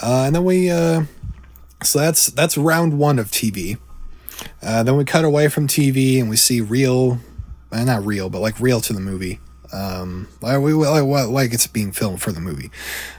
Uh, 0.00 0.24
and 0.26 0.34
then 0.34 0.44
we, 0.44 0.70
uh, 0.70 1.04
so 1.82 1.98
that's 1.98 2.26
that's 2.28 2.56
round 2.56 2.98
one 2.98 3.18
of 3.18 3.30
TV. 3.30 3.78
Uh, 4.62 4.82
then 4.82 4.96
we 4.96 5.04
cut 5.04 5.24
away 5.24 5.48
from 5.48 5.66
TV 5.66 6.18
and 6.18 6.28
we 6.28 6.36
see 6.36 6.60
real, 6.60 7.18
not 7.82 8.06
real, 8.06 8.30
but 8.30 8.40
like 8.40 8.60
real 8.60 8.80
to 8.82 8.92
the 8.92 9.00
movie. 9.00 9.40
Um, 9.72 10.28
like, 10.40 10.58
like, 10.58 11.26
like 11.28 11.52
it's 11.52 11.66
being 11.66 11.90
filmed 11.90 12.22
for 12.22 12.30
the 12.30 12.40
movie, 12.40 12.70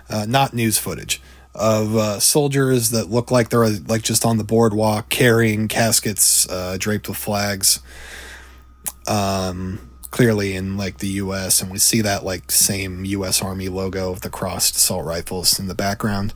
uh, 0.09 0.25
not 0.25 0.53
news 0.53 0.77
footage 0.77 1.21
of 1.53 1.95
uh, 1.95 2.19
soldiers 2.19 2.91
that 2.91 3.09
look 3.09 3.31
like 3.31 3.49
they're 3.49 3.67
like 3.67 4.03
just 4.03 4.25
on 4.25 4.37
the 4.37 4.43
boardwalk 4.43 5.09
carrying 5.09 5.67
caskets 5.67 6.49
uh, 6.49 6.77
draped 6.79 7.07
with 7.07 7.17
flags. 7.17 7.79
Um, 9.07 9.89
clearly 10.15 10.55
in 10.55 10.77
like 10.77 10.99
the 10.99 11.09
U.S. 11.09 11.61
and 11.61 11.69
we 11.69 11.77
see 11.77 11.99
that 11.99 12.23
like 12.23 12.49
same 12.49 13.03
U.S. 13.03 13.41
Army 13.41 13.67
logo 13.67 14.11
of 14.11 14.21
the 14.21 14.29
crossed 14.29 14.77
assault 14.77 15.05
rifles 15.05 15.59
in 15.59 15.67
the 15.67 15.75
background, 15.75 16.33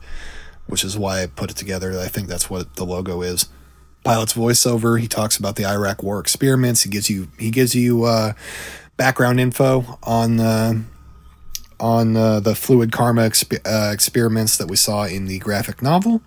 which 0.66 0.84
is 0.84 0.98
why 0.98 1.22
I 1.22 1.26
put 1.26 1.50
it 1.50 1.56
together. 1.56 1.98
I 1.98 2.08
think 2.08 2.28
that's 2.28 2.50
what 2.50 2.76
the 2.76 2.84
logo 2.84 3.22
is. 3.22 3.48
Pilot's 4.04 4.34
voiceover. 4.34 5.00
He 5.00 5.08
talks 5.08 5.36
about 5.36 5.56
the 5.56 5.66
Iraq 5.66 6.02
War 6.02 6.20
experiments. 6.20 6.82
He 6.82 6.90
gives 6.90 7.10
you 7.10 7.28
he 7.38 7.50
gives 7.50 7.74
you 7.74 8.04
uh, 8.04 8.32
background 8.96 9.40
info 9.40 9.98
on 10.02 10.40
uh, 10.40 10.74
on 11.78 12.16
uh, 12.16 12.40
the 12.40 12.54
fluid 12.54 12.92
karma 12.92 13.22
exp- 13.22 13.60
uh, 13.64 13.92
experiments 13.92 14.56
that 14.56 14.68
we 14.68 14.76
saw 14.76 15.04
in 15.04 15.26
the 15.26 15.38
graphic 15.38 15.82
novel. 15.82 16.22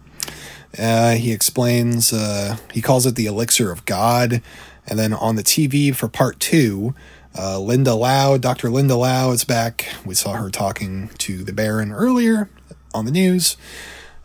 Uh, 0.78 1.12
he 1.12 1.32
explains, 1.32 2.12
uh, 2.12 2.58
he 2.72 2.82
calls 2.82 3.06
it 3.06 3.16
the 3.16 3.28
elixir 3.28 3.72
of 3.72 3.86
God. 3.86 4.42
And 4.88 4.98
then 4.98 5.14
on 5.14 5.36
the 5.36 5.44
TV 5.44 5.96
for 5.96 6.08
part 6.08 6.40
two, 6.40 6.96
Linda 7.38 7.94
Lau, 7.94 8.38
Dr. 8.38 8.72
Linda 8.72 8.96
Lau 8.96 9.32
is 9.32 9.44
back. 9.44 9.88
We 10.04 10.16
saw 10.16 10.34
her 10.34 10.50
talking 10.50 11.10
to 11.20 11.44
the 11.44 11.54
Baron 11.54 11.92
earlier 11.92 12.50
on 12.94 13.06
the 13.06 13.12
news. 13.12 13.58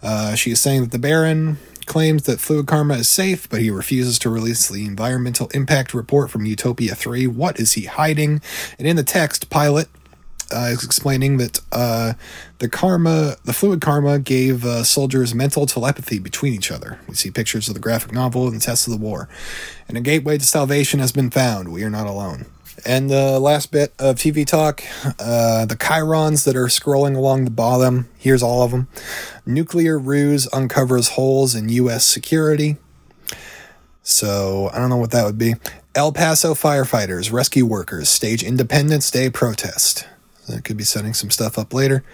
Uh, 0.02 0.34
she 0.34 0.50
is 0.50 0.60
saying 0.60 0.82
that 0.82 0.90
the 0.92 0.98
Baron 0.98 1.58
claims 1.88 2.24
that 2.24 2.38
Fluid 2.38 2.66
Karma 2.66 2.94
is 2.94 3.08
safe, 3.08 3.48
but 3.48 3.60
he 3.60 3.70
refuses 3.70 4.18
to 4.20 4.30
release 4.30 4.68
the 4.68 4.86
environmental 4.86 5.48
impact 5.48 5.92
report 5.92 6.30
from 6.30 6.46
Utopia 6.46 6.94
3. 6.94 7.26
What 7.26 7.58
is 7.58 7.72
he 7.72 7.86
hiding? 7.86 8.40
And 8.78 8.86
in 8.86 8.96
the 8.96 9.02
text, 9.02 9.50
Pilot 9.50 9.88
uh, 10.52 10.70
is 10.70 10.84
explaining 10.84 11.38
that 11.38 11.60
uh, 11.72 12.14
the 12.58 12.68
karma, 12.68 13.36
the 13.44 13.52
fluid 13.52 13.80
karma, 13.80 14.18
gave 14.18 14.64
uh, 14.64 14.84
soldiers 14.84 15.34
mental 15.34 15.66
telepathy 15.66 16.18
between 16.18 16.54
each 16.54 16.70
other. 16.70 16.98
We 17.08 17.14
see 17.14 17.30
pictures 17.30 17.68
of 17.68 17.74
the 17.74 17.80
graphic 17.80 18.12
novel 18.12 18.46
and 18.46 18.56
the 18.56 18.64
test 18.64 18.86
of 18.86 18.92
the 18.92 18.98
war, 18.98 19.28
and 19.88 19.96
a 19.96 20.00
gateway 20.00 20.38
to 20.38 20.44
salvation 20.44 21.00
has 21.00 21.12
been 21.12 21.30
found. 21.30 21.72
We 21.72 21.82
are 21.84 21.90
not 21.90 22.06
alone. 22.06 22.46
And 22.84 23.10
the 23.10 23.38
last 23.40 23.72
bit 23.72 23.92
of 23.98 24.16
TV 24.16 24.46
talk 24.46 24.82
uh, 25.18 25.66
the 25.66 25.76
chyrons 25.76 26.44
that 26.44 26.56
are 26.56 26.66
scrolling 26.66 27.16
along 27.16 27.44
the 27.44 27.50
bottom. 27.50 28.08
Here's 28.18 28.42
all 28.42 28.62
of 28.62 28.70
them. 28.70 28.88
Nuclear 29.44 29.98
ruse 29.98 30.48
uncovers 30.52 31.10
holes 31.10 31.54
in 31.54 31.68
U.S. 31.70 32.04
security. 32.04 32.76
So 34.02 34.70
I 34.72 34.78
don't 34.78 34.88
know 34.88 34.96
what 34.96 35.10
that 35.10 35.24
would 35.24 35.38
be. 35.38 35.54
El 35.94 36.12
Paso 36.12 36.54
firefighters, 36.54 37.32
rescue 37.32 37.66
workers 37.66 38.08
stage 38.08 38.42
Independence 38.42 39.10
Day 39.10 39.28
protest. 39.30 40.06
That 40.48 40.64
could 40.64 40.76
be 40.76 40.84
setting 40.84 41.12
some 41.12 41.30
stuff 41.30 41.58
up 41.58 41.74
later. 41.74 42.04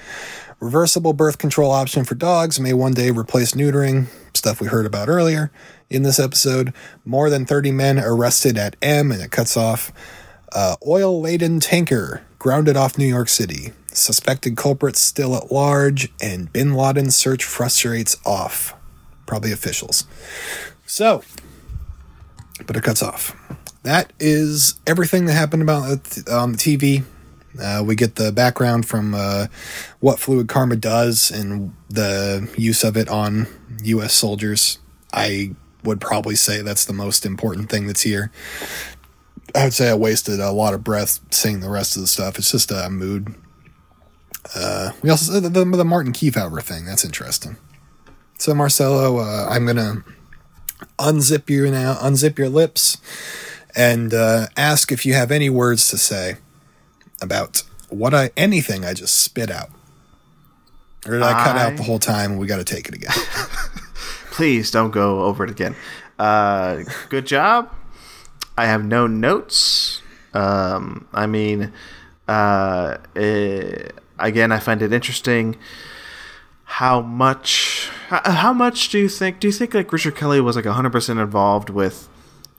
Reversible 0.59 1.13
birth 1.13 1.39
control 1.39 1.71
option 1.71 2.05
for 2.05 2.15
dogs 2.15 2.59
may 2.59 2.73
one 2.73 2.95
day 2.95 3.11
replace 3.11 3.53
neutering, 3.53 4.07
stuff 4.35 4.61
we 4.61 4.69
heard 4.69 4.87
about 4.87 5.09
earlier 5.09 5.53
in 5.91 6.03
this 6.03 6.19
episode. 6.19 6.73
More 7.05 7.29
than 7.29 7.45
30 7.45 7.71
men 7.73 7.99
arrested 7.99 8.57
at 8.57 8.77
M, 8.81 9.13
and 9.13 9.21
it 9.21 9.31
cuts 9.31 9.57
off. 9.57 9.93
Uh, 10.55 10.77
Oil 10.87 11.21
laden 11.21 11.59
tanker 11.61 12.23
grounded 12.39 12.77
off 12.77 12.97
New 12.97 13.07
York 13.07 13.29
City. 13.29 13.73
Suspected 13.93 14.57
culprits 14.57 15.01
still 15.01 15.37
at 15.37 15.51
large, 15.53 16.13
and 16.21 16.53
bin 16.53 16.75
Laden's 16.75 17.17
search 17.17 17.45
frustrates 17.45 18.17
off. 18.25 18.75
Probably 19.27 19.53
officials. 19.53 20.05
So, 20.87 21.23
but 22.67 22.77
it 22.77 22.83
cuts 22.83 23.03
off. 23.03 23.37
That 23.83 24.13
is 24.19 24.79
everything 24.87 25.27
that 25.27 25.35
happened 25.35 25.63
about 25.63 25.85
on 26.31 26.53
the 26.53 26.59
TV. 26.59 27.05
Uh, 27.61 27.83
we 27.85 27.95
get 27.95 28.17
the 28.17 28.33
background 28.33 28.87
from 28.87 29.15
uh, 29.15 29.47
what 30.01 30.19
fluid 30.19 30.49
karma 30.49 30.77
does 30.77 31.31
and 31.31 31.75
the 31.89 32.51
use 32.57 32.83
of 32.83 32.97
it 32.97 33.09
on 33.09 33.47
U.S. 33.85 34.13
soldiers. 34.13 34.79
I 35.13 35.55
would 35.85 36.01
probably 36.01 36.35
say 36.35 36.63
that's 36.63 36.85
the 36.85 36.93
most 36.93 37.25
important 37.25 37.71
thing 37.71 37.87
that's 37.87 38.03
here. 38.03 38.33
I 39.55 39.65
would 39.65 39.75
say 39.75 39.91
I 39.91 39.95
wasted 39.95 40.41
a 40.41 40.51
lot 40.51 40.75
of 40.75 40.83
breath 40.83 41.21
seeing 41.31 41.61
the 41.61 41.71
rest 41.71 41.97
of 41.97 42.03
the 42.03 42.09
stuff. 42.09 42.39
It's 42.39 42.51
just 42.51 42.71
a 42.73 42.91
mood. 42.91 43.35
Uh, 44.55 44.91
we 45.03 45.11
also 45.11 45.41
the, 45.41 45.49
the, 45.49 45.65
the 45.65 45.85
Martin 45.85 46.13
Kefauver 46.13 46.63
thing. 46.63 46.85
That's 46.85 47.05
interesting. 47.05 47.57
So 48.39 48.55
Marcelo, 48.55 49.19
uh, 49.19 49.47
I'm 49.49 49.65
gonna 49.65 50.05
unzip 50.99 51.49
you 51.49 51.71
now, 51.71 51.95
unzip 51.95 52.37
your 52.37 52.49
lips, 52.49 52.99
and 53.77 54.13
uh, 54.13 54.49
ask 54.57 54.91
if 54.91 55.07
you 55.07 55.15
have 55.15 55.31
any 55.31 55.49
words 55.49 55.89
to 55.91 55.99
say 55.99 56.37
about 57.23 57.63
what 57.89 58.13
I 58.13 58.31
anything 58.37 58.85
I 58.85 58.93
just 58.93 59.21
spit 59.21 59.51
out. 59.51 59.71
Or 61.07 61.13
did 61.13 61.23
I, 61.23 61.45
cut 61.45 61.57
out 61.57 61.77
the 61.77 61.83
whole 61.83 61.99
time 61.99 62.33
and 62.33 62.41
we 62.41 62.47
got 62.47 62.57
to 62.57 62.65
take 62.65 62.89
it 62.89 62.95
again? 62.95 63.11
Please 64.31 64.71
don't 64.71 64.91
go 64.91 65.23
over 65.25 65.45
it 65.45 65.51
again. 65.51 65.77
Uh, 66.19 66.83
good 67.11 67.27
job. 67.27 67.71
I 68.57 68.67
have 68.67 68.85
no 68.85 69.07
notes. 69.07 70.03
Um, 70.33 71.07
I 71.13 71.27
mean, 71.27 71.73
uh, 72.29 72.99
eh, 73.17 73.89
again, 74.19 74.53
I 74.53 74.59
find 74.59 74.83
it 74.83 74.93
interesting 74.93 75.57
how 76.65 77.01
much 77.01 77.89
how 78.09 78.53
much 78.53 78.89
do 78.89 78.99
you 78.99 79.09
think 79.09 79.39
do 79.39 79.47
you 79.47 79.53
think 79.53 79.75
like 79.75 79.93
Richard 79.93 80.17
Kelly 80.17 80.41
was 80.41 80.57
like 80.57 80.65
100% 80.65 81.23
involved 81.23 81.71
with 81.71 82.09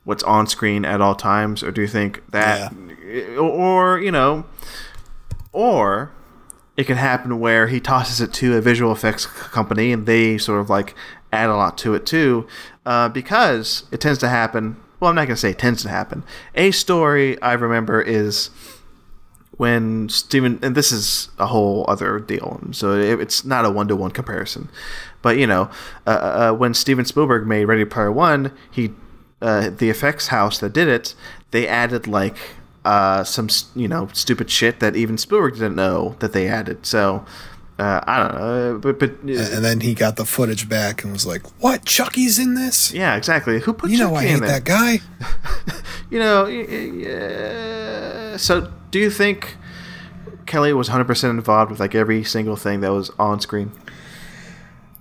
what's 0.04 0.24
on 0.24 0.48
screen 0.48 0.86
at 0.86 1.02
all 1.02 1.16
times 1.16 1.64
or 1.64 1.72
do 1.72 1.82
you 1.82 1.88
think 1.88 2.24
that 2.32 2.72
yeah. 3.04 3.38
or 3.38 4.00
you 4.00 4.12
know 4.12 4.46
or 5.52 6.12
it 6.78 6.86
can 6.86 6.98
happen 6.98 7.40
where 7.40 7.68
he 7.68 7.80
tosses 7.80 8.22
it 8.22 8.32
to 8.32 8.56
a 8.56 8.62
visual 8.62 8.92
effects 8.92 9.26
company 9.26 9.92
and 9.92 10.06
they 10.06 10.38
sort 10.38 10.62
of 10.62 10.70
like 10.70 10.94
add 11.34 11.50
a 11.50 11.56
lot 11.56 11.78
to 11.78 11.94
it 11.94 12.06
too 12.06 12.48
uh, 12.86 13.10
because 13.10 13.84
it 13.92 14.00
tends 14.00 14.20
to 14.20 14.30
happen 14.30 14.78
well 15.00 15.10
i'm 15.10 15.16
not 15.16 15.26
going 15.26 15.36
to 15.36 15.40
say 15.40 15.52
it 15.52 15.60
tends 15.60 15.82
to 15.82 15.90
happen 15.90 16.24
a 16.56 16.72
story 16.72 17.42
i 17.42 17.54
remember 17.54 18.02
is 18.02 18.50
when 19.58 20.10
Steven, 20.10 20.60
and 20.62 20.76
this 20.76 20.92
is 20.92 21.30
a 21.40 21.48
whole 21.48 21.86
other 21.88 22.20
deal, 22.20 22.60
so 22.72 22.94
it, 22.94 23.20
it's 23.22 23.46
not 23.46 23.66
a 23.66 23.70
one 23.70 23.88
to 23.88 23.96
one 23.96 24.12
comparison, 24.12 24.70
but 25.22 25.38
you 25.38 25.48
know, 25.48 25.70
uh, 26.06 26.10
uh, 26.10 26.54
when 26.54 26.74
Steven 26.74 27.06
Spielberg 27.06 27.48
made 27.48 27.66
Ready 27.66 27.86
Player 27.86 28.12
One, 28.12 28.52
he, 28.70 28.92
uh, 29.42 29.70
the 29.70 29.90
effects 29.90 30.28
house 30.28 30.60
that 30.60 30.74
did 30.74 30.88
it, 30.88 31.16
they 31.52 31.68
added 31.68 32.06
like 32.06 32.38
uh, 32.84 33.24
some 33.24 33.48
you 33.76 33.88
know 33.88 34.10
stupid 34.14 34.50
shit 34.52 34.80
that 34.80 34.96
even 34.96 35.18
Spielberg 35.18 35.54
didn't 35.54 35.76
know 35.76 36.16
that 36.20 36.34
they 36.34 36.48
added. 36.48 36.86
So 36.86 37.26
uh, 37.78 38.02
I 38.08 38.20
don't 38.20 38.36
know, 38.36 38.80
but 38.80 39.00
but 39.00 39.12
and 39.22 39.66
then 39.66 39.82
he 39.82 39.94
got 39.94 40.16
the 40.16 40.24
footage 40.24 40.70
back 40.70 41.04
and 41.04 41.12
was 41.12 41.26
like, 41.26 41.46
"What? 41.62 41.84
Chucky's 41.84 42.40
in 42.40 42.56
this?" 42.56 42.94
Yeah, 42.94 43.18
exactly. 43.18 43.60
Who 43.60 43.74
put 43.74 43.90
you 43.90 43.98
Chucky 43.98 44.10
know 44.12 44.16
I 44.16 44.26
hate 44.26 44.40
that 44.42 44.64
guy. 44.64 45.02
you 46.10 46.20
know, 46.20 46.46
yeah. 46.46 48.38
so 48.38 48.72
do 48.92 49.00
you 49.00 49.10
think 49.10 49.58
Kelly 50.46 50.72
was 50.72 50.88
100% 50.88 51.30
involved 51.30 51.70
with 51.70 51.82
like 51.82 51.94
every 51.96 52.24
single 52.24 52.56
thing 52.56 52.80
that 52.80 52.94
was 52.94 53.12
on 53.20 53.42
screen? 53.42 53.74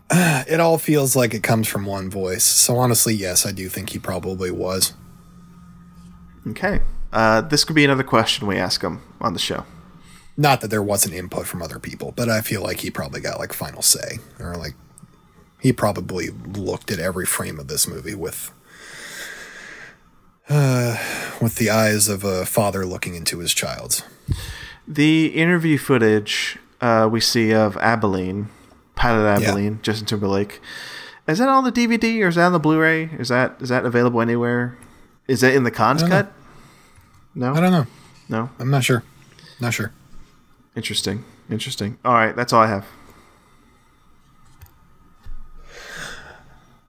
it 0.11 0.59
all 0.59 0.79
feels 0.79 1.15
like 1.15 1.33
it 1.33 1.45
comes 1.45 1.69
from 1.69 1.87
one 1.87 2.11
voice. 2.11 2.43
So 2.43 2.77
honestly, 2.77 3.15
yes, 3.15 3.47
I 3.47 3.53
do 3.53 3.69
think 3.69 3.91
he 3.91 4.01
probably 4.01 4.51
was. 4.51 4.95
Okay. 6.49 6.81
Uh, 7.13 7.41
this 7.41 7.63
could 7.63 7.77
be 7.77 7.85
another 7.85 8.03
question 8.03 8.49
we 8.49 8.57
ask 8.57 8.83
him 8.83 9.01
on 9.21 9.33
the 9.33 9.39
show. 9.39 9.65
Not 10.37 10.61
that 10.61 10.69
there 10.69 10.83
wasn't 10.83 11.15
input 11.15 11.47
from 11.47 11.63
other 11.63 11.79
people, 11.79 12.13
but 12.13 12.29
I 12.29 12.41
feel 12.41 12.63
like 12.63 12.81
he 12.81 12.91
probably 12.91 13.21
got 13.21 13.39
like 13.39 13.53
final 13.53 13.83
say, 13.83 14.19
or 14.41 14.57
like 14.57 14.75
he 15.61 15.73
probably 15.73 16.29
looked 16.29 16.91
at 16.91 16.99
every 16.99 17.25
frame 17.25 17.59
of 17.61 17.69
this 17.69 17.87
movie 17.87 18.15
with 18.15 18.51
uh, 20.49 20.97
with 21.41 21.57
the 21.57 21.71
eyes 21.71 22.09
of 22.09 22.25
a 22.25 22.45
father 22.45 22.85
looking 22.85 23.15
into 23.15 23.39
his 23.39 23.55
child's. 23.55 24.03
The 24.87 25.27
interview 25.29 25.79
footage 25.79 26.59
uh, 26.81 27.09
we 27.11 27.21
see 27.21 27.55
of 27.55 27.77
Abilene, 27.79 28.49
Pilot 28.95 29.27
Abilene, 29.27 29.73
yeah. 29.75 29.79
Justin 29.83 30.07
Timberlake, 30.07 30.61
is 31.27 31.39
that 31.39 31.49
on 31.49 31.65
the 31.65 31.73
DVD 31.73 32.23
or 32.23 32.29
is 32.29 32.35
that 32.35 32.47
on 32.47 32.53
the 32.53 32.59
Blu-ray? 32.59 33.05
Is 33.19 33.29
that 33.29 33.57
is 33.61 33.71
that 33.71 33.87
available 33.87 34.21
anywhere? 34.21 34.77
Is 35.27 35.41
that 35.41 35.55
in 35.55 35.65
the 35.65 35.71
Cannes 35.71 36.03
cut? 36.03 36.33
Know. 37.35 37.53
No, 37.53 37.59
I 37.59 37.61
don't 37.61 37.73
know. 37.73 37.87
No, 38.29 38.51
I'm 38.59 38.71
not 38.71 38.85
sure. 38.85 39.03
Not 39.61 39.73
sure. 39.73 39.93
Interesting. 40.77 41.25
Interesting. 41.51 41.99
All 42.05 42.15
right, 42.15 42.35
that's 42.35 42.53
all 42.53 42.63
I 42.63 42.67
have. 42.67 42.87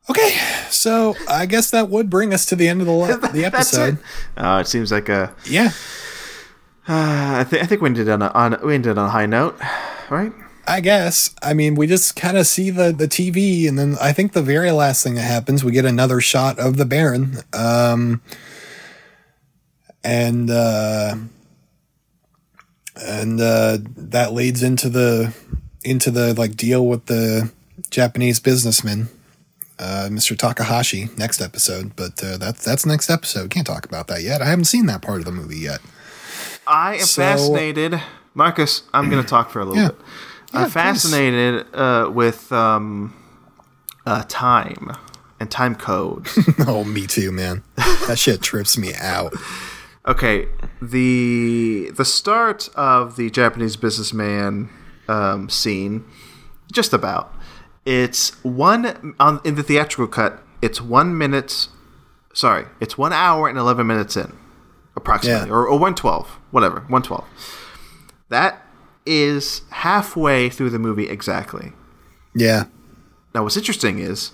Okay, 0.10 0.38
so 0.70 1.16
I 1.28 1.46
guess 1.48 1.72
that 1.72 1.90
would 1.90 2.10
bring 2.10 2.34
us 2.34 2.46
to 2.48 2.56
the 2.56 2.68
end 2.68 2.82
of 2.82 2.88
the 2.88 3.30
the 3.34 3.46
episode. 3.46 3.98
it. 3.98 4.40
Uh, 4.40 4.60
it 4.60 4.68
seems 4.68 4.92
like 4.92 5.10
a 5.10 5.34
yeah. 5.46 5.72
Uh, 6.88 7.40
I 7.40 7.44
think 7.44 7.64
I 7.64 7.66
think 7.66 7.82
we 7.82 7.90
ended 7.90 8.10
on 8.10 8.22
a, 8.22 8.28
on 8.30 8.58
we 8.64 8.76
ended 8.76 8.98
on 8.98 9.08
a 9.08 9.10
high 9.10 9.26
note, 9.26 9.60
right? 10.10 10.32
I 10.68 10.82
guess. 10.82 11.34
I 11.42 11.54
mean, 11.54 11.76
we 11.76 11.88
just 11.88 12.16
kind 12.16 12.38
of 12.38 12.46
see 12.46 12.70
the 12.70 12.92
the 12.92 13.08
TV, 13.08 13.68
and 13.68 13.80
then 13.80 13.98
I 14.00 14.14
think 14.14 14.34
the 14.34 14.44
very 14.44 14.72
last 14.72 15.04
thing 15.04 15.16
that 15.16 15.22
happens, 15.22 15.64
we 15.64 15.72
get 15.72 15.86
another 15.86 16.22
shot 16.22 16.60
of 16.60 16.78
the 16.78 16.86
Baron, 16.86 17.38
um, 17.54 18.22
and 20.04 20.52
uh, 20.52 21.16
and 22.96 23.40
uh, 23.42 23.78
that 23.98 24.34
leads 24.34 24.64
into 24.64 24.90
the 24.90 25.34
into 25.84 26.12
the 26.12 26.34
like 26.34 26.56
deal 26.56 26.86
with 26.86 27.06
the 27.06 27.52
Japanese 27.90 28.40
businessman, 28.40 29.10
uh, 29.80 30.08
Mr. 30.10 30.38
Takahashi. 30.38 31.10
Next 31.18 31.42
episode, 31.42 31.96
but 31.96 32.24
uh, 32.24 32.38
that's 32.38 32.64
that's 32.64 32.86
next 32.86 33.10
episode. 33.10 33.50
Can't 33.50 33.68
talk 33.68 33.86
about 33.86 34.08
that 34.08 34.24
yet. 34.24 34.42
I 34.42 34.46
haven't 34.46 34.66
seen 34.66 34.86
that 34.88 35.02
part 35.02 35.20
of 35.20 35.26
the 35.26 35.32
movie 35.32 35.60
yet. 35.60 35.80
I 36.68 36.96
am 36.96 37.02
so, 37.02 37.22
fascinated, 37.22 38.02
Marcus. 38.34 38.84
I'm 38.94 39.10
going 39.10 39.22
to 39.22 39.30
talk 39.30 39.50
for 39.50 39.60
a 39.60 39.66
little 39.66 39.82
yeah. 39.82 39.90
bit. 39.90 40.00
Yeah, 40.54 40.60
I'm 40.62 40.70
fascinated 40.70 41.66
uh, 41.74 42.10
with 42.14 42.52
um, 42.52 43.14
uh, 44.06 44.24
time 44.28 44.96
and 45.40 45.52
time 45.52 45.76
code. 45.76 46.28
oh, 46.68 46.84
me 46.84 47.08
too, 47.08 47.32
man. 47.32 47.64
That 48.08 48.18
shit 48.18 48.42
trips 48.42 48.78
me 48.78 48.94
out. 48.96 49.34
Okay, 50.08 50.48
the 50.82 51.90
the 51.96 52.06
start 52.06 52.70
of 52.76 53.16
the 53.16 53.30
Japanese 53.32 53.76
businessman 53.76 54.70
um, 55.08 55.50
scene, 55.50 56.06
just 56.72 56.94
about, 56.94 57.34
It's 57.86 58.32
one 58.44 59.16
on 59.20 59.42
in 59.44 59.56
the 59.56 59.64
theatrical 59.64 60.08
cut. 60.08 60.42
It's 60.62 60.80
one 60.80 61.18
minute. 61.18 61.68
Sorry, 62.34 62.66
it's 62.80 62.98
one 62.98 63.14
hour 63.14 63.48
and 63.48 63.58
eleven 63.58 63.88
minutes 63.88 64.16
in, 64.16 64.36
approximately, 64.96 65.48
Yeah. 65.50 65.54
or, 65.56 65.68
or 65.68 65.80
one 65.80 65.96
twelve, 65.96 66.28
whatever, 66.52 66.82
one 66.88 67.02
twelve. 67.02 67.26
That 68.30 68.62
is 69.08 69.62
halfway 69.70 70.50
through 70.50 70.70
the 70.72 70.80
movie 70.80 71.08
exactly. 71.10 71.74
Yeah. 72.36 72.66
Now, 73.34 73.44
what's 73.44 73.58
interesting 73.58 74.00
is 74.00 74.32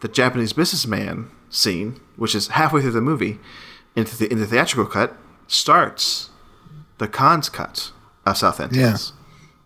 the 0.00 0.08
Japanese 0.08 0.52
businessman 0.52 1.30
scene, 1.50 2.00
which 2.16 2.34
is 2.34 2.48
halfway 2.48 2.80
through 2.82 2.90
the 2.92 3.00
movie, 3.00 3.38
into 3.96 4.16
the 4.16 4.30
in 4.30 4.38
the 4.40 4.46
theatrical 4.46 4.86
cut, 4.86 5.14
starts 5.46 6.30
the 6.98 7.08
Cannes 7.08 7.48
cut 7.48 7.92
of 8.24 8.36
Southland 8.36 8.74
Yeah. 8.74 8.88
Tales. 8.90 9.12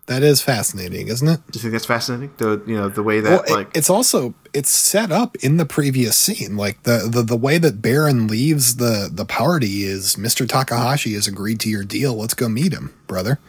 That 0.07 0.23
is 0.23 0.41
fascinating, 0.41 1.09
isn't 1.09 1.27
it? 1.27 1.41
Do 1.51 1.57
you 1.57 1.61
think 1.61 1.73
that's 1.73 1.85
fascinating? 1.85 2.31
The 2.37 2.61
you 2.65 2.77
know 2.77 2.87
the 2.87 3.03
way 3.03 3.19
that 3.19 3.45
Well, 3.47 3.57
like 3.57 3.75
it's 3.75 3.89
also 3.89 4.33
it's 4.53 4.69
set 4.69 5.11
up 5.11 5.35
in 5.37 5.57
the 5.57 5.65
previous 5.65 6.17
scene. 6.17 6.55
Like 6.55 6.83
the, 6.83 7.09
the 7.11 7.23
the 7.23 7.35
way 7.35 7.57
that 7.57 7.81
Baron 7.81 8.27
leaves 8.27 8.77
the 8.77 9.09
the 9.11 9.25
party 9.25 9.83
is 9.83 10.15
Mr. 10.15 10.47
Takahashi 10.47 11.13
has 11.13 11.27
agreed 11.27 11.59
to 11.59 11.69
your 11.69 11.83
deal. 11.83 12.15
Let's 12.15 12.33
go 12.33 12.47
meet 12.47 12.71
him, 12.71 12.93
brother. 13.05 13.39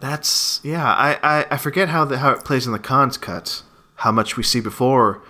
That's 0.00 0.60
yeah. 0.62 0.86
I, 0.86 1.18
I, 1.22 1.46
I 1.50 1.56
forget 1.56 1.88
how 1.88 2.04
the 2.04 2.18
how 2.18 2.30
it 2.30 2.44
plays 2.44 2.66
in 2.66 2.72
the 2.72 2.78
Cannes 2.78 3.16
cut. 3.16 3.62
How 3.96 4.12
much 4.12 4.36
we 4.36 4.42
see 4.42 4.60
before 4.60 5.20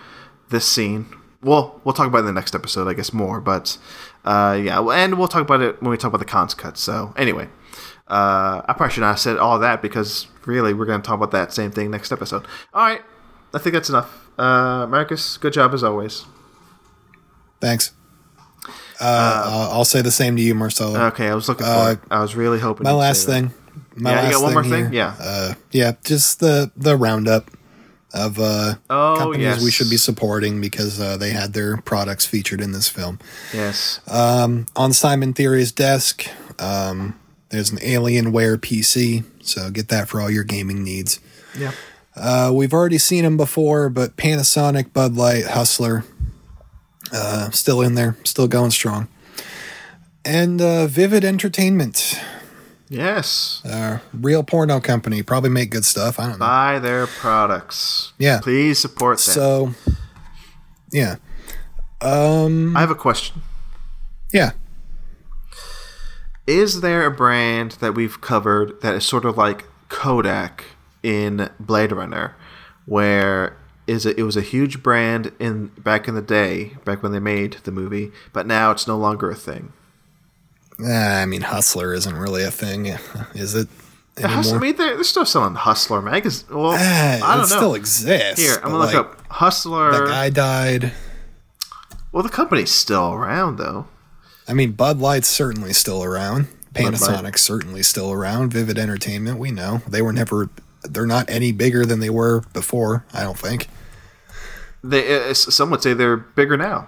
this 0.49 0.65
scene. 0.65 1.07
Well, 1.43 1.79
we'll 1.83 1.93
talk 1.93 2.07
about 2.07 2.19
it 2.19 2.21
in 2.21 2.25
the 2.27 2.33
next 2.33 2.55
episode, 2.55 2.87
I 2.87 2.93
guess 2.93 3.11
more. 3.13 3.41
But 3.41 3.77
uh, 4.25 4.59
yeah, 4.63 4.79
and 4.81 5.17
we'll 5.17 5.27
talk 5.27 5.41
about 5.41 5.61
it 5.61 5.81
when 5.81 5.91
we 5.91 5.97
talk 5.97 6.09
about 6.09 6.19
the 6.19 6.25
Cannes 6.25 6.53
cut. 6.53 6.77
So 6.77 7.13
anyway, 7.17 7.49
uh, 8.07 8.61
I 8.67 8.73
probably 8.77 8.93
should 8.93 9.01
not 9.01 9.09
have 9.09 9.19
said 9.19 9.37
all 9.37 9.59
that 9.59 9.81
because 9.81 10.27
really 10.45 10.73
we're 10.73 10.85
going 10.85 11.01
to 11.01 11.05
talk 11.05 11.15
about 11.17 11.31
that 11.31 11.53
same 11.53 11.71
thing 11.71 11.91
next 11.91 12.11
episode. 12.11 12.45
All 12.73 12.85
right, 12.85 13.01
I 13.53 13.57
think 13.59 13.73
that's 13.73 13.89
enough. 13.89 14.27
Uh, 14.37 14.87
Marcus, 14.87 15.37
good 15.37 15.53
job 15.53 15.73
as 15.73 15.83
always. 15.83 16.25
Thanks. 17.61 17.91
Uh, 18.99 19.43
I'll- 19.45 19.71
I'll 19.79 19.85
say 19.85 20.01
the 20.01 20.11
same 20.11 20.35
to 20.37 20.41
you, 20.41 20.55
Marcelo. 20.55 21.07
Okay, 21.07 21.27
I 21.27 21.35
was 21.35 21.49
looking 21.49 21.65
for 21.65 21.71
Uh, 21.71 21.91
it. 21.91 21.99
I 22.09 22.21
was 22.21 22.35
really 22.35 22.59
hoping. 22.59 22.83
my 22.85 22.91
last 22.93 23.25
thing. 23.25 23.53
My 23.95 24.11
Yeah, 24.11 24.25
you 24.27 24.31
got 24.33 24.41
one 24.43 24.53
more 24.53 24.63
here, 24.63 24.83
thing? 24.85 24.93
Yeah. 24.93 25.13
Uh, 25.19 25.53
yeah, 25.71 25.93
just 26.03 26.39
the 26.39 26.71
the 26.77 26.95
roundup 26.95 27.49
of 28.13 28.39
uh, 28.39 28.75
Oh, 28.89 29.15
companies 29.17 29.43
yes. 29.45 29.63
we 29.63 29.71
should 29.71 29.89
be 29.89 29.97
supporting 29.97 30.61
because 30.61 30.99
uh, 30.99 31.17
they 31.17 31.31
had 31.31 31.53
their 31.53 31.77
products 31.77 32.25
featured 32.25 32.61
in 32.61 32.71
this 32.71 32.87
film. 32.87 33.19
Yes. 33.53 33.99
Um, 34.07 34.67
on 34.75 34.93
Simon 34.93 35.33
Theory's 35.33 35.71
desk, 35.71 36.27
um, 36.59 37.19
there's 37.49 37.71
an 37.71 37.77
Alienware 37.79 38.57
PC, 38.57 39.23
so 39.41 39.69
get 39.71 39.87
that 39.89 40.07
for 40.09 40.21
all 40.21 40.29
your 40.29 40.43
gaming 40.43 40.83
needs. 40.83 41.19
yeah. 41.57 41.71
Uh, 42.15 42.51
we've 42.53 42.73
already 42.73 42.99
seen 42.99 43.23
them 43.23 43.37
before, 43.37 43.89
but 43.89 44.15
Panasonic, 44.17 44.93
Bud 44.93 45.15
Light, 45.15 45.45
Hustler, 45.47 46.03
uh, 47.11 47.49
still 47.49 47.81
in 47.81 47.95
there, 47.95 48.15
still 48.23 48.47
going 48.47 48.69
strong. 48.69 49.07
And 50.23 50.61
uh, 50.61 50.85
Vivid 50.85 51.25
Entertainment, 51.25 52.19
Yes. 52.93 53.61
uh, 53.65 53.99
real 54.13 54.43
porno 54.43 54.79
company, 54.79 55.23
probably 55.23 55.49
make 55.49 55.71
good 55.71 55.83
stuff. 55.83 56.19
I 56.19 56.23
don't 56.23 56.33
know. 56.33 56.45
Buy 56.45 56.77
their 56.79 57.07
products. 57.07 58.13
Yeah. 58.19 58.39
Please 58.39 58.77
support 58.77 59.17
them. 59.17 59.33
So, 59.33 59.73
yeah, 60.91 61.15
um, 62.01 62.77
I 62.77 62.81
have 62.81 62.91
a 62.91 62.95
question. 62.95 63.41
yeah. 64.31 64.51
Is 66.45 66.81
there 66.81 67.05
a 67.05 67.11
brand 67.11 67.71
that 67.79 67.95
we've 67.95 68.19
covered 68.21 68.79
that 68.81 68.93
is 68.93 69.05
sort 69.05 69.25
of 69.25 69.37
like 69.37 69.65
Kodak 69.89 70.65
in 71.01 71.49
Blade 71.59 71.91
Runner, 71.91 72.35
where 72.85 73.57
is 73.87 74.05
it, 74.05 74.19
it 74.19 74.23
was 74.23 74.37
a 74.37 74.41
huge 74.41 74.83
brand 74.83 75.31
in 75.39 75.67
back 75.77 76.07
in 76.07 76.15
the 76.15 76.21
day, 76.21 76.73
back 76.85 77.01
when 77.01 77.11
they 77.11 77.19
made 77.19 77.53
the 77.63 77.71
movie, 77.71 78.11
but 78.33 78.45
now 78.45 78.71
it's 78.71 78.87
no 78.87 78.97
longer 78.97 79.31
a 79.31 79.35
thing. 79.35 79.73
Ah, 80.83 81.21
I 81.21 81.25
mean, 81.25 81.41
Hustler 81.41 81.93
isn't 81.93 82.15
really 82.15 82.43
a 82.43 82.51
thing, 82.51 82.87
is 83.35 83.55
it? 83.55 83.67
Hustler, 84.19 84.57
I 84.57 84.61
mean, 84.61 84.75
they're, 84.75 84.95
they're 84.95 85.03
still 85.03 85.25
selling 85.25 85.55
Hustler 85.55 86.01
magazine. 86.01 86.47
Well, 86.55 86.73
Ah, 86.77 87.15
I 87.23 87.35
don't 87.35 87.45
it 87.45 87.49
know. 87.49 87.55
still 87.57 87.75
exists. 87.75 88.39
Here, 88.41 88.55
I'm 88.57 88.71
gonna 88.71 88.77
look 88.77 88.87
like, 88.93 88.95
up 88.95 89.21
Hustler. 89.29 89.91
That 89.91 90.07
guy 90.07 90.29
died. 90.29 90.91
well, 92.11 92.21
the 92.23 92.29
company's 92.29 92.71
still 92.71 93.13
around 93.13 93.57
though. 93.57 93.87
I 94.47 94.53
mean, 94.53 94.73
Bud 94.73 94.99
Light's 94.99 95.27
certainly 95.27 95.73
still 95.73 96.03
around. 96.03 96.47
Panasonic's 96.73 97.41
certainly 97.41 97.81
still 97.83 98.11
around. 98.11 98.51
Vivid 98.51 98.77
Entertainment, 98.79 99.37
we 99.39 99.51
know 99.51 99.81
they 99.87 100.01
were 100.01 100.13
never. 100.13 100.49
They're 100.83 101.05
not 101.07 101.29
any 101.29 101.51
bigger 101.51 101.85
than 101.85 101.99
they 101.99 102.09
were 102.09 102.41
before. 102.51 103.05
I 103.13 103.23
don't 103.23 103.37
think 103.37 103.67
They, 104.83 105.29
uh, 105.29 105.33
some 105.33 105.69
would 105.69 105.81
say 105.81 105.93
they're 105.93 106.17
bigger 106.17 106.57
now. 106.57 106.87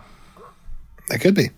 they 1.09 1.17
could 1.17 1.33
be. 1.33 1.49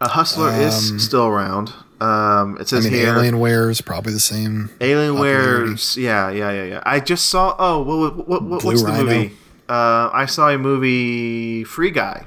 A 0.00 0.08
Hustler 0.08 0.50
Um, 0.50 0.60
is 0.60 1.04
still 1.04 1.26
around. 1.26 1.72
Um, 2.00 2.56
it 2.58 2.62
I 2.62 2.64
says 2.66 2.84
mean, 2.84 2.92
here. 2.92 3.12
Alienware 3.14 3.68
is 3.70 3.80
probably 3.80 4.12
the 4.12 4.20
same. 4.20 4.70
Alienware's, 4.78 5.96
yeah, 5.96 6.30
yeah, 6.30 6.52
yeah, 6.52 6.64
yeah. 6.64 6.82
I 6.86 7.00
just 7.00 7.26
saw. 7.26 7.56
Oh, 7.58 7.82
what, 7.82 8.28
what, 8.28 8.42
what, 8.44 8.64
what's 8.64 8.82
the 8.82 8.92
movie? 8.92 9.32
Uh, 9.68 10.08
I 10.12 10.26
saw 10.26 10.48
a 10.48 10.56
movie, 10.58 11.64
Free 11.64 11.90
Guy, 11.90 12.24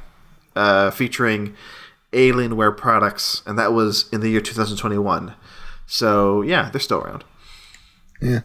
uh, 0.56 0.92
featuring 0.92 1.56
Alienware 2.12 2.76
products, 2.76 3.42
and 3.46 3.58
that 3.58 3.72
was 3.72 4.06
in 4.12 4.20
the 4.20 4.30
year 4.30 4.42
2021. 4.42 5.34
So 5.88 6.42
yeah, 6.42 6.70
they're 6.70 6.82
still 6.82 7.00
around. 7.00 7.24
Yeah, 8.22 8.42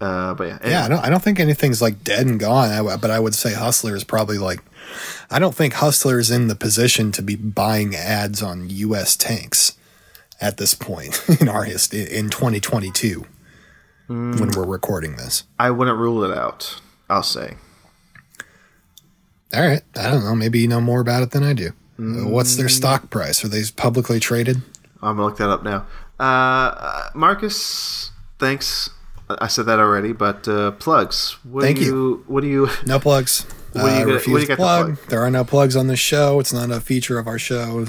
Uh, 0.00 0.34
but 0.34 0.48
yeah, 0.48 0.58
yeah. 0.64 0.84
I 0.84 0.88
don't. 0.88 1.04
I 1.04 1.08
don't 1.08 1.22
think 1.22 1.38
anything's 1.40 1.80
like 1.80 2.02
dead 2.04 2.26
and 2.26 2.38
gone. 2.38 2.68
I, 2.70 2.96
but 2.96 3.10
I 3.10 3.18
would 3.20 3.34
say 3.36 3.54
Hustler 3.54 3.94
is 3.94 4.02
probably 4.04 4.38
like. 4.38 4.60
I 5.30 5.38
don't 5.38 5.54
think 5.54 5.74
Hustler 5.74 6.18
is 6.18 6.30
in 6.30 6.48
the 6.48 6.54
position 6.54 7.12
to 7.12 7.22
be 7.22 7.36
buying 7.36 7.94
ads 7.94 8.42
on 8.42 8.70
U.S. 8.70 9.16
tanks 9.16 9.76
at 10.40 10.56
this 10.56 10.74
point 10.74 11.22
in 11.40 11.48
our 11.48 11.64
history 11.64 12.02
in 12.02 12.30
2022 12.30 13.26
when 14.08 14.50
we're 14.52 14.64
recording 14.64 15.16
this. 15.16 15.44
I 15.58 15.70
wouldn't 15.70 15.98
rule 15.98 16.24
it 16.24 16.36
out. 16.36 16.80
I'll 17.10 17.22
say. 17.22 17.54
All 19.54 19.66
right. 19.66 19.82
I 19.96 20.10
don't 20.10 20.24
know. 20.24 20.34
Maybe 20.34 20.60
you 20.60 20.68
know 20.68 20.80
more 20.80 21.00
about 21.00 21.22
it 21.22 21.30
than 21.30 21.42
I 21.42 21.52
do. 21.52 21.72
Uh, 21.98 22.28
What's 22.28 22.56
their 22.56 22.68
stock 22.68 23.10
price? 23.10 23.44
Are 23.44 23.48
they 23.48 23.62
publicly 23.76 24.20
traded? 24.20 24.58
I'm 25.02 25.16
gonna 25.16 25.24
look 25.24 25.38
that 25.38 25.50
up 25.50 25.62
now. 25.62 25.86
Uh, 26.18 27.10
Marcus, 27.14 28.10
thanks. 28.38 28.90
I 29.28 29.46
said 29.46 29.66
that 29.66 29.78
already, 29.78 30.12
but 30.12 30.48
uh, 30.48 30.72
plugs. 30.72 31.36
What 31.44 31.62
Thank 31.62 31.78
do 31.78 31.84
you. 31.84 32.24
What 32.26 32.40
do 32.40 32.46
you? 32.46 32.68
No 32.86 32.98
plugs. 32.98 33.44
What 33.82 33.88
do 33.90 33.94
you 33.94 34.02
Uh, 34.02 34.04
got- 34.04 34.06
what 34.06 34.24
do 34.24 34.30
refuse 34.32 34.46
to 34.48 34.56
plug. 34.56 34.96
plug? 34.96 35.08
There 35.08 35.20
are 35.22 35.30
no 35.30 35.44
plugs 35.44 35.76
on 35.76 35.86
this 35.86 35.98
show. 36.00 36.40
It's 36.40 36.52
not 36.52 36.70
a 36.70 36.80
feature 36.80 37.18
of 37.18 37.26
our 37.26 37.38
show. 37.38 37.86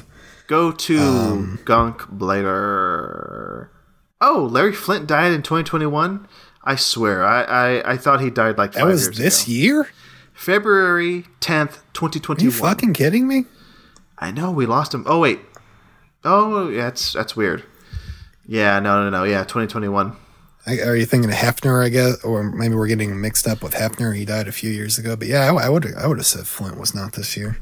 Go 0.48 0.72
to 0.72 1.00
Um, 1.00 1.60
Gunk 1.66 2.02
Blader. 2.04 3.68
Oh, 4.22 4.48
Larry 4.52 4.74
Flynt 4.74 5.08
died 5.08 5.32
in 5.32 5.42
2021. 5.42 6.28
I 6.64 6.76
swear, 6.76 7.24
I, 7.26 7.44
I, 7.44 7.92
I 7.94 7.98
thought 7.98 8.20
he 8.22 8.30
died 8.30 8.58
like 8.58 8.74
That 8.74 8.86
was 8.86 9.12
this 9.12 9.44
ago. 9.44 9.52
year? 9.54 9.88
February 10.34 11.26
10th, 11.42 11.80
2021. 11.94 11.94
Are 11.94 11.94
2021. 11.94 12.44
you 12.46 12.52
fucking 12.52 12.94
kidding 12.94 13.28
me? 13.28 13.46
I 14.18 14.32
know 14.32 14.52
we 14.52 14.66
lost 14.66 14.94
him. 14.94 15.04
Oh 15.08 15.20
wait. 15.20 15.40
Oh, 16.26 16.68
yeah, 16.70 16.84
that's 16.86 17.14
that's 17.14 17.36
weird. 17.36 17.64
Yeah, 18.46 18.80
no, 18.80 19.04
no, 19.04 19.10
no. 19.10 19.24
Yeah, 19.24 19.44
2021. 19.44 20.16
I, 20.70 20.88
are 20.88 20.96
you 20.96 21.06
thinking 21.06 21.32
of 21.32 21.36
Hefner? 21.36 21.84
I 21.84 21.90
guess, 21.90 22.24
or 22.24 22.44
maybe 22.44 22.76
we're 22.76 22.88
getting 22.88 23.20
mixed 23.20 23.48
up 23.48 23.64
with 23.64 23.74
Hefner. 23.74 24.16
He 24.16 24.24
died 24.26 24.48
a 24.48 24.52
few 24.52 24.70
years 24.70 25.00
ago. 25.00 25.16
But 25.16 25.28
yeah, 25.28 25.52
I, 25.52 25.66
I 25.66 25.70
would 25.70 25.96
I 25.96 26.06
would 26.06 26.18
have 26.18 26.28
said 26.28 26.46
Flynt 26.46 26.78
was 26.78 26.94
not 26.94 27.14
this 27.14 27.36
year. 27.36 27.58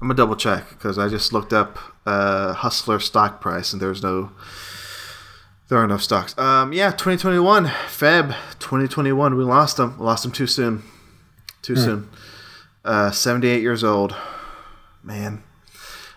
I'm 0.00 0.08
gonna 0.08 0.14
double 0.14 0.36
check 0.36 0.70
because 0.70 0.96
I 0.96 1.08
just 1.08 1.32
looked 1.32 1.52
up 1.52 1.78
uh, 2.06 2.54
Hustler 2.54 3.00
stock 3.00 3.40
price 3.40 3.72
and 3.72 3.82
there's 3.82 4.02
no, 4.02 4.30
there 5.68 5.78
are 5.78 5.86
no 5.86 5.98
stocks. 5.98 6.36
Um, 6.38 6.72
yeah, 6.72 6.90
2021 6.90 7.66
Feb 7.66 8.28
2021. 8.60 9.36
We 9.36 9.44
lost 9.44 9.78
him. 9.78 9.98
We 9.98 10.04
lost 10.04 10.24
him 10.24 10.32
too 10.32 10.46
soon. 10.46 10.82
Too 11.62 11.76
soon. 11.76 12.08
Uh, 12.84 13.10
78 13.10 13.60
years 13.60 13.84
old. 13.84 14.14
Man. 15.02 15.42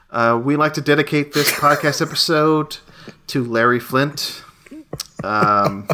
Uh, 0.10 0.40
we 0.42 0.56
like 0.56 0.74
to 0.76 0.82
dedicate 0.82 1.34
this 1.34 1.52
podcast 1.60 2.02
episode 2.02 2.78
to 3.28 3.44
Larry 3.44 3.80
Flynt. 3.80 4.44
Um, 5.24 5.88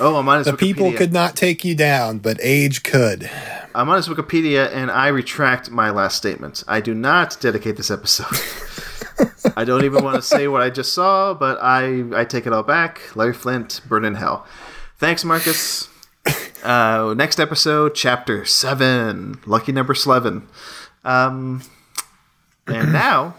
oh, 0.00 0.16
I'm 0.16 0.28
on 0.28 0.38
his 0.38 0.46
The 0.46 0.56
people 0.56 0.92
could 0.92 1.12
not 1.12 1.36
take 1.36 1.64
you 1.64 1.74
down, 1.74 2.18
but 2.18 2.38
age 2.42 2.82
could. 2.82 3.30
I'm 3.74 3.88
on 3.88 3.96
his 3.96 4.08
Wikipedia 4.08 4.70
and 4.72 4.90
I 4.90 5.08
retract 5.08 5.70
my 5.70 5.90
last 5.90 6.16
statement. 6.16 6.62
I 6.68 6.80
do 6.80 6.94
not 6.94 7.38
dedicate 7.40 7.76
this 7.76 7.90
episode. 7.90 8.38
I 9.56 9.64
don't 9.64 9.84
even 9.84 10.04
want 10.04 10.16
to 10.16 10.22
say 10.22 10.48
what 10.48 10.62
I 10.62 10.70
just 10.70 10.92
saw, 10.92 11.34
but 11.34 11.58
I, 11.62 12.04
I 12.14 12.24
take 12.24 12.46
it 12.46 12.52
all 12.52 12.62
back. 12.62 13.14
Larry 13.16 13.34
Flynt, 13.34 13.80
burn 13.88 14.04
in 14.04 14.14
hell. 14.16 14.46
Thanks, 14.98 15.24
Marcus. 15.24 15.88
Uh, 16.62 17.12
next 17.16 17.40
episode, 17.40 17.94
chapter 17.94 18.44
7, 18.44 19.40
lucky 19.46 19.72
number 19.72 19.94
11. 19.94 20.46
Um, 21.04 21.62
and 22.68 22.92
now, 22.92 23.34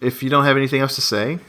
if 0.00 0.22
you 0.22 0.30
don't 0.30 0.44
have 0.44 0.56
anything 0.56 0.80
else 0.80 0.94
to 0.94 1.00
say, 1.00 1.40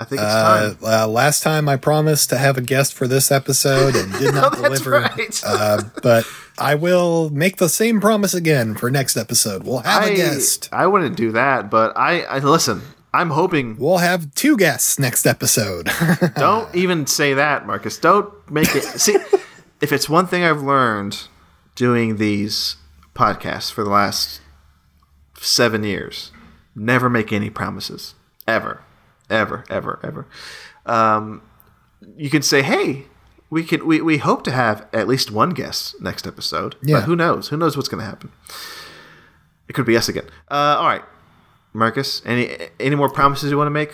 I 0.00 0.04
think 0.04 0.22
it's 0.22 0.30
Uh, 0.32 0.74
time. 0.74 0.76
uh, 0.82 1.06
last 1.06 1.42
time 1.42 1.68
I 1.68 1.76
promised 1.76 2.30
to 2.30 2.38
have 2.38 2.56
a 2.56 2.62
guest 2.62 2.94
for 2.94 3.06
this 3.06 3.30
episode 3.30 3.94
and 3.94 4.10
did 4.14 4.34
not 4.34 4.52
that's 4.56 4.80
deliver. 4.80 4.90
right. 4.92 5.42
uh, 5.46 5.82
but 6.02 6.26
I 6.58 6.74
will 6.74 7.28
make 7.30 7.58
the 7.58 7.68
same 7.68 8.00
promise 8.00 8.32
again 8.32 8.74
for 8.74 8.90
next 8.90 9.16
episode. 9.18 9.64
We'll 9.64 9.80
have 9.80 10.02
I, 10.04 10.06
a 10.06 10.16
guest. 10.16 10.68
I 10.72 10.86
wouldn't 10.86 11.16
do 11.16 11.32
that, 11.32 11.70
but 11.70 11.94
I, 11.96 12.22
I 12.22 12.38
listen. 12.38 12.80
I'm 13.12 13.30
hoping. 13.30 13.76
We'll 13.76 13.98
have 13.98 14.34
two 14.34 14.56
guests 14.56 14.98
next 14.98 15.26
episode. 15.26 15.90
Don't 16.36 16.72
even 16.74 17.06
say 17.06 17.34
that, 17.34 17.66
Marcus. 17.66 17.98
Don't 17.98 18.32
make 18.50 18.74
it. 18.74 18.82
See, 18.84 19.18
if 19.82 19.92
it's 19.92 20.08
one 20.08 20.26
thing 20.28 20.44
I've 20.44 20.62
learned 20.62 21.24
doing 21.74 22.16
these 22.16 22.76
podcasts 23.14 23.70
for 23.70 23.82
the 23.84 23.90
last 23.90 24.40
seven 25.38 25.82
years, 25.84 26.30
never 26.74 27.10
make 27.10 27.32
any 27.32 27.50
promises. 27.50 28.14
Ever. 28.46 28.82
Ever, 29.30 29.64
ever, 29.70 30.00
ever. 30.02 30.26
Um, 30.86 31.42
you 32.16 32.30
can 32.30 32.42
say, 32.42 32.62
hey, 32.62 33.04
we 33.48 33.64
can 33.64 33.86
we, 33.86 34.00
we 34.00 34.18
hope 34.18 34.44
to 34.44 34.50
have 34.50 34.86
at 34.92 35.08
least 35.08 35.30
one 35.30 35.50
guest 35.50 36.00
next 36.00 36.26
episode. 36.26 36.76
Yeah. 36.82 36.96
But 36.96 37.04
who 37.04 37.16
knows? 37.16 37.48
Who 37.48 37.56
knows 37.56 37.76
what's 37.76 37.88
gonna 37.88 38.04
happen? 38.04 38.32
It 39.68 39.72
could 39.74 39.86
be 39.86 39.96
us 39.96 40.08
again. 40.08 40.26
Uh, 40.50 40.76
all 40.78 40.86
right. 40.86 41.02
Marcus, 41.72 42.20
any 42.26 42.68
any 42.80 42.96
more 42.96 43.08
promises 43.08 43.50
you 43.50 43.56
want 43.56 43.66
to 43.66 43.72
make? 43.72 43.92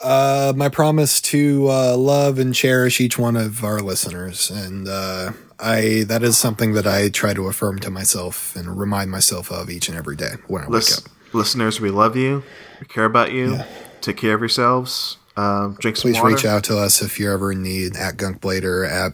uh, 0.00 0.52
my 0.56 0.68
promise 0.68 1.20
to 1.20 1.68
uh, 1.70 1.96
love 1.96 2.38
and 2.38 2.54
cherish 2.54 3.00
each 3.00 3.18
one 3.18 3.36
of 3.36 3.64
our 3.64 3.80
listeners, 3.80 4.50
and 4.50 4.88
uh, 4.88 5.32
I 5.58 6.04
that 6.06 6.22
is 6.22 6.38
something 6.38 6.74
that 6.74 6.86
I 6.86 7.08
try 7.08 7.34
to 7.34 7.48
affirm 7.48 7.78
to 7.80 7.90
myself 7.90 8.54
and 8.54 8.78
remind 8.78 9.10
myself 9.10 9.50
of 9.50 9.70
each 9.70 9.88
and 9.88 9.96
every 9.96 10.16
day 10.16 10.34
when 10.46 10.62
I 10.62 10.68
wake 10.68 10.92
up. 10.92 11.04
Listeners, 11.32 11.80
we 11.80 11.90
love 11.90 12.16
you. 12.16 12.42
We 12.80 12.86
care 12.86 13.04
about 13.04 13.32
you. 13.32 13.60
Take 14.00 14.16
care 14.16 14.34
of 14.34 14.40
yourselves. 14.40 15.16
Um, 15.36 15.76
drink 15.80 15.96
some 15.96 16.10
Please 16.12 16.20
water. 16.20 16.34
reach 16.34 16.44
out 16.44 16.64
to 16.64 16.78
us 16.78 17.00
if 17.02 17.18
you're 17.20 17.32
ever 17.32 17.52
in 17.52 17.62
need 17.62 17.96
at 17.96 18.16
Gunkblader 18.16 18.88
at 18.88 19.12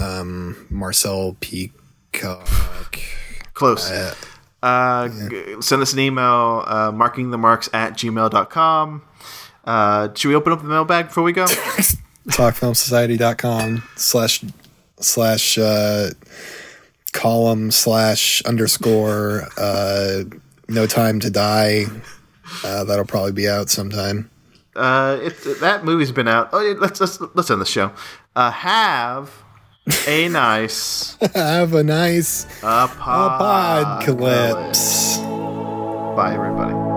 um, 0.00 0.66
Marcel 0.70 1.36
Peacock. 1.40 2.98
Close. 3.54 3.90
Uh, 4.62 5.08
g- 5.28 5.56
send 5.60 5.82
us 5.82 5.92
an 5.92 5.98
email, 6.00 6.64
uh, 6.66 6.90
markingthemarks 6.92 7.68
at 7.72 7.94
gmail.com. 7.94 9.02
Uh, 9.64 10.08
should 10.14 10.28
we 10.28 10.34
open 10.34 10.52
up 10.52 10.60
the 10.62 10.68
mailbag 10.68 11.06
before 11.08 11.22
we 11.22 11.32
go? 11.32 11.44
talkfilmsociety.com 12.28 13.82
slash 13.96 14.44
slash 15.00 15.58
uh, 15.58 16.10
column 17.12 17.70
slash 17.70 18.42
underscore 18.42 19.48
uh, 19.56 20.22
no 20.68 20.86
time 20.86 21.20
to 21.20 21.30
die. 21.30 21.84
Uh, 22.64 22.84
that'll 22.84 23.04
probably 23.06 23.32
be 23.32 23.48
out 23.48 23.70
sometime. 23.70 24.30
uh, 24.76 25.18
it, 25.22 25.34
that 25.60 25.84
movie's 25.84 26.12
been 26.12 26.28
out. 26.28 26.50
Oh, 26.52 26.60
yeah, 26.60 26.74
let's 26.78 27.00
let's 27.00 27.20
let's 27.34 27.50
end 27.50 27.60
the 27.60 27.66
show. 27.66 27.92
Uh, 28.36 28.50
have 28.50 29.30
a 30.06 30.28
nice 30.44 31.16
Have 31.34 31.74
a 31.74 31.82
nice 31.82 32.44
uh, 32.62 32.86
Apodcalypse. 32.88 35.18
Bye, 36.16 36.34
everybody. 36.34 36.87